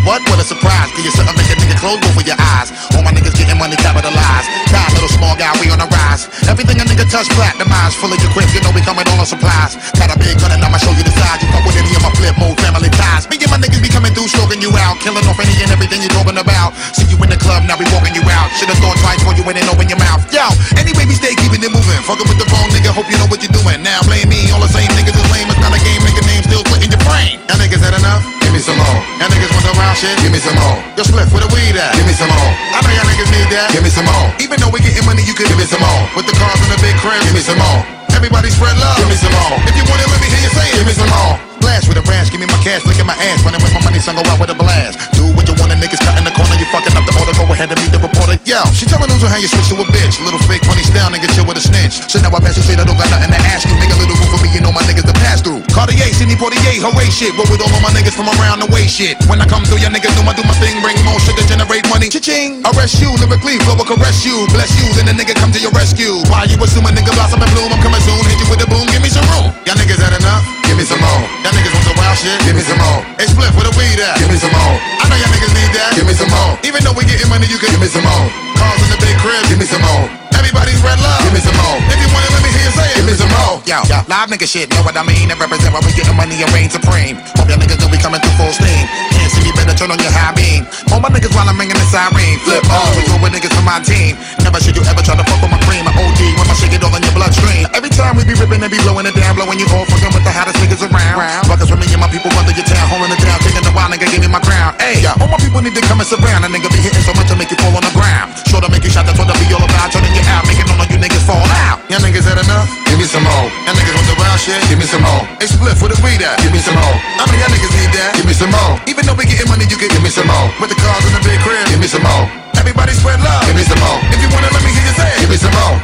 Nigga, 0.00 0.06
what? 0.06 0.20
What 0.28 0.40
a 0.40 0.44
surprise. 0.44 0.88
Give 0.96 1.04
you 1.04 1.12
something, 1.12 1.36
make 1.36 1.50
a 1.52 1.56
nigga 1.60 1.76
close 1.80 2.00
of 2.00 2.26
your 2.26 2.36
eyes. 2.56 2.72
All 2.96 3.02
my 3.02 3.12
niggas 3.12 3.36
getting 3.36 3.56
money 3.58 3.76
capitalized. 3.76 4.48
God, 4.72 4.88
little 4.92 5.08
small 5.08 5.36
guy, 5.36 5.52
we 5.60 5.70
on 5.70 5.78
the 5.78 5.88
rise. 5.88 6.28
Everything 6.48 6.80
a 6.80 6.84
nigga 6.84 7.08
touch, 7.10 7.28
platinumized. 7.36 7.96
Full 8.00 8.12
of 8.12 8.20
your 8.20 8.30
cribs, 8.32 8.52
you 8.54 8.60
know 8.60 8.72
we 8.72 8.80
coming 8.80 9.04
all 9.08 9.20
on 9.20 9.26
supplies. 9.26 9.76
Got 9.96 10.12
a 10.12 10.18
big 10.18 10.38
gun 10.40 10.52
and 10.52 10.62
I'ma 10.64 10.78
show 10.78 10.92
you 10.92 11.04
the 11.04 11.12
size. 11.12 11.40
You 11.42 11.48
fuck 11.52 11.64
with 11.64 11.76
any 11.76 11.92
of 11.96 12.02
my 12.02 12.12
flip 12.16 12.36
mode 12.36 12.56
family 12.60 12.90
ties. 12.92 13.28
Me 13.28 13.36
and 13.40 13.50
my 13.50 13.58
niggas 13.60 13.82
be 13.82 13.90
coming 13.90 14.12
through, 14.12 14.28
stroking 14.28 14.60
you 14.60 14.72
out. 14.76 15.00
Killing 15.00 15.24
off 15.26 15.38
any 15.40 15.54
and 15.60 15.70
everything 15.72 16.00
you 16.02 16.10
talking 16.12 16.36
about. 16.36 16.76
See 16.96 17.08
you 17.08 17.16
in 17.20 17.28
the 17.30 17.40
club, 17.40 17.64
now 17.68 17.76
we 17.76 17.84
walking 17.92 18.14
you 18.16 18.24
out. 18.28 18.48
Should've 18.56 18.78
thought 18.80 18.96
twice 19.00 19.20
before 19.20 19.36
you 19.36 19.44
went 19.44 19.60
and 19.60 19.68
open 19.68 19.88
your 19.88 20.00
mouth. 20.00 20.24
Yo, 20.32 20.44
anyway, 20.76 21.04
we 21.04 21.16
stay 21.16 21.34
keeping 21.36 21.60
it 21.60 21.72
moving. 21.72 22.00
Fucking 22.04 22.26
with 22.28 22.38
the 22.38 22.48
wrong 22.52 22.68
nigga, 22.72 22.92
hope 22.92 23.08
you 23.10 23.18
know 23.18 23.28
what 23.28 23.42
you're 23.42 23.52
doing. 23.52 23.82
Now 23.82 24.00
blame 24.06 24.28
me, 24.28 24.48
all 24.52 24.62
the 24.62 24.70
same 24.70 24.88
niggas 24.94 25.16
is 25.16 25.28
lame. 25.32 25.48
It's 25.50 25.60
not 25.60 25.72
a 25.74 25.80
game, 25.82 26.00
nigga 26.04 26.22
name 26.24 26.42
still 26.46 26.64
in 26.80 26.90
your 26.90 27.02
brain. 27.04 27.40
Y'all 27.48 27.58
niggas 27.58 27.82
had 27.82 27.96
enough? 27.96 28.22
Give 28.40 28.52
me 28.52 28.60
some 28.60 28.78
more. 28.78 29.00
Y'all 29.18 29.30
niggas 29.30 29.52
want 29.52 29.64
some 29.66 29.78
Give 29.90 30.30
me 30.30 30.38
some 30.38 30.54
more. 30.54 30.78
Yo, 30.94 31.02
split 31.02 31.26
where 31.34 31.42
the 31.42 31.50
weed 31.50 31.74
at? 31.74 31.98
Give 31.98 32.06
me 32.06 32.14
some 32.14 32.30
more. 32.30 32.50
I 32.70 32.78
know 32.78 32.94
y'all 32.94 33.10
niggas 33.10 33.30
need 33.34 33.50
that. 33.50 33.74
Give 33.74 33.82
me 33.82 33.90
some 33.90 34.06
more. 34.06 34.30
Even 34.38 34.62
though 34.62 34.70
we 34.70 34.78
getting 34.78 35.02
money, 35.02 35.26
you 35.26 35.34
could 35.34 35.50
give 35.50 35.58
me 35.58 35.66
some 35.66 35.82
more. 35.82 36.06
With 36.14 36.30
the 36.30 36.34
cars 36.38 36.62
in 36.62 36.70
the 36.70 36.78
big 36.78 36.94
crib, 37.02 37.18
give 37.26 37.34
me 37.34 37.42
some 37.42 37.58
more. 37.58 37.82
Everybody 38.14 38.54
spread 38.54 38.78
love. 38.78 38.96
Give 39.02 39.10
me 39.10 39.18
some 39.18 39.34
more. 39.34 39.58
If 39.66 39.74
you 39.74 39.82
want 39.90 39.98
it, 39.98 40.06
let 40.06 40.22
me 40.22 40.30
hear 40.30 40.46
you 40.46 40.52
say 40.54 40.66
it. 40.70 40.78
Give 40.78 40.86
me 40.86 40.94
some 40.94 41.10
more. 41.10 41.50
Splash 41.70 41.86
with 41.86 42.02
a 42.02 42.04
rash, 42.10 42.32
give 42.34 42.40
me 42.42 42.50
my 42.50 42.58
cash, 42.66 42.82
look 42.82 42.98
at 42.98 43.06
my 43.06 43.14
ass, 43.30 43.46
running 43.46 43.62
with 43.62 43.70
my 43.70 43.78
money, 43.86 44.02
son, 44.02 44.18
go 44.18 44.26
out 44.26 44.40
with 44.42 44.50
a 44.50 44.58
blast. 44.58 44.98
Do 45.14 45.30
what 45.38 45.46
you 45.46 45.54
want, 45.54 45.70
the 45.70 45.78
niggas 45.78 46.02
cut 46.02 46.18
in 46.18 46.26
the 46.26 46.34
corner, 46.34 46.58
you 46.58 46.66
fucking 46.74 46.96
up 46.98 47.06
the 47.06 47.14
order, 47.14 47.30
go 47.38 47.46
ahead 47.46 47.70
and 47.70 47.78
meet 47.78 47.92
the 47.94 48.02
reporter. 48.02 48.19
Yo, 48.50 48.58
she 48.74 48.82
tell 48.82 48.98
me 48.98 49.06
lose 49.06 49.22
how 49.22 49.38
you 49.38 49.46
switch 49.46 49.70
to 49.70 49.78
a 49.78 49.86
bitch. 49.94 50.18
Little 50.26 50.42
fake 50.50 50.66
money 50.66 50.82
style, 50.82 51.06
nigga, 51.06 51.30
chill 51.38 51.46
with 51.46 51.54
a 51.54 51.62
snitch. 51.62 52.02
So 52.10 52.18
now 52.18 52.34
I 52.34 52.42
pass 52.42 52.58
you 52.58 52.66
straight, 52.66 52.82
I 52.82 52.84
don't 52.84 52.98
got 52.98 53.06
nothing 53.06 53.30
to 53.30 53.38
ask 53.46 53.62
you. 53.62 53.78
Make 53.78 53.94
a 53.94 53.98
little 54.02 54.18
room 54.18 54.26
for 54.26 54.42
me, 54.42 54.50
you 54.50 54.58
know 54.58 54.74
my 54.74 54.82
niggas 54.90 55.06
to 55.06 55.14
pass 55.22 55.38
through. 55.38 55.62
Cartier, 55.70 56.10
Sydney 56.10 56.34
48, 56.34 56.82
hooray 56.82 57.06
shit. 57.14 57.30
Roll 57.38 57.46
with 57.46 57.62
all 57.62 57.70
of 57.70 57.78
my 57.78 57.94
niggas 57.94 58.10
from 58.10 58.26
around 58.26 58.58
the 58.58 58.66
way 58.74 58.90
shit. 58.90 59.14
When 59.30 59.38
I 59.38 59.46
come 59.46 59.62
through, 59.62 59.78
your 59.78 59.94
niggas 59.94 60.10
know 60.18 60.26
I 60.26 60.34
do 60.34 60.42
my 60.42 60.58
thing, 60.58 60.82
bring 60.82 60.98
more 61.06 61.22
to 61.22 61.30
generate 61.46 61.86
money. 61.86 62.10
Cha-ching, 62.10 62.66
arrest 62.74 62.98
you, 62.98 63.14
lyrically, 63.22 63.54
flow 63.62 63.78
will 63.78 63.86
caress 63.86 64.26
you. 64.26 64.34
Bless 64.50 64.74
you, 64.82 64.98
then 64.98 65.06
the 65.06 65.14
nigga 65.14 65.38
come 65.38 65.54
to 65.54 65.60
your 65.62 65.70
rescue. 65.70 66.18
Why 66.26 66.50
you 66.50 66.58
assume 66.58 66.90
a 66.90 66.90
nigga 66.90 67.14
blossom 67.14 67.38
and 67.38 67.54
bloom? 67.54 67.70
I'm 67.70 67.78
coming 67.86 68.02
soon, 68.02 68.18
hit 68.26 68.34
you 68.34 68.50
with 68.50 68.66
a 68.66 68.68
boom, 68.68 68.82
give 68.90 68.98
me 68.98 69.14
some 69.14 69.30
room. 69.30 69.54
Y'all 69.62 69.78
niggas 69.78 70.02
had 70.02 70.10
enough? 70.18 70.59
Give 70.70 70.78
me 70.78 70.86
some 70.86 71.02
more. 71.02 71.22
Y'all 71.42 71.50
niggas 71.50 71.74
want 71.74 71.82
some 71.82 71.98
wild 71.98 72.14
shit? 72.14 72.38
Give 72.46 72.54
me 72.54 72.62
some 72.62 72.78
more. 72.78 73.02
Hey, 73.18 73.26
split 73.26 73.50
where 73.58 73.66
the 73.66 73.74
weed 73.74 73.98
at? 73.98 74.22
Give 74.22 74.30
me 74.30 74.38
some 74.38 74.54
more. 74.54 74.78
I 75.02 75.10
know 75.10 75.18
y'all 75.18 75.34
niggas 75.34 75.50
need 75.50 75.74
that. 75.74 75.98
Give 75.98 76.06
me 76.06 76.14
some 76.14 76.30
more. 76.30 76.54
Even 76.62 76.86
though 76.86 76.94
we 76.94 77.02
getting 77.10 77.26
money, 77.26 77.50
you 77.50 77.58
can 77.58 77.74
give 77.74 77.82
me 77.82 77.90
some 77.90 78.06
more. 78.06 78.30
Cars 78.54 78.78
in 78.78 78.94
the 78.94 79.00
big 79.02 79.18
crib, 79.18 79.42
give 79.50 79.58
me 79.58 79.66
some 79.66 79.82
more. 79.82 80.06
Everybody 80.30 80.70
spread 80.78 81.02
love. 81.02 81.26
Give 81.26 81.34
me 81.34 81.42
some 81.42 81.58
more. 81.58 81.74
If 81.90 81.98
you 81.98 82.06
want 82.14 82.22
it, 82.22 82.30
let 82.38 82.42
me 82.46 82.54
hear 82.54 82.70
you 82.70 82.74
say 82.78 82.86
it. 82.86 82.99
Me 83.10 83.18
some 83.18 83.34
more. 83.42 83.58
Yo, 83.66 83.82
live 84.06 84.30
nigga 84.30 84.46
shit, 84.46 84.70
know 84.70 84.86
what 84.86 84.94
I 84.94 85.02
mean? 85.02 85.34
And 85.34 85.34
represent 85.34 85.74
why 85.74 85.82
we 85.82 85.90
getting 85.98 86.14
money 86.14 86.38
and 86.46 86.50
reign 86.54 86.70
supreme. 86.70 87.18
Hope 87.34 87.50
y'all 87.50 87.58
niggas 87.58 87.82
know 87.82 87.90
we 87.90 87.98
coming 87.98 88.22
through 88.22 88.38
full 88.38 88.54
steam. 88.54 88.86
Can't 89.10 89.26
see 89.34 89.42
me, 89.42 89.50
better 89.50 89.74
turn 89.74 89.90
on 89.90 89.98
your 89.98 90.14
high 90.14 90.30
beam. 90.30 90.62
All 90.94 91.02
my 91.02 91.10
niggas 91.10 91.34
while 91.34 91.42
I'm 91.50 91.58
ringing 91.58 91.74
the 91.74 91.82
siren. 91.90 92.38
Flip 92.46 92.62
on, 92.70 92.86
we 92.94 93.02
go 93.10 93.18
with 93.18 93.34
niggas 93.34 93.50
from 93.50 93.66
my 93.66 93.82
team. 93.82 94.14
Never 94.46 94.62
should 94.62 94.78
you 94.78 94.86
ever 94.86 95.02
try 95.02 95.18
to 95.18 95.26
fuck 95.26 95.42
with 95.42 95.50
my 95.50 95.58
cream. 95.66 95.82
I 95.82 95.90
OD 95.90 96.22
when 96.38 96.46
my 96.46 96.54
shit 96.54 96.70
get 96.70 96.86
all 96.86 96.94
in 96.94 97.02
your 97.02 97.10
bloodstream. 97.10 97.66
Every 97.74 97.90
time 97.90 98.14
we 98.14 98.22
be 98.22 98.38
ripping 98.38 98.62
and 98.62 98.70
be 98.70 98.78
blowing 98.86 99.10
it 99.10 99.14
down, 99.18 99.34
blowing 99.34 99.58
you 99.58 99.66
off, 99.74 99.90
fucking 99.90 100.14
with 100.14 100.22
the 100.22 100.30
hottest 100.30 100.62
niggas 100.62 100.86
around. 100.86 101.18
Fuckers 101.50 101.66
with 101.66 101.82
me 101.82 101.90
and 101.90 101.98
my 101.98 102.06
people 102.14 102.30
through 102.30 102.62
your 102.62 102.68
town, 102.70 102.86
holding 102.94 103.10
it 103.10 103.18
down, 103.26 103.42
taking 103.42 103.66
the 103.66 103.74
while, 103.74 103.90
nigga, 103.90 104.06
give 104.06 104.22
me 104.22 104.30
my 104.30 104.38
crown. 104.38 104.78
Hey, 104.78 105.02
all 105.18 105.26
my 105.26 105.40
people 105.42 105.58
need 105.58 105.74
to 105.74 105.82
come 105.82 105.98
and 105.98 106.06
surround. 106.06 106.46
A 106.46 106.48
nigga 106.48 106.70
be 106.70 106.78
hitting 106.78 107.02
so 107.02 107.10
much 107.18 107.26
to 107.26 107.34
make 107.34 107.50
you 107.50 107.58
fall 107.58 107.74
on 107.74 107.82
the 107.82 107.90
ground. 107.90 108.38
Sure 108.46 108.62
to 108.62 108.70
make 108.70 108.86
you 108.86 108.92
shot, 108.94 109.02
that's 109.02 109.18
what 109.18 109.26
I 109.26 109.34
be 109.34 109.50
all 109.50 109.66
about. 109.66 109.90
Turning 109.90 110.14
you 110.14 110.22
out, 110.30 110.46
making 110.46 110.70
all 110.70 110.78
of 110.78 110.86
you 110.86 111.02
niggas 111.02 111.26
fall 111.26 111.42
out. 111.66 111.82
Y'all 111.90 111.98
niggas 111.98 112.22
had 112.22 112.38
enough? 112.38 112.70
Give 113.00 113.08
me 113.08 113.16
some 113.16 113.24
more. 113.24 113.48
Y'all 113.64 113.72
niggas 113.80 113.96
want 113.96 114.08
the 114.12 114.16
wild 114.20 114.36
shit? 114.36 114.60
Give 114.68 114.76
me 114.76 114.84
some 114.84 115.00
more. 115.00 115.24
Hey, 115.40 115.48
split 115.48 115.72
for 115.80 115.88
the 115.88 115.96
weed 116.04 116.20
at? 116.20 116.36
Give 116.44 116.52
me 116.52 116.60
some 116.60 116.76
more. 116.76 116.96
I 117.16 117.24
know 117.24 117.32
y'all 117.40 117.48
niggas 117.48 117.72
need 117.80 117.92
that? 117.96 118.12
Give 118.12 118.28
me 118.28 118.36
some 118.36 118.52
more. 118.52 118.76
Even 118.84 119.08
though 119.08 119.16
we 119.16 119.24
getting 119.24 119.48
money, 119.48 119.64
you 119.72 119.80
can 119.80 119.88
give 119.88 120.04
me 120.04 120.12
some 120.12 120.28
more. 120.28 120.52
With 120.60 120.68
the 120.68 120.76
cars 120.76 121.00
in 121.08 121.16
the 121.16 121.22
big 121.24 121.40
crib, 121.40 121.64
give 121.72 121.80
me 121.80 121.88
some 121.88 122.04
more. 122.04 122.28
Everybody 122.60 122.92
spread 122.92 123.24
love. 123.24 123.40
Give 123.48 123.56
me 123.56 123.64
some 123.64 123.80
more. 123.80 123.96
If 124.12 124.20
you 124.20 124.28
want 124.28 124.44
it, 124.44 124.52
let 124.52 124.60
me 124.60 124.68
hear 124.68 124.84
you 124.84 124.92
say. 125.00 125.10
Give 125.16 125.30
me 125.32 125.38
some 125.40 125.54
more. 125.56 125.76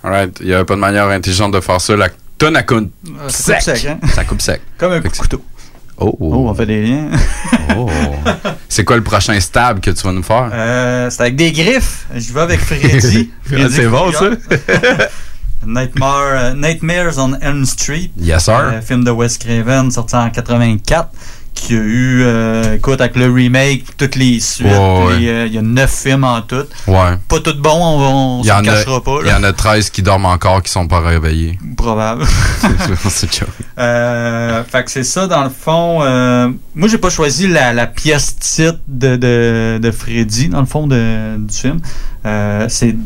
Alright, 0.00 0.32
il 0.40 0.46
n'y 0.46 0.54
a 0.54 0.64
pas 0.64 0.74
de 0.74 0.80
manière 0.80 1.04
intelligente 1.12 1.52
de 1.52 1.60
faire 1.60 1.78
ça. 1.78 1.94
La 1.94 2.08
tonne 2.38 2.56
à 2.56 2.62
coupe 2.62 2.88
ça 3.28 3.60
coupe 3.60 3.62
sec. 3.62 3.84
hein? 3.84 3.98
Ça 4.14 4.24
coupe 4.24 4.40
sec. 4.40 4.62
Comme 4.78 4.92
un 4.92 5.02
couteau. 5.02 5.44
Oh, 5.98 6.16
Oh, 6.20 6.48
on 6.48 6.54
fait 6.54 6.66
des 6.66 6.82
liens. 6.86 7.10
oh. 7.76 7.88
C'est 8.68 8.84
quoi 8.84 8.96
le 8.96 9.02
prochain 9.02 9.38
stab 9.40 9.80
que 9.80 9.90
tu 9.90 10.02
vas 10.02 10.12
nous 10.12 10.22
faire? 10.22 10.50
Euh, 10.52 11.08
c'est 11.10 11.22
avec 11.22 11.36
des 11.36 11.52
griffes. 11.52 12.06
Je 12.14 12.32
vais 12.32 12.40
avec 12.40 12.60
Freddy. 12.60 13.30
Freddy 13.44 13.74
c'est 13.74 13.86
bon, 13.88 14.12
ça? 14.12 14.30
Nightmare, 15.66 16.22
euh, 16.34 16.54
Nightmares 16.54 17.18
on 17.18 17.34
Elm 17.40 17.64
Street. 17.64 18.10
Yes, 18.18 18.44
sir. 18.44 18.54
Euh, 18.58 18.80
film 18.82 19.04
de 19.04 19.10
Wes 19.10 19.36
Craven 19.38 19.90
sorti 19.90 20.14
en 20.14 20.30
84 20.30 21.08
qui 21.56 21.74
a 21.74 21.78
eu, 21.78 22.22
euh, 22.22 22.74
écoute, 22.76 23.00
avec 23.00 23.16
le 23.16 23.28
remake, 23.32 23.96
toutes 23.96 24.14
les 24.14 24.38
suites. 24.38 24.66
Ouais. 24.68 24.72
euh, 25.26 25.46
Il 25.48 25.54
y 25.54 25.58
a 25.58 25.62
neuf 25.62 25.90
films 26.04 26.22
en 26.24 26.40
tout. 26.42 26.64
Ouais. 26.86 27.16
Pas 27.28 27.40
tout 27.40 27.54
bon, 27.58 27.70
on, 27.74 27.98
va- 27.98 28.06
on 28.06 28.42
y, 28.42 28.46
se 28.46 28.50
a, 28.52 28.62
cachera 28.62 29.02
pas. 29.02 29.18
il 29.24 29.28
y 29.28 29.32
en 29.32 29.42
a 29.42 29.52
13 29.52 29.90
qui 29.90 30.02
dorment 30.02 30.26
encore 30.26 30.62
qui 30.62 30.70
sont 30.70 30.86
pas 30.86 31.00
réveillés. 31.00 31.58
Probable. 31.76 32.24
c'est. 33.08 33.28
Euh, 33.78 34.62
fait 34.64 34.84
que 34.84 34.90
c'est 34.90 35.04
ça, 35.04 35.26
dans 35.26 35.44
le 35.44 35.50
fond. 35.50 35.98
moi, 36.74 36.88
j'ai 36.88 36.98
pas 36.98 37.10
choisi 37.10 37.46
la, 37.48 37.72
la 37.74 37.86
pièce 37.86 38.36
titre 38.38 38.78
de, 38.88 39.16
de, 39.16 39.78
de 39.82 39.90
Freddy, 39.90 40.48
dans 40.48 40.60
le 40.60 40.66
fond, 40.66 40.86
de, 40.86 41.36
du 41.38 41.54
film. 41.54 41.80
C'est 42.68 42.96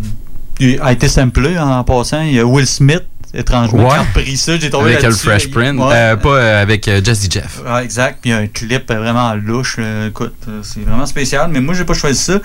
il 0.63 0.79
a 0.83 0.93
été 0.93 1.09
samplé 1.09 1.59
en 1.59 1.83
passant. 1.85 2.21
Il 2.21 2.33
y 2.35 2.39
a 2.39 2.45
Will 2.45 2.67
Smith, 2.67 3.05
étrangement, 3.35 3.89
Ouais. 3.89 3.99
repris 3.99 4.37
ça. 4.37 4.59
J'ai 4.59 4.71
tombé 4.71 4.93
Avec 4.93 5.03
le. 5.05 5.11
Fresh. 5.13 5.47
Ouais. 5.55 5.75
Euh, 5.79 6.17
pas 6.17 6.29
euh, 6.31 6.63
avec 6.63 6.89
euh, 6.89 7.01
Jesse 7.05 7.29
Jeff. 7.31 7.61
Ouais, 7.65 7.85
exact. 7.85 8.19
Puis 8.21 8.31
il 8.31 8.35
y 8.35 8.37
a 8.37 8.39
un 8.39 8.47
clip 8.47 8.91
vraiment 8.93 9.35
louche. 9.35 9.77
euh, 9.79 10.09
écoute, 10.09 10.35
euh, 10.49 10.61
c'est 10.63 10.81
vraiment 10.85 11.07
spécial. 11.07 11.49
Mais 11.53 11.61
moi, 11.61 11.75
j'ai 11.75 11.85
pas 11.85 11.95
choisi 11.95 12.21
ça. 12.21 12.41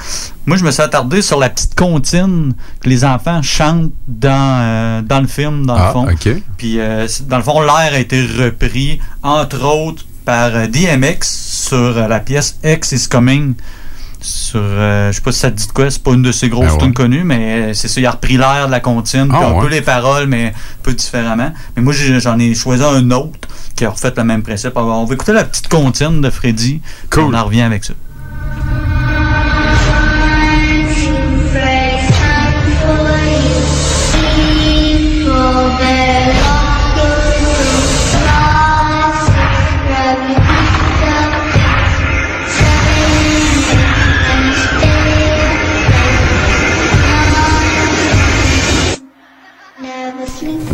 Moi, 0.46 0.58
je 0.58 0.64
me 0.64 0.72
suis 0.72 0.82
attardé 0.82 1.22
sur 1.22 1.40
la 1.40 1.50
petite 1.50 1.76
comptine 1.76 2.54
que 2.82 2.90
les 2.90 3.04
enfants 3.06 3.42
chantent 3.42 3.92
dans, 4.08 4.30
euh, 4.62 5.02
dans 5.02 5.22
le 5.22 5.28
film, 5.28 5.66
dans 5.66 5.76
Ah, 5.76 5.88
le 5.88 5.92
fond. 5.94 6.08
ok. 6.12 6.42
Puis, 6.58 6.80
euh, 6.80 7.08
dans 7.28 7.38
le 7.38 7.44
fond, 7.44 7.62
l'air 7.62 7.94
a 7.94 7.98
été 8.00 8.22
repris, 8.22 9.00
entre 9.24 9.64
autres, 9.64 10.04
par 10.26 10.56
euh, 10.56 10.68
DMX 10.68 11.18
sur 11.68 11.78
euh, 11.78 12.08
la 12.08 12.20
pièce 12.20 12.58
X 12.64 12.92
is 12.92 13.08
Coming. 13.10 13.54
Sur, 14.26 14.60
euh, 14.64 15.12
je 15.12 15.18
sais 15.18 15.22
pas 15.22 15.32
si 15.32 15.40
ça 15.40 15.52
te 15.52 15.56
dit 15.56 15.68
de 15.68 15.72
quoi, 15.72 15.92
c'est 15.92 16.02
pas 16.02 16.14
une 16.14 16.24
de 16.24 16.32
ses 16.32 16.50
grosses 16.50 16.72
ouais. 16.72 16.78
tunes 16.80 16.94
connues, 16.94 17.24
mais 17.24 17.70
euh, 17.70 17.74
c'est 17.74 17.88
ça, 17.88 18.02
il 18.02 18.06
a 18.08 18.12
repris 18.12 18.38
l'air 18.38 18.66
de 18.66 18.72
la 18.72 18.80
comptine, 18.80 19.28
puis 19.28 19.38
Ah 19.40 19.50
un 19.50 19.54
ouais. 19.54 19.62
peu 19.62 19.68
les 19.70 19.82
paroles, 19.82 20.26
mais 20.26 20.48
un 20.48 20.52
peu 20.82 20.94
différemment. 20.94 21.54
Mais 21.76 21.84
moi, 21.84 21.94
j'en 21.94 22.40
ai 22.40 22.56
choisi 22.56 22.84
un 22.84 23.12
autre 23.12 23.38
qui 23.76 23.86
a 23.86 23.90
refait 23.92 24.14
le 24.18 24.24
même 24.24 24.42
principe. 24.42 24.76
Alors, 24.76 25.00
on 25.00 25.06
va 25.06 25.14
écouter 25.14 25.34
la 25.34 25.44
petite 25.44 25.68
comptine 25.68 26.22
de 26.22 26.30
Freddy. 26.32 26.82
Cool. 27.12 27.24
On 27.26 27.34
en 27.36 27.44
revient 27.46 27.62
avec 27.62 27.84
ça. 27.84 27.94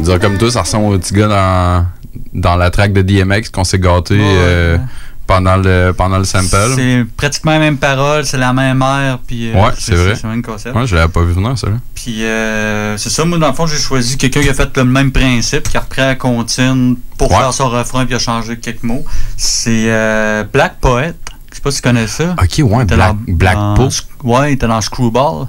Dire 0.01 0.19
comme 0.19 0.37
toi, 0.37 0.51
ça 0.51 0.61
ressemble 0.61 0.93
au 0.95 0.97
petit 0.99 1.13
gars 1.13 1.27
dans, 1.27 1.85
dans 2.33 2.55
la 2.55 2.69
track 2.71 2.93
de 2.93 3.01
DMX 3.01 3.49
qu'on 3.51 3.63
s'est 3.63 3.79
gâté 3.79 4.15
Ouais, 4.17 4.23
euh, 4.25 4.77
ouais. 4.77 4.83
pendant, 5.27 5.57
le, 5.57 5.91
pendant 5.95 6.17
le 6.17 6.23
sample. 6.23 6.55
C'est 6.75 7.05
pratiquement 7.15 7.51
la 7.51 7.59
même 7.59 7.77
parole, 7.77 8.25
c'est 8.25 8.37
la 8.37 8.51
même 8.53 8.81
air, 8.81 9.19
puis 9.25 9.51
euh, 9.51 9.53
Ouais, 9.53 9.71
c'est 9.77 9.95
vrai. 9.95 10.15
C'est 10.15 10.27
même 10.27 10.41
cassette. 10.41 10.73
Ouais, 10.75 10.87
je 10.87 10.95
l'avais 10.95 11.11
pas 11.11 11.21
vu 11.23 11.33
venir, 11.33 11.57
ça. 11.57 11.67
Puis 11.95 12.23
euh, 12.25 12.97
c'est 12.97 13.09
ça, 13.11 13.23
moi 13.25 13.37
dans 13.37 13.47
le 13.49 13.53
fond 13.53 13.67
j'ai 13.67 13.77
choisi 13.77 14.17
quelqu'un 14.17 14.41
qui 14.41 14.49
a 14.49 14.53
fait 14.55 14.75
le 14.75 14.85
même 14.85 15.11
principe, 15.11 15.69
qui 15.69 15.77
a 15.77 15.81
repris 15.81 16.01
la 16.01 16.15
comptine 16.15 16.97
pour 17.17 17.29
faire 17.29 17.53
son 17.53 17.69
refrain 17.69 18.05
puis 18.05 18.15
a 18.15 18.19
changé 18.19 18.57
quelques 18.57 18.81
mots. 18.83 19.05
C'est 19.37 19.85
euh, 19.87 20.43
Black 20.51 20.77
Poet. 20.81 21.13
Je 21.51 21.55
sais 21.57 21.61
pas 21.61 21.69
si 21.71 21.77
tu 21.77 21.83
connais 21.83 22.07
ça. 22.07 22.35
Ok, 22.41 22.59
ouais, 22.63 22.85
Black, 22.85 22.97
dans- 22.97 23.17
Black 23.27 23.55
dans-. 23.55 23.89
Ouais, 24.23 24.51
il 24.51 24.53
était 24.53 24.67
dans 24.67 24.79
Screwball. 24.81 25.47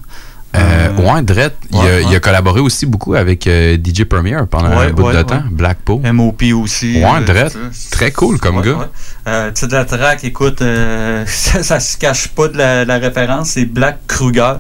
Euh, 0.55 0.95
ouais, 0.99 1.23
Dredd, 1.23 1.53
il, 1.71 1.79
a, 1.79 1.81
ouais, 1.83 2.03
il 2.03 2.07
a 2.07 2.11
ouais. 2.11 2.21
collaboré 2.21 2.61
aussi 2.61 2.85
beaucoup 2.85 3.15
avec 3.15 3.47
euh, 3.47 3.77
DJ 3.83 4.05
Premier 4.05 4.37
pendant 4.51 4.67
un 4.69 4.77
Ouais, 4.77 4.93
bout 4.93 5.05
ouais, 5.05 5.17
de 5.17 5.23
temps. 5.23 5.43
Black 5.51 5.79
Poe. 5.79 6.01
MOP 6.13 6.43
aussi. 6.55 6.97
Ouais, 7.03 7.05
euh, 7.05 7.25
Dredd. 7.25 7.53
Très 7.91 8.11
cool 8.11 8.39
comme 8.39 8.61
gars. 8.61 8.91
Euh, 9.27 9.51
titre 9.51 9.69
de 9.69 9.77
la 9.77 9.85
track, 9.87 10.25
écoute, 10.25 10.61
euh, 10.61 11.25
ça, 11.27 11.63
ça 11.63 11.81
se 11.81 11.97
cache 11.97 12.29
pas 12.29 12.49
de 12.49 12.59
la, 12.59 12.85
la 12.85 12.99
référence, 12.99 13.51
c'est 13.51 13.65
Black 13.65 14.01
Kruger. 14.07 14.55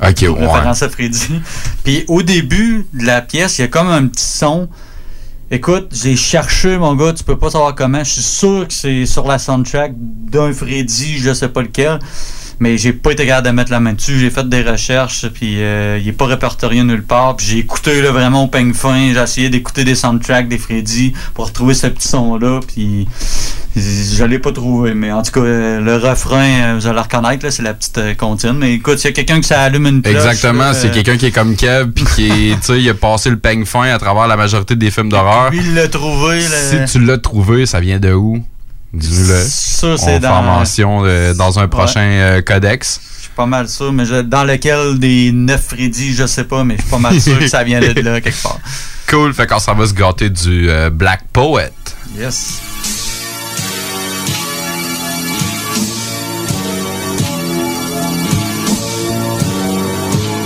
Ok, 0.00 0.16
ouais. 0.20 0.28
Référence 0.28 0.82
à 0.82 0.88
Freddy. 0.90 1.40
Puis 1.82 2.04
au 2.08 2.22
début 2.22 2.86
de 2.92 3.06
la 3.06 3.22
pièce, 3.22 3.58
il 3.58 3.62
y 3.62 3.64
a 3.64 3.68
comme 3.68 3.88
un 3.88 4.06
petit 4.06 4.24
son. 4.24 4.68
Écoute, 5.50 5.88
j'ai 5.92 6.14
cherché, 6.14 6.76
mon 6.76 6.94
gars, 6.94 7.14
tu 7.14 7.24
peux 7.24 7.38
pas 7.38 7.50
savoir 7.50 7.74
comment. 7.74 8.04
Je 8.04 8.10
suis 8.10 8.22
sûr 8.22 8.68
que 8.68 8.74
c'est 8.74 9.06
sur 9.06 9.26
la 9.26 9.38
soundtrack 9.38 9.92
d'un 9.96 10.52
Freddy, 10.52 11.16
je 11.18 11.32
sais 11.32 11.48
pas 11.48 11.62
lequel. 11.62 11.98
Mais 12.60 12.76
j'ai 12.76 12.92
pas 12.92 13.12
été 13.12 13.24
capable 13.26 13.46
de 13.46 13.52
mettre 13.52 13.70
la 13.70 13.78
main 13.80 13.92
dessus. 13.92 14.18
J'ai 14.18 14.30
fait 14.30 14.48
des 14.48 14.62
recherches, 14.62 15.26
puis 15.28 15.62
euh, 15.62 15.98
il 16.02 16.08
est 16.08 16.12
pas 16.12 16.26
répertorié 16.26 16.82
nulle 16.82 17.04
part. 17.04 17.36
Puis 17.36 17.46
j'ai 17.46 17.58
écouté 17.58 18.02
là, 18.02 18.10
vraiment 18.10 18.44
au 18.44 18.48
peigne 18.48 18.74
fin. 18.74 19.12
J'ai 19.14 19.20
essayé 19.20 19.48
d'écouter 19.50 19.84
des 19.84 19.94
soundtracks 19.94 20.48
des 20.48 20.58
Freddy 20.58 21.12
pour 21.34 21.46
retrouver 21.46 21.74
ce 21.74 21.86
petit 21.86 22.08
son-là. 22.08 22.60
Puis 22.66 23.06
je 23.76 24.24
l'ai 24.24 24.38
pas 24.40 24.50
trouvé. 24.52 24.94
Mais 24.94 25.12
en 25.12 25.22
tout 25.22 25.30
cas, 25.32 25.40
euh, 25.40 25.80
le 25.80 25.96
refrain, 25.96 26.38
euh, 26.42 26.74
vous 26.78 26.86
allez 26.86 26.96
le 26.96 27.00
reconnaître, 27.02 27.44
là, 27.44 27.50
c'est 27.52 27.62
la 27.62 27.74
petite 27.74 27.98
euh, 27.98 28.14
comptine. 28.14 28.54
Mais 28.54 28.74
écoute, 28.74 28.98
s'il 28.98 29.10
y 29.10 29.12
a 29.12 29.14
quelqu'un 29.14 29.40
qui 29.40 29.46
s'allume 29.48 29.86
une 29.86 30.02
cloche... 30.02 30.16
Exactement, 30.16 30.64
là, 30.64 30.74
c'est 30.74 30.90
quelqu'un 30.90 31.16
qui 31.16 31.26
est 31.26 31.30
comme 31.30 31.54
Kev, 31.54 31.90
puis 31.94 32.04
qui 32.16 32.26
est, 32.28 32.54
tu 32.60 32.62
sais, 32.62 32.80
il 32.80 32.88
a 32.88 32.94
passé 32.94 33.30
le 33.30 33.38
peigne 33.38 33.64
fin 33.64 33.82
à 33.82 33.98
travers 33.98 34.26
la 34.26 34.36
majorité 34.36 34.74
des 34.74 34.90
films 34.90 35.10
d'horreur. 35.10 35.50
Lui, 35.52 35.60
il 35.62 35.74
l'a 35.74 35.86
trouvé. 35.88 36.38
le- 36.40 36.86
Si 36.86 36.92
tu 36.92 37.04
l'as 37.04 37.18
trouvé, 37.18 37.66
ça 37.66 37.78
vient 37.80 38.00
de 38.00 38.12
où? 38.12 38.42
Dis-le. 38.92 39.44
Ça, 39.46 39.86
On 39.88 39.96
c'est 39.96 40.18
dans- 40.20 40.42
mention 40.42 41.02
de- 41.02 41.34
dans 41.36 41.58
un 41.58 41.68
prochain 41.68 42.00
euh, 42.00 42.42
codex. 42.42 43.00
Je 43.18 43.22
suis 43.24 43.32
pas 43.36 43.46
mal 43.46 43.68
sûr, 43.68 43.92
mais 43.92 44.04
je- 44.06 44.22
dans 44.22 44.44
lequel 44.44 44.98
des 44.98 45.30
neuf 45.32 45.66
Freddy, 45.68 46.14
je 46.14 46.26
sais 46.26 46.44
pas, 46.44 46.64
mais 46.64 46.76
je 46.76 46.82
suis 46.82 46.90
pas 46.90 46.98
mal 46.98 47.20
sûr 47.20 47.38
que 47.38 47.46
ça 47.48 47.62
vient 47.64 47.80
de 47.80 48.00
là 48.00 48.20
quelque 48.20 48.42
part. 48.42 48.58
Cool, 49.08 49.32
fait 49.32 49.46
qu'on 49.46 49.58
s'en 49.58 49.74
va 49.74 49.86
se 49.86 49.94
gâter 49.94 50.28
du 50.28 50.68
euh, 50.68 50.90
Black 50.90 51.22
Poet. 51.32 51.72
Yes. 52.18 52.60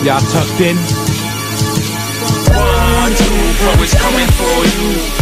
Y'all 0.05 0.21
tucked 0.21 0.61
in? 0.61 0.77
One, 2.51 3.15
two, 3.15 3.39
bro, 3.61 3.83
it's 3.83 3.95
coming 3.95 4.29
for 4.35 4.65
you? 4.67 5.22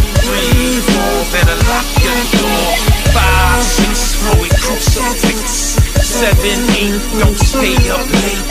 Seven, 6.20 6.60
eight, 6.76 7.00
don't 7.18 7.34
stay 7.34 7.88
up 7.88 8.04
late. 8.04 8.44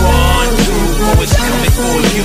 One, 0.00 0.48
two, 0.64 0.72
bro, 0.96 1.20
it's 1.20 1.36
coming 1.36 1.70
for 1.76 2.00
you. 2.16 2.24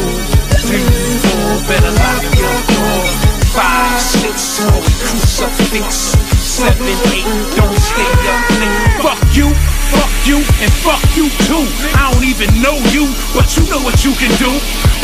Three, 0.64 0.88
four, 1.20 1.68
better 1.68 1.92
lock 1.92 2.24
your 2.40 2.56
door. 2.72 3.04
Five, 3.52 4.00
six, 4.00 4.62
bro, 4.62 4.72
crucifix. 5.04 6.16
Seven, 6.40 6.88
eight, 7.12 7.28
don't 7.58 7.76
stay 7.76 8.14
up 8.32 8.50
late. 8.56 9.04
Fuck 9.04 9.25
you, 9.36 9.52
fuck 9.92 10.12
you, 10.24 10.40
and 10.64 10.72
fuck 10.82 11.04
you 11.16 11.28
too. 11.44 11.68
I 12.00 12.12
don't 12.12 12.24
even 12.24 12.50
know 12.64 12.80
you, 12.96 13.12
but 13.36 13.52
you 13.60 13.68
know 13.68 13.84
what 13.84 14.04
you 14.08 14.16
can 14.16 14.32
do. 14.40 14.52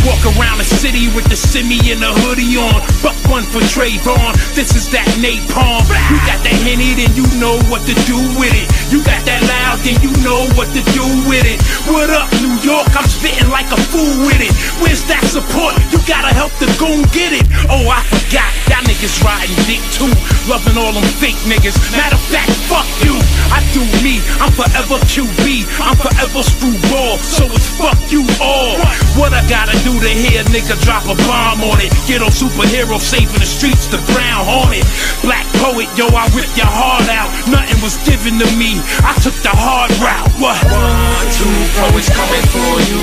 Walk 0.07 0.23
around 0.33 0.57
the 0.57 0.65
city 0.65 1.13
with 1.13 1.29
the 1.29 1.37
simi 1.37 1.77
and 1.91 2.01
a 2.01 2.09
hoodie 2.25 2.57
on. 2.57 2.81
Buck 3.05 3.13
one 3.29 3.45
for 3.45 3.61
Trayvon. 3.61 4.33
This 4.57 4.73
is 4.73 4.89
that 4.95 5.05
napalm. 5.21 5.85
You 6.09 6.17
got 6.25 6.41
that 6.41 6.57
henny, 6.65 6.97
then 6.97 7.13
you 7.13 7.27
know 7.37 7.59
what 7.69 7.85
to 7.85 7.93
do 8.09 8.17
with 8.39 8.55
it. 8.55 8.65
You 8.89 9.03
got 9.05 9.21
that 9.29 9.43
loud, 9.45 9.83
then 9.85 9.99
you 10.01 10.09
know 10.25 10.47
what 10.57 10.71
to 10.73 10.81
do 10.95 11.05
with 11.29 11.45
it. 11.45 11.61
What 11.85 12.09
up, 12.09 12.31
New 12.41 12.55
York? 12.65 12.89
I'm 12.97 13.05
spitting 13.05 13.51
like 13.53 13.69
a 13.69 13.77
fool 13.77 14.25
with 14.25 14.41
it. 14.41 14.49
Where's 14.81 15.05
that 15.11 15.21
support? 15.27 15.75
You 15.91 15.99
gotta 16.07 16.33
help 16.33 16.55
the 16.57 16.71
goon 16.79 17.05
get 17.13 17.35
it. 17.35 17.45
Oh, 17.69 17.85
I 17.85 18.01
forgot. 18.09 18.49
Y'all 18.71 18.81
niggas 18.87 19.21
riding 19.21 19.53
dick 19.69 19.83
too. 19.93 20.09
Loving 20.49 20.81
all 20.81 20.95
them 20.95 21.05
fake 21.21 21.37
niggas. 21.45 21.77
Matter 21.93 22.17
of 22.17 22.25
fact, 22.31 22.49
fuck 22.65 22.87
you. 23.05 23.13
I 23.53 23.61
do 23.75 23.83
me. 24.01 24.20
I'm 24.41 24.51
forever 24.53 24.97
QB. 25.09 25.65
I'm 25.81 25.97
forever 25.97 26.41
screwball. 26.43 27.17
So 27.21 27.45
it's 27.49 27.69
fuck 27.77 27.99
you 28.11 28.25
all. 28.41 28.77
What 29.19 29.33
I 29.33 29.41
gotta 29.47 29.77
do 29.83 29.93
to 29.99 30.11
hear 30.11 30.43
nigga 30.49 30.77
drop 30.81 31.05
a 31.05 31.15
bomb 31.27 31.61
on 31.63 31.81
it? 31.81 31.91
Ghetto 32.07 32.29
superhero 32.29 32.99
saving 32.99 33.39
the 33.39 33.49
streets, 33.49 33.87
the 33.87 33.99
ground 34.13 34.47
haunted. 34.47 34.85
Black 35.21 35.45
poet, 35.61 35.89
yo, 35.97 36.07
I 36.11 36.25
ripped 36.33 36.55
your 36.57 36.69
heart 36.69 37.07
out. 37.09 37.29
Nothing 37.49 37.79
was 37.81 37.97
given 38.07 38.39
to 38.39 38.47
me. 38.57 38.79
I 39.05 39.13
took 39.21 39.35
the 39.45 39.53
hard 39.53 39.91
route. 40.01 40.29
What? 40.41 40.57
One, 40.69 41.27
two, 41.33 41.51
bro, 41.77 41.87
it's 41.97 42.09
coming 42.09 42.45
for 42.49 42.73
you. 42.89 43.01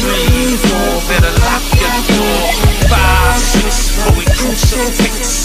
Three, 0.00 0.56
four, 0.64 0.92
better 1.12 1.32
lock 1.44 1.64
your 1.76 1.98
door. 2.08 2.44
Five, 2.88 3.38
six, 3.38 3.96
bro, 4.00 4.16
it 4.20 4.30
crucifix. 4.36 5.39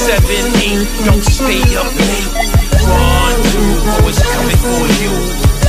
Seven, 0.00 0.46
eight, 0.64 0.88
don't 1.04 1.22
stay 1.22 1.60
up 1.76 1.92
late. 1.92 2.32
One, 2.88 3.36
two, 3.52 3.72
bro, 3.84 4.08
it's 4.08 4.22
coming 4.32 4.56
for 4.56 4.82
you. 4.96 5.12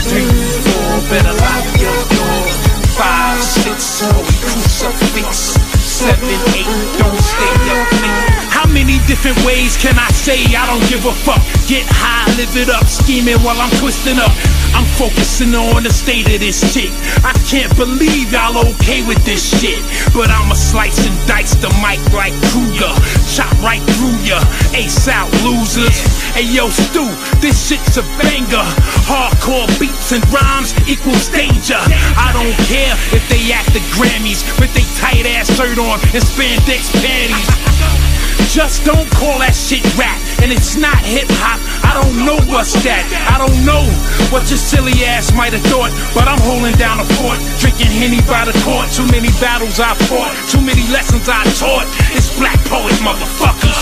Three, 0.08 0.32
four, 0.64 1.02
better 1.12 1.34
lock 1.36 1.66
your 1.78 2.00
door. 2.16 2.48
Five, 2.96 3.44
six, 3.44 4.00
bro, 4.00 4.22
it 4.22 4.40
crucifix. 4.42 5.38
Seven, 5.84 6.30
eight, 6.56 6.98
don't 6.98 7.20
stay 7.20 7.54
up 7.76 7.92
late. 8.02 8.31
How 8.62 8.70
many 8.70 9.02
different 9.10 9.42
ways 9.42 9.74
can 9.74 9.98
I 9.98 10.06
say 10.14 10.46
I 10.54 10.70
don't 10.70 10.86
give 10.86 11.02
a 11.10 11.16
fuck? 11.26 11.42
Get 11.66 11.82
high, 11.90 12.30
live 12.38 12.54
it 12.54 12.70
up, 12.70 12.86
scheming 12.86 13.42
while 13.42 13.58
I'm 13.58 13.74
twisting 13.82 14.22
up. 14.22 14.30
I'm 14.78 14.86
focusing 15.02 15.58
on 15.58 15.82
the 15.82 15.90
state 15.90 16.30
of 16.30 16.38
this 16.46 16.62
shit. 16.62 16.94
I 17.26 17.34
can't 17.50 17.74
believe 17.74 18.30
y'all 18.30 18.54
okay 18.78 19.02
with 19.02 19.18
this 19.26 19.42
shit. 19.42 19.82
But 20.14 20.30
I'ma 20.30 20.54
slice 20.54 21.02
and 21.10 21.18
dice 21.26 21.58
the 21.58 21.74
mic 21.82 21.98
like 22.14 22.38
Kruger. 22.54 22.94
Chop 23.34 23.50
right 23.66 23.82
through 23.98 24.22
ya. 24.22 24.38
Ace 24.78 25.10
out 25.10 25.34
losers. 25.42 25.98
Hey 26.38 26.46
yo, 26.46 26.70
Stu, 26.70 27.10
this 27.42 27.58
shit's 27.58 27.98
a 27.98 28.06
banger. 28.22 28.62
Hardcore 29.10 29.66
beats 29.82 30.14
and 30.14 30.22
rhymes 30.30 30.78
equals 30.86 31.34
danger. 31.34 31.82
I 32.14 32.30
don't 32.30 32.54
care 32.70 32.94
if 33.10 33.26
they 33.26 33.42
act 33.58 33.74
the 33.74 33.82
Grammys 33.98 34.46
with 34.62 34.70
they 34.78 34.86
tight 35.02 35.26
ass 35.26 35.50
shirt 35.50 35.82
on 35.82 35.98
and 36.14 36.22
spandex 36.22 36.94
panties. 37.02 38.11
Just 38.52 38.84
don't 38.84 39.08
call 39.16 39.40
that 39.40 39.56
shit 39.56 39.80
rap, 39.96 40.20
and 40.44 40.52
it's 40.52 40.76
not 40.76 41.00
hip 41.08 41.32
hop. 41.40 41.56
I 41.88 41.96
don't 41.96 42.28
know 42.28 42.36
what's 42.52 42.76
that. 42.84 43.08
I 43.32 43.40
don't 43.40 43.64
know 43.64 43.80
what 44.28 44.44
your 44.52 44.60
silly 44.60 44.92
ass 45.08 45.32
might 45.32 45.56
have 45.56 45.64
thought, 45.72 45.88
but 46.12 46.28
I'm 46.28 46.44
holding 46.44 46.76
down 46.76 47.00
a 47.00 47.08
fort, 47.16 47.40
drinking 47.64 47.88
henny 47.96 48.20
by 48.28 48.44
the 48.44 48.52
court. 48.68 48.92
Too 48.92 49.08
many 49.08 49.32
battles 49.40 49.80
I 49.80 49.96
fought, 50.04 50.36
too 50.52 50.60
many 50.60 50.84
lessons 50.92 51.32
I 51.32 51.48
taught. 51.64 51.88
It's 52.12 52.28
black 52.36 52.60
poet, 52.68 52.92
motherfuckers. 53.00 53.80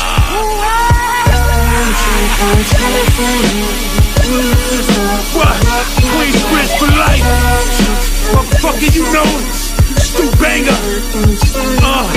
What? 5.33 5.57
Queensbridge 6.13 6.73
for 6.77 6.93
life. 6.93 7.25
Motherfucker, 8.37 8.85
you 8.93 9.01
know 9.09 9.25
it. 9.25 9.78
Stu 10.09 10.25
Banger. 10.41 10.73
Uh, 11.85 12.09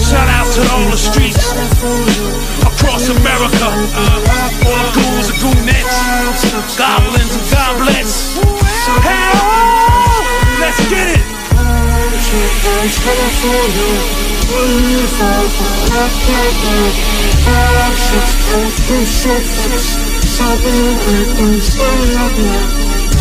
shout 0.00 0.28
out 0.28 0.48
to 0.56 0.60
all 0.72 0.88
the 0.88 0.96
streets 0.96 1.52
across 2.64 3.08
America. 3.08 3.68
Uh, 3.68 4.64
all 4.64 4.80
the 4.80 4.92
ghouls 4.96 5.28
and 5.28 5.38
goonettes, 5.42 5.96
goblins 6.78 7.34
and 7.36 7.46
goblets. 7.52 8.14
Hell, 9.04 9.44
let's 10.60 10.80
get 10.88 11.06
it. 11.18 11.32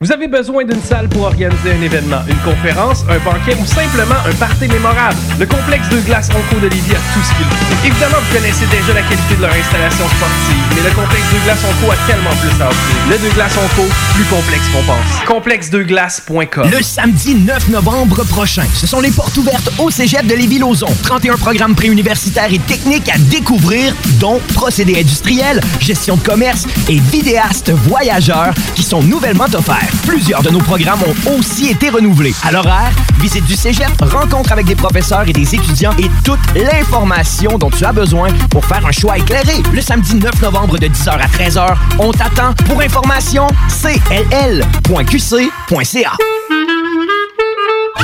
Vous 0.00 0.12
avez 0.12 0.28
besoin 0.28 0.64
d'une 0.64 0.80
salle 0.80 1.08
pour 1.08 1.22
organiser 1.22 1.72
un 1.72 1.82
événement, 1.82 2.20
une 2.28 2.38
conférence, 2.48 3.02
un 3.10 3.18
banquet 3.18 3.56
ou 3.60 3.66
simplement 3.66 4.14
un 4.24 4.32
party 4.34 4.68
mémorable. 4.68 5.16
Le 5.40 5.44
complexe 5.44 5.88
de 5.88 5.98
glace 5.98 6.28
Onco 6.30 6.60
d'Olivier 6.60 6.94
a 6.94 7.00
tout 7.12 7.20
ce 7.20 7.34
qu'il 7.34 7.44
faut. 7.46 7.84
Évidemment, 7.84 8.18
vous 8.22 8.36
connaissez 8.36 8.64
déjà 8.66 8.94
la 8.94 9.02
qualité 9.02 9.34
de 9.34 9.42
leur 9.42 9.50
installation 9.50 10.04
sportive, 10.06 10.62
mais 10.76 10.88
le 10.88 10.94
complexe 10.94 11.26
de 11.34 11.38
Glaçons 11.42 11.74
Co 11.82 11.90
a 11.90 11.96
tellement 12.06 12.30
plus 12.30 12.62
à 12.62 12.68
offrir. 12.68 12.96
Le 13.10 13.18
Deux 13.18 13.34
Glaçons 13.34 13.68
Co, 13.74 13.82
plus 14.14 14.24
complexe 14.26 14.68
qu'on 14.68 14.84
pense. 14.84 15.26
Complexe2glaces.com 15.26 16.70
Le 16.70 16.80
samedi 16.80 17.34
9 17.34 17.68
novembre 17.70 18.22
prochain, 18.22 18.66
ce 18.74 18.86
sont 18.86 19.00
les 19.00 19.10
portes 19.10 19.36
ouvertes 19.36 19.72
au 19.80 19.90
Cégep 19.90 20.24
de 20.28 20.34
Lévis-Lauzon. 20.36 20.94
31 21.02 21.34
programmes 21.38 21.74
préuniversitaires 21.74 22.52
et 22.52 22.60
techniques 22.60 23.08
à 23.08 23.18
découvrir, 23.18 23.92
dont 24.20 24.40
procédés 24.54 25.00
industriels, 25.00 25.60
gestion 25.80 26.14
de 26.14 26.22
commerce 26.22 26.68
et 26.88 27.00
vidéastes 27.00 27.70
voyageurs 27.70 28.54
qui 28.76 28.84
sont 28.84 29.02
nouvellement 29.02 29.46
offerts. 29.52 29.87
Plusieurs 30.06 30.42
de 30.42 30.50
nos 30.50 30.58
programmes 30.60 31.00
ont 31.02 31.38
aussi 31.38 31.68
été 31.68 31.90
renouvelés. 31.90 32.34
À 32.42 32.52
l'horaire, 32.52 32.90
visite 33.18 33.44
du 33.44 33.54
Cégep, 33.54 33.90
rencontre 34.00 34.52
avec 34.52 34.66
des 34.66 34.74
professeurs 34.74 35.28
et 35.28 35.32
des 35.32 35.54
étudiants 35.54 35.94
et 35.98 36.10
toute 36.24 36.40
l'information 36.54 37.58
dont 37.58 37.70
tu 37.70 37.84
as 37.84 37.92
besoin 37.92 38.28
pour 38.50 38.64
faire 38.64 38.84
un 38.86 38.92
choix 38.92 39.18
éclairé. 39.18 39.62
Le 39.72 39.80
samedi 39.80 40.14
9 40.16 40.42
novembre 40.42 40.78
de 40.78 40.86
10h 40.86 41.10
à 41.10 41.26
13h, 41.26 41.74
on 41.98 42.12
t'attend. 42.12 42.54
Pour 42.66 42.80
information, 42.80 43.46
cll.qc.ca. 43.68 44.68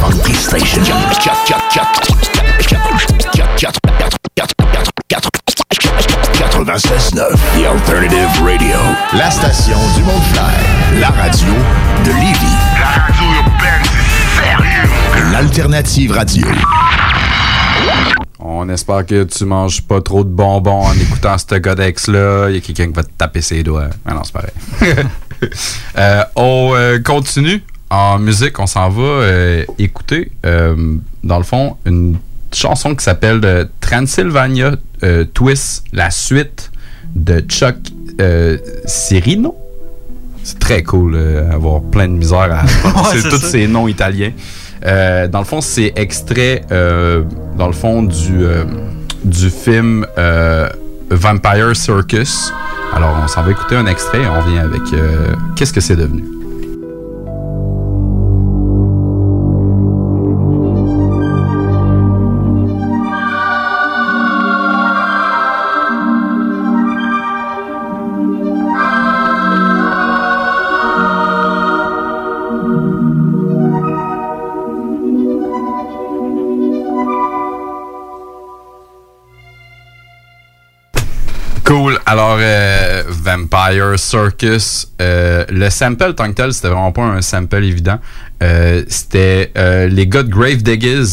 Funky 0.00 0.34
Station. 0.34 0.82
96.9 6.34 7.36
The 7.54 7.66
Alternative 7.66 8.42
Radio. 8.42 8.76
La 9.16 9.30
station 9.30 9.78
du 9.96 10.02
monde. 10.02 10.22
La 11.00 11.08
radio 11.08 11.52
de 12.04 12.10
Lévis. 12.10 12.56
La 12.80 12.86
radio 13.02 13.28
sérieux. 14.36 15.32
L'Alternative 15.32 16.12
Radio. 16.12 16.46
On 18.40 18.68
espère 18.68 19.06
que 19.06 19.24
tu 19.24 19.44
manges 19.44 19.82
pas 19.82 20.00
trop 20.00 20.24
de 20.24 20.30
bonbons 20.30 20.86
en 20.86 20.92
écoutant 20.94 21.36
ce 21.38 21.58
codex-là. 21.58 22.48
Il 22.48 22.54
y 22.56 22.58
a 22.58 22.60
quelqu'un 22.60 22.86
qui 22.86 22.94
va 22.94 23.02
te 23.02 23.10
taper 23.16 23.42
ses 23.42 23.62
doigts. 23.62 23.90
Ah 24.06 24.14
non, 24.14 24.22
c'est 24.24 24.32
pareil. 24.32 24.52
Euh, 25.96 26.24
on 26.34 26.72
euh, 26.74 26.98
continue. 26.98 27.62
En 27.90 28.18
musique, 28.18 28.58
on 28.58 28.66
s'en 28.66 28.90
va 28.90 29.02
euh, 29.02 29.64
écouter, 29.78 30.30
euh, 30.44 30.96
dans 31.24 31.38
le 31.38 31.44
fond, 31.44 31.76
une 31.86 32.18
chanson 32.52 32.94
qui 32.94 33.02
s'appelle 33.02 33.40
euh, 33.44 33.64
Transylvania 33.80 34.72
Twist, 35.32 35.84
la 35.92 36.10
suite 36.10 36.70
de 37.14 37.40
Chuck 37.40 37.76
Cirino. 38.84 39.56
C'est 40.42 40.58
très 40.58 40.82
cool 40.82 41.16
avoir 41.52 41.82
plein 41.82 42.08
de 42.08 42.14
misère 42.14 42.52
à 42.52 42.64
prononcer 42.82 43.22
tous 43.22 43.38
ça. 43.38 43.48
ces 43.48 43.68
noms 43.68 43.86
italiens. 43.86 44.32
Dans 44.82 45.38
le 45.38 45.44
fond, 45.44 45.60
c'est 45.60 45.92
extrait, 45.94 46.62
dans 46.68 47.66
le 47.68 47.72
fond, 47.72 48.02
du, 48.02 48.44
du 49.24 49.50
film 49.50 50.04
Vampire 51.10 51.76
Circus. 51.76 52.52
Alors, 52.92 53.16
on 53.22 53.28
s'en 53.28 53.42
va 53.42 53.52
écouter 53.52 53.76
un 53.76 53.86
extrait 53.86 54.22
et 54.22 54.26
on 54.26 54.40
vient 54.50 54.64
avec 54.64 54.82
Qu'est-ce 55.54 55.72
que 55.72 55.80
c'est 55.80 55.96
devenu? 55.96 56.37
Vampire 83.68 83.98
Circus, 83.98 84.88
euh, 85.00 85.44
le 85.50 85.68
sample 85.70 86.14
tant 86.14 86.28
que 86.28 86.34
tel, 86.34 86.52
c'était 86.54 86.68
vraiment 86.68 86.92
pas 86.92 87.02
un 87.02 87.20
sample 87.20 87.62
évident. 87.62 87.98
Euh, 88.42 88.82
c'était 88.88 89.52
euh, 89.58 89.88
les 89.88 90.06
gars 90.06 90.22
de 90.22 90.30
Grave 90.30 90.62
Diggers 90.62 91.04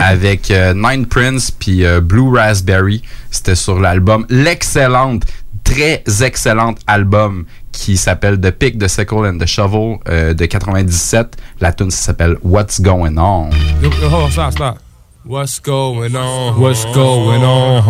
avec 0.00 0.50
euh, 0.50 0.74
Nine 0.74 1.06
Prince 1.06 1.50
puis 1.50 1.84
euh, 1.84 2.00
Blue 2.00 2.36
Raspberry. 2.36 3.02
C'était 3.30 3.54
sur 3.54 3.80
l'album, 3.80 4.26
l'excellente, 4.28 5.24
très 5.64 6.02
excellente 6.22 6.78
album 6.86 7.46
qui 7.72 7.96
s'appelle 7.96 8.40
The 8.40 8.50
Pick, 8.50 8.78
The 8.78 8.88
Sickle 8.88 9.26
and 9.26 9.38
The 9.38 9.46
Shovel 9.46 9.98
euh, 10.08 10.34
de 10.34 10.44
97. 10.44 11.36
La 11.60 11.72
tune 11.72 11.90
s'appelle 11.90 12.36
What's 12.42 12.80
Going 12.80 13.16
On. 13.18 13.50
Yo, 13.82 13.90
yo, 14.00 14.08
hold 14.08 14.24
on, 14.24 14.30
stop, 14.30 14.52
stop. 14.52 14.78
What's 15.24 15.60
going 15.60 16.14
on? 16.14 16.58
What's 16.60 16.84
going 16.94 17.42
on? 17.42 17.82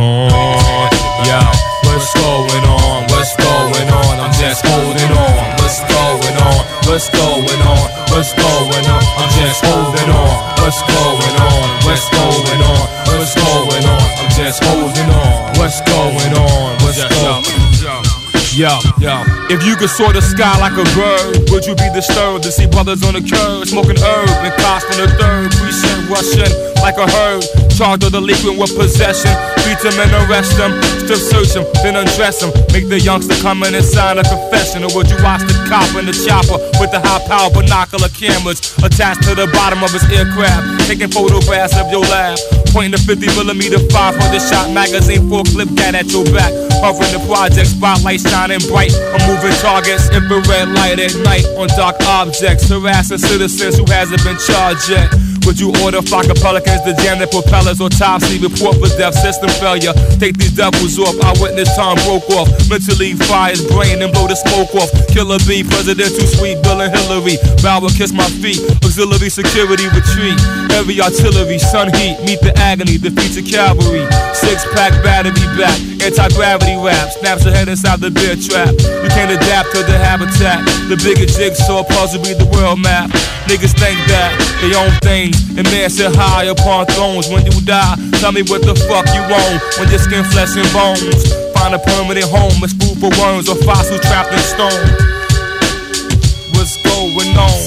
Yeah, 1.24 1.52
what's 1.84 2.12
going 2.14 2.64
on? 2.64 3.02
What's 3.10 3.36
going 3.36 3.46
on? 3.46 3.47
I'm 3.76 4.32
just 4.32 4.64
holding 4.64 5.12
on. 5.12 5.34
What's 5.60 5.80
going 5.84 6.36
on? 6.40 6.64
What's 6.88 7.10
going 7.10 7.60
on? 7.68 7.84
What's 8.08 8.32
going 8.32 8.86
on? 8.88 9.02
I'm 9.20 9.30
just 9.36 9.64
holding 9.64 10.08
on. 10.08 10.32
What's 10.60 10.80
going 10.88 11.36
on? 11.36 11.68
What's 11.84 12.08
going 12.08 12.62
on? 12.64 12.88
What's 13.12 13.34
going 13.34 13.84
on? 13.84 14.08
I'm 14.16 14.30
just 14.32 14.64
holding 14.64 15.10
on. 15.10 15.58
What's 15.58 15.80
going 15.82 16.32
on? 16.32 16.76
What's 16.80 17.04
going 17.04 17.44
on? 17.84 18.18
Yo, 18.56 18.74
yo. 18.98 19.22
If 19.54 19.62
you 19.62 19.76
could 19.76 19.90
soar 19.90 20.12
the 20.12 20.20
sky 20.20 20.50
like 20.58 20.74
a 20.74 20.82
bird, 20.98 21.46
would 21.54 21.62
you 21.62 21.76
be 21.78 21.86
disturbed 21.94 22.42
to 22.42 22.50
see 22.50 22.66
brothers 22.66 23.04
on 23.04 23.14
the 23.14 23.22
curb 23.22 23.68
smoking 23.68 23.94
herb 24.02 24.28
and 24.42 24.52
costing 24.58 24.98
a 24.98 25.06
third 25.14 25.52
precinct 25.54 26.10
rushing 26.10 26.50
like 26.82 26.98
a 26.98 27.06
herd? 27.06 27.44
Charged 27.70 28.02
or 28.02 28.10
delinquent 28.10 28.58
with 28.58 28.74
possession, 28.74 29.30
beat 29.64 29.80
them 29.80 29.96
and 29.98 30.12
arrest 30.26 30.56
them, 30.58 30.74
still 31.04 31.18
search 31.18 31.54
them, 31.54 31.64
then 31.82 31.96
undress 31.96 32.40
them. 32.40 32.50
Make 32.72 32.88
the 32.88 33.00
youngster 33.00 33.34
come 33.40 33.62
in 33.62 33.74
and 33.74 33.84
sign 33.84 34.18
a 34.18 34.24
confession, 34.24 34.84
or 34.84 34.90
would 34.94 35.08
you 35.08 35.18
watch 35.22 35.42
the 35.46 35.54
cop 35.66 35.88
in 35.96 36.06
the 36.06 36.14
chopper 36.14 36.58
with 36.78 36.90
the 36.90 37.00
high 37.00 37.22
power 37.26 37.50
binocular 37.50 38.08
cameras 38.12 38.60
attached 38.82 39.22
to 39.28 39.34
the 39.34 39.46
bottom 39.54 39.82
of 39.82 39.90
his 39.90 40.04
aircraft, 40.10 40.86
taking 40.86 41.10
photographs 41.10 41.76
of 41.76 41.90
your 41.90 42.04
lab? 42.06 42.38
Pointing 42.70 42.92
the 42.92 43.00
50 43.00 43.26
millimeter 43.38 43.80
500 43.88 44.18
shot 44.38 44.68
magazine 44.70 45.24
a 45.32 45.42
clip 45.44 45.70
gat 45.74 45.94
at 45.94 46.10
your 46.12 46.24
back. 46.36 46.52
Hovering 46.84 47.10
the 47.10 47.22
project, 47.26 47.66
spotlight 47.74 48.20
shining 48.20 48.62
bright. 48.68 48.92
I'm 49.14 49.22
moving 49.26 49.56
targets, 49.58 50.10
infrared 50.10 50.68
light 50.76 51.00
at 51.00 51.14
night 51.24 51.46
on 51.56 51.68
dark 51.74 51.96
objects. 52.06 52.68
Harassing 52.68 53.18
citizens 53.18 53.78
who 53.78 53.84
hasn't 53.88 54.22
been 54.22 54.36
charged 54.38 54.88
yet. 54.90 55.08
Would 55.48 55.58
you 55.58 55.72
order 55.80 56.04
Fokker 56.04 56.36
Pelicans 56.36 56.84
to 56.84 56.92
jam 57.00 57.16
their 57.18 57.26
propellers 57.26 57.80
or 57.80 57.88
tops? 57.88 58.28
See 58.28 58.36
report 58.36 58.76
for 58.76 58.92
death, 59.00 59.16
system 59.16 59.47
failure. 59.56 59.92
Take 60.20 60.36
these 60.36 60.52
devils 60.52 60.98
off. 60.98 61.16
I 61.24 61.32
witness 61.40 61.70
time 61.76 61.96
broke 62.04 62.28
off. 62.36 62.48
Mentally 62.68 63.14
fire 63.14 63.56
his 63.56 63.64
brain 63.66 64.02
and 64.02 64.12
blow 64.12 64.28
the 64.28 64.36
smoke 64.36 64.74
off. 64.76 64.90
Killer 65.08 65.38
B, 65.48 65.64
presidential 65.64 66.26
sweet, 66.26 66.60
Bill 66.62 66.80
and 66.80 66.92
Hillary. 66.92 67.40
Bow 67.62 67.80
will 67.80 67.94
kiss 67.94 68.12
my 68.12 68.28
feet. 68.42 68.60
Auxiliary 68.84 69.30
security 69.30 69.88
retreat. 69.90 70.38
Heavy 70.72 71.00
artillery, 71.00 71.58
sun 71.58 71.88
heat. 71.96 72.20
Meet 72.26 72.40
the 72.44 72.52
agony, 72.58 72.98
defeats 72.98 73.36
the 73.36 73.42
cavalry. 73.42 74.04
Six 74.34 74.64
pack 74.74 74.92
battery 75.02 75.34
back. 75.56 75.76
Anti 75.98 76.28
gravity 76.36 76.76
rap. 76.78 77.10
Snaps 77.18 77.44
ahead 77.46 77.68
inside 77.68 78.00
the 78.00 78.10
beer 78.10 78.36
trap. 78.36 78.70
You 78.74 79.10
can't 79.10 79.32
adapt 79.32 79.72
to 79.74 79.82
the 79.82 79.98
habitat. 79.98 80.64
The 80.88 80.96
bigger 81.02 81.26
jigsaw 81.26 81.84
puzzle 81.84 82.22
be 82.22 82.34
the 82.34 82.46
world 82.54 82.80
map. 82.80 83.10
Niggas 83.48 83.74
think 83.76 83.98
that 84.12 84.30
they 84.60 84.72
own 84.76 84.92
things. 85.00 85.36
And 85.56 85.66
man 85.72 85.90
sit 85.90 86.14
high 86.14 86.44
upon 86.44 86.86
thrones. 86.94 87.28
When 87.28 87.44
you 87.44 87.54
die, 87.64 87.96
tell 88.20 88.32
me 88.32 88.42
what 88.46 88.62
the 88.62 88.74
fuck 88.86 89.06
you 89.10 89.22
own. 89.46 89.56
When 89.78 89.88
your 89.88 89.98
skin, 89.98 90.24
flesh, 90.24 90.56
and 90.56 90.68
bones. 90.72 91.30
Find 91.54 91.74
a 91.74 91.78
permanent 91.78 92.26
home. 92.26 92.58
It's 92.62 92.74
food 92.74 92.98
for 92.98 93.10
worms 93.20 93.48
or 93.48 93.56
fossils 93.62 94.00
trapped 94.00 94.32
in 94.32 94.42
stone. 94.42 94.84
What's 96.54 96.74
going 96.82 97.36
on? 97.36 97.58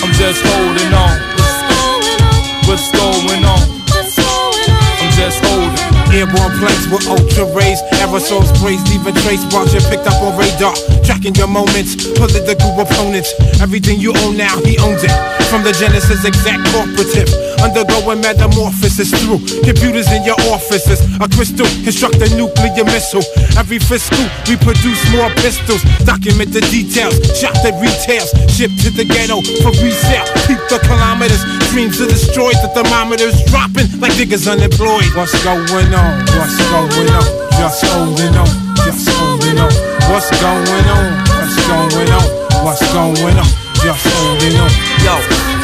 I'm 0.00 0.12
just 0.16 0.40
holding 0.44 0.92
on. 0.94 1.16
What's 2.66 2.90
going 2.92 3.44
on? 3.44 3.60
I'm 3.60 3.66
just 3.66 3.66
holding 3.66 3.67
Airborne 6.08 6.56
planes 6.56 6.88
with 6.88 7.04
ultra 7.06 7.44
rays, 7.52 7.78
aerosols 8.00 8.48
sprays, 8.56 8.80
leaving 8.88 9.14
trace 9.22 9.44
marks 9.52 9.74
you 9.76 9.80
picked 9.92 10.08
up 10.08 10.16
on 10.24 10.32
radar. 10.40 10.72
Tracking 11.04 11.34
your 11.36 11.48
moments, 11.48 11.94
political 12.16 12.72
opponents. 12.80 13.32
Everything 13.60 14.00
you 14.00 14.16
own 14.24 14.36
now, 14.36 14.56
he 14.64 14.78
owns 14.80 15.04
it. 15.04 15.12
From 15.52 15.64
the 15.64 15.72
Genesis 15.72 16.24
exact 16.24 16.64
corporative, 16.72 17.28
undergoing 17.60 18.20
metamorphosis 18.20 19.12
through 19.20 19.40
computers 19.64 20.08
in 20.12 20.24
your 20.24 20.36
offices. 20.52 21.00
A 21.20 21.28
crystal 21.28 21.68
construct 21.84 22.20
a 22.24 22.28
nuclear 22.36 22.84
missile. 22.84 23.24
Every 23.56 23.78
fiscal, 23.78 24.24
we 24.48 24.56
produce 24.60 25.00
more 25.12 25.28
pistols. 25.40 25.84
Document 26.04 26.52
the 26.52 26.64
details, 26.72 27.16
shot 27.36 27.56
the 27.60 27.72
retails, 27.80 28.32
shipped 28.52 28.80
to 28.84 28.90
the 28.92 29.04
ghetto 29.04 29.40
for 29.60 29.72
resale. 29.80 30.24
Peep 30.48 30.60
the 30.72 30.80
kilometers, 30.84 31.40
dreams 31.72 32.00
are 32.00 32.08
destroyed. 32.08 32.56
The 32.64 32.68
thermometers 32.72 33.36
dropping 33.48 33.88
like 34.00 34.12
niggas 34.20 34.48
unemployed. 34.48 35.08
What's 35.16 35.32
going 35.44 35.92
on? 35.94 35.97
What's 36.38 36.56
going 36.70 37.10
on? 37.10 37.26
Just 37.58 37.84
holding 37.84 38.34
on, 38.36 38.46
just 38.86 39.08
holding 39.08 39.58
on. 39.58 39.72
What's 40.10 40.30
going 40.40 40.86
on? 40.86 41.04
What's 41.26 41.56
going 41.66 42.10
on? 42.12 42.26
What's 42.64 42.92
going 42.92 43.36
on? 43.36 43.50
Just 43.82 44.06
holding 44.06 44.56
on. 44.56 44.70
Yo, 45.02 45.14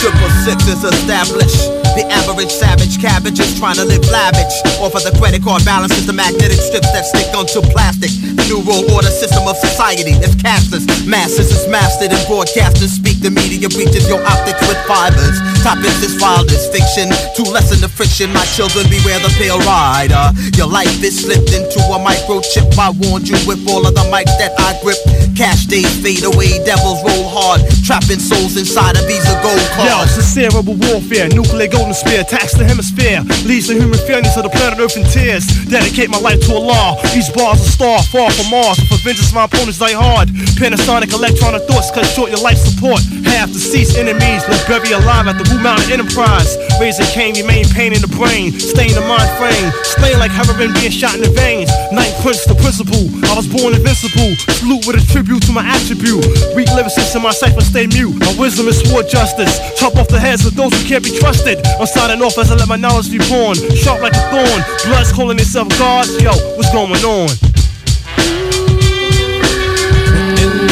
triple 0.01 0.31
six 0.45 0.67
is 0.67 0.85
established. 0.85 1.84
The 1.95 2.03
average 2.11 2.51
savage 2.51 2.99
cabbage 2.99 3.39
is 3.39 3.55
trying 3.55 3.79
to 3.79 3.85
live 3.87 4.03
lavish. 4.11 4.55
Off 4.83 4.99
of 4.99 5.07
the 5.07 5.15
credit 5.15 5.47
card 5.47 5.63
balances, 5.63 6.07
the 6.07 6.13
magnetic 6.13 6.59
strips 6.59 6.91
that 6.91 7.07
stick 7.07 7.31
onto 7.31 7.63
plastic. 7.71 8.11
The 8.35 8.43
new 8.51 8.59
world 8.67 8.91
order 8.91 9.15
system 9.15 9.47
of 9.47 9.55
society 9.55 10.19
is 10.19 10.35
cashless. 10.43 10.83
Masses 11.07 11.55
is 11.55 11.71
mastered 11.71 12.11
and 12.11 12.23
broadcasters 12.27 12.99
speak. 12.99 13.23
The 13.23 13.31
media 13.31 13.71
reaches 13.79 14.11
your 14.11 14.19
optics 14.27 14.59
with 14.67 14.81
fibers. 14.91 15.39
Topics 15.63 16.03
is 16.03 16.19
wildest 16.19 16.75
fiction. 16.75 17.15
To 17.39 17.43
lessen 17.55 17.79
the 17.79 17.87
friction, 17.87 18.35
my 18.35 18.43
children 18.59 18.91
beware 18.91 19.23
the 19.23 19.31
pale 19.39 19.63
rider. 19.63 20.35
Your 20.59 20.67
life 20.67 20.99
is 20.99 21.23
slipped 21.23 21.55
into 21.55 21.79
a 21.95 21.99
microchip. 22.03 22.75
I 22.75 22.91
warned 23.07 23.31
you 23.31 23.39
with 23.47 23.63
all 23.71 23.87
of 23.87 23.95
the 23.95 24.05
mics 24.11 24.35
that 24.43 24.51
I 24.59 24.75
grip. 24.83 24.99
Cash 25.39 25.67
days 25.71 25.91
fade 26.03 26.27
away, 26.27 26.59
devils 26.67 27.03
roll 27.07 27.31
hard. 27.31 27.63
Trapping 27.87 28.19
souls 28.19 28.59
inside 28.59 28.99
a 28.99 29.03
Visa 29.07 29.35
gold 29.47 29.63
card. 29.79 29.87
Yo, 29.87 29.97
sincerable 30.11 30.75
warfare, 30.91 31.29
nuclear 31.31 31.69
golden 31.69 31.84
spear, 31.93 32.25
tax 32.25 32.55
the 32.55 32.65
hemisphere, 32.65 33.21
leads 33.45 33.69
the 33.69 33.75
human 33.75 33.99
feelings 34.09 34.33
of 34.39 34.45
the 34.45 34.49
planet 34.49 34.81
Earth 34.81 34.97
in 34.97 35.05
tears. 35.05 35.45
Dedicate 35.69 36.09
my 36.09 36.19
life 36.19 36.41
to 36.47 36.55
a 36.55 36.65
Allah. 36.65 36.97
These 37.13 37.29
bars 37.37 37.61
are 37.61 37.69
star, 37.69 38.01
far 38.09 38.31
from 38.33 38.49
Mars. 38.49 38.81
For 38.89 38.97
vengeance, 39.05 39.35
my 39.35 39.45
opponents 39.45 39.79
die 39.79 39.93
hard. 39.93 40.29
Panasonic 40.57 41.13
electronic 41.13 41.69
thoughts 41.69 41.91
cut 41.91 42.07
short 42.07 42.31
your 42.31 42.41
life 42.41 42.57
support. 42.57 43.03
Half 43.35 43.51
deceased 43.51 43.99
enemies 43.99 44.47
left 44.47 44.71
buried 44.71 44.95
alive 44.95 45.27
at 45.27 45.35
the 45.35 45.43
Blue 45.43 45.59
Mountain 45.59 45.91
Enterprise. 45.91 46.55
Raising 46.79 47.05
Cain, 47.11 47.35
remain 47.35 47.67
pain 47.75 47.91
in 47.91 47.99
the 47.99 48.09
brain, 48.15 48.55
stain 48.55 48.95
the 48.95 49.03
mind 49.03 49.27
frame, 49.35 49.75
slain 49.83 50.23
like 50.23 50.31
heroin 50.31 50.71
being 50.79 50.95
shot 50.95 51.19
in 51.19 51.21
the 51.21 51.35
veins. 51.35 51.67
Night 51.91 52.15
Prince, 52.23 52.47
the 52.47 52.55
principal. 52.55 53.03
I 53.27 53.35
was 53.35 53.51
born 53.51 53.75
invincible. 53.75 54.39
Salute 54.55 54.87
with 54.87 55.03
a 55.03 55.05
tribute 55.11 55.43
to 55.51 55.53
my 55.53 55.67
attribute. 55.67 56.23
Weak 56.55 56.71
lyricists 56.79 57.11
in 57.19 57.27
my 57.27 57.35
cipher 57.35 57.61
stay 57.61 57.91
mute. 57.91 58.15
My 58.23 58.31
wisdom 58.39 58.71
is 58.71 58.79
sword 58.87 59.11
justice. 59.11 59.51
Chop 59.83 59.99
off 59.99 60.07
the 60.07 60.23
heads 60.23 60.47
of 60.47 60.55
those 60.55 60.71
who 60.71 60.87
can't 60.87 61.03
be 61.03 61.11
trusted. 61.19 61.59
I'm 61.83 61.91
signing 61.91 62.23
off 62.23 62.39
as 62.39 62.55
I 62.55 62.55
let 62.55 62.71
my 62.71 62.79
knowledge 62.79 63.11
be 63.11 63.19
born. 63.27 63.59
Sharp 63.75 63.99
like 63.99 64.15
a 64.15 64.25
thorn. 64.31 64.61
Blood's 64.87 65.11
calling 65.11 65.43
itself 65.43 65.69
God. 65.75 66.07
Yo, 66.23 66.31
what's 66.55 66.71
going 66.71 67.03
on? 67.03 67.35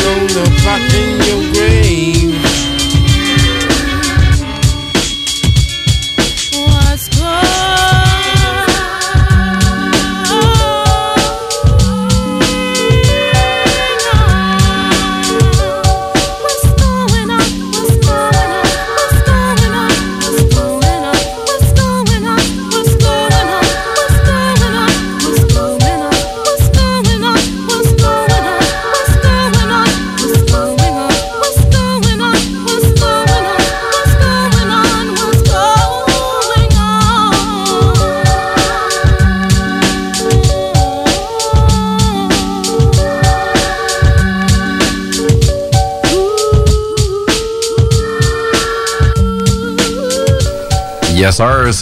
On 0.02 0.24
the 0.30 0.46
clock 0.62 0.86
in 0.94 1.10
your 1.26 1.42
grave. 1.52 2.31
Yes 51.22 51.36
sir, 51.36 51.72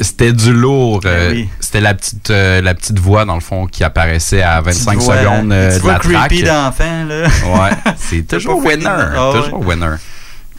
c'était 0.00 0.32
du 0.32 0.52
lourd. 0.52 1.00
euh, 1.04 1.32
oui. 1.32 1.48
C'était 1.60 1.80
la 1.80 1.94
petite 1.94 2.30
euh, 2.30 2.62
la 2.62 2.74
petite 2.74 2.98
voix 2.98 3.24
dans 3.24 3.34
le 3.34 3.40
fond 3.40 3.66
qui 3.66 3.82
apparaissait 3.84 4.42
à 4.42 4.60
25 4.60 4.98
voix- 4.98 5.16
secondes 5.18 5.52
euh, 5.52 5.78
de 5.78 5.86
la 5.86 5.98
track. 5.98 6.28
creepy 6.28 6.42
d'enfant, 6.44 7.04
là. 7.08 7.22
Ouais, 7.24 7.70
c'est 7.98 8.22
toujours 8.26 8.64
winner. 8.64 8.86
Ah 8.86 9.30
ouais. 9.32 9.42
toujours 9.42 9.66
winner. 9.66 9.96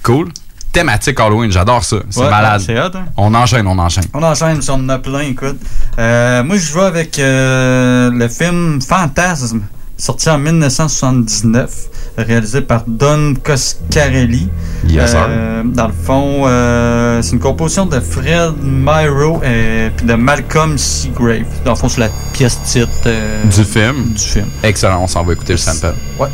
Cool. 0.04 0.30
Thématique 0.74 1.20
Halloween, 1.20 1.52
j'adore 1.52 1.84
ça. 1.84 1.98
C'est 2.10 2.20
Ouais, 2.20 2.30
malade. 2.30 2.62
hot, 2.70 2.98
hein? 2.98 3.06
On 3.18 3.34
enchaîne, 3.34 3.66
on 3.66 3.80
enchaîne. 3.80 4.04
On 4.14 4.22
enchaîne, 4.22 4.62
si 4.62 4.70
on 4.70 4.76
en 4.76 4.90
a 4.90 5.00
plein, 5.00 5.22
écoute. 5.22 5.58
Euh, 5.98 6.44
moi, 6.44 6.58
je 6.58 6.74
vais 6.74 6.82
avec 6.84 7.18
euh, 7.18 8.12
le 8.12 8.28
film 8.28 8.80
Fantasme, 8.82 9.62
sorti 9.98 10.30
en 10.30 10.38
1979, 10.38 11.72
réalisé 12.18 12.62
par 12.62 12.84
Don 12.88 13.34
Coscarelli. 13.44 14.50
Yes, 14.88 15.12
sir. 15.12 15.26
Euh, 15.28 15.64
dans 15.66 15.88
le 15.88 15.94
fond, 15.94 16.44
euh, 16.46 17.22
c'est 17.22 17.34
une 17.34 17.40
composition 17.40 17.86
de 17.86 18.00
Fred 18.00 18.54
Myro 18.62 19.42
et 19.44 19.90
puis 19.96 20.06
de 20.06 20.14
Malcolm 20.14 20.78
Seagrave. 20.78 21.46
Dans 21.66 21.72
le 21.72 21.78
fond, 21.78 21.90
c'est 21.90 22.02
la 22.02 22.10
pièce 22.34 22.60
titre 22.64 22.90
euh, 23.08 23.44
Du 23.46 23.64
film. 23.64 24.14
Du 24.14 24.22
film. 24.22 24.48
Excellent, 24.64 25.04
on 25.04 25.08
s'en 25.08 25.24
va 25.24 25.34
écouter 25.34 25.54
le 25.54 25.58
sample. 25.58 25.96
Ouais. 26.20 26.30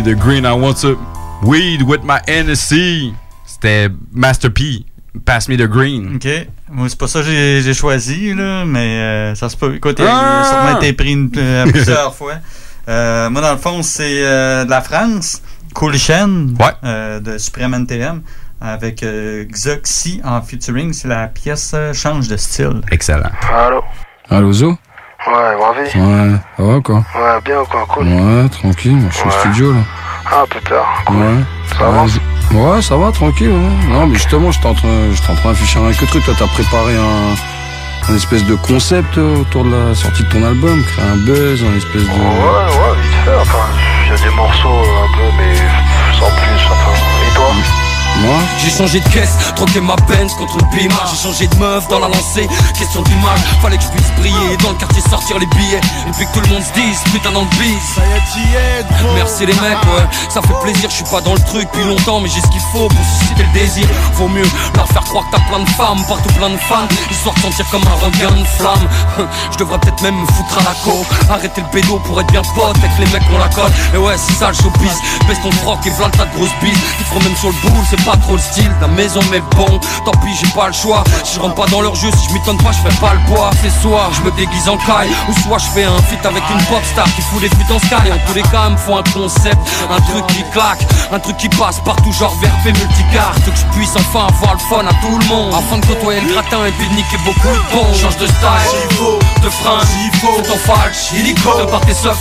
Me 0.00 0.14
the 0.14 0.18
green, 0.18 0.46
I 0.46 0.52
want 0.54 0.78
some 0.78 0.96
weed 1.42 1.82
with 1.82 2.02
my 2.04 2.20
NSC. 2.26 3.12
C'était 3.44 3.90
Master 4.14 4.50
P. 4.50 4.86
Pass 5.26 5.46
me 5.46 5.56
the 5.58 5.66
green. 5.68 6.14
Ok. 6.16 6.26
Moi, 6.70 6.88
c'est 6.88 6.98
pas 6.98 7.06
ça 7.06 7.20
que 7.20 7.26
j'ai 7.60 7.74
choisi, 7.74 8.32
là, 8.32 8.64
mais 8.64 8.78
euh, 8.98 9.34
ça 9.34 9.50
se 9.50 9.58
peut. 9.58 9.74
Écoute, 9.74 9.96
il 9.98 10.06
Ah! 10.08 10.40
a 10.40 10.44
sûrement 10.44 10.80
été 10.80 10.94
pris 10.94 11.12
une- 11.12 11.30
euh, 11.36 11.66
plusieurs 11.70 12.14
fois. 12.14 12.36
Euh, 12.88 13.28
moi, 13.28 13.42
dans 13.42 13.52
le 13.52 13.58
fond, 13.58 13.82
c'est 13.82 14.24
euh, 14.24 14.64
de 14.64 14.70
la 14.70 14.80
France. 14.80 15.42
Cool 15.74 15.92
euh, 15.92 17.20
de 17.20 17.36
Supreme 17.36 17.74
NTM 17.74 18.22
avec 18.58 19.02
euh, 19.02 19.44
Xoxy 19.52 20.22
en 20.24 20.40
featuring. 20.40 20.94
C'est 20.94 21.08
la 21.08 21.26
pièce 21.28 21.72
euh, 21.74 21.92
Change 21.92 22.26
de 22.28 22.38
style. 22.38 22.80
Excellent. 22.90 23.32
Allô? 23.52 23.82
Allô, 24.30 24.50
Zo? 24.54 24.78
Ouais, 25.26 25.56
Bravi 25.56 25.80
Ouais, 25.80 26.36
ça 26.56 26.62
va 26.64 26.80
quoi 26.80 26.96
Ouais, 27.14 27.40
bien 27.44 27.60
ou 27.60 27.64
quoi, 27.66 27.84
cool 27.88 28.04
Ouais, 28.06 28.48
tranquille, 28.48 28.98
je 29.10 29.14
suis 29.16 29.24
au 29.24 29.26
Ouais. 29.28 29.38
studio 29.40 29.72
là. 29.72 29.80
Ah, 30.32 30.44
putain, 30.48 30.74
cool. 31.06 31.16
Ouais. 31.16 31.44
Ça 31.78 31.86
avance 31.86 32.18
Ouais, 32.52 32.82
ça 32.82 32.96
va, 32.96 33.12
tranquille. 33.12 33.50
ouais. 33.50 33.88
Non, 33.92 34.06
mais 34.06 34.14
justement, 34.14 34.48
en 34.48 34.74
train, 34.74 34.88
j'étais 35.12 35.30
en 35.30 35.34
train 35.36 35.48
d'afficher 35.50 35.78
un 35.78 35.92
que 35.92 36.04
truc. 36.06 36.24
Toi, 36.24 36.34
t'as 36.38 36.46
préparé 36.48 36.96
un, 36.96 38.10
un 38.12 38.16
espèce 38.16 38.44
de 38.44 38.54
concept 38.56 39.18
euh, 39.18 39.40
autour 39.42 39.64
de 39.64 39.70
la 39.70 39.94
sortie 39.94 40.24
de 40.24 40.28
ton 40.30 40.42
album, 40.44 40.82
créer 40.84 41.04
un 41.06 41.16
buzz, 41.16 41.62
un 41.64 41.76
espèce 41.76 42.02
de. 42.02 42.08
Ouais, 42.08 42.16
ouais, 42.16 43.02
vite 43.02 43.12
fait, 43.24 43.36
enfin, 43.40 43.66
il 44.06 44.10
y 44.10 44.14
a 44.14 44.28
des 44.30 44.34
morceaux 44.34 44.68
euh, 44.68 45.04
un 45.04 45.16
peu, 45.16 45.28
mais 45.38 45.54
Moi. 48.30 48.38
J'ai 48.62 48.70
changé 48.70 49.00
de 49.00 49.08
caisse, 49.08 49.36
troqué 49.56 49.80
ma 49.80 49.96
Benz 50.06 50.34
contre 50.34 50.58
le 50.58 50.64
Pima 50.76 50.94
J'ai 51.10 51.16
changé 51.16 51.46
de 51.48 51.56
meuf 51.56 51.88
dans 51.88 51.98
la 51.98 52.06
lancée, 52.08 52.46
question 52.78 53.02
d'image. 53.02 53.40
Fallait 53.60 53.76
que 53.76 53.82
je 53.82 53.88
puisse 53.88 54.10
briller, 54.18 54.56
dans 54.62 54.70
le 54.70 54.76
quartier 54.76 55.02
sortir 55.02 55.38
les 55.38 55.46
billets. 55.46 55.80
Et 56.06 56.10
puis 56.12 56.26
que 56.26 56.32
tout 56.34 56.40
le 56.40 56.48
monde 56.54 56.62
se 56.62 56.72
dise, 56.72 56.98
putain 57.12 57.32
dans 57.32 57.42
le 57.42 57.50
bis 57.58 57.80
Ça 57.94 58.02
y 58.06 58.12
est, 58.12 58.22
t'y 58.32 58.54
es 58.54 59.02
gros. 59.02 59.14
Merci 59.14 59.46
les 59.46 59.54
mecs, 59.54 59.82
ouais, 59.82 60.06
ça 60.28 60.40
fait 60.42 60.54
plaisir, 60.62 60.88
je 60.90 60.96
suis 60.96 61.10
pas 61.10 61.20
dans 61.20 61.34
le 61.34 61.40
truc 61.40 61.68
depuis 61.72 61.84
longtemps 61.84 62.20
Mais 62.20 62.28
j'ai 62.28 62.40
ce 62.40 62.46
qu'il 62.48 62.60
faut 62.72 62.88
pour 62.88 63.04
susciter 63.18 63.42
le 63.42 63.58
désir. 63.58 63.86
Vaut 64.14 64.28
mieux 64.28 64.48
leur 64.76 64.86
faire 64.88 65.04
croire 65.04 65.24
que 65.26 65.36
t'as 65.36 65.42
plein 65.48 65.64
de 65.64 65.70
femmes, 65.70 66.04
partout 66.06 66.32
plein 66.34 66.50
de 66.50 66.58
fans 66.68 66.86
Histoire 67.10 67.34
de 67.34 67.40
sentir 67.40 67.66
comme 67.70 67.82
un 67.82 68.04
regain 68.04 68.30
de 68.30 68.46
flamme. 68.46 68.86
Je 69.52 69.58
devrais 69.58 69.78
peut-être 69.78 70.02
même 70.02 70.20
me 70.20 70.26
foutre 70.26 70.58
à 70.58 70.62
la 70.62 70.74
co 70.84 71.04
Arrêter 71.28 71.62
le 71.62 71.68
pédo 71.68 71.98
pour 72.04 72.20
être 72.20 72.30
bien 72.30 72.42
pote 72.54 72.76
avec 72.76 72.90
les 72.98 73.06
mecs 73.06 73.26
qu'on 73.28 73.38
la 73.38 73.48
colle. 73.48 73.72
Et 73.94 73.98
ouais, 73.98 74.14
c'est 74.16 74.34
ça 74.34 74.48
le 74.48 74.54
showbiz, 74.54 74.96
baisse 75.26 75.42
ton 75.42 75.50
froc 75.50 75.78
et 75.86 75.90
v'là 75.90 76.06
le 76.06 76.12
tas 76.12 76.26
de 76.26 76.36
grosses 76.36 76.54
bises. 76.62 76.78
Ils 77.00 77.06
feront 77.06 77.20
même 77.20 77.36
sur 77.36 77.48
le 77.48 77.68
boule, 77.68 77.84
c'est 77.88 78.04
pas 78.04 78.16
trop 78.20 78.34
le 78.34 78.40
style 78.40 78.68
de 78.76 78.80
la 78.80 78.88
maison 78.88 79.20
mais 79.30 79.40
bon. 79.56 79.80
Tant 80.04 80.12
pis 80.22 80.34
j'ai 80.40 80.50
pas 80.52 80.68
le 80.68 80.72
choix. 80.72 81.04
Si 81.24 81.34
je 81.34 81.40
rentre 81.40 81.54
pas 81.54 81.66
dans 81.66 81.80
leur 81.80 81.94
jeu 81.94 82.10
Si 82.16 82.28
je 82.28 82.34
m'étonne 82.34 82.58
pas 82.58 82.72
je 82.72 82.88
fais 82.88 82.96
pas 83.00 83.14
le 83.14 83.20
poids. 83.32 83.50
C'est 83.62 83.72
soit 83.82 84.10
je 84.12 84.22
me 84.22 84.30
déguise 84.36 84.68
en 84.68 84.76
caille. 84.78 85.10
Ou 85.28 85.32
soit 85.42 85.58
je 85.58 85.66
fais 85.66 85.84
un 85.84 85.98
feat 86.02 86.24
avec 86.24 86.42
une 86.50 86.64
pop 86.66 86.82
star 86.92 87.06
Qui 87.14 87.22
fout 87.22 87.40
des 87.40 87.48
putes 87.48 87.70
en 87.70 87.78
sky. 87.78 88.10
En 88.12 88.26
tous 88.26 88.34
les 88.34 88.42
cas 88.42 88.68
me 88.70 88.76
faut 88.76 88.96
un 88.96 89.02
concept 89.12 89.58
Un 89.90 90.00
truc 90.00 90.26
qui 90.28 90.42
claque 90.52 90.82
Un 91.12 91.18
truc 91.18 91.36
qui 91.36 91.48
passe 91.48 91.80
partout 91.80 92.12
genre 92.12 92.34
verbe 92.40 92.66
et 92.66 92.72
multicarte. 92.72 93.44
Que 93.44 93.56
je 93.56 93.66
puisse 93.76 93.94
enfin 93.96 94.26
avoir 94.26 94.54
le 94.54 94.60
fun 94.60 94.86
à 94.86 94.94
tout 95.00 95.18
le 95.18 95.26
monde. 95.26 95.54
Afin 95.54 95.78
de 95.78 95.86
côtoyer 95.86 96.20
le 96.20 96.32
gratin 96.32 96.66
et 96.66 96.72
puis 96.72 96.88
de 96.88 96.94
niquer 96.94 97.18
beaucoup 97.24 97.48
de 97.48 97.74
bons. 97.74 97.94
Change 97.94 98.16
de 98.18 98.26
style. 98.26 99.20
De 99.42 99.48
frein 99.48 99.80
C'est 99.80 100.42
ton 100.42 100.58
falche 100.58 101.12
Illico 101.14 101.58
De 101.58 101.64
par 101.64 101.80
tes 101.80 101.94
seufs 101.94 102.16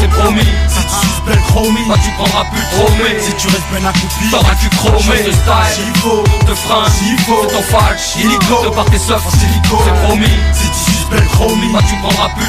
C'est 0.00 0.08
promis. 0.08 0.40
Si 0.68 0.82
tu 0.82 1.06
suces 1.06 1.22
belle 1.26 1.40
chromie. 1.48 1.88
Bah 1.88 1.94
tu 2.02 2.10
prendras 2.12 2.44
plus 2.52 2.62
mais 2.98 3.20
Si 3.20 3.32
tu 3.34 3.46
restes 3.48 3.62
ben 3.72 3.84
accoupi 3.86 4.30
T'auras 4.30 4.54
tu 4.60 4.68
chromé 4.76 5.29
de 5.30 5.36
style. 5.36 6.48
De 6.48 6.54
frein. 6.54 6.84
C'est 6.88 7.54
ton 7.54 7.62
falche 7.62 8.16
Illico 8.16 8.64
De 8.64 8.70
par 8.74 8.84
tes 8.86 8.98
seufs 8.98 9.22
C'est 9.30 10.06
promis. 10.06 10.26
Si 10.52 10.68
tu 10.68 10.90
suces 10.90 10.99
belle 11.10 11.26
chromie. 11.26 11.72
Bah 11.72 11.80
tu 11.88 11.94
prendras 11.96 12.28
plus 12.30 12.46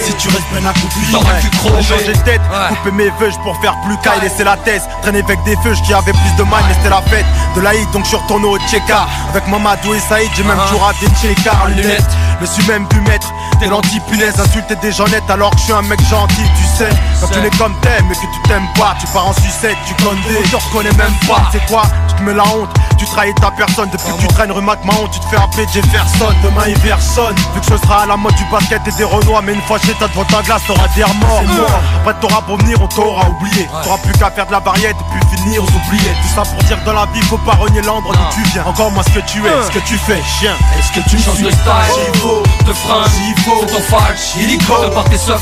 Si 0.00 0.14
tu 0.14 0.28
restes 0.28 0.46
ben 0.52 0.66
accoupi 0.66 1.00
T'auras 1.12 1.40
tu 1.40 1.50
chromé 1.50 1.76
J'ai 1.80 1.98
changé 1.98 2.12
de 2.12 2.18
tête, 2.20 2.40
couper 2.68 2.90
mes 2.92 3.10
feuilles 3.18 3.38
pour 3.42 3.56
faire 3.60 3.74
plus 3.84 3.96
caille, 3.98 4.20
laisser 4.20 4.44
la 4.44 4.56
thèse, 4.56 4.82
traîner 5.02 5.22
avec 5.22 5.42
des 5.44 5.56
feuilles 5.62 5.80
qui 5.82 5.92
avaient 5.92 6.12
plus 6.12 6.36
de 6.38 6.42
mal, 6.44 6.62
mais 6.68 6.74
c'était 6.74 6.90
la 6.90 7.02
fête. 7.02 7.26
De 7.54 7.60
l'Aïd, 7.60 7.90
donc 7.92 8.04
je 8.04 8.08
suis 8.08 8.16
retourné 8.16 8.46
au 8.46 8.58
Tcheka. 8.58 9.06
Avec 9.30 9.46
Mamadou 9.48 9.94
et 9.94 10.00
Saïd, 10.00 10.30
j'ai 10.36 10.42
même 10.42 10.58
toujours 10.68 10.88
à 10.88 10.92
des 10.94 11.08
Tcheka. 11.16 11.52
Lunettes. 11.68 12.04
Me 12.40 12.46
suis 12.46 12.64
même 12.66 12.86
vu 12.92 13.00
mettre 13.00 13.32
des 13.60 13.66
lentilles 13.66 14.00
punaises, 14.00 14.38
insulter 14.38 14.76
des 14.76 14.92
gens 14.92 15.06
alors 15.28 15.50
que 15.52 15.58
je 15.58 15.64
suis 15.64 15.72
un 15.72 15.82
mec 15.82 16.00
gentil, 16.08 16.42
tu 16.56 16.64
sais. 16.76 16.90
Quand 17.20 17.28
tu 17.28 17.40
n'es 17.40 17.50
comme 17.50 17.74
t'aimes 17.80 18.10
et 18.10 18.14
que 18.14 18.32
tu 18.32 18.40
t'aimes 18.46 18.68
pas, 18.76 18.94
tu 19.00 19.06
pars 19.06 19.28
en 19.28 19.32
sucette, 19.32 19.76
tu 19.86 19.94
connais, 20.04 20.42
tu 20.42 20.50
te 20.50 20.56
reconnais 20.56 20.92
même 20.98 21.14
pas. 21.26 21.48
C'est 21.52 21.64
quoi 21.66 21.82
Tu 22.08 22.14
te 22.16 22.22
mets 22.22 22.34
la 22.34 22.44
honte, 22.44 22.68
tu 22.98 23.06
trahis 23.06 23.34
ta 23.34 23.50
personne. 23.50 23.88
Depuis 23.90 24.12
que 24.12 24.20
tu 24.20 24.26
traînes 24.28 24.52
rue 24.52 24.62
honte 24.62 25.10
tu 25.10 25.20
te 25.20 25.26
fais 25.26 25.36
appeler 25.36 25.66
Jefferson. 25.72 26.34
Demain 26.42 26.64
il 26.68 26.78
personne, 26.80 27.34
vu 27.54 27.60
que 27.60 27.66
ce 27.66 27.76
à 28.02 28.06
la 28.06 28.16
mode 28.16 28.34
du 28.34 28.44
basket 28.50 28.80
et 28.86 28.92
des 28.92 29.04
renois. 29.04 29.42
Mais 29.42 29.54
une 29.54 29.62
fois 29.62 29.78
chez 29.78 29.92
toi 29.94 30.08
devant 30.08 30.24
ta 30.24 30.42
glace, 30.42 30.62
t'auras 30.66 30.88
des 30.94 31.04
remords. 31.04 31.44
Après 31.98 32.14
t'auras 32.20 32.42
pour 32.42 32.58
venir, 32.58 32.76
on 32.80 32.86
t'aura 32.86 33.28
oublié. 33.28 33.68
T'auras 33.82 33.98
plus 33.98 34.12
qu'à 34.12 34.30
faire 34.30 34.46
de 34.46 34.52
la 34.52 34.60
variette 34.60 34.96
et 35.00 35.04
puis 35.12 35.36
finir 35.36 35.62
aux 35.62 35.66
oubliés. 35.66 36.12
Tout 36.22 36.34
ça 36.34 36.42
pour 36.42 36.62
dire 36.64 36.80
que 36.80 36.86
dans 36.86 36.92
la 36.92 37.06
vie, 37.06 37.22
faut 37.22 37.38
pas 37.38 37.52
renier 37.54 37.82
l'endroit 37.82 38.14
d'où 38.16 38.42
tu 38.42 38.48
viens. 38.50 38.64
Encore 38.64 38.90
moins 38.90 39.02
ce 39.02 39.10
que 39.10 39.26
tu 39.26 39.44
es, 39.46 39.62
ce 39.66 39.70
que 39.70 39.84
tu 39.86 39.96
fais, 39.98 40.22
chien. 40.38 40.54
Est-ce 40.78 40.92
que 40.92 41.08
tu 41.08 41.18
changes 41.18 41.40
de 41.42 41.50
style 41.50 41.86
S'il 41.94 42.20
faut, 42.20 42.42
de 42.64 42.72
frein 42.72 43.04
S'il 43.08 43.38
faut, 43.42 43.64
ton 43.66 43.80
falche 43.82 44.36
Illico 44.36 44.84
De 44.84 44.88
par 44.88 45.04
tes 45.04 45.18
seufs 45.18 45.40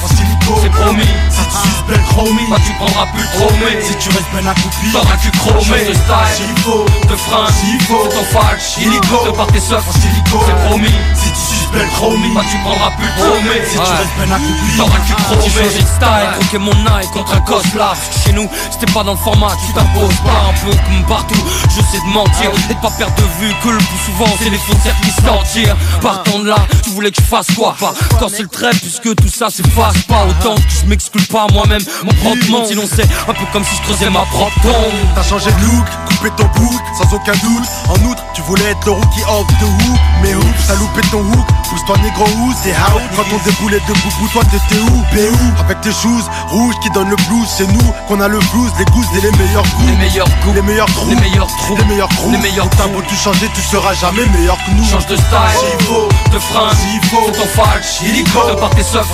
C'est 0.63 0.71
promis. 0.71 1.03
Si 1.31 1.45
tu 1.45 1.69
suces 1.69 1.85
belle 1.89 2.03
chromie. 2.05 2.49
Bah 2.51 2.57
tu 2.65 2.73
prendras 2.75 3.07
plus 3.07 3.25
mais 3.61 3.83
Si 3.83 3.95
tu 3.97 4.09
restes 4.11 4.31
ben 4.33 4.47
accoupi 4.47 4.93
T'auras 4.93 5.17
tu 5.23 5.31
chromé 5.31 5.85
de 5.85 5.93
style. 5.93 6.35
S'il 6.35 6.59
faut, 6.63 6.85
de 7.09 7.17
frein 7.17 7.47
S'il 7.53 7.81
faut, 7.83 8.09
ton 8.09 8.25
falche 8.25 8.79
Illico 8.79 9.27
De 9.27 9.31
par 9.31 9.47
tes 9.49 9.61
seufs 9.61 9.85
C'est 9.93 10.69
promis. 10.69 10.95
Si 11.15 11.31
tu 11.31 11.37
suces 11.37 11.64
belle 11.75 11.89
chromie. 11.89 12.35
Bah 12.35 12.43
tu 12.51 12.57
prendras 12.59 12.91
plus 12.93 13.09
trop 13.19 13.37
mais 13.45 13.65
Si 13.67 13.75
tu 13.75 13.81
restes 13.81 14.15
ben 14.19 14.33
accoupi 14.33 14.77
T'auras 14.77 15.01
tu 15.07 15.15
chromé 15.15 15.43
J'ai 15.45 15.51
changé 15.51 15.83
de 15.83 15.87
style. 15.87 16.31
Troquer 16.41 16.59
mon 16.59 16.73
eye 16.73 17.07
contre 17.13 17.35
un 17.35 17.41
cos 17.41 17.63
là 17.77 17.93
Chez 18.25 18.33
nous 18.33 18.49
C'était 18.71 18.93
pas 18.93 19.05
dans 19.05 19.13
le 19.13 19.19
format. 19.19 19.53
Tu 19.67 19.73
t'imposes 19.73 20.21
pas 20.25 20.41
un 20.51 20.55
peu 20.65 20.77
comme 20.77 21.05
partout. 21.07 21.45
Je 21.69 21.81
sais 21.83 22.01
de 22.07 22.13
mentir 22.13 22.51
Et 22.71 22.75
de 22.75 22.81
pas 22.81 22.91
perdre 22.91 23.15
de 23.17 23.45
vue 23.45 23.53
Que 23.63 23.69
le 23.69 23.79
plus 23.79 24.03
souvent 24.07 24.31
c'est 24.39 24.51
les 24.51 24.59
foncières 24.59 24.97
qui 25.03 25.11
s'en 25.11 25.43
tirent 25.53 25.77
Partant 26.01 26.39
de 26.39 26.49
là 26.49 26.57
Tu 26.83 26.91
voulais 26.91 27.11
que 27.11 27.21
je 27.21 27.27
fasse 27.27 27.49
quoi? 27.57 27.77
Pas 27.79 27.95
quand 28.19 28.29
c'est 28.29 28.43
le 28.43 28.49
trait 28.49 28.71
puisque 28.71 29.15
tout 29.15 29.29
ça 29.29 29.51
s'efface 29.51 30.03
pas 30.09 30.25
Autant 30.25 30.55
que 30.55 30.61
je 30.83 30.87
m'exclus 30.87 31.27
pas 31.27 31.47
moi-même. 31.53 31.83
Mon 32.05 32.13
propre 32.15 32.51
monde 32.51 32.67
Sinon 32.67 32.85
c'est 32.91 33.05
un 33.29 33.35
peu 33.35 33.45
comme 33.53 33.65
si 33.65 33.77
je 33.77 33.83
creusais 33.83 34.11
ma 34.11 34.21
propre 34.21 34.61
tombe. 34.63 34.73
T'as 35.15 35.23
changé 35.23 35.51
de 35.51 35.61
look, 35.67 35.87
coupé 36.09 36.31
ton 36.37 36.45
bouc, 36.59 36.81
sans 36.97 37.15
aucun 37.15 37.33
doute. 37.33 37.69
En 37.89 37.95
outre, 38.09 38.23
tu 38.35 38.43
voulais 38.43 38.65
être 38.71 38.85
le 38.87 38.93
rookie 38.93 39.23
of 39.29 39.47
the 39.61 39.65
hoop. 39.65 39.99
Mais 40.23 40.35
oups, 40.35 40.67
t'as 40.67 40.75
loupé 40.77 41.01
ton 41.11 41.21
hook. 41.21 41.47
Pousse-toi 41.69 41.97
négro 42.03 42.24
où 42.24 42.53
c'est 42.62 42.73
how? 42.73 43.01
Quand 43.16 43.24
on 43.32 43.39
déboulait 43.45 43.81
de 43.81 43.93
boubou, 43.93 44.28
toi 44.32 44.43
t'étais 44.45 44.81
où? 44.81 44.99
Où? 44.99 45.61
Avec 45.61 45.81
tes 45.81 45.93
shoes 45.93 46.24
rouges 46.49 46.74
qui 46.82 46.91
donnent 46.91 47.11
le 47.11 47.16
blues. 47.28 47.49
C'est 47.49 47.66
nous 47.66 47.95
qu'on 48.09 48.20
a 48.20 48.28
le 48.28 48.39
blues, 48.39 48.73
les 48.78 48.85
gousses 48.86 49.07
et 49.16 49.20
les 49.20 49.31
meilleurs 49.32 49.65
goûts. 49.65 49.86
Les 49.86 49.97
meilleurs 49.97 50.28
goûts, 50.45 50.53
les 50.55 50.62
meilleurs 50.62 50.86
trous, 50.86 51.09
les 51.09 51.16
meilleurs 51.16 51.47
trous, 51.47 51.77
les 51.77 51.85
meilleurs 51.85 52.09
trous. 52.09 52.31
les 52.31 52.39
meilleurs 52.39 52.69
T'as 52.77 52.89
beau 52.89 53.03
tout 53.03 53.15
changer, 53.15 53.49
tu 53.55 53.61
seras 53.61 53.95
jamais 53.95 54.27
meilleur 54.27 54.57
que 54.65 54.70
nous. 54.73 54.85
Change 54.85 55.07
de 55.07 55.16
style, 55.16 55.55
s'il 55.59 55.86
faut, 55.86 56.09
de 56.32 56.39
frein, 56.39 56.70
s'il 56.74 57.05
faut, 57.09 57.31
ton 57.31 57.47
falche, 57.47 58.03
illico, 58.03 58.51
de 58.51 58.55
par 58.55 58.70
tes 58.70 58.82
seufs, 58.82 59.07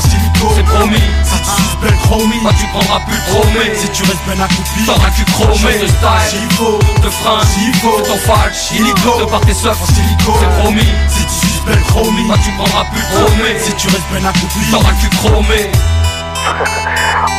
c'est 0.55 0.65
promis. 0.65 0.97
Si 1.25 1.37
tu 1.43 1.77
belle 1.83 1.97
chromie, 1.99 2.41
bah 2.43 2.51
tu 2.59 2.67
prendras 2.69 3.01
plus 3.01 3.19
mais 3.55 3.75
Si 3.75 3.89
tu 3.91 4.03
restes 4.03 4.25
ben 4.27 4.41
accoupi, 4.41 4.85
t'auras 4.87 5.11
tu 5.15 5.25
chromé. 5.25 5.55
Change 5.55 5.81
de 5.81 5.87
style, 5.87 6.31
s'il 6.31 6.51
faut, 6.57 6.79
de 7.03 7.11
frein, 7.11 7.41
s'il 7.53 7.75
faut, 7.77 8.01
ton 8.01 8.17
falche, 8.17 8.73
illico, 8.73 9.21
de 9.21 9.25
par 9.27 9.41
tes 9.41 9.55
seufs, 9.55 9.79
c'est 9.87 10.63
promis. 10.63 10.89
Si 11.09 11.25
tu 11.25 11.40
belle 11.67 11.83
chromie, 11.85 12.29
bah 12.29 12.35
tu 12.43 12.51
prendras 12.53 12.85
plus 12.93 13.03
trop 13.03 13.31
mais 13.43 13.59
Si 13.59 13.73
tu 13.75 13.87
restes 13.89 14.03
ben 14.13 14.25
accoupi, 14.27 14.61
t'auras 14.71 14.93
tu 15.01 15.09
chromé. 15.17 15.71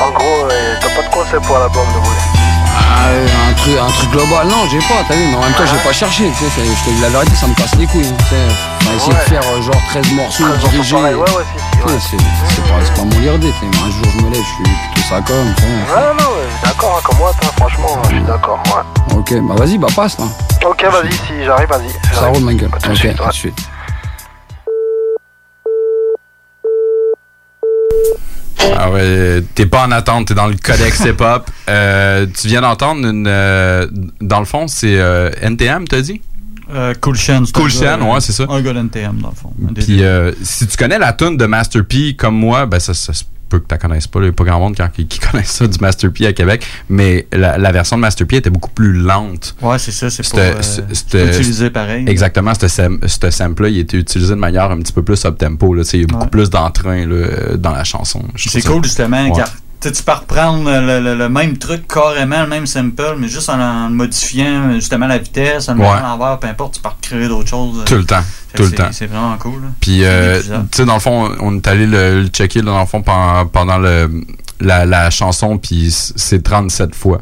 En 0.02 0.10
gros, 0.12 0.48
euh, 0.50 0.76
t'as 0.82 0.90
pas 0.90 1.04
de 1.08 1.14
concept 1.14 1.46
pour 1.46 1.58
l'album 1.60 1.86
de 1.94 2.00
voler. 2.06 2.22
Ah, 2.74 3.08
euh, 3.10 3.28
un, 3.50 3.54
truc, 3.54 3.74
un 3.78 3.92
truc 3.92 4.10
global, 4.12 4.48
non, 4.48 4.66
j'ai 4.72 4.80
pas, 4.80 5.04
t'as 5.08 5.14
vu, 5.16 5.26
mais 5.30 5.36
en 5.36 5.42
même 5.42 5.54
temps, 5.54 5.66
j'ai 5.66 5.78
pas 5.88 5.94
cherché, 5.94 6.32
tu 6.38 6.46
sais, 6.46 6.66
je 6.66 6.86
te 6.86 6.96
dis 6.96 7.02
la 7.02 7.10
vérité, 7.10 7.36
ça 7.36 7.48
me 7.48 7.54
casse 7.54 7.76
les 7.76 7.86
couilles, 7.86 8.08
hein, 8.08 8.16
tu 8.20 8.26
sais. 8.26 8.88
On 8.88 8.92
a 8.92 8.96
essayé 8.96 9.14
Ouais. 9.14 9.20
de 9.20 9.30
faire 9.30 9.42
euh, 9.54 9.62
genre 9.62 9.82
13 9.90 10.12
morceaux 10.14 10.44
13 10.44 10.54
morceaux 10.54 10.68
dirigés. 10.72 10.96
ouais, 10.96 11.14
ouais, 11.14 11.26
si, 11.28 11.60
si, 11.62 11.82
Tu 11.82 11.90
sais, 11.90 12.00
c'est 12.00 12.56
c'est 12.56 12.62
pas, 12.64 12.80
c'est 12.84 12.94
pas 12.96 13.04
mon 13.04 13.20
lire 13.20 13.34
un 13.34 13.42
jour 13.92 14.06
je 14.18 14.24
me 14.26 14.30
lève, 14.32 14.42
je 14.42 14.48
suis 14.48 14.64
plutôt 14.64 15.08
ça 15.10 15.22
comme, 15.22 15.54
tu 15.56 15.62
sais. 15.62 15.68
Ouais, 15.68 16.14
non, 16.18 16.30
ouais, 16.32 16.48
d'accord, 16.64 16.96
hein, 16.98 17.02
comme 17.04 17.18
moi, 17.18 17.32
toi, 17.40 17.52
franchement, 17.58 18.02
je 18.04 18.08
suis 18.10 18.22
d'accord, 18.24 18.64
ouais. 18.68 19.18
Ok, 19.18 19.34
bah 19.42 19.56
vas-y, 19.58 19.78
bah 19.78 19.88
passe 19.96 20.18
là. 20.18 20.26
Ok, 20.66 20.84
vas-y, 20.92 21.12
si 21.12 21.46
j'arrive, 21.46 21.70
vas-y. 21.70 22.16
Ça 22.16 22.28
roule 22.28 22.44
ma 22.44 22.54
gueule. 22.54 22.70
De 22.72 22.90
Ok, 22.90 22.96
suite, 22.96 23.20
à 23.24 23.28
de 23.28 23.34
suite. 23.34 23.60
Ah 28.78 28.92
ouais, 28.92 29.44
t'es 29.56 29.66
pas 29.66 29.86
en 29.86 29.92
attente, 29.92 30.28
t'es 30.28 30.34
dans 30.34 30.48
le 30.48 30.56
codex 30.56 31.00
hip-hop. 31.06 31.50
Euh, 31.70 32.26
tu 32.40 32.48
viens 32.48 32.62
d'entendre 32.62 33.08
une. 33.08 33.26
euh, 33.28 33.88
dans 34.22 34.40
le 34.40 34.46
fond, 34.46 34.68
c'est 34.68 35.00
euh, 35.00 35.30
NTM, 35.42 35.88
t'as 35.88 36.02
dit? 36.02 36.22
Euh, 36.74 36.94
cool 37.02 37.16
Shen. 37.18 37.46
c'est 37.46 37.58
un 37.58 37.62
Cool 37.62 37.72
gars, 37.72 37.98
Shen, 37.98 38.02
ouais, 38.04 38.22
c'est 38.22 38.32
ça. 38.32 38.46
Un 38.50 38.62
gars 38.62 38.74
d'NTM, 38.74 39.18
dans 39.22 39.30
le 39.30 39.36
fond. 39.36 39.52
Un 39.68 39.72
des 39.74 39.82
Puis 39.82 39.98
deux. 39.98 40.04
euh, 40.04 40.32
si 40.42 40.68
tu 40.68 40.78
connais 40.78 41.00
la 41.00 41.12
tune 41.14 41.36
de 41.38 41.46
Master 41.46 41.84
P 41.86 42.16
comme 42.16 42.36
moi, 42.36 42.66
ben 42.66 42.80
ça, 42.80 42.94
ça 42.94 43.14
se 43.14 43.24
peut 43.52 43.60
que 43.60 43.68
tu 43.74 43.78
connaisses 43.78 44.08
pas. 44.08 44.20
Il 44.20 44.24
n'y 44.24 44.30
a 44.30 44.32
pas 44.32 44.44
grand 44.44 44.60
monde 44.60 44.76
qui, 44.96 45.06
qui 45.08 45.20
connaît 45.20 45.44
ça 45.44 45.68
du 45.68 45.78
Master 45.80 46.12
P 46.12 46.26
à 46.26 46.34
Québec. 46.34 46.66
Mais 46.90 47.28
la, 47.32 47.58
la 47.58 47.72
version 47.72 47.98
de 47.98 48.02
Master 48.02 48.26
P 48.26 48.38
était 48.38 48.50
beaucoup 48.50 48.72
plus 48.72 48.94
lente. 48.94 49.56
Ouais, 49.62 49.78
c'est 49.78 49.92
ça, 49.92 50.10
c'est 50.10 50.24
euh, 50.38 51.28
utilisé 51.32 51.70
pareil. 51.70 52.06
Exactement, 52.08 52.54
ce 52.60 52.68
sam- 52.68 53.00
ce 53.06 53.30
sample-là, 53.30 53.70
il 53.70 53.80
était 53.80 53.98
utilisé 53.98 54.34
de 54.34 54.40
manière 54.40 54.72
un 54.72 54.80
petit 54.80 54.94
peu 54.94 55.04
plus 55.04 55.24
up-tempo. 55.26 55.76
Il 55.94 56.00
y 56.02 56.04
a 56.04 56.08
beaucoup 56.08 56.28
plus 56.28 56.50
d'entrain 56.50 57.08
euh, 57.10 57.58
dans 57.58 57.72
la 57.72 57.84
chanson. 57.84 58.24
C'est 58.36 58.62
cool 58.66 58.84
justement 58.84 59.24
Ouais. 59.24 59.32
car 59.36 59.50
sais, 59.90 59.92
tu 59.92 60.04
peux 60.04 60.12
reprendre 60.12 60.70
le, 60.70 61.00
le- 61.00 61.16
le 61.16 61.30
même 61.30 61.58
truc 61.58 61.88
carrément, 61.88 62.42
le 62.42 62.48
même 62.48 62.66
sample, 62.68 63.16
mais 63.18 63.28
juste 63.28 63.50
en, 63.50 63.60
en 63.60 63.90
modifiant 63.90 64.74
justement 64.76 65.08
la 65.08 65.18
vitesse, 65.18 65.70
en 65.70 65.74
le 65.76 65.80
Ouais. 65.82 65.88
mettant 65.88 65.98
à 66.06 66.10
l'envers, 66.18 66.40
peu 66.40 66.48
importe, 66.48 66.76
tu 66.76 66.82
peux 66.82 66.90
recréer 66.90 67.28
d'autres 67.28 67.50
choses. 67.50 67.84
Tout 67.86 67.96
le 67.96 68.06
temps, 68.06 68.22
tout 68.54 68.64
le 68.64 68.70
c'est- 68.70 68.76
temps. 68.76 68.90
C'est 68.92 69.08
vraiment 69.08 69.38
cool. 69.38 69.62
là. 69.62 69.68
Puis, 69.80 70.04
euh, 70.04 70.40
tu 70.42 70.50
sais, 70.78 70.86
dans 70.86 70.96
le 70.96 71.00
fond, 71.00 71.30
on 71.40 71.56
est 71.58 71.68
allé 71.68 71.86
le, 71.88 72.22
le 72.22 72.28
checker, 72.28 72.60
là, 72.62 72.72
dans 72.72 72.80
le 72.82 72.86
fond, 72.86 73.02
pendant, 73.02 73.46
pendant 73.48 73.78
le, 73.78 74.10
la, 74.60 74.86
la 74.86 75.10
chanson, 75.10 75.58
puis 75.58 75.90
c'est 75.92 76.44
37 76.44 76.94
fois. 76.96 77.22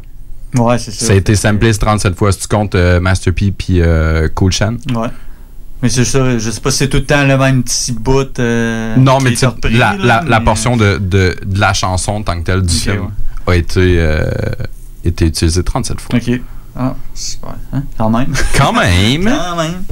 Ouais, 0.58 0.78
c'est 0.80 0.92
ça. 0.92 1.06
Ça 1.06 1.14
a 1.14 1.16
été 1.16 1.36
samplé 1.36 1.74
37 1.74 2.16
fois, 2.16 2.32
si 2.32 2.40
tu 2.40 2.48
comptes 2.48 2.74
euh, 2.76 3.00
Master 3.00 3.34
P 3.34 3.52
puis 3.52 3.82
euh, 3.82 4.28
Cool 4.34 4.52
Chan. 4.52 4.76
Ouais. 4.96 5.08
Mais 5.82 5.90
c'est 5.90 6.04
ça, 6.06 6.38
je 6.38 6.52
sais 6.52 6.60
pas 6.60 6.72
si 6.72 6.78
c'est 6.80 6.90
tout 6.90 6.98
le 6.98 7.06
temps 7.06 7.24
le 7.26 7.38
même 7.38 7.64
petit 7.64 7.94
bout. 7.94 8.38
euh, 8.40 8.96
Non, 8.98 9.20
mais 9.22 9.30
repris, 9.30 9.74
la, 9.78 9.96
là, 9.96 10.24
la, 10.28 10.42
portion 10.42 10.76
de, 10.76 10.98
de, 10.98 11.36
de 11.46 11.60
la 11.60 11.74
chanson 11.74 12.14
en 12.14 12.22
tant 12.24 12.38
que 12.40 12.44
telle 12.46 12.62
du 12.64 12.76
Ok, 12.76 12.82
film 12.82 13.02
ouais. 13.48 13.54
a 13.54 13.56
été, 13.58 13.96
euh, 14.00 14.30
été 15.06 15.26
utilisée 15.28 15.64
37 15.64 16.02
fois. 16.02 16.16
Ok. 16.18 16.42
Ah, 16.78 16.96
super. 17.16 17.56
Hein? 17.74 17.84
Quand 17.98 18.10
même. 18.10 18.34
Quand 18.58 18.74
même. 18.74 19.24
Quand 19.26 19.56
même. 19.56 19.84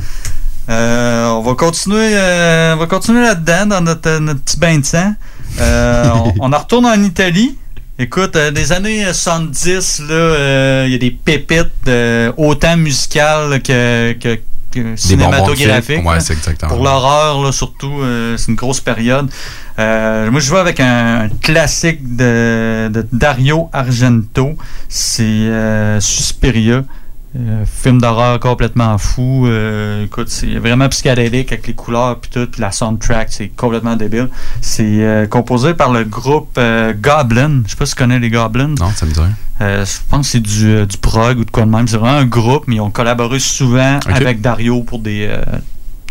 Euh, 0.70 1.28
on 1.30 1.42
va 1.42 1.56
continuer, 1.56 2.10
euh, 2.14 2.74
on 2.76 2.78
va 2.78 2.88
continuer 2.88 3.22
là-dedans 3.22 3.66
dans 3.68 3.82
notre, 3.82 4.20
notre 4.20 4.42
petit 4.42 4.58
bain 4.60 4.80
de 4.80 4.86
sang. 4.86 5.14
On, 5.60 6.34
on 6.42 6.52
en 6.54 6.58
retourne 6.58 6.86
en 6.86 7.02
Italie. 7.02 7.58
Écoute, 7.98 8.38
des 8.38 8.72
années 8.74 9.06
70, 9.06 10.02
là, 10.08 10.14
euh, 10.14 10.84
il 10.86 10.92
y 10.92 10.96
a 10.96 11.00
des 11.00 11.12
pépites 11.12 11.90
autant 12.38 12.76
musicales 12.78 13.62
que, 13.64 14.12
que, 14.20 14.38
que 14.72 14.80
bonbons 14.80 14.92
de 14.92 14.96
cinématographiques. 14.98 15.96
film. 15.96 16.06
Ouais, 16.06 16.16
là. 16.16 16.20
c'est 16.20 16.34
exactement. 16.34 16.74
Pour 16.74 16.84
l'horreur, 16.84 17.54
surtout, 17.54 18.02
euh, 18.02 18.38
c'est 18.38 18.50
une 18.50 18.56
grosse 18.56 18.82
période. 18.82 19.30
Euh, 19.80 20.32
moi, 20.32 20.40
je 20.40 20.52
vais 20.52 20.60
avec 20.60 20.80
un, 20.80 21.22
un 21.22 21.30
classique 21.30 22.16
de, 22.16 22.90
de 22.92 23.06
Dario 23.12 23.70
Argento. 23.74 24.56
C'est 24.90 25.24
euh, 25.24 26.00
Suspiria. 26.00 26.84
Euh, 27.38 27.66
film 27.66 28.02
d'horreur 28.02 28.40
complètement 28.40 28.98
fou. 28.98 29.46
Euh, 29.48 30.06
écoute, 30.06 30.30
c'est 30.30 30.56
vraiment 30.58 30.90
psychédélique 30.90 31.52
avec 31.52 31.68
les 31.68 31.74
couleurs 31.74 32.20
puis 32.20 32.32
tout. 32.34 32.48
Puis 32.52 32.60
la 32.62 32.72
soundtrack, 32.72 33.28
c'est 33.32 33.50
complètement 33.50 33.96
débile. 33.96 34.30
C'est 34.62 34.84
euh, 35.04 35.28
composé 35.28 35.74
par 35.76 35.92
le 35.94 36.04
groupe 36.04 36.56
euh, 36.58 36.94
Goblin. 37.00 37.62
Je 37.66 37.72
sais 37.72 37.76
pas 37.78 37.86
si 37.86 37.94
tu 37.96 38.00
connais 38.02 38.18
les 38.20 38.30
Goblins. 38.30 38.76
Non, 38.80 38.90
ça 38.96 39.06
me 39.06 39.12
dit 39.12 39.20
je 39.60 39.98
pense 40.10 40.28
que 40.28 40.32
c'est 40.34 40.40
du, 40.40 40.86
du 40.86 40.98
prog 40.98 41.40
ou 41.40 41.46
de 41.46 41.50
quoi 41.52 41.66
de 41.66 41.70
même. 41.70 41.88
C'est 41.88 41.98
vraiment 41.98 42.18
un 42.20 42.26
groupe, 42.26 42.66
mais 42.68 42.76
ils 42.76 42.82
ont 42.82 42.92
collaboré 42.92 43.40
souvent 43.40 44.00
avec 44.08 44.40
Dario 44.42 44.82
pour 44.84 45.00
des, 45.00 45.28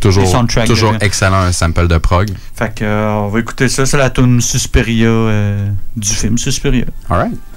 Toujours, 0.01 0.47
toujours 0.67 0.93
de- 0.93 0.99
excellent 1.05 1.39
un 1.41 1.53
sample 1.53 1.89
de 1.89 1.99
prog. 1.99 2.31
fait 2.55 2.75
que, 2.75 2.85
euh, 2.85 3.13
on 3.15 3.29
va 3.29 3.41
écouter 3.41 3.69
ça. 3.69 3.87
C'est 3.87 3.97
la 3.97 4.11
tune 4.11 4.41
Suspiria 4.41 5.09
euh, 5.09 5.69
du 5.97 6.09
film 6.11 6.37
Suspiria. 6.39 6.85
Alright. 7.09 7.33
J'ai 7.33 7.56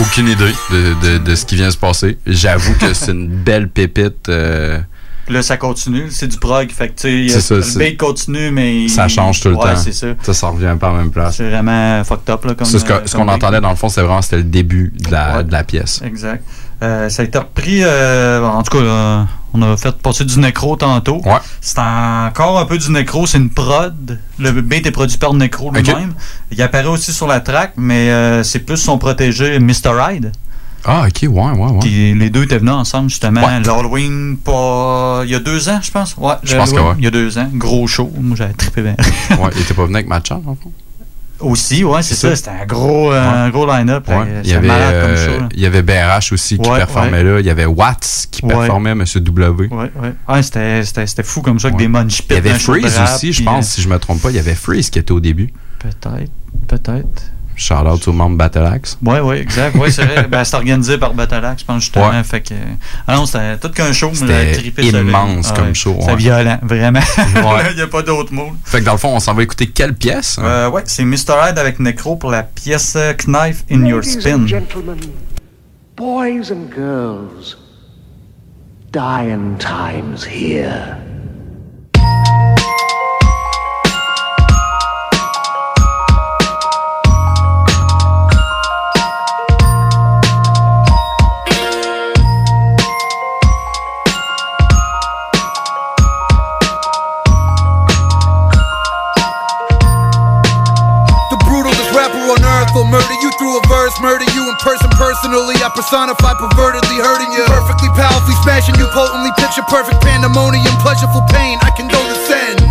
aucune, 0.00 0.28
idée 0.28 0.52
de, 0.70 0.94
de, 1.12 1.18
de 1.18 1.34
ce 1.34 1.44
qui 1.46 1.56
vient 1.56 1.70
se 1.70 1.76
passer. 1.76 2.18
J'avoue 2.26 2.74
que 2.74 2.92
c'est 2.94 3.12
une 3.12 3.28
belle 3.44 3.68
pépite. 3.68 4.28
euh, 4.28 4.78
là, 5.28 5.42
ça 5.42 5.56
continue. 5.56 6.06
C'est 6.10 6.28
du 6.28 6.38
prog. 6.38 6.70
Fait 6.70 6.88
que, 6.88 7.00
ça, 7.00 7.08
le 7.54 7.78
beat 7.78 7.98
continue, 7.98 8.50
mais. 8.50 8.88
ça 8.88 9.08
change 9.08 9.40
tout 9.40 9.48
le 9.48 9.56
Ouais, 9.56 9.74
temps. 9.74 9.76
c'est 9.76 9.92
ça. 9.92 10.08
Ça, 10.22 10.32
ça 10.34 10.48
revient 10.48 10.76
pas 10.78 10.88
à 10.88 10.92
la 10.92 10.98
même 10.98 11.10
place. 11.10 11.36
C'est 11.36 11.48
vraiment 11.50 12.02
fucked 12.04 12.30
up, 12.30 12.44
là, 12.44 12.54
comme. 12.54 12.66
Ça, 12.66 12.78
ce 12.78 12.84
euh, 12.92 13.00
ce 13.06 13.16
qu'on 13.16 13.28
entendait 13.28 13.60
dans 13.60 13.70
le 13.70 13.76
fond, 13.76 13.88
c'est 13.88 14.02
vraiment 14.02 14.22
c'était 14.22 14.36
le 14.38 14.44
début 14.44 14.92
de 14.98 15.10
la, 15.10 15.38
Ouais. 15.38 15.44
de 15.44 15.52
la 15.52 15.64
pièce. 15.64 16.00
Exact. 16.04 16.44
Euh, 16.82 17.08
ça 17.08 17.22
a 17.22 17.24
été 17.24 17.38
repris, 17.38 17.80
euh, 17.82 18.44
en 18.44 18.62
tout 18.62 18.76
cas, 18.76 18.84
euh, 18.84 19.22
on 19.56 19.62
a 19.62 19.76
fait 19.76 19.96
passer 19.96 20.24
du 20.24 20.38
Necro 20.38 20.76
tantôt. 20.76 21.22
C'est 21.60 21.78
encore 21.78 22.58
un 22.58 22.64
peu 22.66 22.78
du 22.78 22.90
Necro, 22.90 23.26
c'est 23.26 23.38
une 23.38 23.50
prod. 23.50 24.18
Le 24.38 24.50
beat 24.52 24.86
est 24.86 24.90
produit 24.90 25.16
par 25.18 25.34
Necro 25.34 25.70
lui-même. 25.72 26.14
Il 26.50 26.60
apparaît 26.62 26.86
aussi 26.86 27.12
sur 27.12 27.26
la 27.26 27.40
track, 27.40 27.72
mais 27.76 28.10
euh, 28.10 28.42
c'est 28.42 28.60
plus 28.60 28.76
son 28.76 28.98
protégé 28.98 29.58
Mr. 29.58 29.90
Ride. 29.92 30.32
Ah, 30.88 31.06
ok, 31.08 31.22
ouais, 31.22 31.28
ouais, 31.28 31.50
ouais. 31.52 31.78
Puis 31.80 32.14
les 32.14 32.30
deux 32.30 32.44
étaient 32.44 32.58
venus 32.58 32.74
ensemble, 32.74 33.10
justement. 33.10 33.44
Ouais. 33.44 33.60
L'Halloween, 33.60 34.36
pas. 34.36 35.22
Il 35.24 35.30
y 35.30 35.34
a 35.34 35.40
deux 35.40 35.68
ans, 35.68 35.80
je 35.82 35.90
pense. 35.90 36.14
Ouais, 36.16 36.34
Je 36.44 36.56
pense 36.56 36.72
que 36.72 36.78
ouais. 36.78 36.94
Il 36.98 37.04
y 37.04 37.08
a 37.08 37.10
deux 37.10 37.36
ans. 37.38 37.48
Gros 37.54 37.88
show. 37.88 38.08
Moi, 38.20 38.36
j'avais 38.36 38.52
trippé 38.52 38.82
bien. 38.82 38.94
ouais, 39.30 39.50
il 39.56 39.62
était 39.62 39.74
pas 39.74 39.82
venu 39.84 39.96
avec 39.96 40.06
Matcha, 40.08 40.36
le 40.36 40.42
fond? 40.42 40.70
Aussi, 41.40 41.84
ouais, 41.84 42.02
c'est 42.02 42.14
ça. 42.14 42.30
ça. 42.30 42.36
C'était 42.36 42.50
un 42.50 42.66
gros, 42.66 43.12
euh, 43.12 43.46
un 43.46 43.50
gros 43.50 43.66
line-up. 43.66 44.08
Ouais. 44.08 44.14
Euh, 44.26 44.40
Il 44.44 44.50
y 44.50 44.54
avait, 44.54 44.68
malade 44.68 45.02
comme 45.02 45.10
euh, 45.10 45.26
show. 45.26 45.40
là. 45.40 45.48
il 45.54 45.60
y 45.60 45.66
avait 45.66 45.82
BRH 45.82 46.32
aussi 46.32 46.58
qui 46.58 46.68
Ouais, 46.70 46.78
performait 46.78 47.22
là. 47.22 47.40
Il 47.40 47.46
y 47.46 47.50
avait 47.50 47.66
Watts 47.66 48.28
qui 48.30 48.42
performait, 48.42 48.94
Monsieur 48.94 49.20
W. 49.20 49.68
Ouais, 49.70 49.90
ouais. 50.00 50.12
Ouais, 50.28 50.42
c'était, 50.42 51.22
fou 51.22 51.42
comme 51.42 51.58
ça, 51.60 51.68
avec 51.68 51.78
des 51.78 51.88
munch 51.88 52.22
Il 52.30 52.34
y 52.34 52.38
avait 52.38 52.54
Freeze 52.54 52.96
rap, 52.96 53.14
aussi, 53.14 53.32
je 53.32 53.42
pense, 53.42 53.66
euh, 53.66 53.74
si 53.74 53.82
je 53.82 53.88
me 53.88 53.98
trompe 53.98 54.22
pas. 54.22 54.30
Il 54.30 54.36
y 54.36 54.40
avait 54.40 54.54
Freeze 54.54 54.90
qui 54.90 54.98
était 54.98 55.12
au 55.12 55.20
début. 55.20 55.52
Peut-être, 55.78 56.30
peut-être. 56.68 57.22
Shout 57.58 57.74
out 57.74 58.06
au 58.06 58.12
membre 58.12 58.36
Battle 58.36 58.66
Axe. 58.70 58.98
Ouais, 59.02 59.20
ouais, 59.20 59.40
exact. 59.40 59.74
Ouais, 59.76 59.90
c'est 59.90 60.04
vrai. 60.04 60.26
ben, 60.30 60.44
c'est 60.44 60.56
organisé 60.56 60.98
par 60.98 61.14
Battleaxe, 61.14 61.62
je 61.62 61.64
pense, 61.64 61.82
justement. 61.82 62.10
Ouais. 62.10 62.22
Fait 62.22 62.42
que. 62.42 62.52
Ah 63.08 63.16
non, 63.16 63.24
c'était 63.24 63.56
tout 63.56 63.70
qu'un 63.70 63.92
show. 63.92 64.10
mais 64.26 64.52
C'était 64.54 64.82
immense 64.88 65.48
Ah 65.50 65.56
comme 65.56 65.68
ouais. 65.68 65.74
show, 65.74 65.96
C'était 65.98 66.12
ouais. 66.12 66.16
violent, 66.18 66.58
vraiment. 66.62 67.00
Ouais. 67.34 67.62
Il 67.70 67.76
n'y 67.76 67.82
a 67.82 67.86
pas 67.86 68.02
d'autre 68.02 68.32
mot. 68.34 68.52
Fait 68.64 68.80
que 68.80 68.84
dans 68.84 68.92
le 68.92 68.98
fond, 68.98 69.08
on 69.16 69.20
s'en 69.20 69.32
va 69.32 69.42
écouter 69.42 69.68
quelle 69.68 69.94
pièce? 69.94 70.38
Euh, 70.38 70.68
ouais, 70.68 70.82
c'est 70.84 71.04
Mr. 71.04 71.32
Hyde 71.48 71.58
avec 71.58 71.80
Necro 71.80 72.16
pour 72.16 72.30
la 72.30 72.42
pièce 72.42 72.94
euh, 72.96 73.14
Knife 73.14 73.64
in 73.70 73.86
Your 73.86 74.00
Ladies 74.00 74.20
Spin. 74.20 74.42
and 74.42 74.46
gentlemen, 74.46 74.98
boys 75.96 76.50
and 76.52 76.68
girls, 76.74 77.56
dying 78.92 79.56
times 79.58 80.24
here. 80.26 80.98
Personally. 105.76 106.16
I 106.24 106.32
pervertedly 106.40 106.98
hurting 106.98 107.32
you. 107.32 107.44
Perfectly 107.44 107.88
powerfully 107.92 108.34
smashing 108.42 108.74
you, 108.80 108.88
potently 108.96 109.30
picture 109.36 109.62
perfect 109.68 110.00
pandemonium, 110.00 110.72
pleasureful 110.80 111.28
pain. 111.28 111.58
I. 111.62 111.75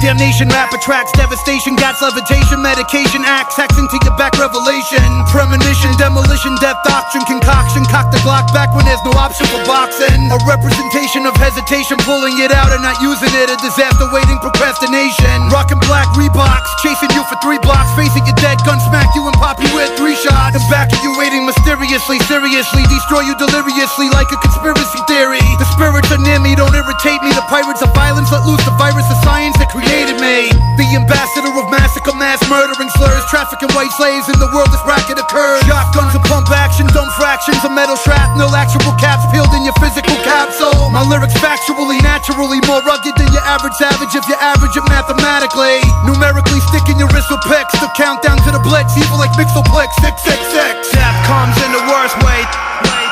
Damnation 0.06 0.46
rap 0.54 0.70
attracts 0.70 1.10
devastation, 1.18 1.74
gats 1.82 1.98
levitation, 1.98 2.62
medication 2.62 3.26
acts, 3.26 3.58
hacks 3.58 3.74
into 3.74 3.98
your 4.06 4.14
back 4.22 4.38
revelation. 4.38 5.02
Premonition, 5.34 5.90
demolition, 5.98 6.54
death 6.62 6.78
doctrine, 6.86 7.26
concoction, 7.26 7.82
cock 7.90 8.14
the 8.14 8.22
Glock 8.22 8.46
back 8.54 8.70
when 8.78 8.86
there's 8.86 9.02
no 9.02 9.10
option 9.18 9.50
for 9.50 9.58
boxing. 9.66 10.30
A 10.30 10.38
representation 10.46 11.26
of 11.26 11.34
hesitation, 11.42 11.98
pulling 12.06 12.38
it 12.38 12.54
out 12.54 12.70
and 12.70 12.86
not 12.86 13.02
using 13.02 13.34
it. 13.34 13.50
A 13.50 13.58
disaster 13.66 14.06
waiting 14.14 14.38
procrastination. 14.46 15.50
Rockin' 15.50 15.82
black 15.90 16.06
Reeboks, 16.14 16.70
chasing 16.86 17.10
you 17.18 17.26
for 17.26 17.42
three 17.42 17.58
blocks, 17.66 17.90
facing 17.98 18.30
your 18.30 18.38
dead, 18.38 18.62
gun 18.62 18.78
smack 18.86 19.10
you 19.18 19.26
and 19.26 19.34
pop 19.42 19.58
you 19.58 19.74
with 19.74 19.90
three 19.98 20.14
shots. 20.22 20.54
And 20.54 20.62
back 20.70 20.94
of 20.94 21.02
you 21.02 21.18
waiting 21.18 21.50
mysteriously, 21.50 22.22
seriously, 22.30 22.86
destroy 22.94 23.26
you 23.26 23.34
deliriously 23.42 24.14
like 24.14 24.30
a 24.30 24.38
conspiracy 24.38 25.02
theory. 25.10 25.42
The 25.58 25.66
spirits 25.74 26.14
are 26.14 26.22
near 26.22 26.38
me, 26.38 26.54
don't 26.54 26.78
irritate 26.78 27.26
me. 27.26 27.34
The 27.34 27.42
pirates 27.50 27.82
of 27.82 27.90
violence 27.98 28.30
let 28.30 28.46
loose 28.46 28.62
the 28.70 28.76
virus 28.78 29.10
of 29.10 29.18
science 29.26 29.58
that 29.58 29.74
created 29.96 30.20
me. 30.20 30.52
The 30.76 30.88
ambassador 31.00 31.56
of 31.56 31.72
massacre, 31.72 32.12
mass 32.20 32.44
murdering 32.52 32.92
slurs, 33.00 33.24
trafficking 33.32 33.72
white 33.72 33.92
slaves 33.96 34.28
in 34.28 34.36
the 34.44 34.52
world 34.52 34.68
this 34.68 34.84
racket 34.84 35.16
occurs. 35.16 35.64
Shotguns 35.64 36.12
and 36.12 36.24
pump 36.28 36.52
action, 36.52 36.84
dumb 36.92 37.08
fractions 37.16 37.64
of 37.64 37.72
metal 37.72 37.96
shrapnel, 38.04 38.52
actual 38.52 38.92
caps 39.00 39.24
peeled 39.32 39.56
in 39.56 39.64
your 39.64 39.78
physical 39.80 40.20
capsule. 40.28 40.92
My 40.92 41.00
lyrics 41.08 41.40
factually, 41.40 42.04
naturally 42.04 42.60
more 42.68 42.84
rugged 42.84 43.16
than 43.16 43.32
your 43.32 43.46
average 43.48 43.80
savage 43.80 44.12
if 44.12 44.28
you 44.28 44.36
average 44.36 44.76
it 44.76 44.84
mathematically. 44.92 45.80
Numerically 46.04 46.60
sticking 46.76 47.00
your 47.00 47.08
wrist 47.16 47.32
with 47.32 47.44
picks, 47.48 47.72
the 47.80 47.88
countdown 47.96 48.36
to 48.44 48.52
the 48.52 48.60
blitz, 48.68 48.92
evil 49.00 49.16
like 49.16 49.32
Mixoplex 49.40 49.96
666. 50.04 50.92
Death 50.92 51.20
comes 51.24 51.56
in 51.64 51.72
the 51.72 51.84
worst 51.88 52.20
way. 52.20 53.05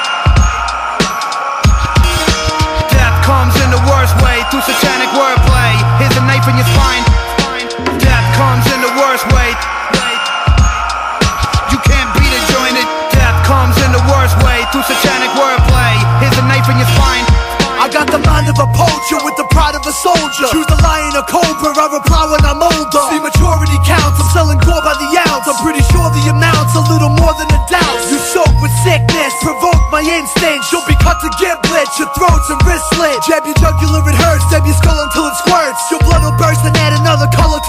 Cobra, 21.29 21.69
I 21.77 21.85
reply 21.93 22.23
when 22.33 22.41
I'm 22.41 22.57
older. 22.57 23.03
See 23.13 23.21
maturity 23.21 23.77
counts, 23.85 24.17
I'm 24.17 24.29
selling 24.33 24.59
gore 24.65 24.81
by 24.81 24.97
the 24.97 25.09
ounce. 25.29 25.45
I'm 25.45 25.57
pretty 25.61 25.85
sure 25.93 26.09
the 26.09 26.33
amount's 26.33 26.73
a 26.73 26.83
little 26.89 27.13
more 27.13 27.33
than 27.37 27.49
a 27.53 27.59
doubt. 27.69 27.97
You 28.09 28.17
soak 28.17 28.49
with 28.57 28.73
sickness, 28.81 29.33
provoke 29.45 29.81
my 29.93 30.01
instincts. 30.01 30.73
You'll 30.73 30.85
be 30.89 30.97
cut 31.05 31.21
to 31.21 31.29
giblets, 31.37 31.93
your 32.01 32.09
throats 32.17 32.47
and 32.49 32.59
wrists 32.65 32.89
slit. 32.97 33.17
Jab 33.29 33.45
your 33.45 33.57
jugular, 33.61 34.01
it 34.09 34.17
hurts. 34.17 34.45
Stab 34.49 34.65
your 34.65 34.77
skull 34.77 34.97
until 34.97 35.29
it 35.29 35.37
squirts. 35.45 35.81
Your 35.93 36.01
blood 36.01 36.25
will 36.25 36.37
burst 36.41 36.65
and 36.65 36.73
add 36.81 36.97
another 36.97 37.29
color 37.37 37.61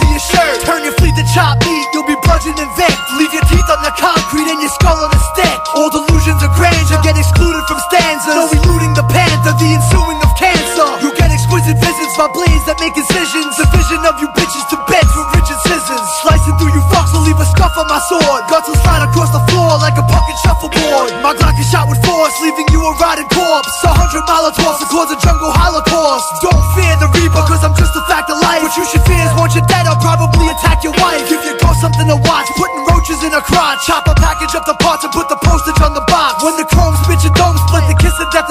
visits 12.25 12.45
blades 12.45 12.65
that 12.65 12.81
make 12.81 12.97
incisions. 12.97 13.53
The 13.61 13.67
vision 13.69 14.01
of 14.09 14.17
you 14.21 14.29
bitches 14.33 14.65
to 14.73 14.77
beds 14.89 15.13
with 15.13 15.29
rigid 15.37 15.59
scissors. 15.69 16.09
Slicing 16.25 16.57
through 16.57 16.73
you 16.73 16.83
fucks 16.89 17.13
will 17.13 17.25
leave 17.27 17.37
a 17.37 17.45
scuff 17.53 17.77
on 17.77 17.87
my 17.89 18.01
sword. 18.09 18.41
Guts 18.49 18.69
will 18.69 18.81
slide 18.81 19.05
across 19.05 19.29
the 19.33 19.43
floor 19.53 19.77
like 19.81 19.97
a 20.01 20.05
fucking 20.09 20.39
shuffleboard. 20.45 21.13
My 21.21 21.37
Glock 21.37 21.59
is 21.61 21.69
shot 21.69 21.89
with 21.89 22.01
force, 22.05 22.33
leaving 22.41 22.69
you 22.73 22.81
a 22.81 22.93
rotted 22.97 23.29
corpse. 23.29 23.73
A 23.85 23.93
hundred 23.93 24.25
molotovs 24.25 24.81
to 24.81 24.87
cause 24.89 25.11
a 25.13 25.19
jungle 25.21 25.53
holocaust. 25.53 26.25
Don't 26.41 26.65
fear 26.77 26.95
the 27.01 27.09
reaper, 27.21 27.43
cause 27.45 27.61
I'm 27.61 27.77
just 27.77 27.93
a 27.97 28.03
fact 28.09 28.33
of 28.33 28.41
life. 28.41 28.65
What 28.65 28.73
you 28.77 28.85
should 28.89 29.05
fear 29.05 29.21
is 29.21 29.33
once 29.37 29.53
you're 29.53 29.69
dead, 29.69 29.85
I'll 29.85 30.01
probably 30.01 30.49
attack 30.49 30.85
your 30.85 30.97
wife. 30.97 31.21
Give 31.29 31.43
your 31.45 31.59
ghost 31.61 31.85
something 31.85 32.09
to 32.09 32.19
watch, 32.25 32.49
putting 32.57 32.81
roaches 32.89 33.21
in 33.21 33.33
a 33.37 33.43
crotch. 33.45 33.85
Chop 33.85 34.09
a 34.09 34.15
package 34.17 34.57
up 34.57 34.65
the 34.65 34.77
parts 34.81 35.05
and 35.05 35.13
put 35.13 35.29
the 35.29 35.37
postage 35.45 35.81
on 35.85 35.93
the 35.93 36.05
box. 36.09 36.41
When 36.41 36.57
the 36.57 36.65
chrome 36.65 36.97
spit 37.05 37.21
your 37.21 37.35
dome 37.37 37.59
split, 37.69 37.85
the 37.91 37.97
kiss 38.01 38.17
of 38.17 38.33
death 38.33 38.44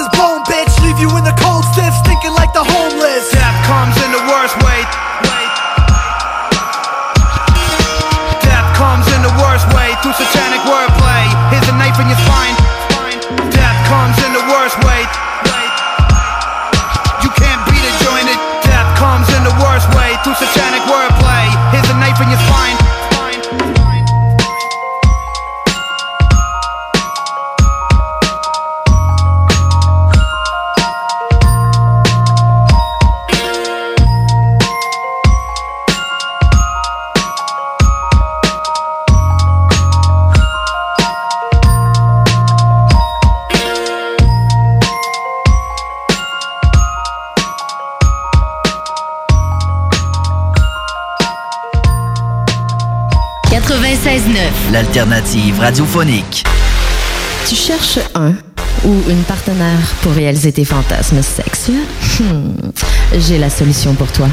tes 60.52 60.64
fantasmes 60.64 61.22
sexuels? 61.22 61.86
Hmm, 62.20 62.70
J'ai 63.18 63.38
la 63.38 63.50
solution 63.50 63.94
pour 63.94 64.10
toi. 64.12 64.28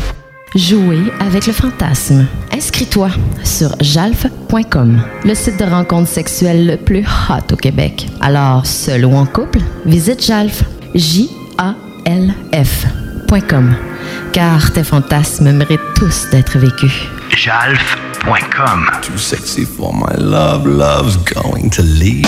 Jouer 0.56 1.00
avec 1.20 1.48
le 1.48 1.54
fantasme. 1.54 2.26
Inscris-toi 2.54 3.10
sur 3.44 3.72
jalf.com, 3.80 5.02
le 5.24 5.34
site 5.36 5.58
de 5.58 5.64
rencontre 5.64 6.10
sexuelle 6.10 6.68
le 6.68 6.76
plus 6.78 7.06
hot 7.30 7.54
au 7.54 7.56
Québec. 7.56 8.08
Alors, 8.20 8.66
seul 8.66 9.06
ou 9.06 9.16
en 9.16 9.26
couple, 9.26 9.60
visite 9.86 10.24
jalf. 10.26 10.64
J-A-L-F.com. 10.94 13.76
Car 14.34 14.74
tes 14.74 14.84
fantasmes 14.84 15.52
méritent 15.54 15.80
tous 15.96 16.28
d'être 16.32 16.58
vécus. 16.58 16.92
Jalf.com. 17.38 18.88
Too 19.02 19.18
sexy 19.18 19.66
for 19.66 19.94
my 19.94 20.18
love, 20.18 20.66
love's 20.68 21.16
going 21.34 21.70
to 21.70 21.82
leave 21.82 22.28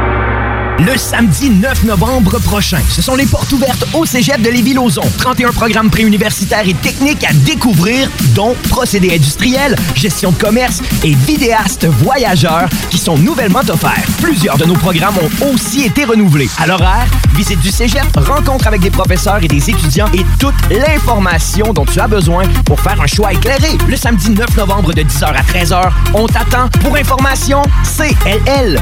Le 0.85 0.97
samedi 0.97 1.49
9 1.51 1.83
novembre 1.83 2.39
prochain, 2.39 2.79
ce 2.89 3.03
sont 3.03 3.15
les 3.15 3.27
portes 3.27 3.51
ouvertes 3.51 3.85
au 3.93 4.03
Cégep 4.03 4.41
de 4.41 4.49
Lévis-Lauzon. 4.49 5.03
31 5.19 5.51
programmes 5.51 5.91
préuniversitaires 5.91 6.67
et 6.67 6.73
techniques 6.73 7.23
à 7.23 7.33
découvrir, 7.33 8.09
dont 8.33 8.55
procédés 8.69 9.13
industriels, 9.13 9.75
gestion 9.93 10.31
de 10.31 10.37
commerce 10.37 10.81
et 11.03 11.13
vidéastes 11.13 11.85
voyageurs 11.85 12.67
qui 12.89 12.97
sont 12.97 13.15
nouvellement 13.15 13.59
offerts. 13.59 14.07
Plusieurs 14.23 14.57
de 14.57 14.65
nos 14.65 14.73
programmes 14.73 15.13
ont 15.19 15.53
aussi 15.53 15.83
été 15.83 16.03
renouvelés. 16.03 16.49
À 16.57 16.65
l'horaire, 16.65 17.05
visite 17.35 17.59
du 17.59 17.69
Cégep, 17.69 18.07
rencontre 18.15 18.65
avec 18.65 18.81
des 18.81 18.89
professeurs 18.89 19.43
et 19.43 19.47
des 19.47 19.69
étudiants 19.69 20.09
et 20.15 20.25
toute 20.39 20.55
l'information 20.71 21.73
dont 21.73 21.85
tu 21.85 21.99
as 21.99 22.07
besoin 22.07 22.45
pour 22.65 22.79
faire 22.79 22.99
un 22.99 23.07
choix 23.07 23.31
éclairé. 23.33 23.77
Le 23.87 23.95
samedi 23.95 24.31
9 24.31 24.57
novembre 24.57 24.93
de 24.93 25.03
10h 25.03 25.25
à 25.25 25.43
13h, 25.43 25.91
on 26.15 26.25
t'attend. 26.25 26.69
Pour 26.81 26.95
information, 26.95 27.61
cll.qc.ca. 27.83 28.81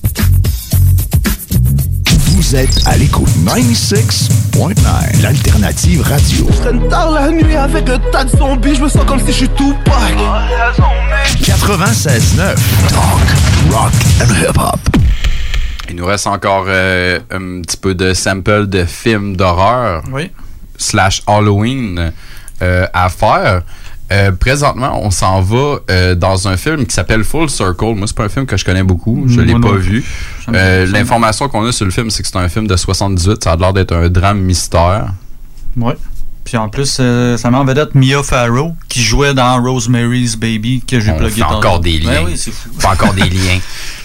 Vous 2.51 2.57
êtes 2.57 2.85
à 2.85 2.97
l'écoute 2.97 3.29
96.9, 3.45 5.21
l'alternative 5.21 6.01
radio. 6.01 6.47
Je 6.51 6.57
traîne 6.57 6.85
tard 6.89 7.11
la 7.11 7.31
nuit 7.31 7.55
avec 7.55 7.89
un 7.89 7.97
tas 8.11 8.25
de 8.25 8.29
zombies, 8.29 8.75
je 8.75 8.81
me 8.81 8.89
sens 8.89 9.05
comme 9.05 9.21
si 9.21 9.27
je 9.27 9.31
suis 9.31 9.47
tout 9.47 9.73
96.9, 9.85 12.55
talk, 12.89 13.21
rock 13.71 13.93
and 14.19 14.33
hip-hop. 14.35 14.79
Il 15.89 15.95
nous 15.95 16.05
reste 16.05 16.27
encore 16.27 16.65
euh, 16.67 17.21
un 17.31 17.61
petit 17.61 17.77
peu 17.77 17.95
de 17.95 18.13
sample 18.13 18.67
de 18.67 18.83
films 18.83 19.37
d'horreur 19.37 20.03
Oui. 20.11 20.29
slash 20.75 21.21
Halloween 21.27 22.11
euh, 22.61 22.85
à 22.93 23.07
faire. 23.07 23.61
Euh, 24.11 24.31
présentement, 24.33 24.99
on 25.01 25.09
s'en 25.09 25.41
va 25.41 25.77
euh, 25.89 26.15
dans 26.15 26.47
un 26.47 26.57
film 26.57 26.85
qui 26.85 26.93
s'appelle 26.93 27.23
Full 27.23 27.49
Circle. 27.49 27.95
Moi, 27.95 28.07
c'est 28.07 28.15
pas 28.15 28.25
un 28.25 28.29
film 28.29 28.45
que 28.45 28.57
je 28.57 28.65
connais 28.65 28.83
beaucoup. 28.83 29.23
Je 29.27 29.39
l'ai 29.39 29.53
pas 29.57 29.71
vu. 29.73 30.03
Euh, 30.53 30.85
L'information 30.85 31.47
qu'on 31.47 31.65
a 31.65 31.71
sur 31.71 31.85
le 31.85 31.91
film, 31.91 32.09
c'est 32.09 32.21
que 32.21 32.27
c'est 32.29 32.37
un 32.37 32.49
film 32.49 32.67
de 32.67 32.75
78. 32.75 33.43
Ça 33.43 33.53
a 33.53 33.55
l'air 33.55 33.71
d'être 33.73 33.93
un 33.95 34.09
drame 34.09 34.39
mystère. 34.39 35.13
Ouais. 35.77 35.95
Puis 36.43 36.57
en 36.57 36.67
plus, 36.67 36.85
ça 37.37 37.51
met 37.51 37.57
en 37.57 37.63
vedette 37.63 37.95
Mia 37.95 38.21
Farrow, 38.23 38.73
qui 38.89 39.01
jouait 39.01 39.33
dans 39.33 39.61
Rosemary's 39.63 40.35
Baby, 40.35 40.83
que 40.85 40.99
j'ai 40.99 41.13
plugué 41.13 41.43
encore 41.43 41.79
des 41.79 41.99
liens. 41.99 42.23
Ben 42.23 42.25
oui, 42.25 42.37
fou. 42.37 42.69
Fait 42.79 42.87
encore 42.87 43.13
des 43.13 43.21
liens. 43.29 43.59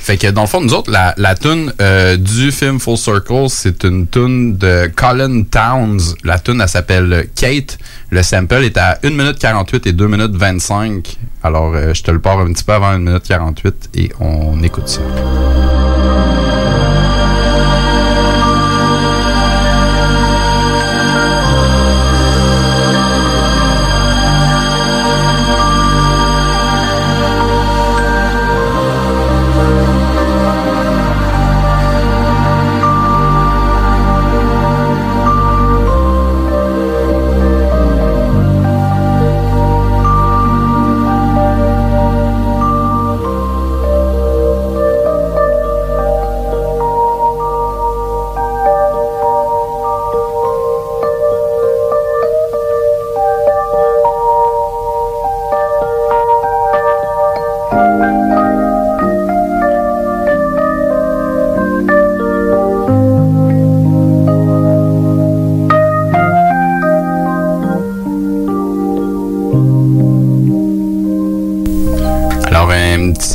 Fait 0.06 0.18
que 0.18 0.28
dans 0.28 0.42
le 0.42 0.46
fond, 0.46 0.60
nous 0.60 0.72
autres, 0.72 0.88
la, 0.88 1.14
la 1.16 1.34
tune 1.34 1.72
euh, 1.80 2.16
du 2.16 2.52
film 2.52 2.78
Full 2.78 2.96
Circle, 2.96 3.46
c'est 3.48 3.82
une 3.82 4.06
tune 4.06 4.56
de 4.56 4.88
Colin 4.94 5.42
Towns. 5.42 5.98
La 6.22 6.38
tune, 6.38 6.60
elle 6.60 6.68
s'appelle 6.68 7.26
Kate. 7.34 7.76
Le 8.10 8.22
sample 8.22 8.62
est 8.62 8.76
à 8.76 9.00
1 9.02 9.10
minute 9.10 9.36
48 9.40 9.84
et 9.88 9.92
2 9.92 10.06
minutes 10.06 10.36
25. 10.36 11.18
Alors, 11.42 11.74
euh, 11.74 11.92
je 11.92 12.04
te 12.04 12.12
le 12.12 12.20
pars 12.20 12.38
un 12.38 12.52
petit 12.52 12.62
peu 12.62 12.74
avant 12.74 12.90
1 12.90 12.98
minute 12.98 13.24
48 13.26 13.90
et 13.96 14.12
on 14.20 14.62
écoute 14.62 14.86
ça. 14.86 15.00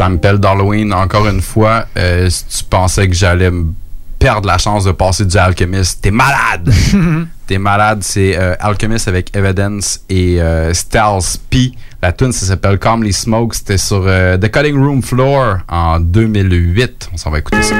Sample 0.02 0.40
d'Halloween, 0.40 0.94
encore 0.94 1.28
une 1.28 1.41
fois, 1.41 1.86
euh, 1.98 2.28
si 2.30 2.45
tu 2.45 2.64
pensais 2.65 3.07
que 3.07 3.14
j'allais 3.14 3.45
m- 3.45 3.73
perdre 4.18 4.48
la 4.48 4.57
chance 4.57 4.84
de 4.86 4.91
passer 4.91 5.26
du 5.26 5.38
Alchemist, 5.38 6.02
t'es 6.02 6.10
malade! 6.11 6.72
t'es 7.48 7.57
malade, 7.60 7.99
c'est 8.02 8.36
euh, 8.38 8.56
Alchemist 8.60 9.07
avec 9.07 9.36
Evidence 9.36 9.99
et 10.10 10.41
euh, 10.41 10.73
Styles 10.73 11.40
P. 11.49 11.72
La 12.02 12.11
tune, 12.11 12.32
ça 12.32 12.48
s'appelle 12.48 12.80
Calmly 12.80 13.14
Smoke. 13.14 13.53
C'était 13.56 13.78
sur 13.78 14.03
The 14.06 14.49
Cutting 14.52 14.76
Room 14.84 15.03
Floor 15.03 15.57
en 15.69 15.99
2008. 15.99 17.10
On 17.14 17.18
s'en 17.18 17.30
va 17.30 17.38
écouter 17.40 17.61
ça. 17.61 17.76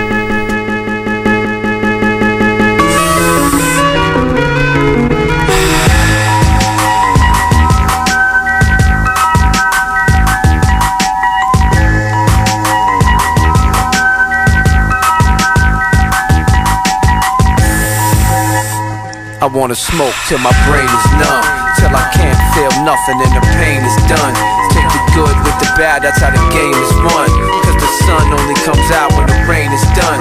Wanna 19.72 19.88
smoke 19.88 20.16
till 20.28 20.40
my 20.44 20.52
brain 20.68 20.84
is 20.84 21.08
numb. 21.16 21.48
Till 21.80 21.96
I 21.96 22.04
can't 22.12 22.36
feel 22.52 22.72
nothing 22.84 23.16
and 23.24 23.32
the 23.32 23.44
pain 23.56 23.80
is 23.80 23.96
done. 24.12 24.36
Take 24.76 24.90
the 24.92 25.00
good 25.16 25.36
with 25.48 25.58
the 25.64 25.72
bad, 25.80 26.04
that's 26.04 26.20
how 26.20 26.28
the 26.28 26.44
game 26.52 26.76
is 26.76 26.92
won. 27.08 27.32
Cause 27.64 27.80
the 27.80 27.92
sun 28.04 28.36
only 28.36 28.58
comes 28.68 28.92
out 28.92 29.16
when 29.16 29.32
the 29.32 29.40
rain 29.48 29.72
is 29.72 29.80
done. 29.96 30.20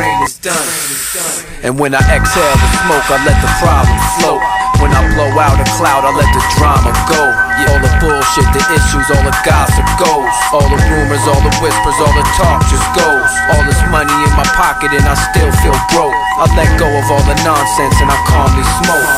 And 1.66 1.80
when 1.82 1.98
I 1.98 2.02
exhale 2.14 2.54
the 2.62 2.70
smoke, 2.86 3.06
I 3.10 3.18
let 3.26 3.38
the 3.42 3.50
problem 3.58 3.98
float. 4.22 4.42
When 4.78 4.94
I 4.94 5.02
blow 5.18 5.34
out 5.42 5.58
a 5.58 5.66
cloud, 5.74 6.06
I 6.06 6.14
let 6.14 6.30
the 6.30 6.42
drama 6.54 6.94
go. 7.10 7.49
All 7.68 7.80
the 7.82 7.92
bullshit, 8.00 8.48
the 8.56 8.62
issues, 8.72 9.06
all 9.12 9.24
the 9.26 9.36
gossip 9.44 9.84
goes. 10.00 10.36
All 10.54 10.64
the 10.64 10.80
rumors, 10.88 11.24
all 11.28 11.42
the 11.44 11.52
whispers, 11.60 11.98
all 12.00 12.14
the 12.16 12.24
talk 12.40 12.64
just 12.72 12.86
goes. 12.96 13.30
All 13.52 13.62
this 13.68 13.80
money 13.92 14.16
in 14.24 14.32
my 14.38 14.46
pocket 14.56 14.96
and 14.96 15.04
I 15.04 15.16
still 15.32 15.52
feel 15.60 15.76
broke. 15.92 16.16
I 16.40 16.48
let 16.56 16.70
go 16.80 16.88
of 16.88 17.06
all 17.12 17.24
the 17.28 17.36
nonsense 17.44 17.96
and 18.00 18.08
I 18.08 18.18
calmly 18.30 18.64
smoke. 18.80 19.12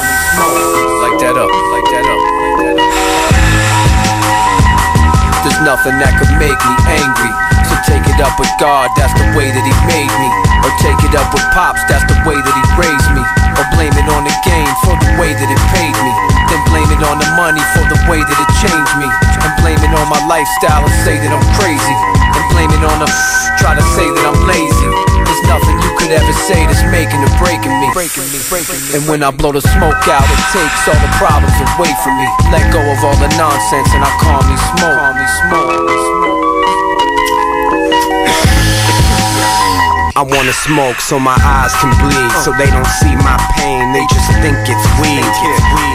Like 1.06 1.16
that 1.22 1.36
up, 1.38 1.50
like 1.50 1.88
that 1.94 2.06
up, 2.06 2.22
like 2.22 2.56
that 2.58 2.76
up. 2.78 2.90
There's 5.42 5.62
nothing 5.66 5.98
that 5.98 6.14
could 6.18 6.30
make 6.38 6.54
me 6.54 6.76
angry. 6.86 7.32
So 7.66 7.74
take 7.86 8.06
it 8.06 8.18
up 8.22 8.38
with 8.38 8.50
God, 8.62 8.90
that's 8.94 9.14
the 9.14 9.26
way 9.34 9.50
that 9.50 9.64
He 9.66 9.74
made 9.90 10.10
me. 10.10 10.28
Or 10.62 10.70
take 10.78 10.98
it 11.02 11.14
up 11.18 11.34
with 11.34 11.42
Pops, 11.50 11.82
that's 11.90 12.06
the 12.06 12.18
way 12.22 12.38
that 12.38 12.54
He 12.54 12.64
raised 12.78 13.10
me. 13.14 13.51
Blame 13.76 13.94
it 13.96 14.08
on 14.12 14.22
the 14.24 14.34
game 14.44 14.72
for 14.84 14.94
the 14.96 15.10
way 15.18 15.32
that 15.32 15.48
it 15.48 15.62
paid 15.72 15.94
me. 16.04 16.12
Then 16.48 16.60
blame 16.68 16.90
it 16.92 17.02
on 17.04 17.16
the 17.18 17.28
money 17.34 17.62
for 17.72 17.84
the 17.88 17.98
way 18.06 18.20
that 18.20 18.38
it 18.38 18.50
changed 18.60 18.94
me. 19.00 19.08
And 19.44 19.52
blame 19.60 19.80
it 19.80 19.92
on 19.92 20.06
my 20.08 20.20
lifestyle 20.28 20.84
and 20.84 20.96
say 21.02 21.16
that 21.18 21.30
I'm 21.32 21.46
crazy. 21.58 21.96
And 22.36 22.44
blame 22.52 22.72
it 22.72 22.84
on 22.84 22.98
the 23.02 23.08
try 23.62 23.78
to 23.78 23.84
say 23.94 24.06
that 24.06 24.24
I'm 24.26 24.40
lazy. 24.44 24.88
There's 25.22 25.44
nothing 25.46 25.76
you 25.80 25.92
could 25.96 26.12
ever 26.12 26.34
say 26.44 26.66
that's 26.66 26.84
making 26.90 27.22
or 27.22 27.32
breaking 27.38 27.72
me. 27.78 27.88
Breaking 27.94 28.26
me, 28.34 28.38
breaking 28.50 28.76
me. 28.76 28.90
And 28.98 29.02
when 29.06 29.22
I 29.22 29.30
blow 29.30 29.54
the 29.54 29.62
smoke 29.62 30.04
out, 30.10 30.26
it 30.26 30.42
takes 30.50 30.82
all 30.90 30.98
the 30.98 31.12
problems 31.16 31.56
away 31.76 31.92
from 32.02 32.18
me. 32.18 32.28
Let 32.50 32.68
go 32.74 32.82
of 32.82 32.98
all 33.06 33.18
the 33.22 33.30
nonsense 33.38 33.90
and 33.94 34.02
I 34.02 34.10
calmly 34.20 34.58
smoke. 34.74 34.98
Calmly 34.98 35.28
smoke. 35.40 36.31
I 40.22 40.24
wanna 40.24 40.54
smoke 40.54 41.02
so 41.02 41.18
my 41.18 41.34
eyes 41.34 41.74
can 41.82 41.90
bleed. 41.98 42.30
So 42.46 42.54
they 42.54 42.70
don't 42.70 42.86
see 43.02 43.10
my 43.26 43.34
pain, 43.58 43.90
they 43.90 44.06
just 44.06 44.30
think 44.38 44.54
it's 44.70 44.86
weed. 45.02 45.18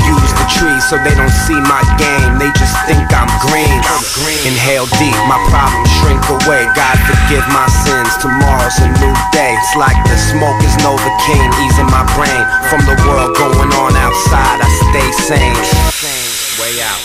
Use 0.04 0.32
the 0.36 0.48
tree 0.52 0.76
so 0.84 1.00
they 1.00 1.16
don't 1.16 1.32
see 1.32 1.56
my 1.56 1.80
game 1.96 2.36
They 2.36 2.52
just 2.60 2.76
think 2.92 3.08
I'm 3.16 3.32
green. 3.48 3.80
Inhale 4.44 4.84
deep, 5.00 5.16
my 5.32 5.40
problems 5.48 5.88
shrink 6.04 6.20
away. 6.28 6.68
God 6.76 7.00
forgive 7.08 7.48
my 7.56 7.72
sins, 7.88 8.20
tomorrow's 8.20 8.76
a 8.84 8.92
new 9.00 9.16
day. 9.32 9.56
It's 9.56 9.80
like 9.80 9.96
the 10.12 10.20
smoke 10.20 10.60
is 10.60 10.76
Novocaine, 10.84 11.52
easing 11.64 11.88
my 11.88 12.04
brain. 12.20 12.44
From 12.68 12.84
the 12.84 13.00
world 13.08 13.32
going 13.32 13.72
on 13.80 13.96
outside, 13.96 14.60
I 14.60 14.68
stay 14.92 15.08
sane. 15.24 15.64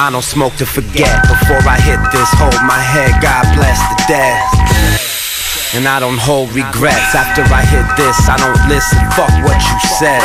I 0.03 0.11
don't 0.11 0.27
smoke 0.27 0.59
to 0.59 0.67
forget. 0.67 1.23
Before 1.31 1.63
I 1.71 1.79
hit 1.87 2.03
this, 2.11 2.27
hold 2.35 2.59
my 2.67 2.83
head 2.83 3.15
God 3.23 3.47
bless 3.55 3.79
the 3.95 4.11
dead 4.11 5.22
and 5.73 5.89
I 5.89 6.01
don't 6.05 6.21
hold 6.21 6.53
regrets. 6.53 7.17
After 7.17 7.41
I 7.49 7.65
hit 7.65 7.89
this, 7.97 8.17
I 8.29 8.37
don't 8.37 8.61
listen. 8.69 9.01
Fuck 9.17 9.33
what 9.41 9.57
you 9.57 9.77
said. 9.97 10.21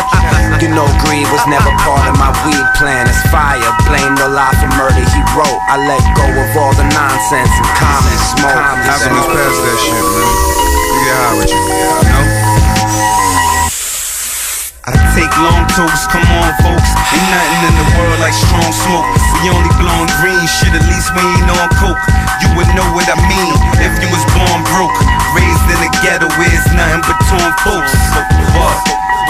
You 0.59 0.67
know 0.75 0.87
greed 1.07 1.23
was 1.31 1.43
never 1.47 1.71
part 1.87 2.03
of 2.03 2.19
my 2.19 2.31
weed 2.43 2.67
plan. 2.75 3.07
It's 3.07 3.23
fire, 3.31 3.63
blame 3.87 4.15
the 4.19 4.27
lie 4.27 4.51
for 4.59 4.67
murder 4.75 4.99
he 4.99 5.21
wrote. 5.35 5.59
I 5.71 5.79
let 5.87 6.03
go 6.19 6.27
of 6.27 6.51
all 6.59 6.75
the 6.75 6.87
nonsense 6.91 7.51
and 7.51 7.69
calmly 7.79 8.19
smoke. 8.35 8.59
Alchemist 8.59 9.29
past 9.31 9.59
that 9.63 9.79
shit, 9.79 10.03
man. 10.03 10.31
You 10.91 10.99
get 11.07 11.15
high 11.15 11.35
with 11.39 11.51
you. 11.51 11.61
You 11.63 12.11
know? 12.11 12.25
I 14.87 14.95
take 15.15 15.31
long 15.39 15.63
toast, 15.75 16.11
come 16.11 16.27
on 16.43 16.51
folks. 16.63 16.91
Ain't 17.15 17.27
nothing 17.31 17.61
in 17.71 17.75
the 17.75 17.87
world 17.95 18.19
like 18.19 18.35
strong 18.35 18.71
smoke. 18.71 19.07
We 19.39 19.51
only 19.51 19.71
blowing 19.79 20.11
green 20.19 20.43
shit, 20.47 20.75
at 20.75 20.83
least 20.91 21.11
we 21.15 21.23
ain't 21.23 21.51
on 21.55 21.71
coke. 21.79 22.03
You 22.43 22.51
would 22.59 22.67
know 22.75 22.87
what 22.95 23.07
I 23.07 23.15
mean 23.31 23.53
if 23.79 23.95
you 23.99 24.07
was 24.11 24.23
born 24.35 24.63
broke 24.75 24.95
in 25.69 25.79
the 25.83 25.91
ghetto 26.03 26.27
where 26.39 26.51
it's 26.51 26.67
nothing 26.73 27.03
but 27.03 27.19
torn 27.27 27.53
folks 27.63 27.93
What? 28.55 28.77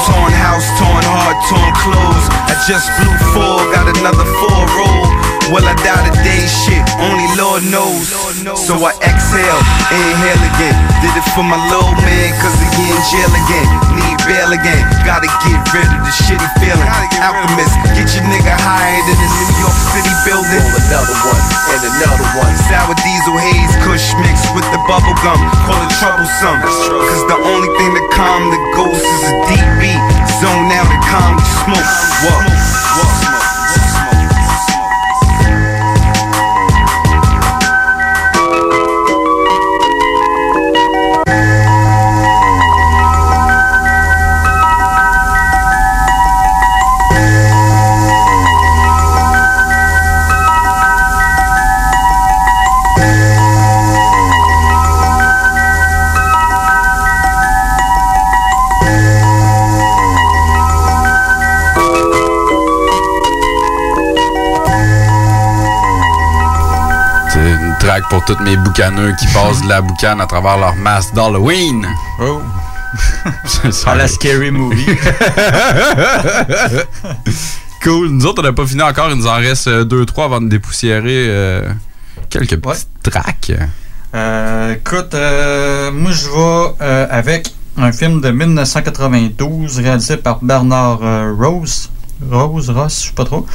Torn 0.06 0.32
house, 0.32 0.68
torn 0.80 1.04
heart, 1.04 1.38
torn 1.50 1.74
clothes 1.84 2.26
I 2.48 2.54
just 2.70 2.88
blew 2.96 3.18
four, 3.34 3.58
got 3.74 3.90
another 3.98 4.26
four 4.40 4.62
roll 4.78 5.27
Will 5.48 5.64
I 5.64 5.76
die 5.80 6.04
today? 6.12 6.44
Shit, 6.44 6.84
only 7.00 7.24
Lord 7.40 7.64
knows 7.72 8.12
So 8.60 8.76
I 8.84 8.92
exhale, 9.00 9.62
inhale 9.96 10.44
again 10.44 10.76
Did 11.00 11.16
it 11.16 11.28
for 11.32 11.44
my 11.44 11.56
little 11.72 11.96
man 12.04 12.36
cause 12.44 12.56
he 12.60 12.68
in 12.84 13.00
jail 13.08 13.32
again 13.32 13.70
Need 13.96 14.20
bail 14.28 14.52
again, 14.52 14.84
gotta 15.08 15.32
get 15.48 15.60
rid 15.72 15.88
of 15.88 16.04
the 16.04 16.12
shitty 16.12 16.50
feeling 16.60 16.92
Alchemist, 17.24 17.80
get 17.96 18.12
your 18.12 18.28
nigga 18.28 18.60
higher 18.60 19.00
than 19.08 19.16
the 19.16 19.30
New 19.40 19.52
York 19.64 19.78
City 19.96 20.14
building 20.28 20.64
Roll 20.68 20.84
another 20.84 21.18
one 21.24 21.44
and 21.72 21.82
another 21.96 22.28
one 22.44 22.54
Sour 22.68 22.96
diesel 23.00 23.40
haze, 23.40 23.74
kush 23.88 24.12
mixed 24.20 24.52
with 24.52 24.68
the 24.76 24.82
bubble 24.88 25.16
gum. 25.24 25.40
Call 25.64 25.80
it 25.84 25.92
troublesome. 26.00 26.60
Cause 26.60 27.24
the 27.32 27.40
only 27.40 27.72
thing 27.80 27.92
that 27.96 28.08
calm 28.12 28.52
the 28.52 28.60
ghost 28.76 29.04
is 29.04 29.24
a 29.32 29.36
deep 29.48 29.68
beat. 29.80 30.04
Zone 30.44 30.72
out 30.76 30.92
and 30.92 31.04
calm 31.08 31.36
the 31.40 31.48
smoke. 31.64 31.92
Whoa. 32.24 32.44
Whoa. 33.00 33.08
C'est 33.24 33.47
tous 68.28 68.44
mes 68.44 68.58
boucaneux 68.58 69.16
qui 69.18 69.26
passent 69.28 69.62
de 69.62 69.70
la 69.70 69.82
boucane 69.82 70.20
à 70.20 70.26
travers 70.26 70.58
leur 70.58 70.76
masque 70.76 71.14
d'Halloween. 71.14 71.88
Oh. 72.20 72.42
à 73.86 73.96
la 73.96 74.08
Scary 74.10 74.52
Movie. 74.52 74.86
cool. 77.84 78.10
Nous 78.10 78.26
autres, 78.26 78.42
on 78.42 78.44
n'a 78.44 78.52
pas 78.52 78.66
fini 78.66 78.82
encore. 78.82 79.10
Il 79.12 79.16
nous 79.16 79.28
en 79.28 79.36
reste 79.36 79.70
2-3 79.70 80.26
avant 80.26 80.42
de 80.42 80.50
dépoussiérer 80.50 81.28
euh, 81.30 81.72
quelques 82.30 82.58
petites 82.58 82.90
tracks. 83.02 83.54
Euh, 84.14 84.74
écoute, 84.74 85.14
euh, 85.14 85.92
moi 85.92 86.12
je 86.12 86.28
vais 86.28 86.76
euh, 86.82 87.08
avec 87.10 87.54
un 87.78 87.94
film 87.94 88.20
de 88.20 88.30
1992 88.30 89.80
réalisé 89.80 90.18
par 90.18 90.40
Bernard 90.44 91.00
euh, 91.02 91.34
Rose. 91.34 91.90
Rose, 92.30 92.70
Ross, 92.72 93.04
je 93.04 93.08
sais 93.08 93.14
pas 93.14 93.24
trop. 93.24 93.46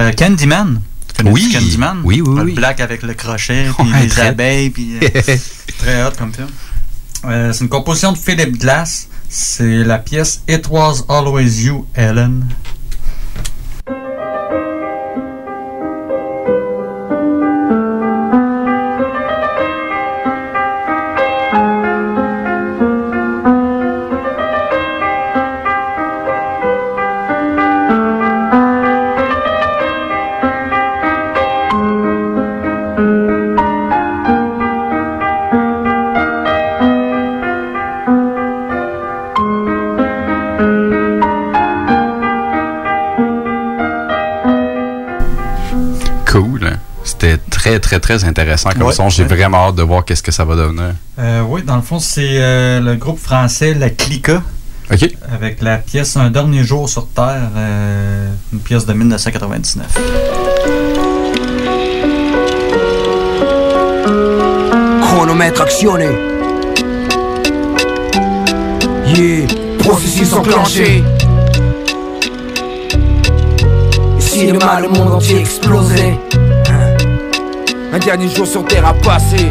Euh, 0.00 0.10
Candyman. 0.12 0.80
Connais 1.22 1.34
Oui. 1.34 1.52
Candyman? 1.52 2.00
Oui, 2.04 2.20
oui, 2.20 2.36
Le 2.36 2.42
oui. 2.44 2.52
black 2.54 2.80
avec 2.80 3.02
le 3.02 3.14
crochet, 3.14 3.66
puis 3.78 3.92
Ouais, 3.92 4.02
les 4.02 4.08
très. 4.08 4.26
abeilles, 4.28 4.70
puis 4.70 4.98
euh, 5.02 5.08
très 5.78 6.04
hot 6.04 6.10
comme 6.18 6.32
film. 6.32 6.48
Euh, 7.24 7.52
c'est 7.52 7.62
une 7.64 7.68
composition 7.70 8.12
de 8.12 8.18
Philip 8.18 8.58
Glass. 8.58 9.08
C'est 9.28 9.84
la 9.84 9.98
pièce 9.98 10.42
It 10.48 10.66
Was 10.70 11.04
Always 11.08 11.62
You, 11.64 11.86
Ellen. 11.94 12.46
Très, 47.62 47.78
très, 47.78 48.00
très 48.00 48.24
intéressant 48.24 48.70
comme 48.70 48.82
Ouais, 48.82 48.92
son. 48.92 49.08
J'ai 49.08 49.22
ouais. 49.22 49.28
vraiment 49.28 49.68
hâte 49.68 49.76
de 49.76 49.82
voir 49.84 50.04
qu'est-ce 50.04 50.22
que 50.22 50.32
ça 50.32 50.44
va 50.44 50.56
devenir. 50.56 50.94
Euh, 51.18 51.42
oui, 51.42 51.62
dans 51.62 51.76
le 51.76 51.82
fond, 51.82 52.00
c'est 52.00 52.40
euh, 52.42 52.80
le 52.80 52.96
groupe 52.96 53.20
français 53.20 53.72
La 53.74 53.88
Clica. 53.90 54.42
OK. 54.92 55.08
Avec 55.32 55.62
la 55.62 55.78
pièce 55.78 56.16
Un 56.16 56.30
dernier 56.30 56.64
jour 56.64 56.88
sur 56.88 57.06
Terre, 57.08 57.50
euh, 57.56 58.28
une 58.52 58.58
pièce 58.58 58.84
de 58.84 58.92
1999. 58.92 59.86
Chronomètre 65.02 65.62
actionné. 65.62 66.08
Yeah, 69.06 69.46
processus 69.78 70.32
enclenché. 70.32 71.04
Si 74.18 74.46
demain 74.48 74.80
le 74.80 74.88
monde 74.88 75.12
entier 75.12 75.38
explosait 75.38 76.18
Un 77.92 77.98
dernier 77.98 78.34
jour 78.34 78.46
sur 78.46 78.64
terre 78.64 78.86
a 78.86 78.94
passé. 78.94 79.48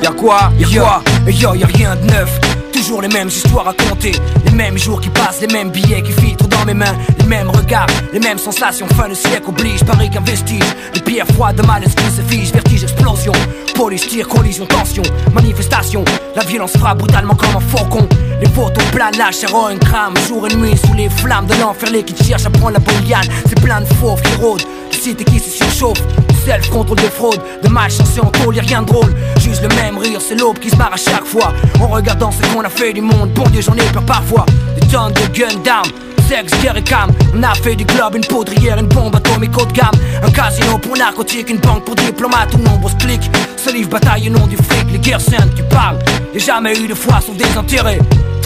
Y'a 0.00 0.12
quoi? 0.12 0.52
Y'a 0.56 0.68
quoi? 0.80 1.02
Yo, 1.26 1.54
y'a 1.54 1.66
rien 1.66 1.96
de 1.96 2.04
neuf. 2.12 2.40
Toujours 2.72 3.02
les 3.02 3.08
mêmes 3.08 3.26
histoires 3.26 3.66
à 3.66 3.72
compter. 3.72 4.12
Les 4.44 4.52
mêmes 4.52 4.78
jours 4.78 5.00
qui 5.00 5.08
passent, 5.08 5.40
les 5.40 5.52
mêmes 5.52 5.70
billets 5.70 6.00
qui 6.00 6.12
filtrent 6.12 6.46
dans 6.46 6.64
mes 6.64 6.72
mains. 6.72 6.94
Les 7.18 7.24
mêmes 7.24 7.50
regards, 7.50 7.88
les 8.12 8.20
mêmes 8.20 8.38
sensations. 8.38 8.86
Fin 8.96 9.08
de 9.08 9.14
siècle 9.14 9.48
oblige, 9.48 9.82
pareil 9.82 10.08
qu'un 10.08 10.20
vestige. 10.20 10.62
Les 10.94 11.00
pierres 11.00 11.26
froides 11.34 11.56
de 11.56 11.66
mal 11.66 11.82
esprit 11.82 12.12
se 12.16 12.22
fige. 12.22 12.52
Vertige, 12.52 12.84
explosion. 12.84 13.32
Police, 13.74 14.06
tir, 14.06 14.28
collision, 14.28 14.66
tension. 14.66 15.02
Manifestation. 15.32 16.04
La 16.36 16.44
violence 16.44 16.76
frappe 16.76 16.98
brutalement 16.98 17.34
comme 17.34 17.56
un 17.56 17.76
faucon. 17.76 18.08
Les 18.40 18.48
photos 18.50 18.84
planent, 18.92 19.18
la 19.18 19.32
chair 19.32 19.52
en 19.52 19.76
crame. 19.78 20.14
Jour 20.28 20.46
et 20.46 20.54
nuit 20.54 20.76
sous 20.76 20.94
les 20.94 21.08
flammes 21.08 21.46
de 21.46 21.54
l'enfer. 21.60 21.90
Les 21.90 22.04
qui 22.04 22.14
cherchent 22.24 22.46
à 22.46 22.50
prendre 22.50 22.74
la 22.74 22.78
bonne 22.78 23.04
liane. 23.08 23.26
C'est 23.48 23.60
plein 23.60 23.80
de 23.80 23.86
fauves 23.94 24.22
qui 24.22 24.34
rôdent. 24.36 24.62
Les 24.92 24.98
cités 24.98 25.24
qui 25.24 25.40
se 25.40 25.50
surchauffent. 25.50 26.04
Self, 26.44 26.70
contrôle 26.70 26.96
de 26.96 27.02
fraude, 27.02 27.40
de 27.62 27.68
malchance 27.68 28.16
et 28.16 28.20
en 28.20 28.30
tôle, 28.30 28.58
rien 28.58 28.82
de 28.82 28.86
drôle. 28.86 29.14
Juste 29.40 29.62
le 29.62 29.68
même 29.76 29.98
rire, 29.98 30.20
c'est 30.26 30.34
l'aube 30.34 30.58
qui 30.58 30.70
se 30.70 30.76
marre 30.76 30.92
à 30.94 30.96
chaque 30.96 31.24
fois. 31.24 31.52
En 31.80 31.88
regardant 31.88 32.30
ce 32.30 32.40
qu'on 32.48 32.62
a 32.62 32.68
fait 32.68 32.92
du 32.92 33.02
monde, 33.02 33.30
bon 33.34 33.44
Dieu, 33.50 33.60
j'en 33.60 33.74
ai 33.74 33.92
peur 33.92 34.04
parfois. 34.04 34.46
Des 34.80 34.86
tonnes 34.88 35.12
de 35.12 35.38
guns 35.38 35.60
d'armes, 35.62 35.90
sexe, 36.28 36.52
guerre 36.62 36.76
et 36.76 36.82
cam. 36.82 37.10
On 37.34 37.42
a 37.42 37.54
fait 37.54 37.76
du 37.76 37.84
globe, 37.84 38.16
une 38.16 38.24
poudrière, 38.24 38.78
une 38.78 38.88
bombe 38.88 39.14
atomique 39.14 39.56
haut 39.58 39.66
de 39.66 39.72
gamme. 39.72 39.94
Un 40.22 40.30
casino 40.30 40.78
pour 40.78 40.96
narcotique, 40.96 41.50
une 41.50 41.58
banque 41.58 41.84
pour 41.84 41.94
diplomates 41.94 42.54
ou 42.54 42.58
nombreux 42.58 42.92
clics. 42.98 43.30
Livre 43.72 43.90
bataille 43.90 44.28
au 44.28 44.32
nom 44.32 44.48
du 44.48 44.56
fric, 44.56 44.90
les 44.90 44.98
guerres 44.98 45.20
saintes, 45.20 45.54
tu 45.54 45.62
parles. 45.62 45.98
Y'a 46.34 46.40
jamais 46.40 46.76
eu 46.76 46.88
de 46.88 46.94
foi 46.94 47.20
sauf 47.20 47.36
des 47.36 47.56
intérêts. 47.56 48.00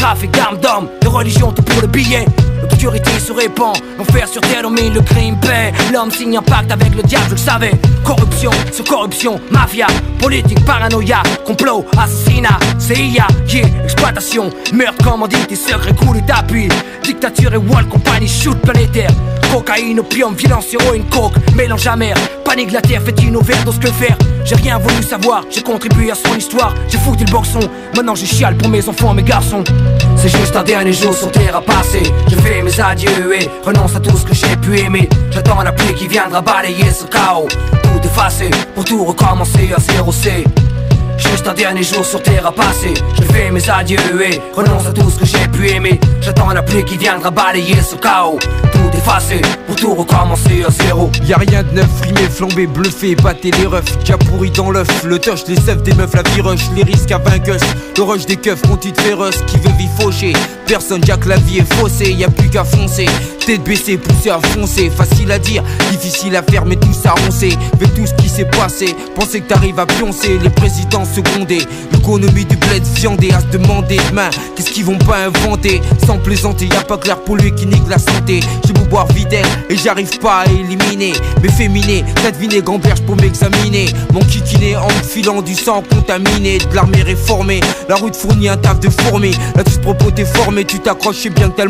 Trafic 0.04 0.32
d'armes 0.32 0.58
d'hommes, 0.58 0.88
de 1.00 1.08
religion, 1.08 1.50
tout 1.50 1.62
pour 1.62 1.80
le 1.80 1.86
billet. 1.86 2.26
L'obscurité 2.60 3.10
se 3.18 3.32
répand, 3.32 3.74
l'enfer 3.96 4.28
sur 4.28 4.42
terre 4.42 4.60
domine 4.60 4.92
le 4.92 5.00
crime 5.00 5.40
paix. 5.40 5.72
L'homme 5.90 6.10
signe 6.10 6.36
un 6.36 6.42
pacte 6.42 6.70
avec 6.70 6.94
le 6.94 7.02
diable, 7.02 7.24
je 7.28 7.30
le 7.30 7.38
savais. 7.38 7.72
Corruption 8.04 8.50
sur 8.70 8.84
corruption, 8.84 9.40
mafia, 9.50 9.86
politique, 10.18 10.62
paranoïa, 10.66 11.22
complot, 11.46 11.86
assassinat, 11.96 12.58
CIA, 12.78 13.26
yeah, 13.48 13.66
exploitation, 13.82 14.50
meurtre, 14.74 15.02
commandite, 15.02 15.56
secret, 15.56 15.94
coup 15.94 16.14
d'appui. 16.20 16.68
Dictature 17.02 17.54
et 17.54 17.56
wall, 17.56 17.88
compagnie, 17.88 18.28
shoot 18.28 18.58
planétaire. 18.58 19.10
Cocaïne, 19.54 20.00
opium, 20.00 20.34
violence, 20.34 20.66
héroïne, 20.72 21.04
coke, 21.04 21.34
mélange 21.54 21.86
amer. 21.86 22.16
Panique 22.44 22.72
la 22.72 22.80
terre, 22.80 23.00
fait 23.02 23.22
une 23.22 23.36
overdose, 23.36 23.78
que 23.78 23.86
faire? 23.86 24.18
J'ai 24.44 24.56
rien 24.56 24.78
voulu 24.78 25.00
savoir, 25.00 25.44
j'ai 25.48 25.62
contribué 25.62 26.10
à 26.10 26.16
son 26.16 26.34
histoire. 26.34 26.74
J'ai 26.88 26.98
foutu 26.98 27.24
le 27.24 27.30
boxon, 27.30 27.60
maintenant 27.94 28.16
je 28.16 28.26
chiale 28.26 28.56
pour 28.56 28.68
mes 28.68 28.88
enfants, 28.88 29.14
mes 29.14 29.22
garçons. 29.22 29.62
C'est 30.16 30.28
juste 30.28 30.56
un 30.56 30.64
dernier 30.64 30.92
jour 30.92 31.14
sur 31.14 31.30
terre 31.30 31.54
à 31.54 31.60
passer. 31.60 32.02
Je 32.28 32.34
fais 32.34 32.62
mes 32.62 32.80
adieux 32.80 33.32
et 33.40 33.48
renonce 33.64 33.94
à 33.94 34.00
tout 34.00 34.16
ce 34.16 34.24
que 34.24 34.34
j'ai 34.34 34.56
pu 34.56 34.76
aimer. 34.80 35.08
J'attends 35.30 35.62
la 35.62 35.70
pluie 35.70 35.94
qui 35.94 36.08
viendra 36.08 36.40
balayer 36.40 36.90
ce 36.90 37.04
chaos. 37.04 37.46
Tout 37.80 38.08
effacer 38.08 38.50
pour 38.74 38.84
tout 38.84 39.04
recommencer 39.04 39.72
à 39.72 39.78
zéro 39.78 40.10
C. 40.10 40.42
Juste 41.18 41.46
un 41.46 41.54
dernier 41.54 41.82
jour 41.82 42.04
sur 42.04 42.22
terre 42.22 42.46
à 42.46 42.52
passer 42.52 42.94
Je 43.16 43.22
fais 43.32 43.50
mes 43.50 43.68
adieux 43.70 43.98
et 44.22 44.40
renonce 44.54 44.86
à 44.86 44.92
tout 44.92 45.08
ce 45.10 45.18
que 45.18 45.24
j'ai 45.24 45.48
pu 45.48 45.68
aimer. 45.70 46.00
J'attends 46.20 46.50
la 46.50 46.62
pluie 46.62 46.84
qui 46.84 46.96
viendra 46.96 47.30
balayer 47.30 47.80
ce 47.82 47.96
chaos. 47.96 48.38
Tout 48.72 48.96
effacer 48.96 49.40
pour 49.66 49.76
tout 49.76 49.94
recommencer 49.94 50.64
à 50.66 50.70
zéro. 50.70 51.10
Y'a 51.24 51.36
rien 51.36 51.62
de 51.62 51.70
neuf, 51.70 51.88
frimé, 52.00 52.22
flambé, 52.28 52.66
bluffé, 52.66 53.14
batté 53.14 53.50
les 53.52 53.66
refs, 53.66 53.98
déjà 53.98 54.16
pourri 54.16 54.50
dans 54.50 54.70
l'œuf, 54.70 55.04
le 55.04 55.18
touch, 55.18 55.44
les 55.48 55.68
œufs 55.68 55.82
des 55.82 55.94
meufs, 55.94 56.14
la 56.14 56.22
vie 56.22 56.40
rush, 56.40 56.62
les 56.76 56.82
risques 56.82 57.12
à 57.12 57.18
vainqueuse, 57.18 57.62
le 57.96 58.02
rush 58.02 58.26
des 58.26 58.36
keufs, 58.36 58.64
mon 58.68 58.76
titre 58.76 59.02
féroce, 59.02 59.42
qui 59.46 59.58
veut 59.58 59.72
vie 59.78 59.88
faucher, 59.98 60.32
personne, 60.66 61.00
que 61.00 61.28
la 61.28 61.36
vie 61.36 61.58
est 61.58 61.74
faussée, 61.74 62.12
y'a 62.12 62.28
plus 62.28 62.48
qu'à 62.48 62.64
foncer, 62.64 63.06
tête 63.44 63.62
baissée, 63.64 63.96
poussée 63.96 64.30
à 64.30 64.40
foncer, 64.40 64.90
facile 64.90 65.30
à 65.32 65.38
dire, 65.38 65.62
difficile 65.90 66.36
à 66.36 66.42
faire, 66.42 66.64
mais 66.64 66.76
tout 66.76 66.92
ça 66.92 67.12
roncé, 67.24 67.56
avec 67.74 67.94
tout 67.94 68.06
ce 68.06 68.14
qui 68.14 68.28
s'est 68.28 68.44
passé, 68.46 68.94
penser 69.14 69.40
que 69.40 69.48
t'arrives 69.48 69.78
à 69.78 69.86
pioncer, 69.86 70.38
les 70.42 70.50
présidents 70.50 71.03
secondés, 71.04 71.66
l'économie 71.92 72.44
du 72.44 72.56
bled 72.56 72.82
viandé, 72.94 73.30
à 73.32 73.40
se 73.40 73.46
demander. 73.56 73.98
Demain, 74.10 74.30
qu'est-ce 74.56 74.70
qu'ils 74.70 74.84
vont 74.84 74.98
pas 74.98 75.26
inventer, 75.26 75.80
sans 76.06 76.18
plaisanter, 76.18 76.66
y'a 76.66 76.82
pas 76.82 76.98
clair 76.98 77.20
pour 77.20 77.36
lui 77.36 77.54
qui 77.54 77.66
nique 77.66 77.88
la 77.88 77.98
santé, 77.98 78.40
j'ai 78.66 78.72
beau 78.72 78.84
boire 78.84 79.06
videl, 79.12 79.44
et 79.68 79.76
j'arrive 79.76 80.18
pas 80.18 80.40
à 80.40 80.46
éliminer. 80.46 81.12
Mes 81.42 81.48
féminés, 81.48 82.04
t'as 82.22 82.30
deviné 82.30 82.60
gamberge 82.62 83.02
pour 83.02 83.16
m'examiner. 83.16 83.86
Mon 84.12 84.20
kikiné 84.20 84.76
en 84.76 84.88
me 84.88 85.02
filant 85.02 85.42
du 85.42 85.54
sang 85.54 85.82
contaminé. 85.90 86.58
De 86.58 86.74
l'armée 86.74 87.02
réformée, 87.02 87.60
la 87.88 87.96
route 87.96 88.16
fournit 88.16 88.48
un 88.48 88.56
taf 88.56 88.80
de 88.80 88.90
fourmi. 88.90 89.32
Là 89.56 89.64
tu 89.64 89.72
te 89.72 89.80
propos 89.80 90.10
t'es 90.10 90.24
formé, 90.24 90.64
tu 90.64 90.78
t'accroches, 90.78 91.28
bien 91.28 91.50
que 91.50 91.62
t'as 91.62 91.64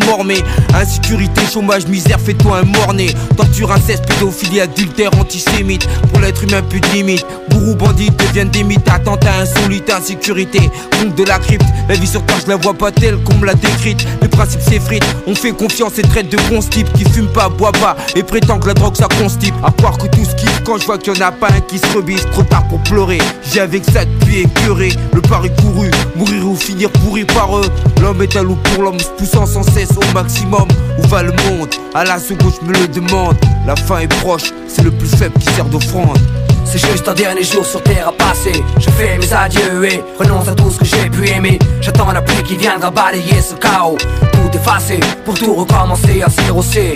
Insécurité, 0.75 1.41
chômage, 1.53 1.87
misère, 1.87 2.21
fais-toi 2.21 2.59
un 2.59 2.65
morné. 2.65 3.11
Torture, 3.37 3.73
inceste, 3.73 4.07
pédophilie, 4.07 4.61
adultère, 4.61 5.11
antisémite. 5.19 5.87
Pour 6.11 6.21
l'être 6.21 6.43
humain 6.45 6.63
plus 6.63 6.81
de 6.81 6.87
limite 6.89 7.27
Bourreau, 7.49 7.75
bandit 7.75 8.11
deviennent 8.11 8.51
des 8.51 8.65
mythes. 8.65 8.89
Attentat 8.89 9.24
Insolite, 9.27 9.91
insécurité, 9.91 10.71
compte 10.99 11.15
de 11.15 11.25
la 11.25 11.39
crypte. 11.39 11.67
La 11.89 11.97
vie 11.97 12.07
sur 12.07 12.25
terre, 12.25 12.39
je 12.45 12.49
la 12.49 12.57
vois 12.57 12.73
pas 12.73 12.91
telle 12.91 13.17
qu'on 13.25 13.35
me 13.35 13.47
l'a 13.47 13.55
décrite. 13.55 14.07
Les 14.23 14.29
principes 14.29 14.61
s'effritent, 14.61 15.05
on 15.27 15.35
fait 15.35 15.53
confiance 15.53 15.99
et 15.99 16.03
traite 16.03 16.31
de 16.31 16.39
bons 16.49 16.61
types 16.61 16.91
qui 16.95 17.05
fument 17.05 17.29
pas, 17.29 17.49
boit 17.49 17.73
pas 17.73 17.97
et 18.15 18.23
prétend 18.23 18.59
que 18.59 18.69
la 18.69 18.75
drogue 18.75 18.97
ça 18.97 19.07
constipe. 19.19 19.55
À 19.63 19.71
croire 19.71 19.99
que 19.99 20.07
tout 20.07 20.23
kiffe 20.37 20.63
quand 20.65 20.79
je 20.79 20.87
vois 20.87 20.99
qu'il 20.99 21.15
y 21.15 21.23
en 21.23 21.27
a 21.27 21.33
pas 21.33 21.49
un 21.49 21.61
qui 21.61 21.79
se 21.79 21.87
rebise. 21.97 22.25
Trop 22.33 22.43
tard 22.43 22.67
pour 22.69 22.81
pleurer, 22.85 23.19
j'ai 23.53 23.61
avec 23.61 23.85
ça 23.85 24.05
depuis 24.05 24.41
écœuré. 24.41 24.91
Le 25.13 25.21
pari 25.21 25.51
couru, 25.61 25.91
mourir 26.17 26.47
ou 26.47 26.57
finir 26.57 26.91
pourri 26.91 27.25
par 27.25 27.59
eux. 27.59 27.71
L'homme 28.01 28.23
est 28.23 28.37
un 28.37 28.43
loup 28.43 28.59
pour 28.65 28.83
l'homme, 28.83 28.99
se 28.99 29.09
poussant 29.11 29.47
sans 29.47 29.63
cesse 29.63 29.93
au 29.97 30.15
maximum. 30.15 30.69
Où 30.99 31.07
va 31.09 31.23
le 31.23 31.33
monde? 31.33 31.69
À 31.95 32.05
la 32.05 32.19
seconde, 32.19 32.53
je 32.61 32.67
me 32.67 32.73
le 32.73 32.89
demande. 32.89 33.37
La 33.67 33.77
fin 33.77 33.99
est 33.99 34.09
proche, 34.21 34.53
c'est 34.69 34.83
le 34.83 34.91
plus 34.91 35.09
faible 35.09 35.35
qui 35.39 35.53
sert 35.55 35.67
d'offrande. 35.67 36.19
C'est 36.65 36.79
juste 36.79 37.07
un 37.09 37.15
dernier 37.15 37.45
jour 37.45 37.65
sur 37.65 37.83
terre 37.83 38.09
à 38.09 38.13
passer. 38.13 38.53
Je 38.79 38.91
fais 38.91 39.19
mes 39.19 39.33
adieux 39.33 39.85
et 39.85 40.03
renonce 40.19 40.49
à 40.49 40.55
tout 40.55 40.71
ce 40.71 40.79
que 40.79 40.85
j'ai 40.85 41.09
pu 41.11 41.29
aimer. 41.29 41.59
J'attends 41.81 42.11
la 42.13 42.23
pluie 42.23 42.43
qui 42.43 42.57
viendra 42.57 42.91
balayer 42.91 43.41
ce 43.41 43.55
chaos. 43.55 43.97
Tout 44.33 44.57
effacer 44.57 45.01
pour 45.25 45.35
tout 45.35 45.55
recommencer 45.55 46.23
à 46.23 46.29
zéro 46.29 46.63
C. 46.63 46.95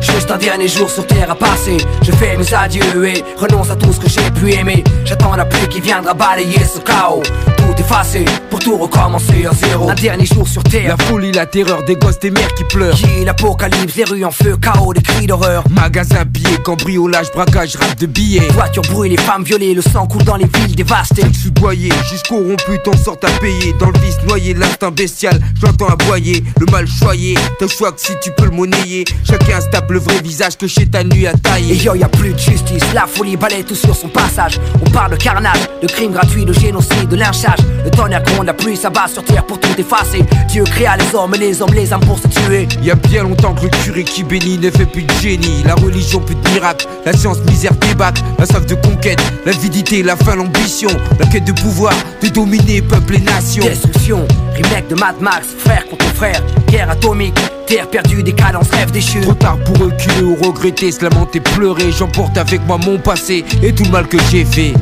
Juste 0.00 0.30
un 0.30 0.38
dernier 0.38 0.68
jour 0.68 0.88
sur 0.90 1.06
terre 1.06 1.30
à 1.30 1.34
passer. 1.34 1.76
Je 2.02 2.12
fais 2.12 2.36
mes 2.36 2.54
adieux 2.54 3.08
et 3.08 3.24
renonce 3.36 3.70
à 3.70 3.76
tout 3.76 3.92
ce 3.92 4.00
que 4.00 4.08
j'ai 4.08 4.30
pu 4.30 4.52
aimer. 4.52 4.84
J'attends 5.04 5.34
la 5.34 5.44
pluie 5.44 5.68
qui 5.68 5.80
viendra 5.80 6.14
balayer 6.14 6.64
ce 6.64 6.78
chaos 6.80 7.22
Tout 7.68 7.82
effacer 7.82 8.24
pour 8.48 8.60
tout 8.60 8.78
recommencer 8.78 9.44
à 9.44 9.52
zéro 9.52 9.90
Un 9.90 9.94
dernier 9.94 10.24
jour 10.24 10.48
sur 10.48 10.62
terre 10.62 10.88
La 10.88 11.04
folie, 11.04 11.32
la 11.32 11.44
terreur 11.44 11.84
des 11.84 11.96
gosses, 11.96 12.18
des 12.18 12.30
mères 12.30 12.54
qui 12.54 12.64
pleurent. 12.64 12.94
Qui 12.94 13.26
l'apocalypse, 13.26 13.94
les 13.94 14.04
rues 14.04 14.24
en 14.24 14.30
feu, 14.30 14.56
chaos, 14.56 14.94
des 14.94 15.02
cris 15.02 15.26
d'horreur 15.26 15.64
Magasin 15.68 16.24
pillé, 16.24 16.56
cambriolage, 16.64 17.30
braquage, 17.30 17.76
rap 17.76 17.94
de 17.98 18.06
billets. 18.06 18.48
Voitures 18.54 18.84
brûlées, 18.84 19.18
femmes 19.18 19.44
violées, 19.44 19.74
le 19.74 19.82
sang 19.82 20.06
coule 20.06 20.24
dans 20.24 20.36
les 20.36 20.46
villes 20.46 20.76
dévastées 20.76 21.26
Je 21.30 21.38
suis 21.40 21.92
jusqu'au 22.10 22.36
rompu, 22.36 22.78
t'en 22.82 22.96
sortes 22.96 23.24
à 23.24 23.30
payer. 23.38 23.74
Dans 23.78 23.90
le 23.90 23.98
vice 23.98 24.16
noyé, 24.26 24.54
l'instinct 24.54 24.90
bestial, 24.90 25.38
j'entends 25.60 25.88
aboyer. 25.88 26.42
Le 26.58 26.72
mal 26.72 26.86
choyé, 26.88 27.34
t'as 27.58 27.68
choix 27.68 27.92
que 27.92 28.00
si 28.00 28.12
tu 28.22 28.30
peux 28.30 28.46
le 28.46 28.52
monnayer. 28.52 29.04
Chacun 29.28 29.60
se 29.60 29.68
tape 29.68 29.90
le 29.90 29.98
vrai 29.98 30.18
visage 30.24 30.56
que 30.56 30.66
chez 30.66 30.86
ta 30.86 31.04
nuit 31.04 31.26
à 31.26 31.34
tailler. 31.34 31.74
Et 31.74 31.84
yo, 31.84 31.94
y 31.94 32.02
a 32.02 32.08
plus 32.08 32.32
de 32.32 32.38
justice, 32.38 32.94
la 32.94 33.06
folie 33.06 33.36
balaye 33.36 33.62
tout 33.62 33.74
sur 33.74 33.94
son 33.94 34.08
passage. 34.08 34.58
On 34.80 34.88
parle 34.88 35.12
de 35.12 35.16
carnage, 35.16 35.68
de 35.82 35.86
crimes 35.86 36.12
gratuits, 36.12 36.46
de 36.46 36.54
génocide, 36.54 37.08
de 37.10 37.16
lynchage. 37.16 37.57
Le 37.84 37.90
tonnerre 37.90 38.22
gronde, 38.22 38.46
la 38.46 38.54
pluie 38.54 38.76
s'abat 38.76 39.08
sur 39.12 39.24
terre 39.24 39.44
pour 39.44 39.58
tout 39.58 39.68
effacer. 39.78 40.24
Dieu 40.48 40.64
créa 40.64 40.96
les 40.96 41.14
hommes 41.14 41.34
et 41.34 41.38
les 41.38 41.62
hommes 41.62 41.72
les 41.74 41.92
âmes 41.92 42.04
pour 42.04 42.18
se 42.18 42.28
tuer. 42.28 42.68
Y 42.82 42.90
a 42.90 42.94
bien 42.94 43.22
longtemps 43.22 43.54
que 43.54 43.64
le 43.64 43.70
curé 43.84 44.04
qui 44.04 44.24
bénit 44.24 44.58
ne 44.58 44.70
fait 44.70 44.86
plus 44.86 45.04
de 45.04 45.12
génie. 45.20 45.62
La 45.64 45.74
religion 45.74 46.20
plus 46.20 46.34
de 46.34 46.48
miracle, 46.50 46.86
la 47.04 47.12
science 47.12 47.38
misère 47.48 47.74
débacle, 47.74 48.22
la 48.38 48.46
soif 48.46 48.66
de 48.66 48.74
conquête, 48.74 49.20
l'avidité, 49.46 50.02
la 50.02 50.16
faim, 50.16 50.36
l'ambition, 50.36 50.90
la 51.18 51.26
quête 51.26 51.44
de 51.44 51.52
pouvoir, 51.52 51.92
de 52.22 52.28
dominer 52.28 52.82
peuple 52.82 53.16
et 53.16 53.20
nation. 53.20 53.64
Destruction, 53.64 54.26
remake 54.56 54.88
de 54.88 54.94
Mad 54.94 55.20
Max, 55.20 55.46
frère 55.58 55.86
contre 55.88 56.06
frère, 56.14 56.42
guerre 56.68 56.90
atomique, 56.90 57.38
terre 57.66 57.88
perdue, 57.88 58.22
décadence, 58.22 58.68
rêve 58.70 58.90
déchu. 58.90 59.20
Trop 59.20 59.34
tard 59.34 59.58
pour 59.64 59.78
reculer 59.78 60.22
ou 60.22 60.36
regretter, 60.36 60.90
se 60.90 61.02
lamenter, 61.04 61.40
pleurer. 61.40 61.92
J'emporte 61.92 62.36
avec 62.36 62.66
moi 62.66 62.78
mon 62.78 62.98
passé 62.98 63.44
et 63.62 63.72
tout 63.72 63.84
le 63.84 63.90
mal 63.90 64.06
que 64.06 64.18
j'ai 64.30 64.44
fait. 64.44 64.72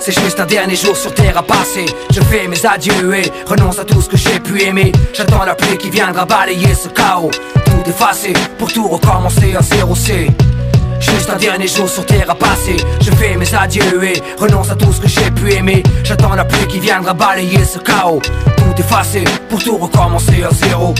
C'est 0.00 0.18
juste 0.18 0.40
un 0.40 0.46
dernier 0.46 0.76
jour 0.76 0.96
sur 0.96 1.12
terre 1.12 1.36
à 1.36 1.42
passer. 1.42 1.84
Je 2.10 2.22
fais 2.22 2.48
mes 2.48 2.64
adieux 2.64 3.14
et 3.14 3.30
renonce 3.46 3.78
à 3.78 3.84
tout 3.84 4.00
ce 4.00 4.08
que 4.08 4.16
j'ai 4.16 4.40
pu 4.40 4.62
aimer. 4.62 4.92
J'attends 5.12 5.44
la 5.44 5.54
pluie 5.54 5.76
qui 5.76 5.90
viendra 5.90 6.24
balayer 6.24 6.74
ce 6.74 6.88
chaos. 6.88 7.30
Tout 7.66 7.90
effacer 7.90 8.32
pour 8.58 8.72
tout 8.72 8.88
recommencer 8.88 9.54
à 9.54 9.60
zéro 9.60 9.94
C. 9.94 10.30
Juste 11.00 11.28
un 11.28 11.36
dernier 11.36 11.68
jour 11.68 11.86
sur 11.86 12.06
terre 12.06 12.30
à 12.30 12.34
passer. 12.34 12.76
Je 13.02 13.10
fais 13.10 13.36
mes 13.36 13.54
adieux 13.54 14.02
et 14.02 14.22
renonce 14.38 14.70
à 14.70 14.74
tout 14.74 14.90
ce 14.90 15.02
que 15.02 15.08
j'ai 15.08 15.30
pu 15.30 15.52
aimer. 15.52 15.82
J'attends 16.02 16.34
la 16.34 16.46
pluie 16.46 16.66
qui 16.66 16.80
viendra 16.80 17.12
balayer 17.12 17.64
ce 17.64 17.78
chaos. 17.78 18.22
Tout 18.56 18.80
effacer 18.80 19.24
pour 19.50 19.62
tout 19.62 19.76
recommencer 19.76 20.42
à 20.42 20.50
zéro 20.50 20.94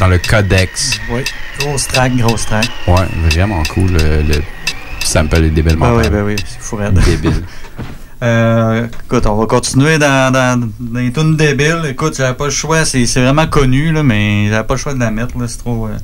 Dans 0.00 0.08
le 0.08 0.18
codex. 0.18 0.98
Oui, 1.08 1.22
grosse 1.60 1.86
track, 1.86 2.16
grosse 2.16 2.44
track. 2.44 2.68
Ouais, 2.88 3.06
vraiment 3.30 3.62
cool. 3.72 3.92
Le, 3.92 4.22
le 4.22 4.34
sample 4.98 5.44
est 5.44 5.50
débile 5.50 5.76
Ah 5.80 5.94
oui, 5.94 6.08
ben 6.10 6.24
oui, 6.24 6.34
c'est 6.44 6.60
fou 6.60 6.74
raide. 6.76 6.94
Débile. 7.04 7.44
Euh, 8.24 8.86
écoute, 9.04 9.26
on 9.26 9.34
va 9.34 9.46
continuer 9.46 9.98
dans, 9.98 10.32
dans, 10.32 10.70
dans 10.78 11.00
les 11.00 11.10
tunes 11.10 11.36
débiles. 11.36 11.82
Écoute, 11.88 12.14
j'avais 12.16 12.36
pas 12.36 12.44
le 12.44 12.50
choix, 12.52 12.84
c'est 12.84 13.04
c'est 13.06 13.20
vraiment 13.20 13.48
connu, 13.48 13.90
là, 13.90 14.04
mais 14.04 14.48
j'avais 14.48 14.64
pas 14.64 14.74
le 14.74 14.78
choix 14.78 14.94
de 14.94 15.00
la 15.00 15.10
mettre, 15.10 15.36
là, 15.36 15.48
c'est 15.48 15.58
trop, 15.58 15.88
euh, 15.88 15.96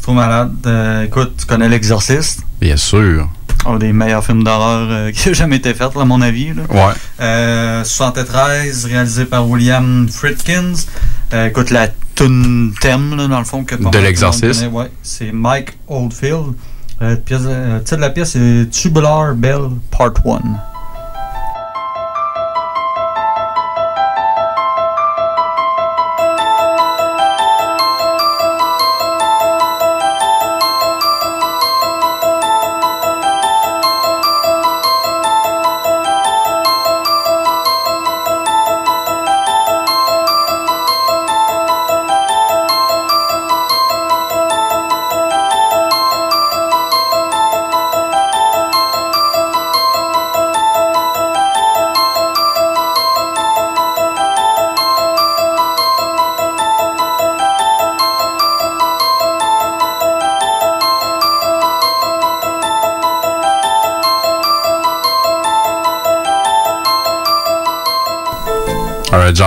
trop 0.00 0.14
malade. 0.14 0.50
Euh, 0.64 1.02
écoute, 1.04 1.34
tu 1.38 1.44
connais 1.44 1.68
L'Exorciste? 1.68 2.40
Bien 2.62 2.76
sûr. 2.76 3.28
Un 3.66 3.76
des 3.78 3.92
meilleurs 3.92 4.24
films 4.24 4.44
d'horreur 4.44 4.86
euh, 4.88 5.10
qui 5.14 5.30
a 5.30 5.32
jamais 5.32 5.56
été 5.56 5.74
fait, 5.74 5.92
là, 5.96 6.02
à 6.02 6.04
mon 6.04 6.20
avis. 6.20 6.54
Là. 6.54 6.62
Ouais. 6.70 6.92
Euh, 7.20 7.82
73, 7.82 8.84
réalisé 8.84 9.24
par 9.24 9.48
William 9.48 10.08
Fritkins. 10.08 10.74
Euh, 11.32 11.48
écoute, 11.48 11.70
la 11.70 11.88
tune 12.14 12.72
thème, 12.80 13.16
là, 13.16 13.26
dans 13.26 13.40
le 13.40 13.44
fond, 13.44 13.64
que 13.64 13.74
De 13.74 13.82
connaît, 13.82 14.68
Ouais, 14.68 14.92
c'est 15.02 15.32
Mike 15.32 15.76
Oldfield. 15.88 16.54
Euh, 17.02 17.16
pièce, 17.16 17.40
euh, 17.46 17.78
le 17.78 17.82
titre 17.82 17.96
de 17.96 18.00
la 18.00 18.10
pièce, 18.10 18.30
c'est 18.30 18.70
Tubular 18.70 19.34
Bell 19.34 19.62
Part 19.90 20.12
1. 20.24 20.40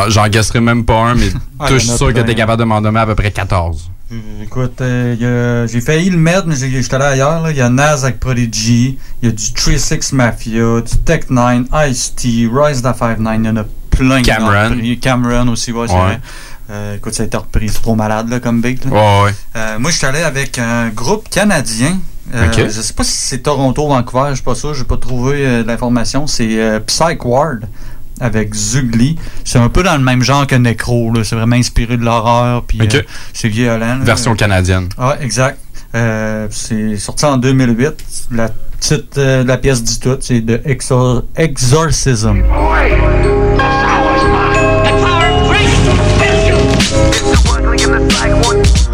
J'en- 0.09 0.27
guesserai 0.27 0.59
même 0.61 0.83
pas 0.85 0.99
un, 0.99 1.15
mais 1.15 1.29
Ah, 1.59 1.67
je 1.69 1.77
suis 1.77 1.89
sûr 1.89 2.13
que 2.13 2.19
t'es 2.21 2.35
capable 2.35 2.59
de 2.61 2.65
m'en 2.65 2.81
nommer 2.81 2.99
à 2.99 3.05
peu 3.05 3.15
près 3.15 3.31
14. 3.31 3.89
Euh, 4.11 4.15
Écoute, 4.43 4.81
euh, 4.81 5.67
j'ai 5.67 5.81
failli 5.81 6.09
le 6.09 6.17
mettre, 6.17 6.45
mais 6.47 6.55
j'étais 6.55 6.93
allé 6.95 7.05
ailleurs. 7.05 7.49
Il 7.49 7.57
y 7.57 7.61
a 7.61 7.69
Nas 7.69 8.03
avec 8.03 8.19
Prodigy, 8.19 8.97
il 9.21 9.29
y 9.29 9.31
a 9.31 9.35
du 9.35 9.43
3-6 9.43 10.13
Mafia, 10.13 10.81
du 10.81 10.97
Tech 11.05 11.21
9, 11.29 11.65
Ice-T, 11.89 12.49
Rise 12.53 12.81
the 12.81 12.85
5-9, 12.93 13.39
il 13.39 13.45
y 13.45 13.49
en 13.49 13.57
a 13.57 13.63
plein 13.89 14.21
Cameron. 14.21 14.77
Cameron 15.01 15.47
aussi, 15.47 15.71
ouais, 15.71 15.87
c'est 15.87 15.93
Ouais. 15.93 15.99
vrai. 16.01 16.19
Euh, 16.71 16.95
écoute, 16.95 17.13
ça 17.13 17.23
a 17.23 17.25
été 17.27 17.37
repris, 17.37 17.69
c'est 17.69 17.81
trop 17.81 17.95
malade 17.95 18.27
là, 18.29 18.39
comme 18.39 18.61
beat. 18.61 18.85
là. 18.85 18.91
Ouais, 18.91 19.23
ouais. 19.25 19.35
Euh, 19.55 19.79
moi, 19.79 19.91
je 19.91 19.97
suis 19.97 20.05
allé 20.07 20.21
avec 20.21 20.57
un 20.59 20.89
groupe 20.89 21.29
canadien. 21.29 21.97
Euh, 22.33 22.47
Ok. 22.47 22.59
Je 22.65 22.81
sais 22.81 22.93
pas 22.93 23.03
si 23.03 23.11
c'est 23.11 23.37
Toronto 23.39 23.85
ou 23.85 23.89
Vancouver, 23.89 24.29
je 24.31 24.35
suis 24.35 24.43
pas 24.43 24.55
sûr, 24.55 24.73
j'ai 24.73 24.83
pas 24.83 24.97
trouvé 24.97 25.63
l'information. 25.63 26.25
C'est 26.25 26.81
Psych 26.87 27.23
Ward 27.23 27.67
avec 28.19 28.53
Zugli. 28.53 29.17
C'est 29.43 29.59
un 29.59 29.69
peu 29.69 29.83
dans 29.83 29.97
le 29.97 30.03
même 30.03 30.21
genre 30.23 30.47
que 30.47 30.55
Necro, 30.55 31.11
là. 31.13 31.23
c'est 31.23 31.35
vraiment 31.35 31.55
inspiré 31.55 31.97
de 31.97 32.03
l'horreur, 32.03 32.63
puis 32.65 32.81
Ok. 32.81 32.95
euh, 32.95 33.01
c'est 33.33 33.49
violent. 33.49 33.79
là. 33.79 34.03
Version 34.03 34.35
canadienne. 34.35 34.89
Ouais, 34.97 35.15
exact. 35.21 35.59
Euh, 35.95 36.47
c'est 36.51 36.97
sorti 36.97 37.25
en 37.25 37.37
2008. 37.37 37.93
La 38.31 38.49
titre 38.79 39.05
euh, 39.17 39.43
de 39.43 39.47
la 39.47 39.57
pièce 39.57 39.81
dit 39.83 39.99
tout, 39.99 40.17
c'est 40.19 40.41
de 40.41 40.57
Exor- 40.65 41.23
Exorcism. 41.37 42.41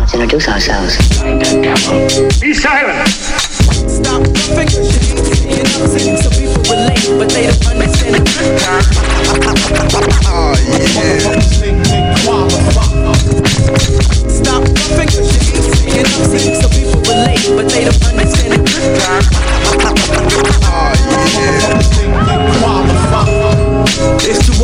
Let's 0.01 0.13
introduce 0.15 0.47
ourselves. 0.47 0.97
Be 2.39 2.53
Oh, 9.33 10.55
yeah. 10.67 11.39
Stop 14.27 14.63
bumping, 14.63 15.07
cause 15.07 15.31
you 15.31 15.55
ain't 15.55 15.75
saying 15.75 16.03
nothing. 16.03 16.55
So 16.61 16.67
people 16.67 16.99
relate, 17.07 17.47
but 17.55 17.69
they 17.71 17.85
don't 17.85 18.03
understand 18.03 18.53
a 18.53 18.57
good 18.57 18.99
time. 18.99 19.50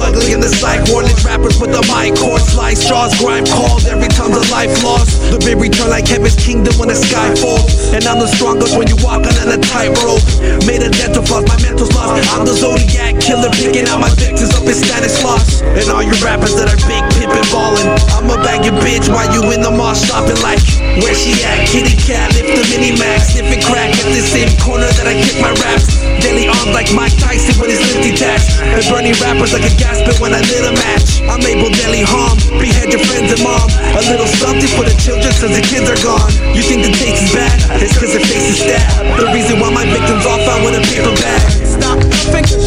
ugly 0.08 0.32
in 0.32 0.40
the 0.40 0.48
psych 0.48 0.80
ward. 0.88 1.06
these 1.06 1.24
rappers 1.28 1.60
with 1.60 1.72
the 1.76 1.84
mic 1.92 2.16
cord, 2.16 2.40
slice 2.40 2.80
straws, 2.80 3.12
grime 3.20 3.44
called. 3.44 3.84
Every 3.86 4.08
time's 4.08 4.40
a 4.40 4.44
life 4.52 4.72
lost, 4.84 5.20
the 5.32 5.40
big 5.44 5.60
return 5.60 5.92
like 5.92 6.08
heaven's 6.08 6.36
kingdom 6.36 6.74
when 6.80 6.88
the 6.88 6.96
sky 6.96 7.36
falls. 7.36 7.92
And 7.92 8.04
I'm 8.08 8.20
the 8.20 8.32
strongest 8.32 8.78
when 8.80 8.88
you 8.88 8.96
walk 9.04 9.28
on 9.28 9.48
a 9.52 9.60
tightrope. 9.60 10.24
Made 10.64 10.84
a 10.84 10.92
dental 10.92 11.24
floss, 11.28 11.44
my 11.48 11.60
mental's 11.60 11.92
lost. 11.92 12.24
I'm 12.32 12.48
the 12.48 12.56
zodiac 12.56 13.20
killer, 13.20 13.52
picking 13.52 13.88
out 13.92 14.00
my 14.00 14.12
victims 14.16 14.56
up 14.56 14.64
in 14.64 14.76
Stanislaus. 14.76 15.62
And 15.62 15.88
all 15.92 16.04
you 16.04 16.16
rappers 16.24 16.56
that 16.56 16.72
are 16.72 16.82
big 16.88 17.04
pimpin' 17.20 17.48
ballin'. 17.52 17.88
I'ma 18.16 18.40
bag 18.44 18.64
your 18.64 18.78
bitch 18.80 19.12
while 19.12 19.28
you 19.36 19.44
in 19.52 19.60
the 19.60 19.72
mall 19.72 19.96
shopping 19.96 20.40
like, 20.40 20.64
where 21.04 21.16
she 21.16 21.36
at? 21.44 21.68
Kitty 21.68 22.00
cat, 22.00 22.32
lift 22.34 22.56
the 22.56 22.64
mini 22.72 22.96
max, 22.96 23.36
sniffing 23.36 23.64
crack 23.64 23.92
at 23.92 24.08
the 24.08 24.24
same 24.24 24.52
corner 24.64 24.88
that 24.88 25.08
I 25.08 25.16
kick 25.20 25.38
my 25.44 25.52
raps. 25.64 26.00
Daily 26.24 26.48
armed 26.48 26.74
like 26.74 26.90
Mike 26.96 27.16
Tyson 27.20 27.60
with 27.60 27.70
his 27.70 27.82
lifty 27.92 28.16
tats. 28.16 28.58
And 28.62 28.82
burning 28.88 29.18
rappers 29.20 29.54
like 29.54 29.66
a 29.68 29.74
gas 29.76 29.97
pit 30.04 30.20
when 30.20 30.34
I 30.34 30.42
lit 30.46 30.66
a 30.66 30.74
match. 30.74 31.22
I'm 31.28 31.42
able 31.44 31.70
daily 31.74 32.04
harm, 32.04 32.38
behead 32.60 32.92
your 32.94 33.04
friends 33.06 33.32
and 33.34 33.42
mom. 33.44 33.70
A 33.98 34.02
little 34.10 34.28
something 34.28 34.70
for 34.76 34.86
the 34.86 34.96
children 34.98 35.32
since 35.34 35.56
the 35.56 35.64
kids 35.64 35.88
are 35.90 36.00
gone. 36.04 36.30
You 36.54 36.62
think 36.62 36.84
the 36.86 36.92
taste 36.94 37.24
is 37.24 37.32
bad? 37.34 37.54
It's 37.82 37.98
cause 37.98 38.14
the 38.14 38.22
face 38.22 38.54
is 38.54 38.60
stabbed. 38.62 39.20
The 39.20 39.28
reason 39.34 39.60
why 39.60 39.70
my 39.74 39.86
victims 39.86 40.26
all 40.26 40.40
found 40.46 40.66
with 40.66 40.78
a 40.78 40.84
paper 40.86 41.14
bag. 41.18 41.42
Stop 41.66 42.00
thinking 42.34 42.62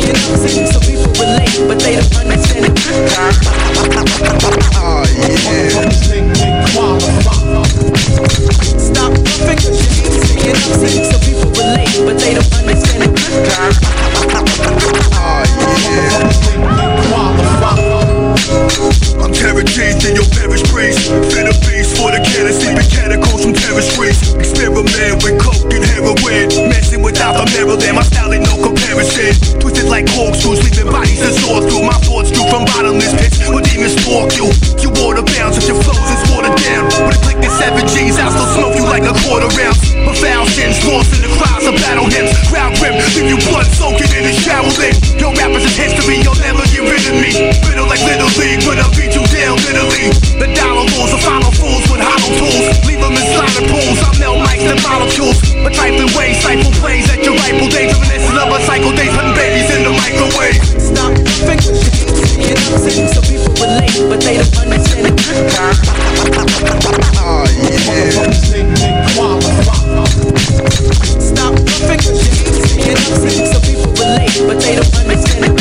you 0.00 0.12
know, 0.12 0.36
saying 0.36 0.66
some 0.70 0.82
people 0.82 1.10
relate, 1.18 1.54
but 1.68 1.78
they 1.80 1.96
don't 1.96 2.14
understand 2.18 2.66
it. 2.66 2.74
oh, 4.78 5.04
Stop 8.78 9.12
thinking 9.46 9.74
you 10.44 10.52
know, 10.52 10.72
saying 10.78 11.04
some 11.10 11.20
people 11.20 11.50
relate, 11.56 11.94
but 12.04 12.16
they 12.18 12.34
don't 12.34 12.52
understand 12.54 13.04
it. 13.04 13.10
Yeah. 15.78 16.30
Qualify 17.10 18.89
teeth 19.40 20.04
in 20.04 20.14
your 20.14 20.28
parish 20.36 20.62
priest. 20.68 21.08
A 21.08 21.54
beast 21.64 21.96
for 21.96 22.12
the 22.12 22.20
sleeping 22.52 22.88
catacombs 22.92 23.42
from 23.42 23.54
terror 23.56 23.80
streets. 23.80 24.36
Experiment 24.36 25.24
with 25.24 25.40
coke 25.40 25.72
and 25.72 25.84
heroin. 25.96 26.68
Messing 26.68 27.02
without 27.02 27.40
a 27.40 27.44
mirror, 27.56 27.76
then 27.80 27.96
my 27.96 28.04
style 28.04 28.32
ain't 28.34 28.44
no 28.44 28.60
comparison. 28.60 29.32
Twisted 29.58 29.88
like 29.88 30.06
corkscrews, 30.12 30.60
leaving 30.60 30.92
bodies 30.92 31.20
to 31.24 31.32
soar 31.32 31.64
through. 31.64 31.88
My 31.88 31.96
thoughts 32.04 32.30
drew 32.30 32.44
from 32.52 32.68
bottomless 32.68 33.16
pits 33.16 33.40
where 33.48 33.64
demons 33.64 33.96
stalk 33.96 34.28
you. 34.36 34.52
You 34.84 34.92
water 35.00 35.24
bounds 35.24 35.56
if 35.56 35.64
your 35.66 35.80
flows 35.80 36.08
is 36.12 36.22
watered 36.28 36.56
down. 36.60 36.84
With 37.08 37.16
a 37.16 37.20
click 37.24 37.40
of 37.40 37.52
seven 37.56 37.84
G's, 37.88 38.20
I'll 38.20 38.30
still 38.30 38.50
smoke 38.60 38.76
you 38.76 38.84
like 38.84 39.08
a 39.08 39.16
quarter 39.24 39.48
ounce. 39.64 39.80
Profound 40.04 40.46
sins 40.52 40.76
lost 40.84 41.16
in 41.16 41.24
the 41.24 41.32
crowds 41.40 41.64
of 41.64 41.74
battle 41.80 42.06
hymns. 42.06 42.30
Crowd 42.52 42.76
grim, 42.76 42.94
leave 43.16 43.32
you 43.32 43.40
blood 43.48 43.66
soaking 43.72 44.12
in 44.12 44.28
the 44.28 44.34
shower 44.44 44.68
lit. 44.76 44.94
Your 45.16 45.32
rappers 45.34 45.64
is 45.64 45.76
history, 45.76 46.20
you'll 46.20 46.38
never 46.44 46.62
get 46.68 46.84
rid 46.84 47.02
of 47.08 47.16
me. 47.16 47.32
Bitter 47.64 47.86
like 47.88 48.04
Little 48.04 48.30
League, 48.36 48.62
when 48.68 48.76
I 48.76 48.86
beat 48.92 49.16
you 49.16 49.24
down 49.32 49.39
bitterly. 49.40 50.12
The 50.36 50.52
dollar 50.52 50.84
rules, 50.92 51.16
the 51.16 51.20
final 51.24 51.48
fools 51.56 51.80
with 51.88 52.04
hollow 52.04 52.28
tools. 52.36 52.76
Leave 52.84 53.00
them 53.00 53.16
in 53.16 53.24
slaughter 53.32 53.64
pools, 53.72 53.96
I 54.04 54.12
melt 54.20 54.44
mics 54.44 54.68
and 54.68 54.76
molecules. 54.84 55.40
But 55.64 55.72
trifling 55.72 56.12
ways, 56.12 56.36
cycle 56.44 56.68
plays 56.76 57.08
at 57.08 57.24
your 57.24 57.32
rightful 57.40 57.72
days. 57.72 57.96
Reminiscent 57.96 58.36
of 58.36 58.52
a 58.52 58.60
cycle 58.68 58.92
days, 58.92 59.08
putting 59.16 59.32
babies 59.32 59.72
in 59.72 59.88
the 59.88 59.96
microwave. 59.96 60.60
Stop 60.76 61.16
thinking 61.48 61.72
you 62.36 62.52
know, 62.52 62.84
saying 62.84 63.08
some 63.08 63.24
people 63.24 63.48
relate, 63.56 63.96
but 64.12 64.20
they 64.20 64.36
don't 64.36 64.52
understand 64.60 65.08
it. 65.08 65.16
oh, 69.16 69.40
Stop 71.16 71.56
thinking 71.88 72.12
you 72.76 72.92
know, 72.92 73.16
saying 73.16 73.48
some 73.48 73.64
people 73.64 73.88
relate, 73.96 74.36
but 74.44 74.60
they 74.60 74.76
don't 74.76 74.92
understand 75.00 75.48
it. 75.48 75.56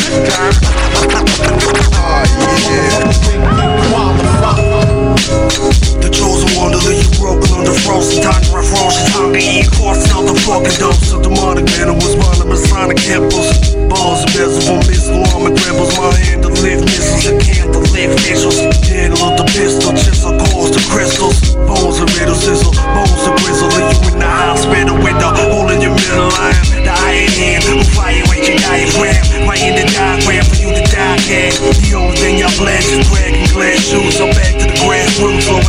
The 6.00 6.10
chosen 6.12 6.50
one 6.58 6.72
to 6.72 6.80
leave 6.86 7.02
you 7.02 7.12
broken 7.18 7.50
under 7.54 7.76
frost. 7.86 8.18
And 8.18 8.24
time 8.24 9.34
to 9.34 9.42
eat 9.42 9.70
course. 9.76 10.06
Out 10.14 10.30
the 10.30 10.36
fucking 10.46 10.78
dose 10.78 11.12
of 11.14 11.24
demonic 11.24 11.66
man 11.78 11.96
was 11.96 12.16
mine 12.18 12.40
Masonic 12.50 12.98
temples. 12.98 13.74
Balls 13.90 14.26
and 14.26 14.34
bezel 14.34 14.62
from 14.66 14.80
missile 14.90 15.22
armor 15.34 15.54
gribbles 15.54 15.94
My 15.98 16.10
hand 16.18 16.44
to 16.44 16.50
lift 16.62 16.86
missiles. 16.86 17.26
And 17.30 17.42
can't 17.42 17.74
to 17.74 17.82
lift 17.94 18.16
missiles. 18.26 18.58
Handle 18.90 19.22
of 19.26 19.38
the 19.38 19.46
pistol, 19.54 19.94
chisel 19.94 20.34
cores 20.50 20.74
to 20.74 20.82
crystals. 20.90 21.38
Bones 21.66 22.02
and 22.02 22.10
riddle 22.18 22.38
sizzle, 22.38 22.74
bones 22.74 23.24
and 23.26 23.38
grizzle. 23.42 23.70
Leave 23.70 23.94
you 23.94 24.14
in 24.14 24.20
the 24.20 24.26
hospital 24.26 24.98
with 24.98 25.18
the 25.22 25.30
hole 25.30 25.70
in 25.70 25.82
your 25.82 25.94
middle 25.94 26.30
line 26.36 26.58
The 26.84 26.94
iron 26.94 27.32
hand 27.38 27.88
fire 27.96 28.24
rate 28.32 28.48
your 28.48 28.58
diaphragm 28.58 29.48
Right 29.48 29.62
in 29.62 29.74
the 29.78 29.86
diagram 29.94 30.46
for 30.46 30.58
you 30.58 30.70
to 30.74 30.84
die 30.90 31.20
can 31.24 31.52
The 31.54 31.90
only 31.96 32.18
thing 32.18 32.38
y'all 32.40 32.54
blast 32.58 32.92
is 32.92 33.08
dragging 33.10 33.48
glass 33.54 33.80
shoes. 33.80 34.18
So 34.18 34.28
back 34.32 34.59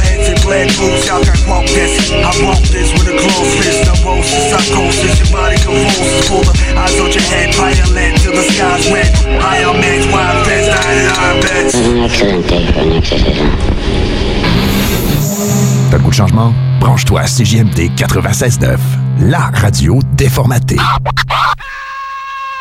heads 0.00 0.28
and 0.28 0.40
black 0.42 0.68
boots 0.78 1.06
Y'all 1.06 1.22
got 1.22 1.38
walk 1.46 1.66
this, 1.70 2.10
I 2.10 2.32
walk 2.44 2.62
this 2.72 2.92
with 2.96 3.08
a 3.12 3.16
close 3.16 3.52
fist 3.60 3.86
No 3.86 3.94
roses, 4.04 4.44
psychosis, 4.50 5.14
your 5.20 5.30
body 5.32 5.56
convulses 5.60 6.28
Full 6.28 6.44
of 6.44 6.56
eyes 6.76 6.96
on 7.00 7.10
your 7.12 7.26
head, 7.30 7.54
violent 7.54 8.16
till 8.20 8.32
the 8.32 8.44
sky's 8.48 8.90
red 8.90 9.10
High 9.40 9.64
on 9.64 9.76
meds, 9.76 10.06
wild 10.12 10.46
vets, 10.46 10.68
dying 10.68 11.00
in 11.00 11.10
iron 11.12 11.38
beds 11.42 11.74
Un 11.74 11.98
excellent 12.04 12.44
day 12.48 12.64
for 12.72 12.80
an 12.80 12.92
exorcism. 12.96 13.48
T'as 15.90 15.96
le 15.96 16.02
goût 16.04 16.10
de 16.10 16.14
changement? 16.14 16.54
Branche-toi 16.78 17.20
à 17.20 17.26
CJMD 17.26 17.90
96.9, 17.96 18.78
la 19.22 19.50
radio 19.52 19.98
déformatée. 20.16 20.76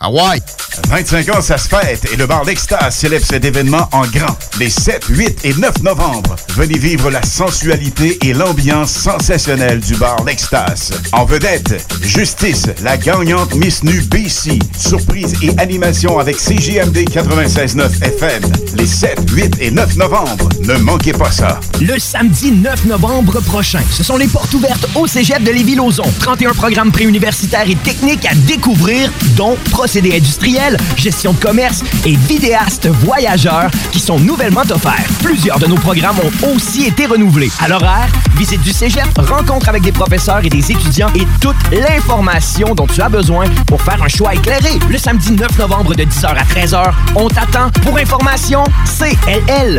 Ah 0.00 0.10
ouais! 0.10 0.40
25 0.88 1.28
ans, 1.34 1.40
ça 1.42 1.58
se 1.58 1.68
fête 1.68 2.06
et 2.12 2.16
le 2.16 2.26
bar 2.26 2.44
L'Extase 2.44 2.94
célèbre 2.94 3.26
cet 3.26 3.44
événement 3.44 3.88
en 3.92 4.02
grand 4.02 4.38
les 4.58 4.70
7, 4.70 5.04
8 5.08 5.44
et 5.44 5.54
9 5.54 5.82
novembre. 5.82 6.36
Venez 6.50 6.78
vivre 6.78 7.10
la 7.10 7.22
sensualité 7.22 8.16
et 8.24 8.32
l'ambiance 8.32 8.92
sensationnelle 8.92 9.80
du 9.80 9.96
bar 9.96 10.22
L'Extase. 10.24 10.92
En 11.12 11.24
vedette, 11.24 11.84
Justice, 12.02 12.66
la 12.82 12.96
gagnante 12.96 13.54
Miss 13.56 13.82
Nu 13.82 14.00
BC, 14.02 14.58
surprise 14.78 15.34
et 15.42 15.50
animation 15.58 16.18
avec 16.18 16.36
CJMD 16.36 16.98
96.9 17.08 18.02
FM. 18.02 18.42
Les 18.76 18.86
7, 18.86 19.30
8 19.32 19.56
et 19.60 19.70
9 19.70 19.96
novembre. 19.96 20.48
Ne 20.64 20.76
manquez 20.76 21.12
pas 21.12 21.32
ça. 21.32 21.58
Le 21.80 21.98
samedi 21.98 22.52
9 22.52 22.84
novembre 22.84 23.40
prochain, 23.40 23.82
ce 23.90 24.04
sont 24.04 24.16
les 24.16 24.28
portes 24.28 24.54
ouvertes 24.54 24.86
au 24.94 25.06
Cégep 25.06 25.42
de 25.42 25.50
Lévis-Lauzon. 25.50 26.10
31 26.20 26.52
programmes 26.54 26.92
préuniversitaires 26.92 27.68
et 27.68 27.76
techniques 27.76 28.26
à 28.26 28.34
découvrir, 28.34 29.10
dont 29.36 29.56
procédés 29.88 30.18
industriels, 30.18 30.76
gestion 30.98 31.32
de 31.32 31.38
commerce 31.38 31.82
et 32.04 32.14
vidéastes 32.14 32.88
voyageurs 32.88 33.70
qui 33.90 34.00
sont 34.00 34.18
nouvellement 34.18 34.60
offerts. 34.70 35.06
Plusieurs 35.22 35.58
de 35.58 35.64
nos 35.64 35.76
programmes 35.76 36.18
ont 36.18 36.54
aussi 36.54 36.84
été 36.84 37.06
renouvelés. 37.06 37.50
À 37.58 37.68
l'horaire, 37.68 38.06
visite 38.36 38.60
du 38.60 38.72
Cégep, 38.72 39.06
rencontre 39.16 39.66
avec 39.70 39.80
des 39.80 39.92
professeurs 39.92 40.44
et 40.44 40.50
des 40.50 40.70
étudiants 40.72 41.08
et 41.14 41.26
toute 41.40 41.56
l'information 41.72 42.74
dont 42.74 42.86
tu 42.86 43.00
as 43.00 43.08
besoin 43.08 43.46
pour 43.66 43.80
faire 43.80 44.02
un 44.02 44.08
choix 44.08 44.34
éclairé. 44.34 44.78
Le 44.90 44.98
samedi 44.98 45.32
9 45.32 45.58
novembre 45.58 45.94
de 45.94 46.02
10h 46.02 46.26
à 46.26 46.44
13h, 46.44 46.92
on 47.14 47.28
t'attend. 47.28 47.70
Pour 47.82 47.96
information, 47.96 48.64
cll.qc.ca. 48.84 49.78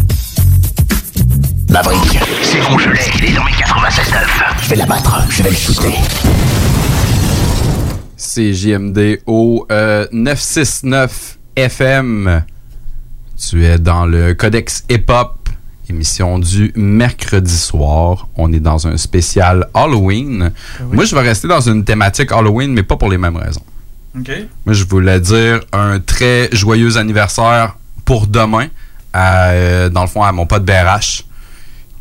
Maverick, 1.71 2.19
c'est 2.41 2.59
Rougelet, 2.59 2.99
il 3.17 3.29
est 3.29 3.33
dans 3.33 3.45
mes 3.45 3.51
96.9. 3.51 4.61
Je 4.61 4.69
vais 4.69 4.75
l'abattre, 4.75 5.25
je 5.29 5.41
vais 5.41 5.51
le 5.51 5.55
shooter. 5.55 5.93
C'est 8.17 8.53
JMD 8.53 9.21
au 9.25 9.65
euh, 9.71 10.05
969 10.11 11.37
FM. 11.55 12.43
Tu 13.37 13.65
es 13.65 13.79
dans 13.79 14.05
le 14.05 14.33
Codex 14.33 14.83
Hip 14.89 15.05
Hop, 15.07 15.47
émission 15.89 16.39
du 16.39 16.73
mercredi 16.75 17.55
soir. 17.57 18.27
On 18.35 18.51
est 18.51 18.59
dans 18.59 18.85
un 18.87 18.97
spécial 18.97 19.69
Halloween. 19.73 20.51
Moi, 20.91 21.05
je 21.05 21.15
vais 21.15 21.21
rester 21.21 21.47
dans 21.47 21.61
une 21.61 21.85
thématique 21.85 22.33
Halloween, 22.33 22.73
mais 22.73 22.83
pas 22.83 22.97
pour 22.97 23.09
les 23.09 23.17
mêmes 23.17 23.37
raisons. 23.37 23.63
OK. 24.19 24.29
Moi, 24.65 24.73
je 24.73 24.83
voulais 24.83 25.21
dire 25.21 25.61
un 25.71 26.01
très 26.01 26.49
joyeux 26.51 26.97
anniversaire 26.97 27.77
pour 28.03 28.27
demain, 28.27 28.67
à, 29.13 29.51
euh, 29.51 29.89
dans 29.89 30.01
le 30.01 30.07
fond, 30.07 30.21
à 30.21 30.33
mon 30.33 30.45
pote 30.45 30.65
BRH, 30.65 31.23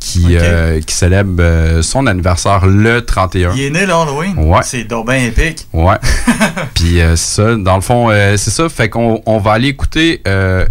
qui, 0.00 0.36
euh, 0.36 0.80
qui 0.80 0.94
célèbre 0.94 1.40
euh, 1.40 1.82
son 1.82 2.06
anniversaire 2.06 2.66
le 2.66 3.04
31. 3.04 3.52
Il 3.54 3.62
est 3.62 3.70
né 3.70 3.86
le 3.86 3.92
Halloween. 3.92 4.34
Ouais. 4.38 4.60
C'est 4.62 4.84
donc 4.84 5.06
bien 5.06 5.18
épique. 5.18 5.68
Ouais. 5.72 5.96
Puis 6.74 7.00
euh, 7.00 7.14
ça, 7.14 7.54
dans 7.54 7.76
le 7.76 7.82
fond, 7.82 8.08
c'est 8.10 8.50
ça. 8.50 8.68
Fait 8.68 8.88
qu'on 8.88 9.22
on 9.26 9.38
va 9.38 9.52
aller 9.52 9.68
écouter 9.68 10.22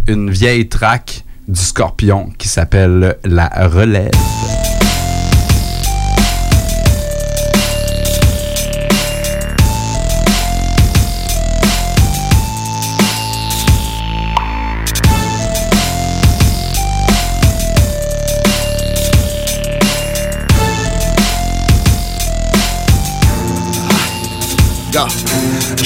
une 0.07 0.29
vieille 0.29 0.67
track 0.67 1.23
du 1.47 1.61
Scorpion 1.61 2.29
qui 2.37 2.47
s'appelle 2.47 3.17
La 3.23 3.47
Relève. 3.47 4.11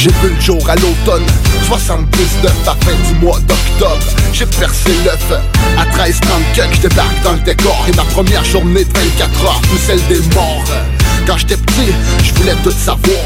J'ai 0.03 0.09
vu 0.21 0.35
le 0.35 0.41
jour 0.41 0.69
à 0.69 0.75
l'automne. 0.75 1.25
79 1.65 2.51
à 2.67 2.75
fin 2.83 2.91
du 3.07 3.13
mois 3.21 3.39
d'octobre. 3.39 4.03
J'ai 4.33 4.45
percé 4.45 4.89
l'œuf 5.05 5.31
À 5.77 5.85
13 5.85 6.19
30 6.19 6.41
je 6.73 6.81
débarque 6.81 7.23
dans 7.23 7.31
le 7.31 7.39
décor. 7.39 7.85
Et 7.87 7.95
ma 7.95 8.03
première 8.03 8.43
journée 8.43 8.83
de 8.83 8.91
24 8.91 9.45
heures 9.45 9.61
Tout 9.61 9.77
celle 9.77 10.05
des 10.07 10.19
morts. 10.35 10.65
Quand 11.25 11.37
j'étais 11.37 11.55
petit, 11.55 11.93
je 12.21 12.33
voulais 12.33 12.55
tout 12.65 12.71
savoir. 12.71 13.17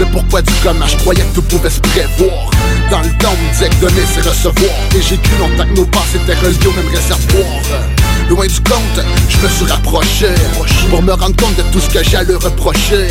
Mais 0.00 0.06
pourquoi 0.10 0.42
du 0.42 0.52
comment 0.64 0.88
je 0.88 0.96
croyais 0.96 1.22
que 1.22 1.34
tout 1.36 1.42
pouvait 1.42 1.70
se 1.70 1.78
prévoir 1.78 2.50
Dans 2.90 3.00
le 3.00 3.10
temps, 3.18 3.32
on 3.32 3.52
disait 3.52 3.68
que 3.68 3.86
donner 3.86 4.02
c'est 4.12 4.28
recevoir 4.28 4.72
Et 4.96 5.02
j'ai 5.02 5.16
cru 5.16 5.38
longtemps 5.38 5.64
que 5.64 5.76
nos 5.76 5.86
passes 5.86 6.14
étaient 6.14 6.34
reliés 6.34 6.66
au 6.66 6.72
même 6.72 6.88
réservoir. 6.88 7.60
Loin 8.30 8.46
du 8.46 8.60
compte, 8.60 9.04
je 9.28 9.38
me 9.38 9.48
suis 9.48 9.64
rapproché. 9.66 10.28
Pour 10.88 11.02
me 11.02 11.12
rendre 11.12 11.34
compte 11.34 11.56
de 11.56 11.62
tout 11.72 11.80
ce 11.80 11.88
que 11.88 11.98
leur 12.24 12.40
reprocher. 12.40 13.08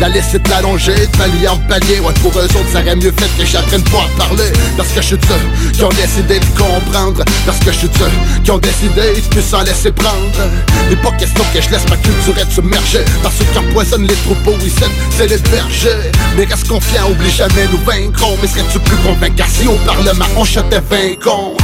La 0.00 0.08
liste 0.08 0.34
est 0.34 0.52
allongée, 0.52 0.94
de 0.94 1.48
en 1.48 1.58
palier 1.68 2.00
Ouais 2.00 2.14
pour 2.22 2.32
eux 2.38 2.44
autres 2.44 2.70
ça 2.72 2.80
aurait 2.80 2.96
mieux 2.96 3.12
fait 3.12 3.28
que 3.38 3.44
j'apprenne 3.44 3.82
pas 3.84 4.04
à 4.04 4.26
parler. 4.26 4.50
Parce 4.76 4.88
que 4.88 5.02
je 5.02 5.06
suis 5.08 5.18
ceux 5.28 5.70
qui 5.72 5.84
ont 5.84 5.90
décidé 5.90 6.40
de 6.40 6.46
comprendre. 6.56 7.22
Parce 7.44 7.58
que 7.58 7.72
je 7.72 7.78
suis 7.78 7.90
ceux 7.98 8.42
qui 8.42 8.50
ont 8.50 8.58
décidé 8.58 9.20
de 9.20 9.28
plus 9.28 9.42
s'en 9.42 9.62
laisser 9.64 9.92
prendre. 9.92 10.40
Il 10.90 10.96
pas 10.96 11.12
question 11.12 11.44
que 11.52 11.60
je 11.60 11.68
laisse 11.68 11.88
ma 11.90 11.96
culture 11.96 12.38
être 12.38 12.52
submergée. 12.52 13.04
Par 13.22 13.32
ceux 13.32 13.44
qui 13.44 13.58
empoisonnent 13.58 14.06
les 14.06 14.16
troupeaux, 14.16 14.56
oui 14.62 14.72
c'est 15.16 15.26
les 15.26 15.38
bergers. 15.50 16.10
Mais 16.38 16.46
reste 16.46 16.68
confiant, 16.68 17.10
oublie 17.10 17.30
jamais 17.30 17.68
nous 17.70 17.84
vaincrons 17.84 18.36
Mais 18.40 18.48
serais-tu 18.48 18.78
plus 18.84 18.96
convaincant 18.98 19.44
si 19.48 19.66
au 19.68 19.76
parlement 19.86 20.26
on 20.36 20.44
chutait 20.44 20.82
vaincons 20.90 21.56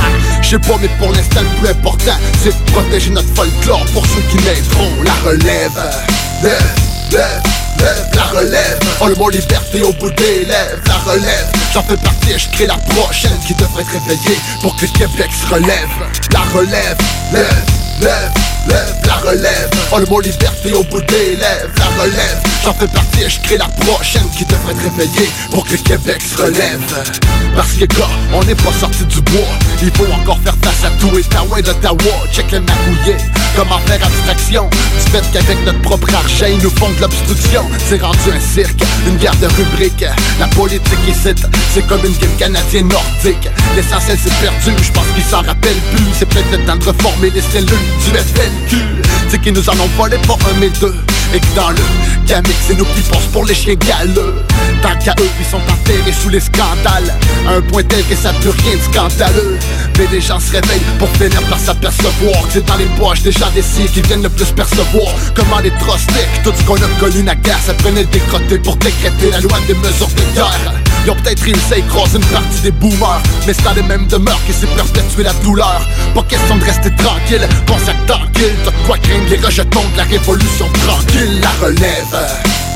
Je 0.42 0.48
sais 0.51 0.59
pas 0.59 0.76
mais 0.80 0.88
pour 0.98 1.12
l'instant 1.12 1.40
le 1.40 1.60
plus 1.60 1.70
important 1.70 2.18
C'est 2.42 2.51
de 2.51 2.70
protéger 2.72 3.10
notre 3.10 3.34
folklore 3.34 3.84
pour 3.92 4.05
ceux 4.06 4.22
qui 4.30 4.36
naîtront 4.44 5.02
La 5.05 5.30
relève, 5.30 5.70
lève, 6.42 6.74
lève 7.12 7.42
Lève 7.78 8.10
la 8.14 8.24
relève, 8.24 8.78
oh 9.01 9.09
le 9.09 9.14
mot 9.14 9.30
liberté 9.30 9.82
au 9.82 9.92
bout 9.94 10.10
des 10.10 10.44
lèvres 10.44 10.82
La 10.86 11.12
relève, 11.12 11.47
j'en 11.72 11.82
fais 11.82 11.97
partie 11.97 12.32
et 12.32 12.38
je 12.38 12.48
crée 12.51 12.66
la 12.66 12.76
prochaine 12.76 13.38
Qui 13.47 13.55
devrait 13.55 13.84
te 13.84 13.92
réveiller 13.92 14.38
pour 14.60 14.76
que 14.76 14.82
le 14.82 14.92
Québec 14.92 15.30
se 15.32 15.55
relève. 15.55 15.88
La 16.32 16.40
relève, 16.52 16.98
lève, 17.32 17.64
lève, 18.01 18.30
lève 18.68 18.94
la 19.06 19.14
relève. 19.14 19.70
Oh 19.92 19.98
le 19.98 20.06
mot 20.06 20.20
liberté 20.20 20.72
au 20.72 20.82
bout 20.84 21.00
des 21.02 21.36
lèvres 21.36 21.70
La 21.78 22.02
relève, 22.02 22.40
j'en 22.64 22.74
fais 22.74 22.86
partie 22.86 23.22
et 23.22 23.28
je 23.28 23.40
crée 23.40 23.58
la 23.58 23.68
prochaine 23.68 24.28
Qui 24.36 24.44
devrait 24.44 24.74
te 24.74 24.82
réveiller 24.82 25.30
pour 25.50 25.64
que 25.64 25.72
le 25.72 25.78
Québec 25.78 26.20
se 26.22 26.42
relève. 26.42 26.80
Parce 27.56 27.72
que 27.72 27.84
gars, 27.84 28.08
on 28.32 28.42
n'est 28.44 28.54
pas 28.54 28.72
sorti 28.78 29.04
du 29.04 29.20
bois. 29.22 29.40
Il 29.82 29.90
faut 29.92 30.10
encore 30.12 30.38
faire 30.44 30.56
face 30.62 30.84
à 30.84 30.90
tout. 31.00 31.18
Et 31.18 31.22
Taouin 31.24 31.60
d'Ottawa 31.60 32.12
Check 32.32 32.50
les 32.52 32.60
magouillés, 32.60 33.16
comment 33.56 33.78
faire 33.86 34.04
abstraction 34.04 34.68
Du 34.70 35.10
fait 35.10 35.24
qu'avec 35.32 35.64
notre 35.64 35.82
propre 35.82 36.14
argent. 36.14 36.46
Ils 36.48 36.62
nous 36.62 36.70
font 36.70 36.90
de 36.90 37.00
l'obstruction. 37.00 37.64
C'est 37.88 38.00
rendu 38.00 38.30
un 38.34 38.40
cirque, 38.40 38.82
une 39.06 39.16
guerre 39.16 39.36
de 39.36 39.46
rubriques 39.46 40.04
La 40.38 40.46
politique 40.48 41.08
ici, 41.08 41.34
c'est 41.74 41.86
comme 41.86 42.04
une 42.04 42.16
game 42.16 42.36
canadienne 42.38 42.88
nordique. 42.88 43.48
L'essentiel 43.76 44.18
c'est 44.22 44.34
perdu, 44.34 44.82
je 44.82 44.92
pense 44.92 45.06
qu'ils 45.14 45.24
s'en 45.24 45.42
rappellent 45.42 45.82
plus. 45.92 46.04
C'est 46.18 46.28
peut-être 46.28 46.50
le 46.52 46.64
temps 46.64 46.76
de 46.76 46.84
reformer 46.84 47.30
les 47.30 47.42
cellules 47.42 47.66
du 48.04 48.10
C'est 49.28 49.40
qu'ils 49.40 49.52
nous 49.52 49.68
en 49.68 49.74
ont 49.74 49.89
volé 49.97 50.16
pas 50.27 50.35
un 50.51 50.59
mais 50.59 50.70
deux 50.81 50.94
et 51.35 51.40
que 51.40 51.55
dans 51.55 51.70
le 51.70 51.77
gamic 52.27 52.57
c'est 52.66 52.77
nous 52.77 52.85
qui 52.85 53.02
pensent 53.02 53.27
pour 53.32 53.44
les 53.44 53.55
chiens 53.55 53.74
galeux 53.74 54.35
Tant 54.82 54.97
qu'à 54.97 55.15
eux 55.20 55.28
ils 55.39 55.47
sont 55.47 55.59
enterrés 55.59 56.12
sous 56.12 56.31
les 56.31 56.40
scandales. 56.40 57.15
À 57.47 57.55
un 57.55 57.61
point 57.61 57.82
tel 57.82 58.02
que 58.05 58.16
ça 58.16 58.32
peut 58.40 58.52
rien 58.65 58.77
de 58.77 58.82
scandaleux. 58.82 59.59
Mais 59.98 60.07
les 60.11 60.20
gens 60.20 60.40
se 60.40 60.52
réveillent 60.52 60.81
pour 60.98 61.09
finir 61.16 61.43
par 61.51 61.59
s'apercevoir 61.59 62.47
Que 62.47 62.55
c'est 62.55 62.66
dans 62.66 62.77
les 62.77 62.86
poches 62.98 63.23
des 63.23 63.32
gens 63.32 63.51
d'ici 63.55 63.85
qui 63.93 64.01
viennent 64.02 64.23
le 64.23 64.31
plus 64.31 64.47
percevoir. 64.52 65.12
Comment 65.35 65.59
les 65.59 65.73
trustiques, 65.73 66.43
tout 66.43 66.52
ce 66.57 66.62
qu'on 66.65 66.77
a 66.77 66.89
connu 66.98 67.23
naguère 67.23 67.59
Ça 67.65 67.74
prenait 67.74 68.02
le 68.02 68.09
décroté 68.09 68.59
pour 68.59 68.77
décréter 68.77 69.31
la 69.31 69.40
loi 69.40 69.59
des 69.66 69.74
mesures 69.74 70.09
de 70.09 70.35
guerre. 70.35 70.74
Ils 71.05 71.11
ont 71.11 71.16
peut-être 71.16 71.43
réussi 71.43 71.74
à 71.74 71.78
écraser 71.78 72.19
une 72.19 72.24
partie 72.27 72.61
des 72.62 72.70
boomers 72.70 73.23
Mais 73.47 73.55
c'est 73.55 73.65
dans 73.65 73.73
les 73.73 73.82
mêmes 73.82 74.07
demeures 74.07 74.40
qui 74.47 74.52
s'est 74.52 74.66
perpétuer 74.66 75.24
la 75.24 75.32
douleur. 75.44 75.81
Pas 76.15 76.23
question 76.23 76.57
de 76.57 76.65
rester 76.65 76.90
tranquille, 76.97 77.47
pense 77.66 77.89
à 77.89 77.94
tranquille 78.07 78.55
T'as 78.65 78.70
de 78.70 78.86
quoi 78.86 78.98
craindre 78.98 79.28
les 79.28 79.39
rejetons 79.39 79.85
de 79.93 79.97
la 79.98 80.05
révolution 80.05 80.66
tranquille 80.86 81.19
La 81.20 81.51
relève, 81.60 82.16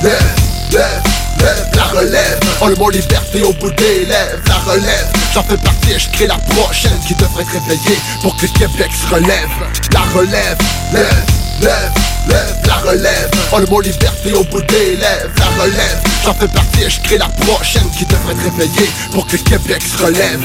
lève, 0.02 0.34
lève 0.70 1.02
Lève 1.38 1.70
la 1.74 1.84
relève, 1.84 2.40
oh 2.60 2.68
le 2.68 2.76
mot 2.76 2.90
liberté 2.90 3.42
au 3.42 3.54
bout 3.54 3.70
des 3.70 4.04
lèvres 4.04 4.38
La 4.46 4.56
relève, 4.70 5.12
j'en 5.32 5.42
fais 5.42 5.56
partie 5.56 5.92
et 5.92 5.98
je 5.98 6.10
crée 6.10 6.26
la 6.26 6.36
prochaine 6.36 6.98
Qui 7.06 7.14
devrait 7.14 7.44
te 7.44 7.52
réveiller 7.52 7.98
pour 8.20 8.36
que 8.36 8.44
Québec 8.46 8.90
se 8.92 9.14
relève. 9.14 9.48
La 9.94 10.00
relève, 10.14 10.58
lève, 10.92 11.24
lève, 11.62 11.92
lève 12.28 12.56
la 12.66 12.90
relève. 12.90 13.30
Oh 13.50 13.60
le 13.60 13.66
mot 13.66 13.80
liberté 13.80 14.34
au 14.34 14.44
bout 14.44 14.60
des 14.60 14.96
lèvres 14.96 15.30
La 15.38 15.62
relève, 15.62 16.02
j'en 16.22 16.34
fais 16.34 16.48
partie 16.48 16.82
et 16.82 16.90
je 16.90 17.16
la 17.16 17.28
prochaine 17.28 17.88
Qui 17.96 18.04
devrait 18.04 18.34
te 18.34 18.42
réveiller 18.42 18.90
pour 19.10 19.26
que 19.26 19.38
Québec 19.38 19.82
se 19.82 20.04
relève 20.04 20.40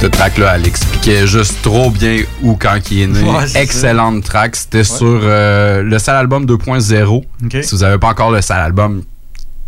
Cette 0.00 0.12
track-là, 0.12 0.52
elle 0.56 0.66
expliquait 0.66 1.26
juste 1.26 1.60
trop 1.60 1.90
bien 1.90 2.22
où 2.42 2.54
quand 2.56 2.78
il 2.90 3.02
est 3.02 3.06
né. 3.06 3.20
Ouais, 3.22 3.44
Excellente 3.54 4.24
track. 4.24 4.56
C'était 4.56 4.82
sur 4.84 5.20
euh, 5.22 5.82
le 5.82 5.98
sale 5.98 6.16
album 6.16 6.46
2.0. 6.46 7.06
Ok. 7.44 7.58
Si 7.62 7.74
vous 7.74 7.82
avez 7.84 7.98
pas 7.98 8.08
encore 8.08 8.30
le 8.30 8.40
sale 8.40 8.60
album, 8.60 9.02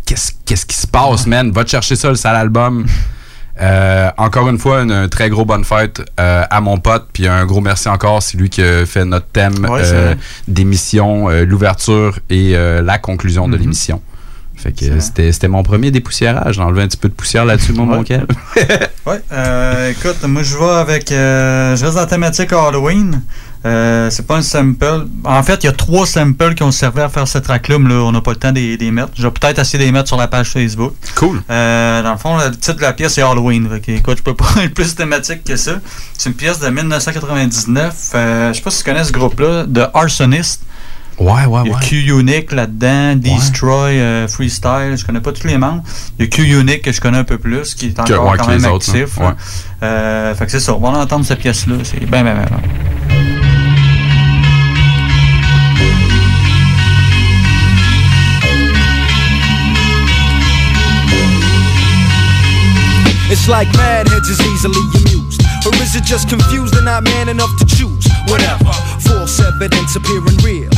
qu'est-ce 0.07 0.65
qui 0.65 0.75
se 0.75 0.87
passe, 0.87 1.27
man? 1.27 1.51
Va 1.51 1.63
te 1.63 1.69
chercher 1.69 1.95
ça, 1.95 2.09
le 2.09 2.15
sale 2.15 2.35
album. 2.35 2.85
Euh, 3.61 4.09
encore 4.17 4.49
une 4.49 4.57
fois, 4.57 4.81
une, 4.81 4.91
un 4.91 5.07
très 5.07 5.29
gros 5.29 5.45
bonne 5.45 5.63
fête 5.63 6.01
euh, 6.19 6.43
à 6.49 6.59
mon 6.59 6.79
pote. 6.79 7.09
Puis 7.13 7.27
un 7.27 7.45
gros 7.45 7.61
merci 7.61 7.87
encore. 7.87 8.23
C'est 8.23 8.35
lui 8.35 8.49
qui 8.49 8.63
a 8.63 8.83
fait 8.87 9.05
notre 9.05 9.27
thème 9.27 9.67
Ouais, 9.69 9.81
euh, 9.83 10.15
d'émission, 10.47 11.29
l'ouverture 11.29 12.17
et 12.31 12.53
la 12.57 12.97
conclusion 12.97 13.47
de 13.47 13.53
Mhm. 13.55 13.61
l'émission. 13.61 14.01
Fait 14.63 14.71
que 14.71 14.99
c'était 15.01 15.31
c'était 15.33 15.49
mon 15.49 15.61
premier 15.61 15.91
dépoussiérage. 15.91 16.55
J'ai 16.55 16.61
enlevé 16.61 16.83
un 16.83 16.87
petit 16.87 16.97
peu 16.97 17.09
de 17.09 17.13
poussière 17.13 17.43
là-dessus, 17.43 17.73
mon 17.73 17.85
bon. 17.85 18.03
Ouais, 19.05 19.21
euh, 19.33 19.91
écoute, 19.91 20.23
moi 20.23 20.43
je 20.43 20.57
vais 20.57 20.63
avec. 20.65 21.11
euh, 21.11 21.75
je 21.75 21.83
reste 21.83 21.95
dans 21.95 22.01
la 22.01 22.07
thématique 22.07 22.53
Halloween. 22.53 23.21
Euh, 23.65 24.09
c'est 24.09 24.25
pas 24.25 24.37
un 24.37 24.41
sample. 24.41 25.05
En 25.25 25.41
fait, 25.43 25.63
il 25.63 25.67
y 25.67 25.69
a 25.69 25.73
trois 25.73 26.05
samples 26.05 26.53
qui 26.53 26.63
ont 26.63 26.71
servi 26.71 26.99
à 27.01 27.07
faire 27.09 27.27
cette 27.27 27.43
track-là, 27.43 27.79
mais 27.79 27.89
là, 27.89 27.95
on 28.01 28.11
n'a 28.11 28.19
pas 28.21 28.31
le 28.31 28.37
temps 28.37 28.51
de 28.51 28.59
les 28.59 28.91
mettre. 28.91 29.11
Je 29.15 29.23
vais 29.23 29.31
peut-être 29.31 29.59
essayer 29.59 29.79
de 29.79 29.83
les 29.85 29.91
mettre 29.91 30.07
sur 30.09 30.17
la 30.17 30.27
page 30.27 30.49
Facebook. 30.51 30.93
Cool. 31.15 31.41
Euh, 31.49 32.01
dans 32.03 32.11
le 32.11 32.17
fond, 32.17 32.37
le 32.37 32.51
titre 32.51 32.75
de 32.75 32.81
la 32.81 32.91
pièce 32.93 33.17
est 33.17 33.21
Halloween. 33.21 33.69
Fait 33.69 33.79
que, 33.79 33.91
écoute, 33.91 34.17
je 34.17 34.23
peux 34.23 34.33
pas 34.35 34.45
être 34.63 34.73
plus 34.73 34.95
thématique 34.95 35.43
que 35.45 35.55
ça. 35.55 35.73
C'est 36.17 36.29
une 36.29 36.35
pièce 36.35 36.59
de 36.59 36.67
1999. 36.69 37.93
Euh, 38.15 38.49
je 38.51 38.57
sais 38.57 38.61
pas 38.63 38.69
si 38.71 38.79
tu 38.79 38.83
connais 38.83 39.03
ce 39.03 39.11
groupe-là, 39.13 39.65
de 39.65 39.85
Arsonist. 39.93 40.61
Ouais, 41.19 41.45
ouais, 41.45 41.61
Il 41.65 41.69
y 41.69 41.73
a 41.73 41.77
ouais. 41.77 41.81
Q-Unique 41.83 42.51
là-dedans, 42.51 43.15
Destroy, 43.15 43.99
euh, 43.99 44.27
Freestyle, 44.27 44.95
je 44.97 45.05
connais 45.05 45.19
pas 45.21 45.31
tous 45.31 45.45
les 45.47 45.57
membres. 45.59 45.83
Il 46.17 46.25
y 46.25 46.27
a 46.27 46.29
Q-Unique 46.31 46.81
que 46.81 46.91
je 46.91 46.99
connais 46.99 47.19
un 47.19 47.23
peu 47.23 47.37
plus, 47.37 47.75
qui 47.75 47.87
est 47.87 47.93
Que- 47.93 48.13
encore 48.13 48.31
ouais, 48.31 48.37
quand 48.37 48.45
que 48.45 48.51
même 48.51 48.61
les 48.61 48.67
autres, 48.67 48.89
actif. 48.89 49.19
hein. 49.21 49.35
Euh, 49.83 50.33
fait 50.35 50.45
que 50.45 50.51
c'est 50.51 50.59
ça, 50.59 50.73
on 50.73 50.79
va 50.79 50.89
entendre 50.97 51.23
cette 51.25 51.39
pièce-là, 51.39 51.75
c'est 51.83 51.99
bien, 51.99 52.23
bien, 52.23 52.33
bien. 52.33 52.45
bien. 52.45 52.59
It's 63.31 63.47
like 63.47 63.67
mad 63.77 64.07
heads 64.09 64.29
is 64.29 64.39
easily 64.41 64.77
amused. 65.01 65.41
Or 65.65 65.73
is 65.81 65.95
it 65.95 66.03
just 66.03 66.29
confused 66.29 66.75
and 66.75 66.85
not 66.85 67.03
man 67.03 67.29
enough 67.29 67.49
to 67.57 67.65
choose? 67.65 68.05
Whatever. 68.27 68.71
False 69.01 69.39
evidence 69.39 69.95
appearing 69.95 70.37
real. 70.43 70.69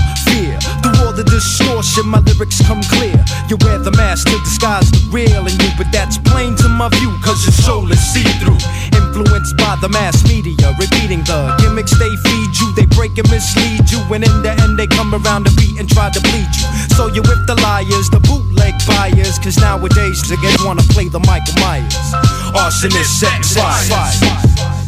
All 0.99 1.11
the 1.13 1.23
distortion, 1.23 2.07
my 2.07 2.19
lyrics 2.19 2.61
come 2.65 2.81
clear. 2.83 3.15
You 3.49 3.57
wear 3.61 3.79
the 3.79 3.91
mask 3.91 4.27
to 4.27 4.37
disguise 4.43 4.89
the 4.91 5.01
real 5.11 5.47
in 5.47 5.55
you, 5.59 5.71
but 5.77 5.91
that's 5.91 6.17
plain 6.17 6.55
to 6.57 6.69
my 6.69 6.89
view, 6.99 7.11
cause 7.23 7.43
your 7.45 7.53
soul 7.53 7.91
is 7.91 7.99
see 7.99 8.25
through. 8.39 8.59
Influenced 8.95 9.57
by 9.57 9.77
the 9.81 9.89
mass 9.89 10.23
media, 10.27 10.75
repeating 10.79 11.23
the 11.23 11.55
gimmicks 11.59 11.95
they 11.97 12.13
feed 12.27 12.51
you. 12.59 12.67
They 12.75 12.85
break 12.95 13.17
and 13.17 13.29
mislead 13.31 13.89
you, 13.91 13.99
and 14.13 14.23
in 14.23 14.37
the 14.43 14.53
end, 14.63 14.77
they 14.77 14.87
come 14.87 15.13
around 15.15 15.47
the 15.47 15.53
beat 15.55 15.79
and 15.79 15.87
try 15.87 16.09
to 16.09 16.21
bleed 16.21 16.51
you. 16.55 16.67
So 16.95 17.07
you 17.07 17.21
with 17.23 17.47
the 17.47 17.55
liars, 17.63 18.09
the 18.09 18.19
bootleg 18.27 18.75
buyers, 18.87 19.39
cause 19.39 19.57
nowadays 19.57 20.23
niggas 20.27 20.65
wanna 20.65 20.83
play 20.93 21.07
the 21.07 21.19
Michael 21.19 21.55
Myers. 21.63 21.95
Arsonist 22.53 23.19
sex 23.19 23.55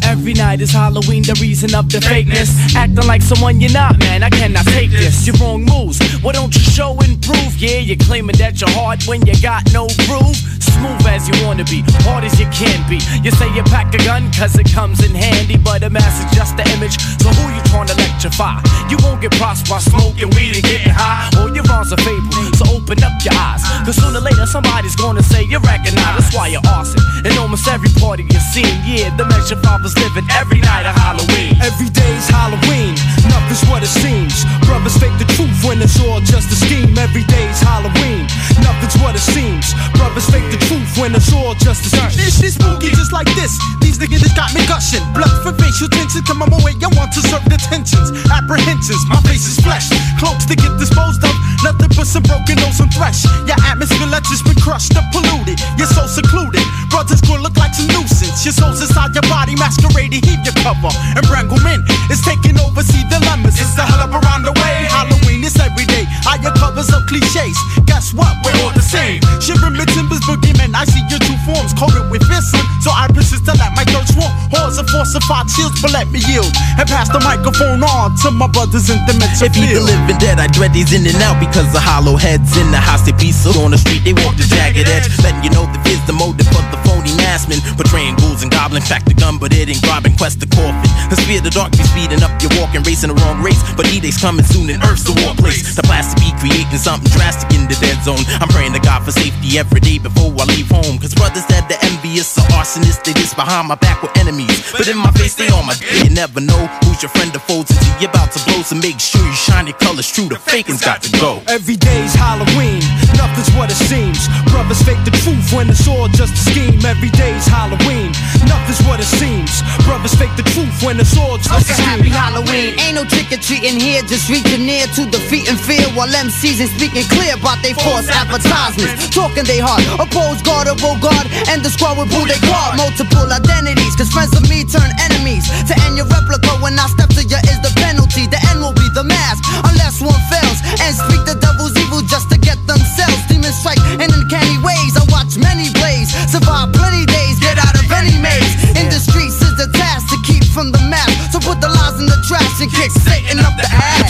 Every 0.07 0.33
night 0.33 0.61
is 0.61 0.71
Halloween, 0.71 1.21
the 1.23 1.37
reason 1.41 1.75
of 1.75 1.91
the 1.91 1.99
fakeness. 1.99 2.47
Acting 2.75 3.05
like 3.07 3.21
someone 3.21 3.59
you're 3.59 3.75
not, 3.75 3.99
man, 3.99 4.23
I 4.23 4.29
cannot 4.29 4.65
take 4.65 4.89
this. 4.89 5.27
Your 5.27 5.35
wrong 5.35 5.65
moves, 5.65 5.99
why 6.23 6.31
don't 6.31 6.55
you 6.55 6.61
show 6.61 6.95
and 7.03 7.21
prove? 7.21 7.53
Yeah, 7.59 7.83
you're 7.83 7.99
claiming 7.99 8.37
that 8.37 8.61
you're 8.61 8.71
hard 8.71 9.03
when 9.03 9.25
you 9.27 9.35
got 9.41 9.67
no 9.73 9.87
groove. 10.07 10.39
Smooth 10.63 11.03
as 11.11 11.27
you 11.27 11.35
wanna 11.43 11.65
be, 11.65 11.83
hard 12.07 12.23
as 12.23 12.39
you 12.39 12.47
can 12.55 12.79
be. 12.87 13.03
You 13.19 13.31
say 13.35 13.51
you 13.51 13.63
pack 13.67 13.93
a 13.93 13.99
gun 13.99 14.31
cause 14.31 14.55
it 14.55 14.71
comes 14.71 15.03
in 15.03 15.11
handy, 15.11 15.57
but 15.57 15.83
a 15.83 15.89
mask 15.89 16.23
is 16.23 16.31
just 16.31 16.55
the 16.55 16.63
image. 16.79 16.95
So 17.19 17.27
who 17.27 17.43
you 17.51 17.61
trying 17.67 17.91
to 17.91 17.95
electrify? 17.99 18.63
You 18.87 18.95
won't 19.03 19.19
get 19.19 19.35
prosper 19.35 19.75
by 19.75 19.79
smoking 19.83 20.31
weed 20.39 20.55
and 20.55 20.63
getting 20.63 20.95
high. 20.95 21.27
All 21.35 21.51
your 21.51 21.67
wrongs 21.67 21.91
are 21.91 21.99
fable, 21.99 22.47
so 22.55 22.63
open 22.71 23.03
up 23.03 23.11
your 23.27 23.35
eyes. 23.35 23.59
Cause 23.83 23.99
sooner 23.99 24.19
or 24.19 24.23
later 24.23 24.47
somebody's 24.47 24.95
gonna 24.95 25.23
say 25.23 25.43
you're 25.43 25.63
recognized. 25.67 26.23
That's 26.23 26.31
why 26.31 26.47
you're 26.47 26.63
arson. 26.63 27.01
And 27.27 27.35
almost 27.39 27.67
every 27.67 27.91
party 27.99 28.23
you're 28.31 28.47
seeing, 28.53 28.79
yeah, 28.87 29.11
the 29.17 29.25
Measure 29.25 29.59
Fathers 29.59 29.96
living 30.03 30.27
every 30.31 30.61
night 30.61 30.85
of 30.85 30.95
Halloween. 30.95 31.57
Every 31.61 31.89
day's 31.89 32.27
Halloween, 32.29 32.95
nothing's 33.29 33.63
what 33.69 33.83
it 33.83 33.91
seems. 33.91 34.45
Brothers 34.65 34.97
fake 34.97 35.15
the 35.19 35.27
truth 35.35 35.63
when 35.63 35.81
it's 35.81 35.99
all 36.03 36.19
just 36.21 36.51
a 36.51 36.57
scheme. 36.57 36.97
Every 36.97 37.23
day's 37.27 37.59
Halloween, 37.59 38.27
nothing's 38.63 38.97
what 39.01 39.15
it 39.15 39.23
seems. 39.23 39.73
Brothers 39.95 40.27
fake 40.29 40.47
the 40.51 40.59
truth 40.67 40.87
when 40.97 41.15
it's 41.15 41.31
all 41.33 41.53
just 41.55 41.85
a 41.85 41.89
scheme. 41.89 42.15
This 42.17 42.41
is 42.43 42.55
spooky 42.55 42.89
just 42.91 43.11
like 43.11 43.29
this. 43.35 43.55
These 43.81 43.97
niggas 43.99 44.21
just 44.21 44.35
got 44.35 44.53
me 44.53 44.65
gushing. 44.67 45.03
Blood 45.13 45.33
for 45.43 45.53
facial 45.55 45.89
tension. 45.89 46.23
Come 46.23 46.41
on 46.41 46.49
my 46.51 46.59
way, 46.63 46.73
I 46.79 46.89
want 46.95 47.11
to 47.13 47.21
serve 47.27 47.45
the 47.45 47.57
tensions. 47.57 48.11
Apprehensions, 48.31 49.03
my 49.09 49.19
face 49.27 49.47
is 49.47 49.59
flesh. 49.63 49.89
Cloaks 50.19 50.45
to 50.47 50.55
get 50.55 50.73
disposed 50.77 51.23
of. 51.23 51.33
Nothing 51.63 51.89
but 51.97 52.05
some 52.05 52.23
broken 52.23 52.55
nose 52.61 52.79
and 52.79 52.91
thresh. 52.93 53.25
Your 53.49 53.57
atmosphere 53.65 54.07
let 54.07 54.23
just 54.29 54.45
been 54.45 54.59
crushed 54.61 54.95
up, 54.95 55.05
polluted. 55.11 55.57
You're 55.77 55.89
so 55.89 56.05
secluded. 56.05 56.61
Brothers 56.89 57.21
gonna 57.21 57.41
look 57.41 57.57
like 57.57 57.73
some 57.73 57.87
nuisance. 57.89 58.45
Your 58.45 58.53
soul's 58.53 58.81
inside 58.81 59.13
your 59.13 59.25
body, 59.25 59.55
masquerading. 59.55 60.21
Heave 60.21 60.43
your 60.45 60.57
cover. 60.61 60.93
Embranglement 61.17 61.81
is 62.11 62.21
taking 62.21 62.59
over. 62.61 62.83
See 62.83 63.03
dilemmas. 63.27 63.59
It's 63.59 63.75
the 63.75 63.83
hell 63.83 63.99
up 63.99 64.11
around 64.11 64.43
the 64.43 64.53
way. 64.53 64.87
Halloween 64.87 65.43
is 65.43 65.55
every 65.59 65.85
day. 65.85 66.05
Higher 66.27 66.51
covers 66.59 66.91
of 66.91 67.07
cliches. 67.07 67.55
Guess 67.87 68.11
what? 68.11 68.27
We're 68.43 68.59
all 68.59 68.75
the 68.75 68.83
same. 68.83 69.23
Shivering 69.39 69.79
mid 69.79 69.87
timbers, 69.95 70.19
boogeyman. 70.27 70.75
I 70.75 70.83
see 70.83 70.99
your 71.07 71.23
two 71.23 71.39
forms 71.47 71.71
coded 71.71 72.03
with 72.11 72.19
fearsome. 72.27 72.67
So 72.83 72.91
I 72.91 73.07
persist 73.07 73.47
to 73.47 73.55
let 73.55 73.71
my 73.79 73.87
dirt 73.87 74.03
swarm. 74.11 74.27
Hordes 74.51 74.75
of 74.75 74.91
falsified 74.91 75.47
shields, 75.47 75.79
but 75.79 75.95
let 75.95 76.11
me 76.11 76.19
yield 76.27 76.51
and 76.75 76.83
pass 76.83 77.07
the 77.07 77.23
microphone 77.23 77.79
on 77.79 78.19
to 78.27 78.31
my 78.35 78.51
brothers 78.51 78.91
in 78.91 78.99
the 79.07 79.15
dimension. 79.15 79.47
If 79.47 79.55
he 79.55 79.71
the 79.71 79.79
living 79.79 80.19
dead, 80.19 80.35
I 80.43 80.51
dread 80.51 80.75
these 80.75 80.91
in 80.91 81.07
and 81.07 81.15
out 81.23 81.39
because 81.39 81.71
the 81.71 81.79
hollow 81.79 82.19
heads 82.19 82.59
in 82.59 82.75
the 82.75 82.81
house 82.81 83.07
they 83.07 83.15
be 83.15 83.31
so 83.31 83.55
on 83.63 83.71
the 83.71 83.79
street 83.79 84.03
they 84.03 84.11
walk 84.11 84.35
the 84.35 84.43
jagged 84.51 84.83
edge, 84.83 85.07
letting 85.23 85.47
you 85.47 85.51
know 85.55 85.63
the 85.71 85.79
fear's 85.87 86.03
the 86.03 86.15
motive 86.15 86.47
for 86.51 86.59
the 86.75 86.79
phony 86.83 87.15
maskman, 87.23 87.63
portraying 87.79 88.19
ghouls 88.19 88.43
and 88.43 88.51
goblins, 88.51 88.87
pack 88.91 89.07
the 89.07 89.15
gun, 89.15 89.39
but 89.39 89.55
it 89.55 89.71
ain't 89.71 89.83
robbing, 89.87 90.11
quest 90.19 90.43
the 90.43 90.47
coffin. 90.51 90.91
Cause 91.07 91.23
fear 91.23 91.39
the 91.39 91.51
dark 91.51 91.71
be 91.71 91.83
speeding 91.87 92.19
up, 92.19 92.35
you're 92.43 92.51
walking, 92.59 92.83
racing 92.83 93.15
the 93.15 93.17
wrong 93.23 93.39
race, 93.39 93.59
but 93.79 93.87
E-Day's 93.87 94.19
coming 94.19 94.43
soon 94.43 94.67
and 94.69 94.83
Earth's 94.83 95.07
the 95.07 95.15
war 95.23 95.31
place. 95.39 95.75
The 95.75 95.83
plastic 95.83 96.16
be 96.17 96.29
creating 96.41 96.77
something 96.77 97.09
drastic 97.13 97.49
in 97.57 97.67
the 97.67 97.77
dead 97.79 97.97
zone. 98.03 98.21
I'm 98.41 98.49
praying 98.49 98.73
to 98.73 98.81
God 98.81 99.03
for 99.03 99.11
safety 99.11 99.57
every 99.57 99.79
day 99.79 99.97
before 99.97 100.33
I 100.37 100.45
leave 100.49 100.69
home. 100.69 100.97
Cause 100.97 101.13
brothers 101.13 101.45
that 101.47 101.69
the 101.69 101.77
envious 101.89 102.37
are 102.37 102.47
arsonists, 102.57 103.03
they 103.03 103.13
just 103.13 103.35
behind 103.35 103.67
my 103.67 103.75
back 103.75 104.01
with 104.01 104.15
enemies. 104.17 104.51
But 104.71 104.87
in 104.87 104.97
my 104.97 105.11
face, 105.15 105.35
they 105.35 105.47
on 105.49 105.65
my 105.65 105.75
dick. 105.75 105.87
You 106.03 106.11
never 106.13 106.41
know 106.41 106.67
who's 106.83 107.01
your 107.01 107.11
friend 107.13 107.33
or 107.35 107.43
foe 107.45 107.61
until 107.61 107.79
you're 108.01 108.09
about 108.09 108.31
to 108.33 108.39
blow. 108.45 108.61
So 108.61 108.75
make 108.75 108.99
sure 108.99 109.23
you 109.23 109.37
shine 109.37 109.67
your 109.67 109.77
colors 109.77 110.09
true. 110.09 110.29
The 110.29 110.39
faking's 110.39 110.81
got 110.81 111.01
to 111.03 111.11
go. 111.19 111.41
Every 111.47 111.75
day's 111.75 112.13
Halloween, 112.13 112.81
nothing's 113.15 113.49
what 113.55 113.69
it 113.71 113.79
seems. 113.79 114.27
Brothers 114.49 114.81
fake 114.81 115.01
the 115.05 115.13
truth 115.23 115.53
when 115.53 115.69
it's 115.69 115.87
all 115.87 116.07
just 116.09 116.33
a 116.33 116.43
scheme. 116.51 116.81
Every 116.85 117.09
day's 117.13 117.45
Halloween, 117.45 118.11
nothing's 118.49 118.81
what 118.87 118.99
it 118.99 119.09
seems. 119.09 119.61
Brothers 119.85 120.15
fake 120.15 120.33
the 120.35 120.47
truth 120.55 120.73
when 120.83 120.99
it's 120.99 121.15
all 121.17 121.37
just 121.37 121.69
a 121.69 121.73
scheme. 121.73 121.85
happy 121.85 122.09
Halloween. 122.09 122.73
Ain't 122.79 122.95
no 122.95 123.05
trick 123.05 123.31
or 123.31 123.41
treating 123.41 123.79
here, 123.79 124.01
just 124.07 124.29
reaching 124.29 124.65
near 124.65 124.87
to 124.97 125.05
defeat 125.09 125.49
and 125.49 125.59
fear 125.59 125.85
while 125.95 126.06
MCs 126.13 126.61
and 126.61 126.71
speaking 126.71 127.03
clear 127.09 127.35
about 127.35 127.59
they 127.63 127.73
false 127.73 128.07
advertisements. 128.07 129.09
Talking 129.09 129.43
they 129.43 129.59
hard, 129.59 129.83
oppose 129.99 130.41
God 130.43 130.67
or 130.69 130.77
God, 130.77 131.25
and 131.51 131.63
the 131.63 131.69
squad 131.69 131.97
with 131.97 132.11
who 132.11 132.23
they 132.27 132.39
call. 132.47 132.75
Multiple 132.77 133.27
identities, 133.27 133.95
cause 133.95 134.11
friends 134.11 134.35
of 134.35 134.43
me 134.47 134.63
turn 134.63 134.87
enemies. 135.09 135.47
To 135.67 135.73
end 135.87 135.97
your 135.97 136.07
replica 136.07 136.55
when 136.63 136.77
I 136.79 136.87
step 136.87 137.09
to 137.17 137.23
you 137.23 137.39
is 137.51 137.59
the 137.65 137.73
penalty. 137.79 138.27
The 138.27 138.39
end 138.51 138.61
will 138.61 138.75
be 138.75 138.87
the 138.93 139.03
mask, 139.03 139.43
unless 139.67 139.99
one 139.99 140.19
fails. 140.31 140.59
And 140.83 140.93
speak 140.95 141.23
the 141.27 141.35
devil's 141.39 141.75
evil 141.75 142.01
just 142.05 142.29
to 142.31 142.37
get 142.37 142.59
themselves. 142.67 143.19
Demons 143.27 143.57
strike 143.59 143.81
in 143.99 144.07
uncanny 144.07 144.57
ways. 144.63 144.93
I 144.95 145.03
watch 145.11 145.35
many 145.37 145.71
blaze, 145.75 146.11
survive 146.29 146.71
plenty 146.73 147.05
days, 147.05 147.39
get 147.39 147.57
out 147.57 147.75
of 147.75 147.87
any 147.91 148.15
maze. 148.21 148.53
In 148.79 148.87
the 148.87 148.99
streets 148.99 149.41
is 149.41 149.55
the 149.57 149.67
task 149.75 150.09
to 150.13 150.17
keep 150.23 150.45
from 150.45 150.71
the 150.71 150.81
map. 150.87 151.09
So 151.31 151.39
put 151.39 151.59
the 151.59 151.69
lies 151.69 151.99
in 151.99 152.07
the 152.07 152.19
trash 152.27 152.61
and 152.61 152.71
kick 152.71 152.91
Satan 152.91 153.39
up 153.43 153.55
the 153.57 153.67
ass. 153.67 154.06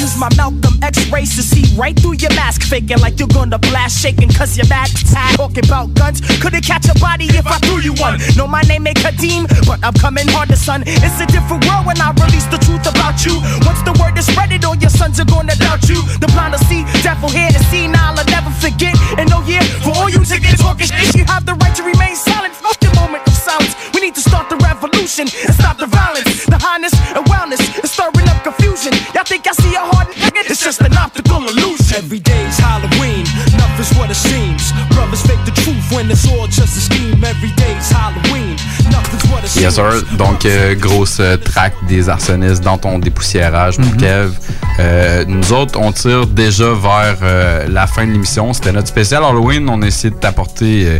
Right 1.78 1.98
through 1.98 2.18
your 2.18 2.34
mask, 2.34 2.64
faking 2.64 2.99
like 2.99 3.20
you're 3.20 3.30
gonna 3.30 3.60
blast, 3.60 4.02
shaking 4.02 4.30
cause 4.30 4.58
you're 4.58 4.68
mad. 4.68 4.90
Talking 5.38 5.66
about 5.66 5.94
guns, 5.94 6.20
couldn't 6.41 6.66
catch 6.66 6.90
a 6.90 6.98
body 6.99 7.26
if 7.30 7.45
I 7.45 7.58
threw 7.60 7.80
you 7.80 7.94
one. 8.02 8.20
Know 8.36 8.48
my 8.48 8.62
name 8.64 8.88
ain't 8.88 8.98
Kadeem, 8.98 9.45
but 9.66 9.80
I'm 9.86 9.94
coming 9.94 10.28
harder, 10.28 10.56
son. 10.56 10.84
It's 10.86 11.22
a 11.22 11.28
different 11.28 11.66
world 11.70 11.86
when 11.86 12.02
I 12.02 12.12
release 12.18 12.45
the 12.49 12.58
truth 12.58 12.86
about 12.90 13.24
you. 13.24 13.38
Once 13.64 13.82
the 13.86 13.94
word 14.02 14.18
is 14.18 14.26
spread, 14.26 14.52
it 14.52 14.66
all 14.66 14.76
your 14.76 14.90
sons 14.90 15.20
are 15.20 15.30
gonna 15.30 15.56
doubt 15.56 15.88
you. 15.88 16.02
The 16.20 16.28
blind 16.34 16.54
will 16.58 16.66
see, 16.66 16.84
deaf 17.06 17.22
will 17.22 17.30
hear, 17.30 17.49
senile 17.70 18.18
will 18.18 18.26
never 18.26 18.49
forget. 18.58 18.98
And 19.18 19.30
oh 19.32 19.45
yeah, 19.45 19.64
for 19.86 19.94
all 19.94 20.10
you 20.10 20.26
tickets 20.26 20.60
talking 20.60 20.90
shit, 20.90 21.16
you 21.16 21.26
have 21.26 21.45
the 21.45 21.54
right 21.54 21.76
to 21.78 21.84
remain 21.84 22.16
silent. 22.16 22.54
Fuck 22.58 22.80
the 22.82 22.91
moment 22.98 23.22
of 23.28 23.34
silence. 23.34 23.78
We 23.94 24.02
need 24.02 24.16
to 24.16 24.22
start 24.22 24.49
the 24.49 24.58
revolution 24.58 25.30
and 25.30 25.54
stop 25.54 25.78
the 25.78 25.88
violence. 25.88 26.45
The 26.45 26.58
highness 26.58 26.94
and 27.14 27.24
wellness 27.30 27.62
is 27.84 27.91
stirring 27.91 28.28
up 28.28 28.41
confusion. 28.44 28.94
Y'all 29.14 29.24
think 29.24 29.45
I 29.48 29.54
see 29.54 29.76
a 29.76 29.86
hard 29.86 30.08
nigga? 30.10 30.16
It's 30.58 30.66
just 30.66 30.82
an 30.82 30.98
optical 30.98 31.38
illusion. 31.48 31.98
Every 31.98 32.18
day's 32.18 32.58
Halloween, 32.58 33.24
nothing's 33.60 33.96
what 33.96 34.10
it 34.10 34.16
seems. 34.16 34.72
Brothers 34.90 35.22
fake 35.22 35.38
the 35.46 35.52
truth 35.52 35.92
when 35.94 36.10
it's 36.10 36.28
all 36.28 36.48
just 36.48 36.76
a 36.76 36.82
scheme. 36.82 37.24
Every 37.24 37.52
day's 37.52 37.92
Halloween, 37.92 38.56
nothing's 38.90 39.24
what 39.32 39.44
it 39.44 39.50
seems. 39.50 39.62
Yes, 39.62 39.76
sir. 39.76 40.02
Donc, 40.18 40.48
euh, 40.48 40.74
grosse 40.74 41.20
euh, 41.20 41.38
track 41.38 41.76
des 41.88 42.10
arsonistes 42.10 42.64
dans 42.64 42.80
ton 42.80 42.98
dépoussiérage, 42.98 43.78
mon 43.78 43.86
Mhm. 43.86 43.98
Kev. 43.98 44.32
Euh, 44.80 45.26
nous 45.28 45.54
autres, 45.54 45.80
on 45.80 45.92
tire 45.92 46.26
déjà 46.26 46.74
vers 46.74 47.18
euh, 47.22 47.68
la 47.70 47.86
fin 47.86 48.08
de 48.08 48.12
l'émission. 48.14 48.52
C'était 48.52 48.72
notre 48.72 48.88
spécial 48.88 49.24
Halloween. 49.24 49.70
On 49.70 49.84
a 49.84 49.86
essayé 49.86 50.10
de 50.10 50.20
t'apporter 50.20 50.88
euh, 50.88 51.00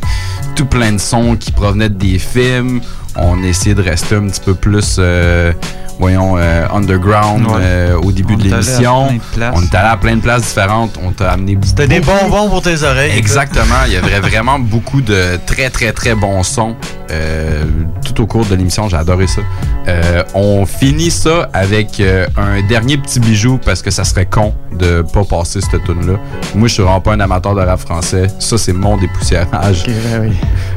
tout 0.56 0.68
plein 0.68 0.92
de 0.92 1.00
sons 1.00 1.36
qui 1.36 1.52
provenaient 1.52 1.90
des 1.90 2.20
films. 2.20 2.80
On 3.18 3.44
a 3.44 3.48
essayé 3.48 3.76
de 3.76 3.82
rester 3.82 4.16
un 4.16 4.28
petit 4.28 4.42
peu 4.42 4.54
plus, 4.54 4.98
euh, 5.00 5.52
voyons, 6.00 6.36
euh, 6.38 6.66
underground 6.74 7.48
Ouais. 7.48 7.54
euh, 7.62 7.96
au 7.98 8.12
début 8.12 8.36
On 8.36 8.38
de 8.38 8.44
l'émission. 8.44 9.08
On 9.54 9.62
est 9.64 9.76
allé 9.76 9.88
à 9.90 9.98
plein 9.98 10.16
de 10.16 10.22
places 10.22 10.44
différentes. 10.44 10.98
On 11.04 11.12
t'a 11.12 11.32
amené 11.32 11.58
C'était 11.66 11.88
des 11.88 12.00
bonbons 12.00 12.50
pour 12.50 12.62
tes 12.62 12.84
oreilles. 12.84 13.18
Exactement. 13.18 13.84
Il 13.88 13.94
y 13.94 13.98
avait 13.98 14.20
vraiment 14.20 14.60
beaucoup 14.60 15.02
de 15.02 15.40
très, 15.46 15.70
très, 15.70 15.92
très 15.94 16.14
bons 16.16 16.44
sons 16.44 16.76
euh, 17.12 17.64
tout 18.06 18.22
au 18.22 18.26
cours 18.28 18.46
de 18.46 18.56
l'émission. 18.56 18.88
J'ai 18.90 18.98
adoré 18.98 19.28
ça. 19.28 19.42
Euh, 19.88 20.24
on 20.34 20.66
finit 20.66 21.12
ça 21.12 21.50
avec 21.54 22.00
euh, 22.00 22.28
un 22.38 22.62
dernier 22.68 22.98
petit 22.98 23.20
bijou 23.20 23.60
parce 23.64 23.82
que 23.82 23.92
ça 23.92 24.04
serait 24.04 24.26
con 24.26 24.54
de 24.78 25.02
pas 25.02 25.24
passer 25.24 25.60
cette 25.62 25.84
tune 25.86 26.06
là 26.12 26.20
Moi, 26.56 26.68
je 26.68 26.74
suis 26.74 26.84
vraiment 26.84 27.02
pas 27.02 27.14
un 27.14 27.20
amateur 27.20 27.56
de 27.56 27.62
rap 27.62 27.80
français. 27.80 28.28
Ça, 28.40 28.58
c'est 28.58 28.74
mon 28.74 28.98
dépoussiérage. 28.98 29.84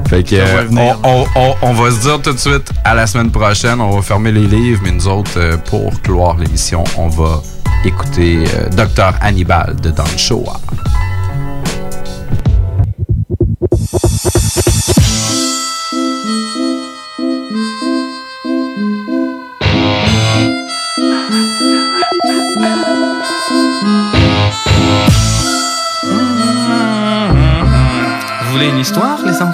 Fait 0.08 0.22
que, 0.22 0.36
Ça 0.36 0.44
va 0.44 0.50
euh, 0.60 0.64
venir. 0.64 0.98
on, 1.02 1.24
on- 1.34 1.40
on- 1.40 1.54
on 1.62 1.72
va 1.72 1.90
se 1.90 2.00
dire 2.00 2.20
tout 2.22 2.32
de 2.32 2.38
suite 2.38 2.70
à 2.84 2.94
la 2.94 3.06
semaine 3.06 3.30
prochaine. 3.30 3.80
On 3.80 3.90
va 3.90 4.02
fermer 4.02 4.32
les 4.32 4.46
livres, 4.46 4.80
mais 4.84 4.92
nous 4.92 5.08
autres, 5.08 5.58
pour 5.66 6.00
clore 6.02 6.36
l'émission, 6.38 6.84
on 6.96 7.08
va 7.08 7.42
écouter 7.84 8.44
Dr. 8.76 9.12
Hannibal 9.20 9.74
de 9.82 9.90
Don 9.90 10.04
Shoah. 10.16 10.60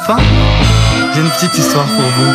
J'ai 0.09 1.21
une 1.21 1.31
petite 1.31 1.59
histoire 1.59 1.85
pour 1.85 2.05
vous. 2.05 2.33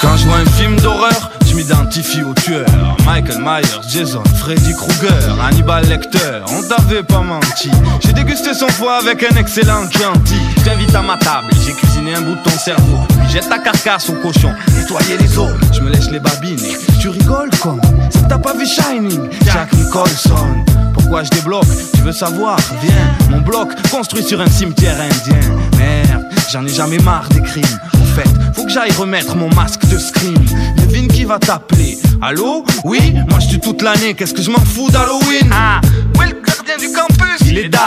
Quand 0.00 0.16
je 0.16 0.26
vois 0.26 0.38
un 0.38 0.46
film 0.46 0.76
d'horreur, 0.76 1.30
je 1.46 1.54
m'identifie 1.54 2.22
au 2.22 2.32
tueur. 2.32 2.64
Michael 3.08 3.40
Myers, 3.40 3.80
Jason, 3.88 4.22
Freddy 4.36 4.74
Krueger, 4.74 5.40
Hannibal 5.40 5.82
Lecter, 5.88 6.42
on 6.46 6.62
t'avait 6.62 7.02
pas 7.02 7.22
menti. 7.22 7.70
J'ai 8.04 8.12
dégusté 8.12 8.52
son 8.52 8.68
foie 8.68 8.98
avec 8.98 9.22
un 9.22 9.34
excellent 9.36 9.88
Chianti. 9.90 10.36
Je 10.58 10.64
t'invite 10.64 10.94
à 10.94 11.00
ma 11.00 11.16
table, 11.16 11.48
j'ai 11.64 11.72
cuisiné 11.72 12.14
un 12.14 12.20
bout 12.20 12.34
de 12.34 12.42
ton 12.42 12.58
cerveau. 12.58 12.98
Puis 13.08 13.30
jette 13.30 13.48
ta 13.48 13.60
carcasse 13.60 14.10
au 14.10 14.14
cochon, 14.14 14.52
nettoyer 14.76 15.16
les 15.16 15.38
os. 15.38 15.48
Je 15.72 15.80
me 15.80 15.88
lèche 15.88 16.10
les 16.10 16.20
babines 16.20 16.58
tu 17.00 17.08
rigoles 17.08 17.50
comme 17.62 17.80
que 17.80 18.28
t'as 18.28 18.38
pas 18.38 18.52
vu 18.54 18.66
Shining, 18.66 19.30
Jack 19.44 19.72
Nicholson. 19.74 20.64
Pourquoi 20.92 21.22
je 21.22 21.30
débloque? 21.30 21.66
Tu 21.94 22.00
veux 22.00 22.12
savoir? 22.12 22.58
Viens, 22.82 23.14
mon 23.30 23.40
bloc 23.40 23.70
construit 23.90 24.22
sur 24.22 24.40
un 24.40 24.48
cimetière 24.48 24.96
indien. 25.00 25.40
Merde, 25.78 26.24
j'en 26.50 26.64
ai 26.66 26.68
jamais 26.68 26.98
marre 26.98 27.28
des 27.28 27.42
crimes. 27.42 27.78
En 27.94 28.04
fait, 28.14 28.28
faut 28.54 28.64
que 28.64 28.70
j'aille 28.70 28.92
remettre 28.92 29.36
mon 29.36 29.48
masque 29.54 29.86
de 29.88 29.98
scream. 29.98 30.44
Devine 30.76 31.08
qui 31.08 31.24
va 31.24 31.38
t'appeler 31.38 31.98
Allô? 32.20 32.64
Oui, 32.84 33.14
moi 33.30 33.38
je 33.38 33.48
tue 33.48 33.60
toute 33.60 33.80
l'année, 33.80 34.14
qu'est-ce 34.14 34.34
que 34.34 34.42
je 34.42 34.50
m'en 34.50 34.58
fous 34.64 34.90
d'Halloween? 34.90 35.50
Ah, 35.52 35.80
où 36.16 36.22
est 36.22 36.30
le 36.30 36.42
gardien 36.44 36.76
du 36.76 36.92
campus? 36.92 37.46
Il 37.46 37.58
est 37.58 37.68
die. 37.68 37.78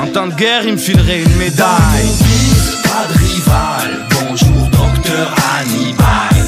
En 0.00 0.06
temps 0.06 0.28
de 0.28 0.34
guerre, 0.34 0.62
il 0.64 0.72
me 0.72 0.78
filerait 0.78 1.22
une 1.22 1.36
médaille. 1.36 2.08
Pas 2.84 3.12
de 3.12 3.18
rival, 3.18 4.06
bonjour 4.10 4.68
docteur 4.70 5.34
Hannibal. 5.58 6.39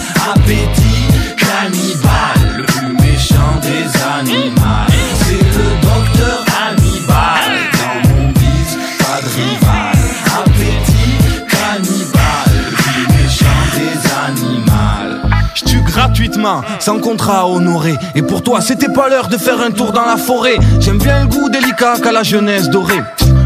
Gratuitement, 16.22 16.62
sans 16.78 16.98
contrat 16.98 17.40
à 17.40 17.46
honorer. 17.46 17.96
Et 18.14 18.22
pour 18.22 18.42
toi, 18.42 18.60
c'était 18.60 18.92
pas 18.92 19.08
l'heure 19.08 19.28
de 19.28 19.36
faire 19.36 19.60
un 19.60 19.70
tour 19.70 19.92
dans 19.92 20.04
la 20.04 20.16
forêt. 20.16 20.56
J'aime 20.80 20.98
bien 20.98 21.22
le 21.22 21.26
goût 21.26 21.48
délicat 21.48 21.94
qu'a 22.02 22.12
la 22.12 22.22
jeunesse 22.22 22.68
dorée. 22.68 23.00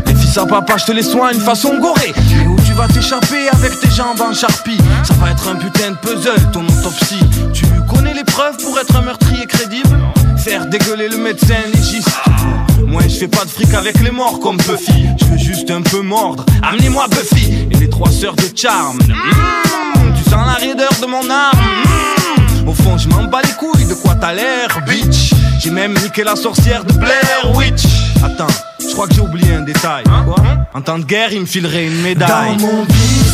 Les 0.07 0.15
fils 0.15 0.36
à 0.36 0.47
papa, 0.47 0.77
je 0.77 0.85
te 0.85 0.93
les 0.93 1.03
soigne 1.03 1.39
façon 1.39 1.78
gorée. 1.78 2.12
Et 2.32 2.47
où 2.47 2.57
tu 2.66 2.73
vas 2.73 2.86
t'échapper 2.89 3.48
avec 3.53 3.81
tes 3.81 3.90
jambes 3.90 4.20
en 4.20 4.35
charpie? 4.35 4.78
Ça 5.05 5.15
va 5.15 5.31
être 5.31 5.48
un 5.48 5.57
putain 5.57 5.93
de 5.93 5.97
puzzle, 5.97 6.51
ton 6.53 6.65
autopsie. 6.65 7.20
Tu 7.55 7.65
connais 7.89 8.15
les 8.15 8.24
preuves 8.24 8.57
pour 8.62 8.78
être 8.78 8.94
un 8.97 9.03
meurtrier 9.03 9.47
crédible? 9.47 9.97
Faire 10.36 10.66
dégueuler 10.66 11.09
le 11.09 11.16
médecin 11.16 11.57
légiste. 11.73 12.11
Moi, 12.86 13.03
je 13.09 13.16
fais 13.16 13.28
pas 13.28 13.44
de 13.44 13.51
fric 13.51 13.73
avec 13.74 14.01
les 14.03 14.11
morts 14.11 14.39
comme 14.40 14.59
Buffy. 14.59 15.07
Je 15.19 15.24
veux 15.24 15.39
juste 15.39 15.70
un 15.70 15.82
peu 15.82 16.03
mordre. 16.03 16.44
Amenez-moi 16.62 17.07
Buffy 17.11 17.66
et 17.70 17.77
les 17.77 17.89
trois 17.89 18.11
sœurs 18.11 18.36
de 18.36 18.48
Charme. 18.55 18.98
Mmh, 18.98 20.15
tu 20.16 20.31
sens 20.31 20.47
la 20.47 20.55
raideur 20.55 20.93
de 21.01 21.07
mon 21.07 21.28
âme. 21.31 21.53
Mmh, 21.55 22.45
au 22.66 22.74
fond, 22.74 22.98
je 22.98 23.09
m'en 23.09 23.24
bats 23.24 23.43
les 23.43 23.52
couilles 23.52 23.86
de 23.86 23.94
quoi 23.94 24.14
t'as 24.14 24.32
l'air, 24.32 24.80
bitch? 24.86 25.32
J'ai 25.59 25.70
même 25.70 25.94
niqué 25.94 26.24
la 26.24 26.36
sorcière 26.36 26.84
de 26.84 26.93
Blair 26.93 27.55
Witch. 27.55 27.84
Attends, 28.22 28.47
je 28.80 28.93
crois 28.93 29.06
que 29.06 29.14
j'ai 29.14 29.20
oublié 29.20 29.55
un 29.55 29.62
détail. 29.62 30.05
Quoi? 30.05 30.36
En 30.74 30.82
temps 30.82 30.98
de 30.98 31.05
guerre, 31.05 31.32
il 31.32 31.40
me 31.40 31.47
filerait 31.47 31.86
une 31.86 32.02
médaille. 32.02 32.56
Dans 32.56 32.66
mon 32.66 32.84
bise, 32.84 33.26